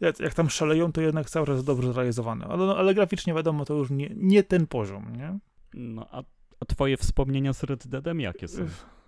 jak, 0.00 0.20
jak, 0.20 0.34
tam 0.34 0.50
szaleją, 0.50 0.92
to 0.92 1.00
jednak 1.00 1.30
cały 1.30 1.46
czas 1.46 1.64
dobrze 1.64 1.92
zrealizowane. 1.92 2.46
Ale, 2.46 2.66
no, 2.66 2.76
ale 2.76 2.94
graficznie 2.94 3.34
wiadomo, 3.34 3.64
to 3.64 3.74
już 3.74 3.90
nie, 3.90 4.10
nie 4.16 4.42
ten 4.42 4.66
poziom, 4.66 5.16
nie? 5.16 5.38
No, 5.74 6.06
a, 6.10 6.22
a 6.60 6.64
twoje 6.64 6.96
wspomnienia 6.96 7.52
z 7.52 7.62
Red 7.62 7.86
Deadem 7.86 8.20
jakie 8.20 8.48
są? 8.48 8.64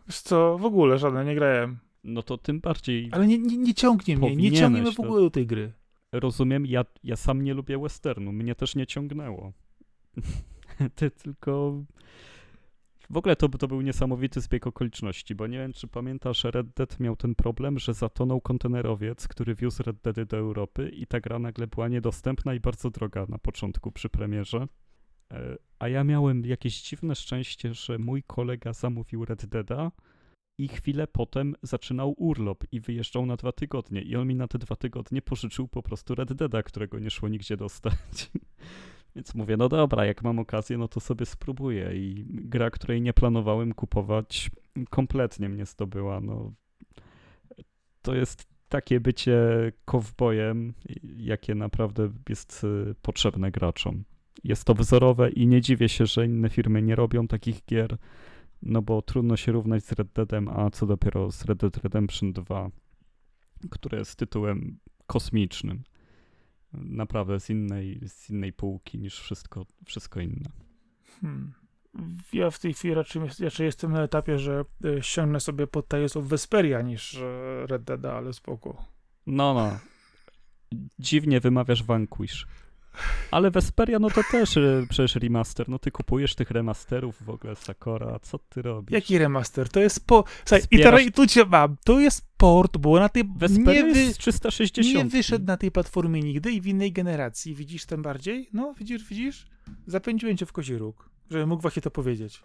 Wiesz 0.06 0.20
co, 0.20 0.58
w 0.58 0.64
ogóle 0.64 0.98
żadne, 0.98 1.24
nie 1.24 1.34
grałem. 1.34 1.78
No 2.04 2.22
to 2.22 2.38
tym 2.38 2.60
bardziej 2.60 3.08
Ale 3.12 3.26
nie, 3.26 3.38
nie, 3.38 3.56
nie 3.56 3.74
ciągnie 3.74 4.16
mnie, 4.16 4.26
nie 4.28 4.30
Powinieneś, 4.30 4.58
ciągnie 4.60 4.82
mnie 4.82 4.92
w 4.92 4.96
to- 4.96 5.02
ogóle 5.02 5.20
do 5.20 5.30
tej 5.30 5.46
gry. 5.46 5.72
rozumiem, 6.12 6.66
ja, 6.66 6.84
ja 7.04 7.16
sam 7.16 7.42
nie 7.42 7.54
lubię 7.54 7.78
westernu, 7.78 8.32
mnie 8.32 8.54
też 8.54 8.76
nie 8.76 8.86
ciągnęło. 8.86 9.52
Ty 10.94 11.10
tylko... 11.10 11.82
W 13.10 13.16
ogóle 13.16 13.36
to, 13.36 13.48
to 13.48 13.68
był 13.68 13.80
niesamowity 13.80 14.40
zbieg 14.40 14.66
okoliczności, 14.66 15.34
bo 15.34 15.46
nie 15.46 15.58
wiem, 15.58 15.72
czy 15.72 15.88
pamiętasz, 15.88 16.44
Red 16.44 16.66
Dead 16.68 17.00
miał 17.00 17.16
ten 17.16 17.34
problem, 17.34 17.78
że 17.78 17.94
zatonął 17.94 18.40
kontenerowiec, 18.40 19.28
który 19.28 19.54
wiózł 19.54 19.82
Red 19.82 19.96
Deady 20.00 20.26
do 20.26 20.36
Europy 20.36 20.88
i 20.88 21.06
ta 21.06 21.20
gra 21.20 21.38
nagle 21.38 21.66
była 21.66 21.88
niedostępna 21.88 22.54
i 22.54 22.60
bardzo 22.60 22.90
droga 22.90 23.26
na 23.28 23.38
początku 23.38 23.92
przy 23.92 24.08
premierze. 24.08 24.66
E, 25.32 25.56
A 25.78 25.88
ja 25.88 26.04
miałem 26.04 26.44
jakieś 26.44 26.82
dziwne 26.82 27.14
szczęście, 27.14 27.74
że 27.74 27.98
mój 27.98 28.22
kolega 28.22 28.72
zamówił 28.72 29.24
Red 29.24 29.46
Deada 29.46 29.92
i 30.58 30.68
chwilę 30.68 31.06
potem 31.06 31.54
zaczynał 31.62 32.14
urlop 32.16 32.64
i 32.72 32.80
wyjeżdżał 32.80 33.26
na 33.26 33.36
dwa 33.36 33.52
tygodnie. 33.52 34.02
I 34.02 34.16
on 34.16 34.28
mi 34.28 34.34
na 34.34 34.48
te 34.48 34.58
dwa 34.58 34.76
tygodnie 34.76 35.22
pożyczył 35.22 35.68
po 35.68 35.82
prostu 35.82 36.14
Red 36.14 36.32
Deada, 36.32 36.62
którego 36.62 36.98
nie 36.98 37.10
szło 37.10 37.28
nigdzie 37.28 37.56
dostać. 37.56 38.30
Więc 39.16 39.34
mówię, 39.34 39.56
no 39.56 39.68
dobra, 39.68 40.04
jak 40.04 40.22
mam 40.22 40.38
okazję, 40.38 40.78
no 40.78 40.88
to 40.88 41.00
sobie 41.00 41.26
spróbuję. 41.26 41.90
I 41.94 42.24
gra, 42.28 42.70
której 42.70 43.02
nie 43.02 43.12
planowałem 43.12 43.74
kupować, 43.74 44.50
kompletnie 44.90 45.48
mnie 45.48 45.66
zdobyła. 45.66 46.20
No, 46.20 46.52
to 48.02 48.14
jest 48.14 48.48
takie 48.68 49.00
bycie 49.00 49.38
kowbojem, 49.84 50.74
jakie 51.16 51.54
naprawdę 51.54 52.10
jest 52.28 52.64
y, 52.64 52.94
potrzebne 53.02 53.50
graczom. 53.50 54.04
Jest 54.44 54.64
to 54.64 54.74
wzorowe 54.74 55.30
i 55.30 55.46
nie 55.46 55.60
dziwię 55.60 55.88
się, 55.88 56.06
że 56.06 56.26
inne 56.26 56.48
firmy 56.48 56.82
nie 56.82 56.94
robią 56.94 57.28
takich 57.28 57.64
gier, 57.64 57.96
no 58.62 58.82
bo 58.82 59.02
trudno 59.02 59.36
się 59.36 59.52
równać 59.52 59.84
z 59.84 59.92
Red 59.92 60.12
Deadem, 60.12 60.48
a 60.48 60.70
co 60.70 60.86
dopiero 60.86 61.30
z 61.30 61.44
Red 61.44 61.58
Dead 61.58 61.76
Redemption 61.76 62.32
2, 62.32 62.70
które 63.70 63.98
jest 63.98 64.16
tytułem 64.16 64.78
kosmicznym. 65.06 65.82
Naprawdę 66.72 67.40
z 67.40 67.50
innej, 67.50 68.00
z 68.08 68.30
innej 68.30 68.52
półki 68.52 68.98
niż 68.98 69.20
wszystko, 69.20 69.66
wszystko 69.84 70.20
inne. 70.20 70.50
Hmm. 71.20 71.52
Ja 72.32 72.50
w 72.50 72.58
tej 72.58 72.74
chwili 72.74 72.94
raczej, 72.94 73.22
raczej 73.40 73.64
jestem 73.64 73.92
na 73.92 74.02
etapie, 74.02 74.38
że 74.38 74.64
e, 74.84 75.02
ściągnę 75.02 75.40
sobie 75.40 75.66
pod 75.66 75.88
Tales 75.88 76.16
of 76.16 76.24
Vesperia 76.24 76.82
niż 76.82 77.14
e, 77.14 77.66
Red 77.66 77.82
Dead, 77.82 78.04
ale 78.04 78.32
spoko. 78.32 78.84
No, 79.26 79.54
no. 79.54 79.78
Dziwnie 80.98 81.40
wymawiasz 81.40 81.82
Vanquish. 81.82 82.46
Ale 83.30 83.50
Vesperia, 83.50 83.98
no 83.98 84.10
to 84.10 84.22
też 84.30 84.56
y, 84.56 84.86
przecież 84.88 85.14
remaster. 85.14 85.68
No 85.68 85.78
ty 85.78 85.90
kupujesz 85.90 86.34
tych 86.34 86.50
remasterów 86.50 87.22
w 87.22 87.30
ogóle 87.30 87.56
Sakora, 87.56 88.18
co 88.18 88.38
ty 88.38 88.62
robisz? 88.62 88.94
Jaki 88.94 89.18
remaster? 89.18 89.68
To 89.68 89.80
jest 89.80 90.06
po... 90.06 90.24
Słuchaj, 90.44 90.62
i 90.70 90.78
teraz 90.78 91.02
i 91.02 91.12
tu 91.12 91.26
cię 91.26 91.44
mam. 91.44 91.76
To 91.84 92.00
jest 92.00 92.26
port, 92.36 92.76
bo 92.76 93.00
na 93.00 93.08
tej... 93.08 93.24
Vesperia 93.36 93.86
nie, 93.86 93.94
wy, 93.94 94.00
jest 94.00 94.18
360. 94.18 94.96
nie 94.96 95.04
wyszedł 95.04 95.44
na 95.44 95.56
tej 95.56 95.70
platformie 95.70 96.20
nigdy 96.20 96.52
i 96.52 96.60
w 96.60 96.66
innej 96.66 96.92
generacji. 96.92 97.54
Widzisz 97.54 97.86
ten 97.86 98.02
bardziej? 98.02 98.48
No, 98.52 98.74
widzisz, 98.78 99.04
widzisz? 99.04 99.46
Zapędziłem 99.86 100.36
cię 100.36 100.46
w 100.46 100.52
kozi 100.52 100.76
róg, 100.76 101.10
żebym 101.30 101.48
mógł 101.48 101.62
właśnie 101.62 101.82
to 101.82 101.90
powiedzieć. 101.90 102.42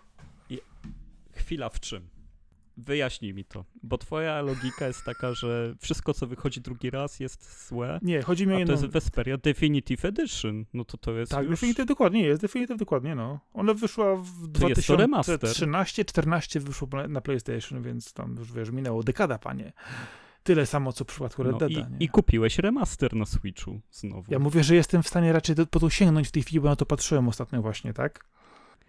Chwila 1.34 1.70
w 1.70 1.80
czym? 1.80 2.21
Wyjaśnij 2.78 3.34
mi 3.34 3.46
to, 3.46 3.66
bo 3.84 3.98
twoja 3.98 4.42
logika 4.42 4.88
jest 4.88 5.04
taka, 5.06 5.34
że 5.34 5.76
wszystko, 5.80 6.14
co 6.14 6.28
wychodzi 6.28 6.62
drugi 6.62 6.90
raz 6.90 7.20
jest 7.20 7.68
złe, 7.68 8.00
Nie, 8.02 8.22
chodzi 8.22 8.48
mi 8.48 8.54
o 8.54 8.56
a 8.56 8.58
to 8.58 8.60
jedną... 8.60 8.74
jest 8.74 8.86
Vesperia 8.86 9.38
Definitive 9.38 10.06
Edition. 10.06 10.66
No 10.74 10.86
to 10.86 10.98
to 10.98 11.12
jest 11.12 11.32
Tak, 11.32 11.42
już... 11.46 11.50
Definitive 11.52 11.86
dokładnie 11.86 12.24
jest, 12.24 12.42
Definitive 12.42 12.78
dokładnie, 12.78 13.16
no. 13.16 13.40
Ona 13.54 13.74
wyszła 13.74 14.16
w 14.16 14.60
To 14.60 14.70
jest 14.70 14.88
to 14.88 14.96
remaster. 14.96 15.40
2013-14 15.40 16.60
wyszło 16.60 16.88
na- 17.08 17.22
PlayStation, 17.22 17.82
więc 17.84 18.14
tam 18.14 18.36
już 18.40 18.54
wiesz, 18.54 18.70
minęło 18.72 19.04
dekada, 19.04 19.38
panie. 19.38 19.74
Tyle 20.44 20.66
samo, 20.66 20.94
co 20.94 21.04
w 21.04 21.08
przypadku 21.08 21.44
Red 21.44 21.52
No, 21.52 21.58
Deada, 21.60 21.90
i? 22.00 22.04
I 22.04 22.10
kupiłeś 22.10 22.60
remaster 22.60 23.16
na 23.16 23.26
Switchu 23.26 23.82
znowu. 23.92 24.32
Ja 24.32 24.40
mówię, 24.40 24.64
że 24.64 24.76
jestem 24.76 25.04
w 25.04 25.08
stanie 25.08 25.34
raczej 25.34 25.56
do, 25.56 25.66
po 25.68 25.80
to 25.80 25.90
sięgnąć 25.90 26.28
w 26.28 26.32
tej 26.32 26.44
chwili, 26.44 26.60
bo 26.60 26.70
na 26.70 26.76
to 26.76 26.86
patrzyłem 26.86 27.28
ostatnio 27.28 27.62
właśnie, 27.62 27.94
tak? 27.94 28.26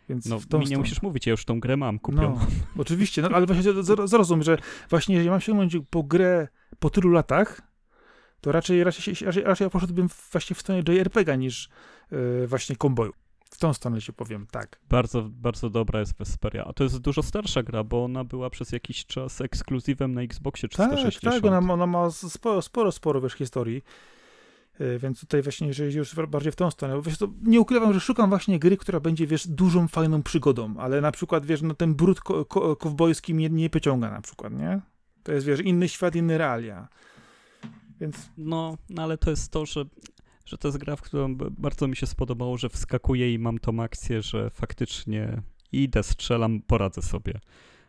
Więc 0.09 0.27
No 0.27 0.39
w 0.39 0.47
tą 0.47 0.59
mi 0.59 0.63
nie 0.63 0.67
stronę. 0.67 0.81
musisz 0.83 1.03
mówić, 1.03 1.27
ja 1.27 1.31
już 1.31 1.45
tą 1.45 1.61
grę 1.61 1.77
mam 1.77 1.99
kupioną. 1.99 2.39
No, 2.77 2.83
oczywiście, 2.83 3.23
no, 3.23 3.29
ale 3.29 3.47
właśnie 3.47 3.73
zro- 3.73 4.09
zrozum, 4.09 4.43
że 4.43 4.59
właśnie 4.91 5.15
jeżeli 5.15 5.31
mam 5.31 5.41
sięgnąć 5.41 5.77
po 5.91 6.03
grę 6.03 6.49
po 6.79 6.91
tylu 6.91 7.11
latach, 7.11 7.61
to 8.41 8.53
raczej, 8.53 8.85
raczej, 8.85 9.15
raczej, 9.27 9.43
raczej 9.45 9.65
ja 9.65 9.71
poszedłbym 9.71 10.09
właśnie 10.33 10.57
w 10.57 10.61
stronę 10.61 10.83
JRPG 10.89 11.39
niż 11.39 11.69
yy, 12.11 12.47
właśnie 12.47 12.77
komboju. 12.77 13.13
W 13.51 13.59
tą 13.59 13.75
stronę 13.75 14.01
się 14.01 14.13
powiem, 14.13 14.47
tak. 14.51 14.81
Bardzo, 14.89 15.23
bardzo 15.31 15.71
dobra 15.71 16.01
jest 16.01 16.19
Vesperia. 16.19 16.65
A 16.65 16.73
to 16.73 16.85
jest 16.85 16.99
dużo 16.99 17.23
starsza 17.23 17.63
gra, 17.63 17.85
bo 17.85 18.05
ona 18.05 18.25
była 18.25 18.51
przez 18.51 18.73
jakiś 18.73 19.07
czas 19.07 19.41
ekskluzywem 19.41 20.15
na 20.15 20.23
Xboxie 20.23 20.69
Tak, 20.69 20.91
360. 20.91 21.35
tak, 21.35 21.45
ona, 21.53 21.73
ona 21.73 21.87
ma 21.87 22.11
sporo, 22.11 22.63
sporo, 22.63 22.93
sporo 22.93 23.21
wiesz, 23.21 23.33
historii. 23.33 23.83
Yy, 24.83 24.99
Więc 24.99 25.21
tutaj 25.21 25.43
właśnie, 25.43 25.67
jeżeli 25.69 25.95
już 25.97 26.15
bardziej 26.15 26.53
w 26.53 26.57
tą 26.57 26.71
stronę, 26.71 27.03
wiesz, 27.03 27.19
to 27.19 27.29
nie 27.43 27.61
ukrywam, 27.61 27.93
że 27.95 28.01
szukam 28.01 28.29
właśnie 28.29 28.59
gry, 28.59 28.77
która 28.77 29.01
będzie, 29.01 29.27
wiesz, 29.27 29.49
dużą, 29.49 29.89
fajną 29.89 30.23
przygodą, 30.23 30.75
ale 30.79 31.01
na 31.01 31.13
przykład, 31.13 31.47
wiesz, 31.47 31.63
no 31.63 31.75
ten 31.75 31.95
brud 31.95 32.21
ko- 32.21 32.45
ko- 32.45 32.77
kowbojski 32.77 33.35
mnie 33.35 33.51
nie 33.51 33.71
pociąga 33.71 34.11
na 34.11 34.21
przykład, 34.21 34.53
nie? 34.53 34.81
To 35.23 35.33
jest, 35.33 35.47
wiesz, 35.47 35.61
inny 35.61 35.89
świat, 35.89 36.17
inne 36.17 36.39
realia. 36.39 36.89
Więc 38.01 38.31
No, 38.39 38.79
no 38.91 39.03
ale 39.03 39.19
to 39.19 39.31
jest 39.31 39.53
to, 39.53 39.67
że, 39.67 39.85
że 40.47 40.59
to 40.59 40.69
jest 40.69 40.79
gra, 40.79 40.97
w 40.97 41.03
którą 41.03 41.35
bardzo 41.37 41.89
mi 41.89 41.97
się 41.97 42.07
spodobało, 42.07 42.59
że 42.59 42.69
wskakuję 42.69 43.35
i 43.35 43.39
mam 43.39 43.59
tą 43.59 43.83
akcję, 43.83 44.23
że 44.23 44.51
faktycznie 44.51 45.43
idę, 45.73 46.03
strzelam, 46.03 46.61
poradzę 46.67 47.03
sobie. 47.03 47.41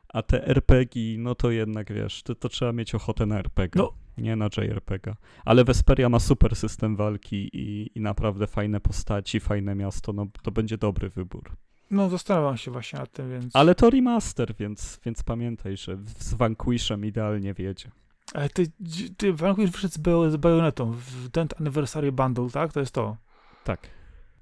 A 0.10 0.22
te 0.22 0.48
RPG, 0.48 1.18
no 1.20 1.36
to 1.36 1.52
jednak 1.52 1.94
wiesz, 1.94 2.24
to, 2.24 2.36
to 2.36 2.50
trzeba 2.50 2.72
mieć 2.74 2.96
ochotę 2.96 3.26
na 3.26 3.40
RPG, 3.40 3.82
No. 3.84 4.03
Nie 4.18 4.36
na 4.36 4.46
JRPG. 4.58 5.16
Ale 5.46 5.64
Vesperia 5.64 6.10
ma 6.10 6.20
super 6.20 6.56
system 6.56 6.96
walki 6.96 7.50
i, 7.54 7.92
i 7.96 8.02
naprawdę 8.02 8.48
fajne 8.48 8.80
postaci, 8.80 9.40
fajne 9.40 9.76
miasto, 9.76 10.14
no 10.14 10.28
to 10.42 10.52
będzie 10.52 10.78
dobry 10.78 11.10
wybór. 11.10 11.52
No, 11.92 12.10
zastanawiam 12.10 12.58
się 12.58 12.72
właśnie 12.72 13.00
nad 13.00 13.12
tym, 13.12 13.30
więc... 13.30 13.56
Ale 13.56 13.76
to 13.76 13.90
remaster, 13.90 14.56
więc, 14.56 15.00
więc 15.06 15.24
pamiętaj, 15.24 15.78
że 15.78 15.98
z 16.20 16.34
Vanquishem 16.34 17.06
idealnie 17.06 17.54
wiedzie. 17.54 17.92
Ale 18.34 18.50
ty, 18.50 18.72
ty 19.18 19.34
Vanquish 19.34 19.72
wyszedł 19.72 19.94
z, 19.94 20.32
z 20.32 20.38
Bayonetą 20.38 20.92
w 20.92 21.30
ten 21.30 21.48
Anniversary 21.60 22.12
Bundle, 22.12 22.50
tak? 22.50 22.74
To 22.74 22.80
jest 22.80 22.94
to. 22.94 23.18
Tak, 23.64 23.88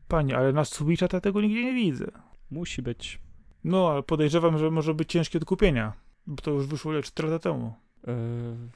Panie, 0.08 0.38
ale 0.38 0.54
na 0.54 0.66
Switcha 0.66 1.08
to 1.08 1.18
ja 1.18 1.22
tego 1.22 1.42
nigdzie 1.42 1.64
nie 1.64 1.74
widzę. 1.74 2.12
musi 2.52 2.82
być. 2.82 3.20
No, 3.64 3.90
ale 3.92 4.04
podejrzewam, 4.04 4.58
że 4.58 4.72
może 4.72 4.94
być 4.94 5.12
ciężkie 5.12 5.40
do 5.40 5.46
kupienia. 5.46 5.94
Bo 6.28 6.42
to 6.42 6.52
już 6.52 6.68
wyszło 6.68 6.94
ile 6.94 7.04
4 7.04 7.30
lata 7.30 7.44
temu. 7.44 7.74
Yy, 8.08 8.14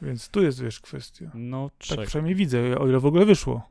Więc 0.02 0.30
tu 0.30 0.44
jest, 0.44 0.62
wiesz, 0.62 0.80
kwestia. 0.80 1.32
no, 1.34 1.70
Tak 1.70 1.78
czek. 1.98 2.08
przynajmniej 2.08 2.36
widzę, 2.36 2.80
o 2.80 2.88
ile 2.88 3.00
w 3.00 3.06
ogóle 3.06 3.26
wyszło. 3.26 3.70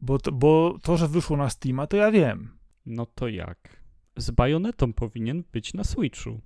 Bo 0.00 0.18
to, 0.18 0.32
bo 0.32 0.78
to, 0.82 0.96
że 0.96 1.08
wyszło 1.08 1.36
na 1.36 1.50
Steama, 1.50 1.86
to 1.86 1.96
ja 1.96 2.10
wiem. 2.10 2.58
No 2.86 3.06
to 3.06 3.28
jak? 3.28 3.80
Z 4.16 4.30
bajonetą 4.30 4.92
powinien 4.92 5.44
być 5.52 5.74
na 5.74 5.84
Switchu. 5.84 6.40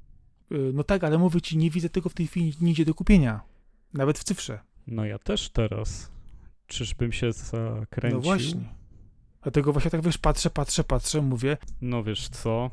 Yy, 0.50 0.70
No 0.74 0.84
tak, 0.84 1.04
ale 1.04 1.18
mówię 1.18 1.40
ci, 1.40 1.56
nie 1.58 1.70
widzę 1.70 1.88
tego 1.88 2.08
w 2.08 2.14
tej 2.14 2.26
chwili 2.26 2.52
nigdzie 2.60 2.84
do 2.84 2.94
kupienia. 2.94 3.40
Nawet 3.94 4.18
w 4.18 4.24
cyfrze. 4.24 4.60
No 4.86 5.04
ja 5.04 5.18
też 5.18 5.50
teraz. 5.50 6.10
Czyżbym 6.66 7.12
się 7.12 7.32
zakręcił? 7.32 8.18
No 8.18 8.24
właśnie. 8.24 8.74
Dlatego 9.42 9.72
właśnie 9.72 9.90
tak 9.90 10.02
wiesz, 10.02 10.18
patrzę, 10.18 10.50
patrzę, 10.50 10.84
patrzę, 10.84 11.22
mówię, 11.22 11.56
No 11.80 12.02
wiesz 12.04 12.28
co? 12.28 12.70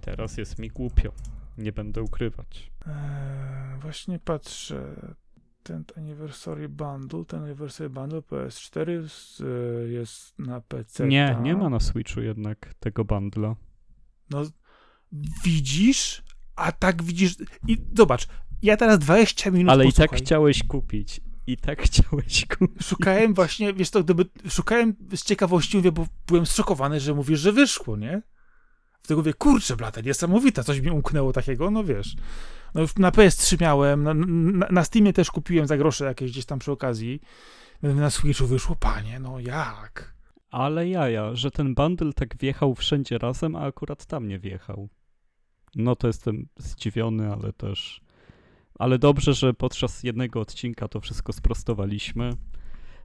Teraz 0.00 0.36
jest 0.36 0.58
mi 0.58 0.68
głupio. 0.68 1.12
Nie 1.58 1.72
będę 1.72 2.02
ukrywać. 2.02 2.72
Eee, 2.86 3.80
właśnie 3.80 4.18
patrzę. 4.18 5.14
Ten 5.62 5.84
Anniversary 5.96 6.68
Bundle, 6.68 7.24
ten 7.24 7.42
Anniversary 7.42 7.90
Bundle 7.90 8.18
PS4 8.18 9.08
z, 9.08 9.40
e, 9.40 9.88
jest 9.88 10.38
na 10.38 10.60
PC. 10.60 11.08
Nie, 11.08 11.38
nie 11.42 11.56
ma 11.56 11.68
na 11.68 11.80
Switchu 11.80 12.20
jednak 12.20 12.74
tego 12.80 13.04
bundla. 13.04 13.56
No, 14.30 14.42
widzisz? 15.44 16.22
A 16.56 16.72
tak 16.72 17.02
widzisz. 17.02 17.36
I 17.68 17.78
zobacz, 17.96 18.26
ja 18.62 18.76
teraz 18.76 18.98
20 18.98 19.50
minut. 19.50 19.72
Ale 19.72 19.84
i 19.84 19.92
tak 19.92 19.96
posłuchaj, 19.96 20.18
chciałeś 20.18 20.62
kupić. 20.62 21.20
I 21.46 21.56
tak 21.56 21.82
chciałeś 21.86 22.46
kupić. 22.46 22.86
Szukałem 22.86 23.34
właśnie, 23.34 23.72
wiesz 23.72 23.90
to, 23.90 24.04
gdyby. 24.04 24.24
Szukałem 24.48 24.96
z 25.14 25.22
ciekawości, 25.22 25.76
mówię, 25.76 25.92
bo 25.92 26.06
byłem 26.26 26.46
zszokowany, 26.46 27.00
że 27.00 27.14
mówisz, 27.14 27.40
że 27.40 27.52
wyszło, 27.52 27.96
nie? 27.96 28.22
Wtedy 29.04 29.18
mówię, 29.18 29.34
kurczę, 29.34 29.76
blata, 29.76 30.00
niesamowita, 30.00 30.62
coś 30.62 30.80
mi 30.80 30.90
umknęło 30.90 31.32
takiego, 31.32 31.70
no 31.70 31.84
wiesz. 31.84 32.16
No 32.74 32.82
na 32.98 33.10
PS3 33.10 33.60
miałem, 33.60 34.02
na, 34.02 34.14
na, 34.14 34.66
na 34.70 34.84
Steamie 34.84 35.12
też 35.12 35.30
kupiłem 35.30 35.66
za 35.66 35.76
grosze 35.76 36.04
jakieś 36.04 36.30
gdzieś 36.30 36.44
tam 36.44 36.58
przy 36.58 36.72
okazji. 36.72 37.20
Na 37.82 38.10
Switchu 38.10 38.46
wyszło, 38.46 38.76
panie, 38.76 39.20
no 39.20 39.40
jak? 39.40 40.14
Ale 40.50 40.88
jaja, 40.88 41.34
że 41.34 41.50
ten 41.50 41.74
bundle 41.74 42.12
tak 42.12 42.36
wjechał 42.36 42.74
wszędzie 42.74 43.18
razem, 43.18 43.56
a 43.56 43.60
akurat 43.60 44.06
tam 44.06 44.28
nie 44.28 44.38
wjechał. 44.38 44.88
No 45.74 45.96
to 45.96 46.06
jestem 46.06 46.48
zdziwiony, 46.56 47.32
ale 47.32 47.52
też. 47.52 48.00
Ale 48.78 48.98
dobrze, 48.98 49.34
że 49.34 49.54
podczas 49.54 50.02
jednego 50.02 50.40
odcinka 50.40 50.88
to 50.88 51.00
wszystko 51.00 51.32
sprostowaliśmy. 51.32 52.30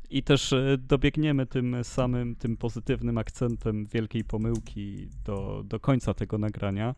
I 0.10 0.24
też 0.24 0.54
e, 0.54 0.78
dobiegniemy 0.78 1.46
tym 1.46 1.76
samym, 1.84 2.36
tym 2.36 2.58
pozytywnym 2.58 3.18
akcentem 3.18 3.86
wielkiej 3.86 4.24
pomyłki 4.24 5.08
do, 5.26 5.64
do 5.66 5.80
końca 5.80 6.14
tego 6.14 6.38
nagrania. 6.38 6.96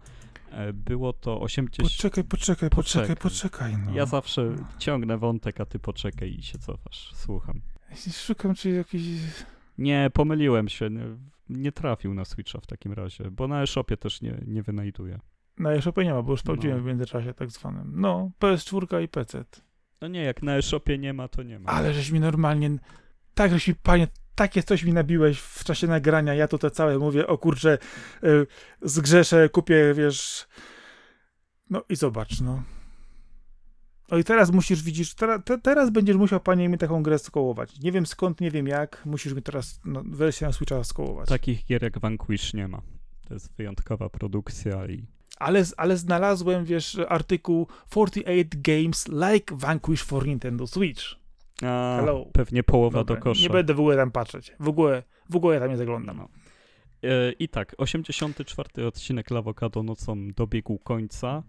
E, 0.51 0.73
Było 0.73 1.13
to 1.13 1.41
80. 1.41 1.89
Poczekaj, 1.89 2.23
poczekaj, 2.23 2.69
poczekaj, 2.69 3.15
Poczekaj. 3.15 3.31
poczekaj, 3.31 3.77
no. 3.85 3.93
Ja 3.93 4.05
zawsze 4.05 4.55
ciągnę 4.79 5.17
wątek, 5.17 5.61
a 5.61 5.65
ty 5.65 5.79
poczekaj 5.79 6.29
i 6.39 6.43
się 6.43 6.57
cofasz. 6.57 7.11
Słucham. 7.15 7.61
Szukam, 8.25 8.55
czy 8.55 8.69
jakiś... 8.69 9.03
Nie, 9.77 10.09
pomyliłem 10.13 10.69
się. 10.69 10.89
Nie, 10.89 11.05
nie 11.49 11.71
trafił 11.71 12.13
na 12.13 12.25
Switcha 12.25 12.59
w 12.59 12.67
takim 12.67 12.93
razie, 12.93 13.31
bo 13.31 13.47
na 13.47 13.61
eShopie 13.63 13.97
też 13.97 14.21
nie, 14.21 14.41
nie 14.47 14.63
wynajduje. 14.63 15.19
Na 15.59 15.71
eShopie 15.71 16.03
nie 16.03 16.13
ma, 16.13 16.21
bo 16.21 16.31
już 16.31 16.39
sprawdziłem 16.39 16.77
No. 16.77 16.83
w 16.83 16.85
międzyczasie 16.88 17.33
tak 17.33 17.49
zwanym. 17.51 17.91
No, 17.95 18.31
PS4 18.39 19.03
i 19.03 19.07
PC. 19.07 19.45
No 20.02 20.07
nie, 20.07 20.23
jak 20.23 20.44
na 20.44 20.57
eShopie 20.57 20.98
nie 20.98 21.14
ma, 21.14 21.28
to 21.28 21.44
nie 21.44 21.60
ma. 21.60 21.69
Ale 21.69 21.94
żeś 21.94 22.11
mi 22.11 22.19
normalnie... 22.19 22.69
Tak, 23.34 23.52
żeś 23.52 23.68
mi, 23.68 23.76
panie, 23.76 24.07
takie 24.36 24.64
coś 24.64 24.84
mi 24.84 24.94
nabiłeś 24.94 25.40
w 25.40 25.64
czasie 25.64 25.88
nagrania, 25.88 26.34
ja 26.34 26.48
to 26.48 26.57
te 26.57 26.72
całe 26.72 26.99
mówię, 26.99 27.28
o 27.28 27.38
kurczę, 27.38 27.78
y, 28.23 28.48
zgrzeszę, 28.82 29.49
kupię, 29.49 29.94
wiesz... 29.94 30.48
No 31.69 31.84
i 31.90 31.95
zobacz, 31.95 32.41
no. 32.41 32.64
No 34.11 34.18
i 34.18 34.23
teraz 34.23 34.52
musisz, 34.52 34.84
widzisz, 34.84 35.15
teraz, 35.15 35.41
te, 35.45 35.57
teraz 35.57 35.90
będziesz 35.90 36.18
musiał, 36.18 36.40
panie, 36.40 36.69
mi 36.69 36.78
taką 36.78 37.03
grę 37.03 37.19
skołować. 37.19 37.80
Nie 37.80 37.91
wiem 37.91 38.06
skąd, 38.06 38.41
nie 38.41 38.52
wiem 38.52 38.68
jak, 38.68 39.02
musisz 39.06 39.34
mi 39.34 39.41
teraz 39.41 39.80
no, 39.86 40.03
wersję 40.06 40.48
na 40.48 40.53
Switcha 40.53 40.84
skołować. 40.84 41.30
Takich 41.30 41.65
gier 41.65 41.84
jak 41.84 41.99
Vanquish 41.99 42.53
nie 42.53 42.68
ma. 42.68 42.82
To 43.28 43.34
jest 43.34 43.56
wyjątkowa 43.57 44.10
produkcja 44.10 44.88
i 44.88 45.06
Ale, 45.41 45.63
ale 45.77 45.97
znalazłem, 45.97 46.65
wiesz, 46.65 46.97
artykuł 47.09 47.68
48 47.89 48.49
Games 48.61 49.07
Like 49.07 49.55
Vanquish 49.55 50.03
for 50.03 50.27
Nintendo 50.27 50.68
Switch. 50.68 51.03
A, 51.63 51.97
Hello. 51.99 52.26
pewnie 52.34 52.63
połowa 52.63 52.99
Dobra, 52.99 53.15
do 53.15 53.22
kosza. 53.22 53.41
Nie 53.41 53.49
będę 53.49 53.73
w 53.73 53.80
ogóle 53.80 53.95
tam 53.95 54.11
patrzeć. 54.11 54.53
W 54.59 54.68
ogóle, 54.68 55.03
w 55.30 55.35
ogóle 55.35 55.59
tam 55.59 55.69
nie 55.69 55.77
zaglądam. 55.77 56.18
No. 56.18 56.30
E, 57.03 57.31
I 57.31 57.49
tak, 57.49 57.76
84 57.77 58.88
odcinek 58.88 59.31
Lawokado 59.31 59.84
nocą 59.84 60.27
dobiegł 60.27 60.80
końca. 60.80 61.43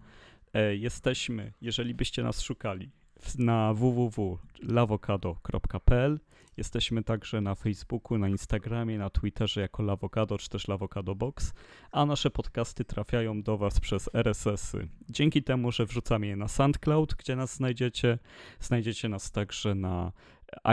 E, 0.53 0.75
jesteśmy, 0.75 1.53
jeżeli 1.61 1.93
byście 1.93 2.23
nas 2.23 2.41
szukali, 2.41 2.91
na 3.37 3.73
www.lawokado.pl. 3.73 6.19
Jesteśmy 6.57 7.03
także 7.03 7.41
na 7.41 7.55
Facebooku, 7.55 8.17
na 8.17 8.29
Instagramie, 8.29 8.97
na 8.97 9.09
Twitterze 9.09 9.61
jako 9.61 9.83
Lawokado 9.83 10.37
czy 10.37 10.49
też 10.49 10.67
Lawokado 10.67 11.15
Box, 11.15 11.53
a 11.91 12.05
nasze 12.05 12.29
podcasty 12.29 12.85
trafiają 12.85 13.41
do 13.41 13.57
Was 13.57 13.79
przez 13.79 14.09
RSS-y. 14.13 14.87
Dzięki 15.09 15.43
temu, 15.43 15.71
że 15.71 15.85
wrzucamy 15.85 16.27
je 16.27 16.35
na 16.35 16.47
SoundCloud, 16.47 17.15
gdzie 17.15 17.35
nas 17.35 17.55
znajdziecie, 17.55 18.19
znajdziecie 18.59 19.09
nas 19.09 19.31
także 19.31 19.75
na 19.75 20.11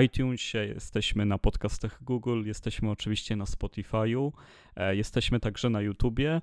iTunesie, 0.05 0.59
jesteśmy 0.59 1.27
na 1.27 1.39
podcastach 1.39 2.05
Google, 2.05 2.43
jesteśmy 2.47 2.91
oczywiście 2.91 3.37
na 3.37 3.45
Spotify'u, 3.45 4.33
e, 4.77 4.97
jesteśmy 4.97 5.41
także 5.41 5.71
na 5.71 5.81
YouTubie, 5.81 6.41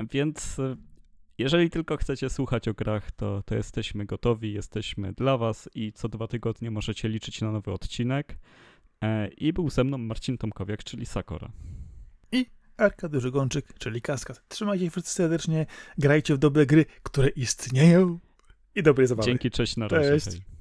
więc 0.00 0.58
e, 0.58 0.76
jeżeli 1.38 1.70
tylko 1.70 1.96
chcecie 1.96 2.30
słuchać 2.30 2.68
o 2.68 2.74
grach, 2.74 3.10
to, 3.10 3.42
to 3.42 3.54
jesteśmy 3.54 4.06
gotowi, 4.06 4.52
jesteśmy 4.52 5.12
dla 5.12 5.36
Was 5.36 5.68
i 5.74 5.92
co 5.92 6.08
dwa 6.08 6.26
tygodnie 6.26 6.70
możecie 6.70 7.08
liczyć 7.08 7.40
na 7.40 7.52
nowy 7.52 7.72
odcinek. 7.72 8.38
E, 9.02 9.28
I 9.28 9.52
był 9.52 9.70
ze 9.70 9.84
mną 9.84 9.98
Marcin 9.98 10.38
Tomkowiak, 10.38 10.84
czyli 10.84 11.06
Sakora. 11.06 11.52
Arkady 12.76 13.20
Żegonczyk, 13.20 13.78
czyli 13.78 14.02
Kaskad. 14.02 14.48
Trzymajcie 14.48 14.84
się 14.84 14.90
wszyscy 14.90 15.12
serdecznie, 15.12 15.66
grajcie 15.98 16.34
w 16.34 16.38
dobre 16.38 16.66
gry, 16.66 16.84
które 17.02 17.28
istnieją 17.28 18.18
i 18.74 18.82
dobrej 18.82 19.06
zabawy. 19.06 19.26
Dzięki, 19.26 19.50
cześć, 19.50 19.76
na 19.76 19.88
razie. 19.88 20.10
Cześć. 20.10 20.26
hej. 20.26 20.55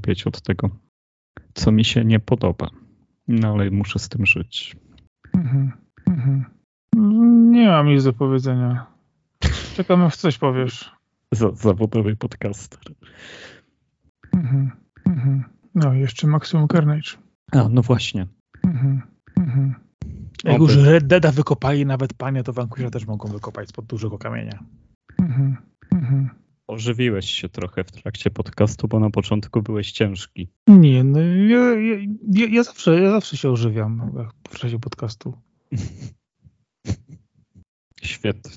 Głupieć 0.00 0.26
od 0.26 0.42
tego, 0.42 0.70
co 1.54 1.72
mi 1.72 1.84
się 1.84 2.04
nie 2.04 2.20
podoba. 2.20 2.70
No 3.28 3.52
ale 3.52 3.70
muszę 3.70 3.98
z 3.98 4.08
tym 4.08 4.26
żyć. 4.26 4.76
Mhm, 5.34 5.72
mhm. 6.06 6.44
Nie 7.50 7.68
mam 7.68 7.88
nic 7.88 8.04
do 8.04 8.12
powiedzenia. 8.12 8.86
Czekam, 9.76 10.02
aż 10.02 10.16
coś 10.16 10.38
powiesz. 10.38 10.92
Za, 11.32 11.50
zawodowy 11.50 12.16
podcaster. 12.16 12.80
Mhm, 14.32 14.70
mhm. 15.06 15.44
No, 15.74 15.94
jeszcze 15.94 16.26
Maximum 16.26 16.68
Carnage. 16.68 17.10
A, 17.52 17.68
no 17.68 17.82
właśnie. 17.82 18.26
Mhm, 18.64 19.02
mhm. 19.36 19.74
Jak 20.44 20.58
już 20.58 20.76
Red 20.76 21.06
Deada 21.06 21.32
wykopali, 21.32 21.86
nawet 21.86 22.14
panie, 22.14 22.42
to 22.42 22.52
Vanquisha 22.52 22.90
też 22.90 23.06
mogą 23.06 23.28
wykopać 23.28 23.68
spod 23.68 23.86
dużego 23.86 24.18
kamienia. 24.18 24.64
Mhm, 25.18 25.56
mhm. 25.92 26.39
Ożywiłeś 26.74 27.30
się 27.30 27.48
trochę 27.48 27.84
w 27.84 27.90
trakcie 27.92 28.30
podcastu, 28.30 28.88
bo 28.88 29.00
na 29.00 29.10
początku 29.10 29.62
byłeś 29.62 29.92
ciężki. 29.92 30.48
Nie, 30.68 31.04
no 31.04 31.18
ja, 31.20 31.58
ja, 32.32 32.46
ja, 32.50 32.62
zawsze, 32.62 33.00
ja 33.00 33.10
zawsze 33.10 33.36
się 33.36 33.50
ożywiam 33.50 34.12
w 34.50 34.58
czasie 34.58 34.78
podcastu. 34.78 35.34
Świetnie. 38.02 38.50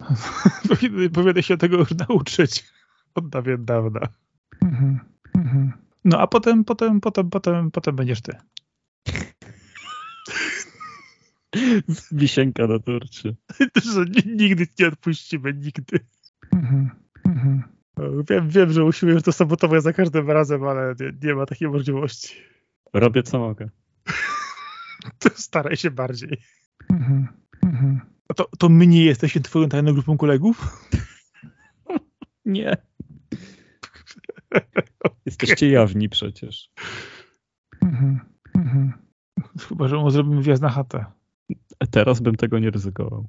Powinien- 0.68 1.10
Powinien 1.10 1.42
się 1.42 1.56
tego 1.56 1.76
już 1.78 1.90
nauczyć 2.08 2.64
od 3.14 3.28
dawien 3.28 3.64
dawna. 3.64 4.00
Mhm, 4.62 5.00
mhm. 5.34 5.72
No 6.04 6.18
a 6.20 6.26
potem, 6.26 6.64
potem, 6.64 7.00
potem, 7.00 7.30
potem, 7.30 7.70
potem 7.70 7.96
będziesz 7.96 8.20
ty. 8.20 8.32
Wisienka 12.12 12.66
na 12.66 12.78
torcie. 12.78 13.34
Że 13.94 14.04
ni- 14.04 14.36
nigdy 14.36 14.66
nie 14.78 14.88
odpuścimy, 14.88 15.54
nigdy. 15.54 15.98
Mhm, 16.62 16.90
mhm. 17.24 17.62
Wiem, 18.30 18.48
wiem, 18.48 18.72
że 18.72 18.84
usiłujesz 18.84 19.22
to 19.22 19.32
sabotować 19.32 19.82
za 19.82 19.92
każdym 19.92 20.30
razem, 20.30 20.64
ale 20.64 20.94
nie, 21.00 21.12
nie 21.28 21.34
ma 21.34 21.46
takiej 21.46 21.68
możliwości. 21.68 22.36
Robię 22.92 23.22
co 23.22 23.38
mogę. 23.38 23.68
To 25.18 25.28
staraj 25.34 25.76
się 25.76 25.90
bardziej. 25.90 26.38
Mhm, 26.90 27.28
mhm. 27.62 28.00
A 28.28 28.34
to, 28.34 28.48
to 28.58 28.68
my 28.68 28.86
nie 28.86 29.04
jesteśmy 29.04 29.40
twoją 29.40 29.68
tajną 29.68 29.92
grupą 29.92 30.16
kolegów? 30.16 30.88
Nie. 32.44 32.76
Jesteście 35.26 35.70
jawni 35.70 36.08
przecież. 36.08 36.70
Mhm, 37.82 38.20
mhm. 38.54 38.92
Chyba, 39.68 39.88
że 39.88 39.96
mu 39.96 40.10
zrobimy 40.10 40.42
wjazd 40.42 40.62
na 40.62 40.68
chatę. 40.68 41.04
Teraz 41.90 42.20
bym 42.20 42.34
tego 42.34 42.58
nie 42.58 42.70
ryzykował. 42.70 43.28